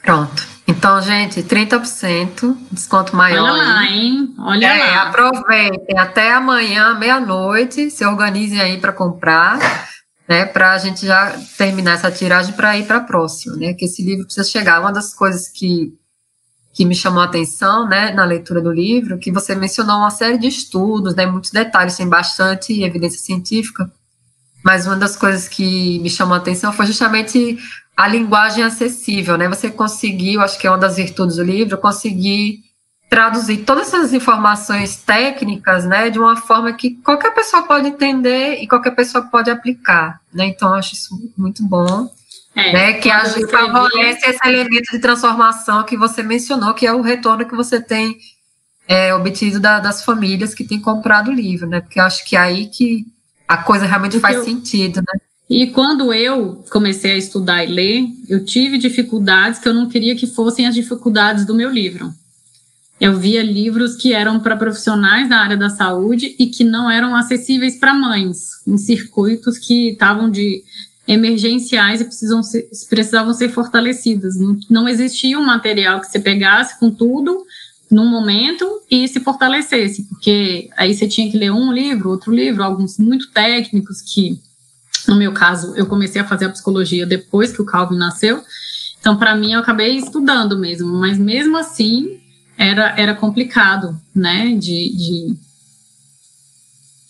Pronto. 0.00 0.46
Então, 0.64 1.02
gente, 1.02 1.42
30%, 1.42 2.56
desconto 2.70 3.16
maior. 3.16 3.50
Olha 3.50 3.52
lá, 3.52 3.84
hein? 3.84 4.32
Olha 4.38 4.66
é, 4.66 4.92
lá. 4.92 5.02
Aproveitem 5.08 5.98
até 5.98 6.32
amanhã, 6.32 6.94
meia-noite, 6.94 7.90
se 7.90 8.06
organizem 8.06 8.60
aí 8.60 8.78
para 8.78 8.92
comprar 8.92 9.58
né, 10.30 10.46
para 10.46 10.74
a 10.74 10.78
gente 10.78 11.04
já 11.04 11.36
terminar 11.58 11.94
essa 11.94 12.08
tiragem 12.08 12.54
para 12.54 12.78
ir 12.78 12.86
para 12.86 12.98
a 12.98 13.02
próxima, 13.02 13.56
né, 13.56 13.74
que 13.74 13.86
esse 13.86 14.00
livro 14.00 14.24
precisa 14.24 14.48
chegar. 14.48 14.80
Uma 14.80 14.92
das 14.92 15.12
coisas 15.12 15.48
que, 15.48 15.92
que 16.72 16.84
me 16.84 16.94
chamou 16.94 17.20
a 17.20 17.24
atenção, 17.24 17.88
né, 17.88 18.12
na 18.12 18.24
leitura 18.24 18.60
do 18.60 18.70
livro, 18.70 19.18
que 19.18 19.32
você 19.32 19.56
mencionou 19.56 19.96
uma 19.96 20.10
série 20.10 20.38
de 20.38 20.46
estudos, 20.46 21.16
né, 21.16 21.26
muitos 21.26 21.50
detalhes, 21.50 21.96
tem 21.96 22.08
bastante 22.08 22.80
evidência 22.80 23.18
científica, 23.18 23.90
mas 24.64 24.86
uma 24.86 24.94
das 24.94 25.16
coisas 25.16 25.48
que 25.48 25.98
me 25.98 26.08
chamou 26.08 26.34
a 26.34 26.38
atenção 26.38 26.72
foi 26.72 26.86
justamente 26.86 27.58
a 27.96 28.06
linguagem 28.06 28.62
acessível, 28.62 29.36
né, 29.36 29.48
você 29.48 29.68
conseguiu, 29.68 30.42
acho 30.42 30.56
que 30.60 30.66
é 30.68 30.70
uma 30.70 30.78
das 30.78 30.94
virtudes 30.94 31.38
do 31.38 31.42
livro, 31.42 31.76
conseguir 31.76 32.60
traduzir 33.10 33.64
todas 33.64 33.88
essas 33.88 34.12
informações 34.12 34.94
técnicas, 34.94 35.84
né, 35.84 36.10
de 36.10 36.18
uma 36.18 36.36
forma 36.36 36.72
que 36.72 36.92
qualquer 37.02 37.34
pessoa 37.34 37.64
pode 37.64 37.88
entender 37.88 38.62
e 38.62 38.68
qualquer 38.68 38.92
pessoa 38.92 39.24
pode 39.24 39.50
aplicar, 39.50 40.20
né? 40.32 40.46
Então 40.46 40.72
acho 40.72 40.94
isso 40.94 41.18
muito 41.36 41.60
bom, 41.64 42.08
é, 42.54 42.72
né? 42.72 42.92
Que 42.94 43.10
favorece 43.48 44.30
esse 44.30 44.48
elemento 44.48 44.92
de 44.92 45.00
transformação 45.00 45.82
que 45.82 45.96
você 45.96 46.22
mencionou, 46.22 46.72
que 46.72 46.86
é 46.86 46.92
o 46.92 47.02
retorno 47.02 47.44
que 47.44 47.56
você 47.56 47.80
tem 47.82 48.16
é, 48.86 49.12
obtido 49.12 49.58
da, 49.58 49.80
das 49.80 50.04
famílias 50.04 50.54
que 50.54 50.62
têm 50.62 50.80
comprado 50.80 51.32
o 51.32 51.34
livro, 51.34 51.66
né? 51.66 51.80
Porque 51.80 51.98
eu 51.98 52.04
acho 52.04 52.24
que 52.24 52.36
é 52.36 52.38
aí 52.38 52.66
que 52.68 53.04
a 53.48 53.56
coisa 53.56 53.86
realmente 53.86 54.20
Porque 54.20 54.34
faz 54.34 54.36
eu... 54.36 54.44
sentido, 54.44 54.98
né? 54.98 55.20
E 55.48 55.66
quando 55.72 56.14
eu 56.14 56.64
comecei 56.70 57.10
a 57.10 57.16
estudar 57.16 57.64
e 57.64 57.66
ler, 57.66 58.04
eu 58.28 58.44
tive 58.44 58.78
dificuldades 58.78 59.58
que 59.58 59.68
eu 59.68 59.74
não 59.74 59.88
queria 59.88 60.14
que 60.14 60.28
fossem 60.28 60.68
as 60.68 60.76
dificuldades 60.76 61.44
do 61.44 61.56
meu 61.56 61.68
livro 61.68 62.14
eu 63.00 63.16
via 63.16 63.42
livros 63.42 63.96
que 63.96 64.12
eram 64.12 64.38
para 64.38 64.56
profissionais 64.56 65.28
da 65.28 65.38
área 65.38 65.56
da 65.56 65.70
saúde 65.70 66.36
e 66.38 66.46
que 66.46 66.62
não 66.62 66.90
eram 66.90 67.16
acessíveis 67.16 67.76
para 67.76 67.94
mães, 67.94 68.60
em 68.66 68.76
circuitos 68.76 69.56
que 69.56 69.92
estavam 69.92 70.30
de 70.30 70.62
emergenciais 71.08 72.02
e 72.02 72.04
precisam 72.04 72.42
ser, 72.42 72.68
precisavam 72.90 73.32
ser 73.32 73.48
fortalecidos. 73.48 74.36
Não, 74.36 74.58
não 74.68 74.88
existia 74.88 75.38
um 75.38 75.44
material 75.44 76.00
que 76.00 76.08
você 76.08 76.20
pegasse 76.20 76.78
com 76.78 76.90
tudo 76.90 77.44
num 77.90 78.06
momento 78.06 78.82
e 78.88 79.08
se 79.08 79.18
fortalecesse, 79.18 80.04
porque 80.04 80.68
aí 80.76 80.94
você 80.94 81.08
tinha 81.08 81.28
que 81.30 81.38
ler 81.38 81.50
um 81.50 81.72
livro, 81.72 82.10
outro 82.10 82.32
livro, 82.32 82.62
alguns 82.62 82.98
muito 82.98 83.30
técnicos 83.30 84.00
que, 84.00 84.38
no 85.08 85.16
meu 85.16 85.32
caso, 85.32 85.74
eu 85.74 85.86
comecei 85.86 86.20
a 86.20 86.26
fazer 86.26 86.44
a 86.44 86.50
psicologia 86.50 87.06
depois 87.06 87.50
que 87.50 87.62
o 87.62 87.64
Calvin 87.64 87.96
nasceu. 87.96 88.44
Então, 89.00 89.16
para 89.16 89.34
mim, 89.34 89.54
eu 89.54 89.60
acabei 89.60 89.96
estudando 89.96 90.56
mesmo, 90.58 90.92
mas 90.92 91.18
mesmo 91.18 91.56
assim, 91.56 92.19
era, 92.60 92.94
era 93.00 93.14
complicado, 93.14 93.98
né, 94.14 94.54
de, 94.54 94.90
de, 94.94 95.36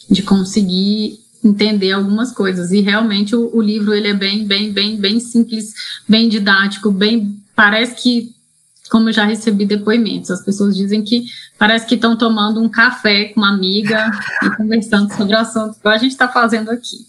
de 0.09 0.23
conseguir 0.23 1.19
entender 1.43 1.91
algumas 1.91 2.31
coisas. 2.31 2.71
E 2.71 2.81
realmente 2.81 3.35
o, 3.35 3.51
o, 3.53 3.61
livro 3.61 3.93
ele 3.93 4.07
é 4.07 4.15
bem, 4.15 4.47
bem, 4.47 4.73
bem, 4.73 4.97
bem 4.97 5.19
simples, 5.19 5.75
bem 6.09 6.29
didático, 6.29 6.93
bem 6.93 7.37
parece 7.57 8.01
que 8.01 8.33
como 8.89 9.09
eu 9.09 9.13
já 9.13 9.25
recebi 9.25 9.65
depoimentos, 9.65 10.31
as 10.31 10.45
pessoas 10.45 10.77
dizem 10.77 11.03
que 11.03 11.27
parece 11.59 11.87
que 11.87 11.95
estão 11.95 12.17
tomando 12.17 12.61
um 12.61 12.69
café 12.69 13.27
com 13.27 13.41
uma 13.41 13.53
amiga 13.53 14.11
e 14.43 14.51
conversando 14.57 15.13
sobre 15.15 15.35
o 15.35 15.39
assunto 15.39 15.79
que 15.81 15.89
a 15.89 15.99
gente 15.99 16.13
está 16.13 16.29
fazendo 16.29 16.71
aqui. 16.71 17.07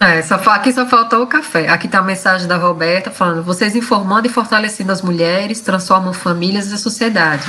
É, 0.00 0.22
só, 0.22 0.36
aqui 0.36 0.72
só 0.72 0.86
faltou 0.86 1.22
o 1.22 1.26
café. 1.26 1.68
Aqui 1.68 1.86
está 1.86 1.98
a 1.98 2.02
mensagem 2.02 2.46
da 2.46 2.56
Roberta 2.56 3.10
falando: 3.10 3.42
vocês 3.42 3.74
informando 3.74 4.26
e 4.26 4.30
fortalecendo 4.30 4.92
as 4.92 5.02
mulheres 5.02 5.60
transformam 5.60 6.12
famílias 6.12 6.66
e 6.66 6.78
sociedade. 6.78 7.44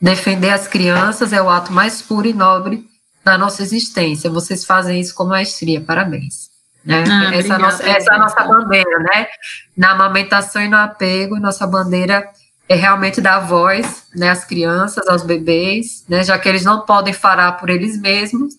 Defender 0.00 0.50
as 0.50 0.68
crianças 0.68 1.32
é 1.32 1.40
o 1.40 1.48
ato 1.48 1.72
mais 1.72 2.02
puro 2.02 2.28
e 2.28 2.34
nobre 2.34 2.86
da 3.24 3.38
nossa 3.38 3.62
existência. 3.62 4.30
Vocês 4.30 4.64
fazem 4.64 5.00
isso 5.00 5.14
com 5.14 5.24
maestria. 5.24 5.80
Parabéns. 5.80 6.52
Né? 6.84 7.02
Ah, 7.10 7.34
essa, 7.34 7.54
é 7.54 7.58
nossa, 7.58 7.88
essa 7.88 8.12
é 8.12 8.14
a 8.14 8.18
nossa 8.18 8.44
bandeira, 8.44 8.98
né? 8.98 9.26
Na 9.74 9.92
amamentação 9.92 10.60
e 10.60 10.68
no 10.68 10.76
apego, 10.76 11.40
nossa 11.40 11.66
bandeira 11.66 12.28
é 12.68 12.74
realmente 12.74 13.20
dar 13.20 13.40
voz 13.40 14.04
né, 14.14 14.30
às 14.30 14.44
crianças, 14.44 15.06
aos 15.06 15.22
bebês, 15.22 16.04
né, 16.08 16.24
já 16.24 16.38
que 16.38 16.48
eles 16.48 16.64
não 16.64 16.80
podem 16.80 17.12
falar 17.12 17.52
por 17.52 17.68
eles 17.68 18.00
mesmos, 18.00 18.54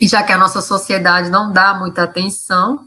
e 0.00 0.06
já 0.06 0.22
que 0.22 0.32
a 0.32 0.38
nossa 0.38 0.60
sociedade 0.60 1.30
não 1.30 1.52
dá 1.52 1.74
muita 1.74 2.02
atenção 2.02 2.86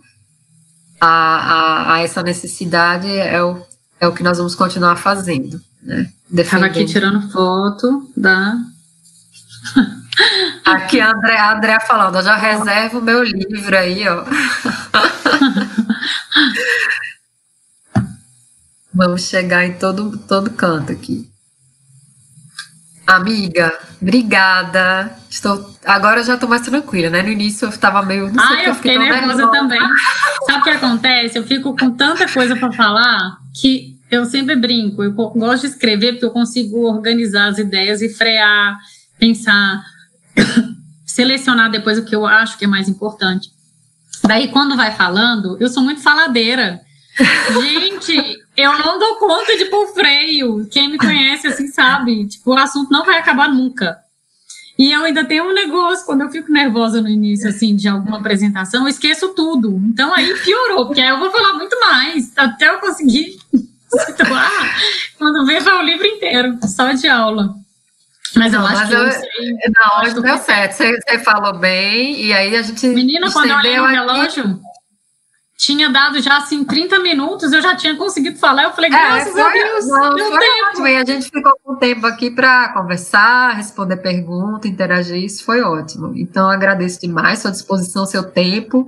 a, 0.99 1.07
a, 1.07 1.93
a 1.95 1.99
essa 2.01 2.21
necessidade, 2.21 3.07
é 3.09 3.41
o, 3.43 3.61
é 3.99 4.07
o 4.07 4.13
que 4.13 4.23
nós 4.23 4.37
vamos 4.37 4.55
continuar 4.55 4.95
fazendo. 4.95 5.61
Né? 5.81 6.11
Estava 6.31 6.65
aqui 6.65 6.85
tirando 6.85 7.29
foto 7.31 8.11
da. 8.15 8.55
Aqui 10.65 10.99
a 10.99 11.11
André, 11.11 11.37
a 11.37 11.53
André 11.55 11.79
falando, 11.79 12.17
eu 12.17 12.23
já 12.23 12.35
reservo 12.35 12.99
o 12.99 13.01
meu 13.01 13.23
livro 13.23 13.75
aí, 13.75 14.05
ó. 14.07 14.25
Vamos 18.93 19.23
chegar 19.23 19.65
em 19.65 19.73
todo, 19.77 20.17
todo 20.17 20.51
canto 20.51 20.91
aqui. 20.91 21.31
Amiga, 23.07 23.73
obrigada. 24.01 25.15
Estou, 25.29 25.73
agora 25.85 26.21
eu 26.21 26.23
já 26.23 26.35
estou 26.35 26.49
mais 26.49 26.61
tranquila, 26.61 27.09
né? 27.09 27.21
No 27.21 27.29
início 27.29 27.65
eu 27.65 27.69
estava 27.69 28.01
meio. 28.01 28.31
Não 28.31 28.43
ah, 28.43 28.63
eu 28.63 28.75
fiquei 28.75 28.97
nervosa, 28.97 29.27
nervosa 29.27 29.51
também. 29.51 29.81
Sabe 30.45 30.59
o 30.59 30.63
que 30.63 30.69
acontece? 30.69 31.37
Eu 31.37 31.43
fico 31.43 31.75
com 31.77 31.91
tanta 31.91 32.27
coisa 32.27 32.55
para 32.55 32.71
falar 32.71 33.37
que 33.53 33.97
eu 34.09 34.25
sempre 34.25 34.55
brinco. 34.55 35.03
Eu 35.03 35.11
gosto 35.13 35.61
de 35.61 35.67
escrever 35.73 36.13
porque 36.13 36.25
eu 36.25 36.31
consigo 36.31 36.81
organizar 36.87 37.47
as 37.47 37.57
ideias 37.57 38.01
e 38.01 38.09
frear, 38.09 38.77
pensar, 39.19 39.83
selecionar 41.05 41.69
depois 41.69 41.97
o 41.97 42.05
que 42.05 42.15
eu 42.15 42.25
acho 42.25 42.57
que 42.57 42.65
é 42.65 42.67
mais 42.67 42.89
importante. 42.89 43.49
Daí, 44.23 44.49
quando 44.49 44.75
vai 44.75 44.91
falando, 44.91 45.57
eu 45.59 45.69
sou 45.69 45.83
muito 45.83 46.01
faladeira. 46.01 46.81
Gente, 47.61 47.88
eu 48.55 48.77
não 48.79 48.99
dou 48.99 49.15
conta 49.15 49.57
de 49.57 49.65
pôr 49.65 49.87
freio. 49.93 50.67
Quem 50.69 50.89
me 50.89 50.97
conhece 50.97 51.47
assim 51.47 51.67
sabe. 51.67 52.27
Tipo, 52.27 52.51
o 52.51 52.57
assunto 52.57 52.91
não 52.91 53.05
vai 53.05 53.17
acabar 53.17 53.49
nunca. 53.49 53.97
E 54.77 54.93
eu 54.93 55.03
ainda 55.03 55.25
tenho 55.25 55.43
um 55.43 55.53
negócio, 55.53 56.05
quando 56.05 56.21
eu 56.21 56.29
fico 56.29 56.49
nervosa 56.49 57.01
no 57.01 57.09
início, 57.09 57.49
assim, 57.49 57.75
de 57.75 57.89
alguma 57.89 58.19
apresentação, 58.19 58.83
eu 58.83 58.87
esqueço 58.87 59.33
tudo. 59.33 59.77
Então 59.89 60.13
aí 60.13 60.33
piorou, 60.39 60.85
porque 60.85 61.01
aí 61.01 61.09
eu 61.09 61.19
vou 61.19 61.29
falar 61.31 61.53
muito 61.53 61.77
mais, 61.81 62.31
até 62.37 62.69
eu 62.69 62.79
conseguir 62.79 63.37
situar. 64.05 64.49
Quando 65.17 65.45
vai 65.45 65.59
o 65.59 65.81
livro 65.81 66.07
inteiro, 66.07 66.57
só 66.65 66.93
de 66.93 67.09
aula. 67.09 67.55
Mas 68.35 68.53
eu 68.53 68.61
acho 68.61 68.87
que 68.87 68.93
eu, 68.93 69.11
sei, 69.11 69.55
na 69.69 69.97
hora 69.97 70.13
deu 70.13 70.37
certo. 70.37 70.73
Você, 70.73 70.97
você, 71.01 71.19
falou 71.19 71.57
bem, 71.57 72.21
e 72.21 72.31
aí 72.31 72.55
a 72.55 72.61
gente. 72.61 72.87
Menina, 72.87 73.29
quando 73.31 73.49
eu 73.49 73.57
olhei 73.57 73.77
no 73.77 73.87
relógio, 73.87 74.61
tinha 75.59 75.89
dado 75.89 76.21
já 76.21 76.37
assim 76.37 76.63
30 76.63 76.99
minutos, 76.99 77.51
eu 77.51 77.61
já 77.61 77.75
tinha 77.75 77.93
conseguido 77.97 78.39
falar. 78.39 78.63
Eu 78.63 78.71
falei, 78.71 78.89
é, 78.89 78.93
graças 78.93 79.35
é, 79.35 79.41
a 79.41 79.49
Deus. 79.49 79.87
Não, 79.89 80.17
foi 80.17 80.39
tempo. 80.39 80.67
ótimo. 80.69 80.87
E 80.87 80.95
a 80.95 81.05
gente 81.05 81.29
ficou 81.29 81.51
com 81.61 81.75
tempo 81.75 82.07
aqui 82.07 82.31
para 82.31 82.69
conversar, 82.69 83.57
responder 83.57 83.97
pergunta, 83.97 84.69
interagir. 84.69 85.21
Isso 85.21 85.43
foi 85.43 85.61
ótimo. 85.61 86.13
Então, 86.15 86.49
agradeço 86.49 87.01
demais 87.01 87.39
sua 87.39 87.51
disposição, 87.51 88.05
seu 88.05 88.23
tempo. 88.23 88.87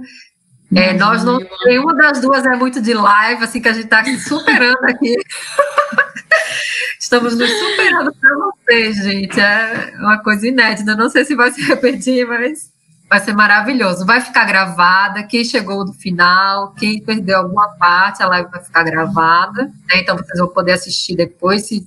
É, 0.73 0.93
nós 0.93 1.26
não. 1.26 1.39
Nenhuma 1.65 1.93
das 1.93 2.22
duas 2.22 2.45
é 2.45 2.56
muito 2.56 2.81
de 2.81 2.93
live, 2.93 3.43
assim 3.43 3.60
que 3.60 3.68
a 3.68 3.73
gente 3.73 3.84
está 3.84 4.02
se 4.06 4.18
superando 4.22 4.85
aqui. 4.85 5.18
Estamos 6.98 7.38
nos 7.38 7.52
superando 7.52 8.15
para 8.15 8.38
vocês, 8.38 8.95
gente. 8.95 9.38
É 9.38 9.93
uma 9.99 10.23
coisa 10.23 10.48
inédita. 10.48 10.95
Não 10.95 11.10
sei 11.10 11.26
se 11.26 11.35
vai 11.35 11.52
se 11.52 11.61
repetir, 11.61 12.26
mas 12.26 12.72
vai 13.11 13.19
ser 13.19 13.33
maravilhoso. 13.33 14.05
Vai 14.05 14.21
ficar 14.21 14.45
gravada. 14.45 15.23
Quem 15.23 15.43
chegou 15.43 15.83
do 15.83 15.91
final, 15.91 16.71
quem 16.75 17.03
perdeu 17.03 17.39
alguma 17.39 17.67
parte, 17.77 18.23
a 18.23 18.27
live 18.27 18.49
vai 18.49 18.63
ficar 18.63 18.83
gravada. 18.83 19.63
Né? 19.63 19.99
Então 19.99 20.15
vocês 20.15 20.39
vão 20.39 20.47
poder 20.47 20.71
assistir 20.71 21.17
depois 21.17 21.67
se 21.67 21.85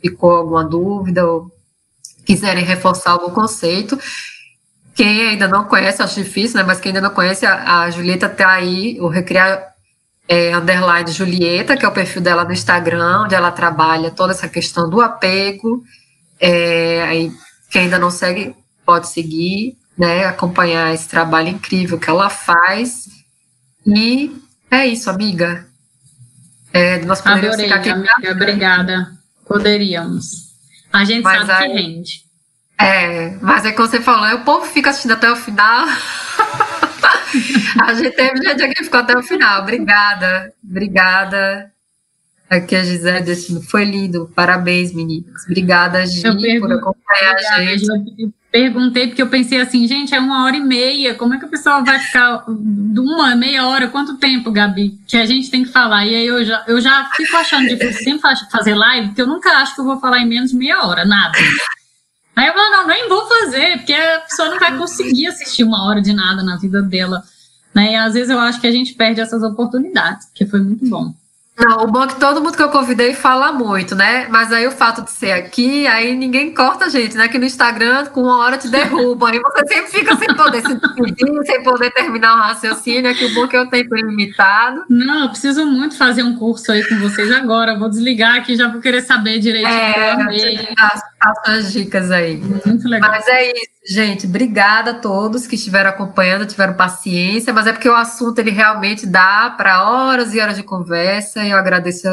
ficou 0.00 0.30
alguma 0.30 0.64
dúvida 0.64 1.26
ou 1.26 1.50
quiserem 2.24 2.64
reforçar 2.64 3.10
algum 3.10 3.30
conceito. 3.30 3.98
Quem 4.94 5.30
ainda 5.30 5.48
não 5.48 5.64
conhece, 5.64 6.00
acho 6.00 6.22
difícil, 6.22 6.58
né? 6.58 6.62
Mas 6.62 6.78
quem 6.78 6.90
ainda 6.90 7.00
não 7.00 7.10
conhece, 7.10 7.44
a, 7.44 7.80
a 7.80 7.90
Julieta 7.90 8.28
tá 8.28 8.48
aí, 8.48 9.00
o 9.00 9.08
Recriar 9.08 9.74
é, 10.28 10.54
underline 10.54 11.10
Julieta, 11.10 11.76
que 11.76 11.84
é 11.84 11.88
o 11.88 11.92
perfil 11.92 12.22
dela 12.22 12.44
no 12.44 12.52
Instagram, 12.52 13.22
onde 13.24 13.34
ela 13.34 13.50
trabalha 13.50 14.12
toda 14.12 14.32
essa 14.32 14.48
questão 14.48 14.88
do 14.88 15.00
apego. 15.00 15.82
É, 16.38 17.02
aí, 17.02 17.32
quem 17.68 17.82
ainda 17.82 17.98
não 17.98 18.10
segue, 18.10 18.54
pode 18.84 19.08
seguir, 19.08 19.76
né? 19.96 20.24
Acompanhar 20.24 20.92
esse 20.94 21.08
trabalho 21.08 21.48
incrível 21.48 21.98
que 21.98 22.10
ela 22.10 22.28
faz. 22.30 23.08
E 23.86 24.34
é 24.70 24.86
isso, 24.86 25.10
amiga. 25.10 25.66
É, 26.72 26.98
nós 27.04 27.20
poderíamos 27.20 27.58
Adorei, 27.58 27.66
ficar 27.66 27.80
aqui. 27.80 27.90
Amiga, 27.90 28.32
obrigada. 28.32 29.12
Poderíamos. 29.46 30.52
A 30.92 31.04
gente 31.04 31.22
Mas 31.22 31.46
sabe 31.46 31.64
aí, 31.64 31.70
que 31.70 31.76
rende. 31.76 32.22
É, 32.78 33.30
mas 33.40 33.64
é 33.64 33.72
como 33.72 33.88
você 33.88 34.00
falou, 34.00 34.34
o 34.34 34.44
povo 34.44 34.66
fica 34.66 34.90
assistindo 34.90 35.12
até 35.12 35.30
o 35.30 35.36
final. 35.36 35.86
a 37.82 37.94
gente 37.94 38.10
teve 38.16 38.42
gente 38.42 38.62
aqui 38.62 38.74
que 38.74 38.84
ficou 38.84 39.00
até 39.00 39.16
o 39.16 39.22
final. 39.22 39.62
Obrigada, 39.62 40.52
obrigada. 40.64 41.70
Aqui 42.52 42.76
a 42.76 42.84
Gisele 42.84 43.22
disse, 43.22 43.62
foi 43.62 43.86
lindo. 43.86 44.30
Parabéns, 44.34 44.92
meninas. 44.92 45.42
Obrigada, 45.46 46.04
Gi, 46.04 46.20
por 46.60 46.70
acompanhar 46.70 47.34
a 47.34 47.64
gente. 47.64 47.86
Eu 47.88 48.30
perguntei, 48.50 49.06
porque 49.06 49.22
eu 49.22 49.28
pensei 49.30 49.58
assim, 49.58 49.88
gente, 49.88 50.14
é 50.14 50.20
uma 50.20 50.44
hora 50.44 50.54
e 50.54 50.60
meia. 50.60 51.14
Como 51.14 51.32
é 51.32 51.38
que 51.38 51.46
a 51.46 51.48
pessoa 51.48 51.82
vai 51.82 51.98
ficar 51.98 52.44
uma, 52.46 53.34
meia 53.34 53.66
hora? 53.66 53.88
Quanto 53.88 54.18
tempo, 54.18 54.52
Gabi? 54.52 54.98
Que 55.06 55.16
a 55.16 55.24
gente 55.24 55.50
tem 55.50 55.64
que 55.64 55.72
falar. 55.72 56.04
E 56.04 56.14
aí 56.14 56.26
eu 56.26 56.44
já, 56.44 56.62
eu 56.68 56.78
já 56.78 57.08
fico 57.16 57.34
achando 57.38 57.74
de 57.74 57.92
sempre 57.94 58.20
fazer 58.50 58.74
live, 58.74 59.06
porque 59.06 59.22
eu 59.22 59.26
nunca 59.26 59.48
acho 59.52 59.74
que 59.74 59.80
eu 59.80 59.86
vou 59.86 59.98
falar 59.98 60.18
em 60.18 60.28
menos 60.28 60.50
de 60.50 60.56
meia 60.58 60.82
hora, 60.84 61.06
nada. 61.06 61.32
Aí 62.36 62.48
eu 62.48 62.52
falo, 62.52 62.70
não, 62.70 62.86
nem 62.86 63.08
vou 63.08 63.26
fazer, 63.28 63.78
porque 63.78 63.94
a 63.94 64.20
pessoa 64.28 64.50
não 64.50 64.58
vai 64.58 64.76
conseguir 64.76 65.26
assistir 65.26 65.64
uma 65.64 65.86
hora 65.86 66.02
de 66.02 66.12
nada 66.12 66.42
na 66.42 66.58
vida 66.58 66.82
dela. 66.82 67.22
Né? 67.74 67.92
E 67.92 67.96
às 67.96 68.12
vezes 68.12 68.28
eu 68.28 68.38
acho 68.38 68.60
que 68.60 68.66
a 68.66 68.72
gente 68.72 68.92
perde 68.92 69.22
essas 69.22 69.42
oportunidades, 69.42 70.26
que 70.34 70.44
foi 70.44 70.60
muito 70.60 70.86
bom. 70.86 71.14
Não, 71.64 71.84
o 71.84 71.86
bom 71.86 72.02
é 72.02 72.08
que 72.08 72.18
todo 72.18 72.42
mundo 72.42 72.56
que 72.56 72.62
eu 72.62 72.70
convidei 72.70 73.14
fala 73.14 73.52
muito, 73.52 73.94
né? 73.94 74.26
Mas 74.28 74.52
aí 74.52 74.66
o 74.66 74.72
fato 74.72 75.02
de 75.02 75.10
ser 75.10 75.30
aqui, 75.30 75.86
aí 75.86 76.14
ninguém 76.16 76.52
corta 76.52 76.86
a 76.86 76.88
gente, 76.88 77.16
né? 77.16 77.28
Que 77.28 77.38
no 77.38 77.44
Instagram, 77.44 78.06
com 78.06 78.22
uma 78.22 78.38
hora 78.38 78.58
te 78.58 78.68
derrubam, 78.68 79.28
aí 79.28 79.38
você 79.38 79.66
sempre 79.68 79.90
fica 79.92 80.16
sem 80.16 80.34
poder 80.34 80.60
se 80.62 80.74
despedir, 80.74 81.46
sem 81.46 81.62
poder 81.62 81.92
terminar 81.92 82.34
o 82.34 82.40
raciocínio, 82.40 83.08
é 83.08 83.14
que 83.14 83.26
o 83.26 83.34
bom 83.34 83.44
é 83.44 83.48
que 83.48 83.56
eu 83.56 83.68
tenho 83.68 83.94
limitado. 83.94 84.84
Não, 84.88 85.22
eu 85.22 85.28
preciso 85.28 85.64
muito 85.64 85.96
fazer 85.96 86.24
um 86.24 86.36
curso 86.36 86.72
aí 86.72 86.82
com 86.88 86.96
vocês 86.98 87.30
agora, 87.30 87.78
vou 87.78 87.88
desligar 87.88 88.36
aqui, 88.36 88.56
já 88.56 88.66
vou 88.66 88.80
querer 88.80 89.02
saber 89.02 89.38
direito. 89.38 89.68
É, 89.68 90.16
faço 90.74 91.40
as 91.46 91.72
dicas 91.72 92.10
aí. 92.10 92.38
Muito 92.66 92.88
legal. 92.88 93.08
Mas 93.08 93.26
é 93.28 93.52
isso, 93.52 93.81
gente, 93.84 94.26
obrigada 94.26 94.92
a 94.92 94.94
todos 94.94 95.46
que 95.46 95.56
estiveram 95.56 95.90
acompanhando, 95.90 96.46
tiveram 96.46 96.74
paciência, 96.74 97.52
mas 97.52 97.66
é 97.66 97.72
porque 97.72 97.88
o 97.88 97.94
assunto, 97.94 98.38
ele 98.38 98.50
realmente 98.50 99.06
dá 99.06 99.50
para 99.56 99.88
horas 99.88 100.34
e 100.34 100.40
horas 100.40 100.56
de 100.56 100.62
conversa, 100.62 101.44
eu 101.44 101.56
agradeço 101.56 102.08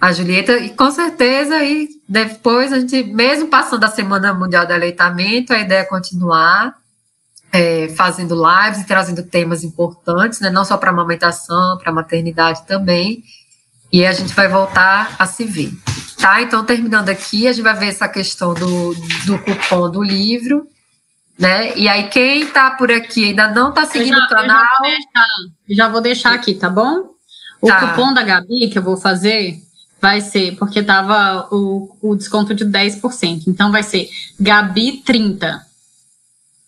a 0.00 0.12
Julieta, 0.12 0.56
e 0.56 0.70
com 0.70 0.90
certeza, 0.90 1.56
aí 1.56 1.88
depois 2.08 2.72
a 2.72 2.80
gente, 2.80 3.04
mesmo 3.04 3.48
passando 3.48 3.84
a 3.84 3.88
Semana 3.88 4.32
Mundial 4.32 4.66
do 4.66 4.72
Aleitamento, 4.72 5.52
a 5.52 5.58
ideia 5.58 5.80
é 5.80 5.84
continuar 5.84 6.74
é, 7.52 7.88
fazendo 7.90 8.34
lives 8.34 8.80
e 8.80 8.86
trazendo 8.86 9.22
temas 9.22 9.62
importantes, 9.62 10.40
né, 10.40 10.48
não 10.50 10.64
só 10.64 10.78
para 10.78 10.90
amamentação, 10.90 11.76
para 11.78 11.92
maternidade 11.92 12.64
também, 12.66 13.22
e 13.92 14.04
a 14.04 14.12
gente 14.12 14.32
vai 14.34 14.48
voltar 14.48 15.16
a 15.18 15.26
se 15.26 15.44
ver. 15.44 15.72
Tá? 16.18 16.42
Então, 16.42 16.64
terminando 16.64 17.08
aqui, 17.08 17.48
a 17.48 17.52
gente 17.52 17.64
vai 17.64 17.74
ver 17.74 17.88
essa 17.88 18.08
questão 18.08 18.52
do, 18.54 18.94
do 19.26 19.38
cupom 19.38 19.90
do 19.90 20.02
livro, 20.02 20.66
né? 21.38 21.76
E 21.76 21.88
aí, 21.88 22.08
quem 22.08 22.42
está 22.42 22.70
por 22.70 22.92
aqui 22.92 23.26
ainda 23.26 23.48
não 23.48 23.70
está 23.70 23.86
seguindo 23.86 24.18
já, 24.18 24.24
o 24.24 24.28
canal. 24.28 24.58
Já 24.58 24.68
vou, 24.78 24.90
deixar, 24.90 25.26
já 25.70 25.88
vou 25.88 26.00
deixar 26.00 26.34
aqui, 26.34 26.54
tá 26.54 26.68
bom? 26.68 27.10
O 27.60 27.66
tá. 27.66 27.88
cupom 27.88 28.12
da 28.12 28.22
Gabi 28.22 28.68
que 28.68 28.78
eu 28.78 28.82
vou 28.82 28.96
fazer 28.96 29.58
vai 30.00 30.20
ser, 30.20 30.56
porque 30.56 30.82
tava 30.82 31.48
o, 31.50 31.96
o 32.00 32.16
desconto 32.16 32.54
de 32.54 32.64
10%. 32.64 33.44
Então 33.46 33.70
vai 33.70 33.82
ser 33.82 34.08
Gabi 34.38 35.02
30. 35.04 35.66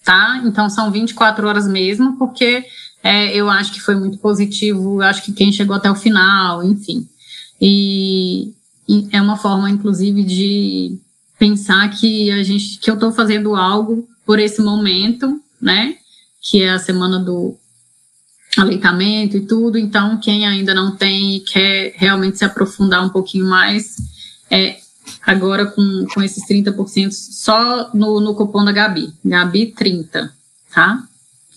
Tá? 0.04 0.42
Então 0.44 0.68
são 0.68 0.90
24 0.90 1.46
horas 1.46 1.66
mesmo, 1.66 2.16
porque 2.18 2.64
é, 3.02 3.34
eu 3.34 3.48
acho 3.48 3.72
que 3.72 3.80
foi 3.80 3.94
muito 3.94 4.18
positivo, 4.18 5.00
acho 5.00 5.22
que 5.22 5.32
quem 5.32 5.52
chegou 5.52 5.76
até 5.76 5.90
o 5.90 5.94
final, 5.94 6.62
enfim. 6.62 7.08
E, 7.64 8.52
é 9.12 9.22
uma 9.22 9.36
forma, 9.36 9.70
inclusive, 9.70 10.24
de 10.24 10.98
pensar 11.38 11.88
que 11.90 12.28
a 12.32 12.42
gente, 12.42 12.78
que 12.80 12.90
eu 12.90 12.94
estou 12.94 13.12
fazendo 13.12 13.54
algo 13.54 14.08
por 14.26 14.40
esse 14.40 14.60
momento, 14.60 15.40
né? 15.60 15.96
Que 16.40 16.62
é 16.62 16.70
a 16.70 16.78
semana 16.80 17.20
do 17.20 17.56
aleitamento 18.56 19.36
e 19.36 19.46
tudo. 19.46 19.78
Então, 19.78 20.18
quem 20.18 20.44
ainda 20.44 20.74
não 20.74 20.96
tem 20.96 21.36
e 21.36 21.40
quer 21.40 21.94
realmente 21.96 22.38
se 22.38 22.44
aprofundar 22.44 23.04
um 23.04 23.10
pouquinho 23.10 23.46
mais, 23.46 23.94
é 24.50 24.78
agora 25.24 25.66
com, 25.66 26.06
com 26.12 26.20
esses 26.20 26.44
30% 26.48 27.12
só 27.12 27.90
no, 27.94 28.18
no 28.18 28.34
cupom 28.34 28.64
da 28.64 28.72
Gabi. 28.72 29.14
Gabi 29.24 29.66
30, 29.66 30.32
tá? 30.74 31.08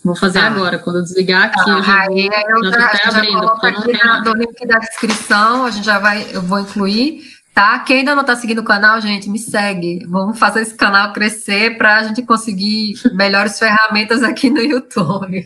Vou 0.06 0.16
fazer 0.16 0.40
tá. 0.40 0.46
agora, 0.46 0.78
quando 0.78 0.98
eu 0.98 1.02
desligar 1.02 1.46
aqui, 1.46 1.66
tá. 1.66 1.72
eu 1.72 1.84
já 1.84 2.02
Aí, 2.02 2.30
eu 2.48 2.64
já, 2.66 2.80
já, 2.80 3.12
já 3.12 3.18
abrindo. 3.18 3.48
aqui 3.48 3.92
na, 3.92 4.22
no 4.24 4.34
link 4.34 4.68
da 4.68 4.78
descrição, 4.78 5.66
a 5.66 5.72
gente 5.72 5.84
já 5.84 5.98
vai, 5.98 6.28
eu 6.32 6.44
vou 6.44 6.60
incluir, 6.60 7.24
tá? 7.56 7.80
Quem 7.80 8.00
ainda 8.00 8.14
não 8.14 8.22
está 8.22 8.36
seguindo 8.36 8.60
o 8.60 8.64
canal, 8.64 9.02
gente, 9.02 9.28
me 9.28 9.40
segue. 9.40 10.06
Vamos 10.08 10.38
fazer 10.38 10.62
esse 10.62 10.76
canal 10.76 11.12
crescer 11.12 11.76
para 11.80 11.98
a 11.98 12.04
gente 12.04 12.22
conseguir 12.22 12.94
melhores 13.16 13.58
ferramentas 13.58 14.22
aqui 14.22 14.52
no 14.52 14.62
YouTube. 14.62 15.44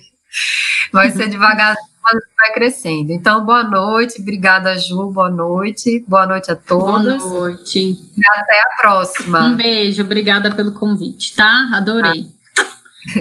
Vai 0.91 1.09
ser 1.09 1.29
devagarzinho, 1.29 1.87
mas 2.03 2.21
vai 2.37 2.53
crescendo. 2.53 3.13
Então, 3.13 3.45
boa 3.45 3.63
noite, 3.63 4.21
obrigada, 4.21 4.77
Ju, 4.77 5.09
boa 5.09 5.29
noite, 5.29 6.03
boa 6.05 6.27
noite 6.27 6.51
a 6.51 6.55
todos. 6.57 7.23
Boa 7.23 7.39
noite. 7.47 7.79
E 7.79 8.21
até 8.39 8.59
a 8.59 8.81
próxima. 8.81 9.39
Um 9.45 9.55
beijo, 9.55 10.03
obrigada 10.03 10.53
pelo 10.53 10.73
convite, 10.73 11.33
tá? 11.33 11.69
Adorei. 11.73 12.27
Ah. 12.27 12.38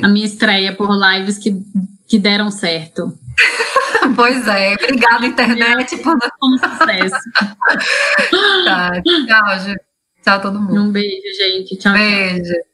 A 0.02 0.08
minha 0.08 0.26
estreia 0.26 0.74
por 0.74 0.90
lives 0.90 1.38
que, 1.38 1.56
que 2.06 2.18
deram 2.18 2.50
certo. 2.50 3.12
Pois 4.16 4.46
é, 4.46 4.74
obrigada, 4.74 5.26
internet, 5.26 5.96
por 5.98 6.16
um 6.42 6.56
sucesso. 6.56 7.16
tá, 8.64 9.02
tchau, 9.02 9.60
Ju. 9.60 9.76
Tchau, 10.24 10.40
todo 10.40 10.60
mundo. 10.60 10.82
Um 10.82 10.92
beijo, 10.92 11.36
gente. 11.36 11.76
Tchau. 11.76 11.92
Beijo. 11.92 12.52
Tchau. 12.52 12.67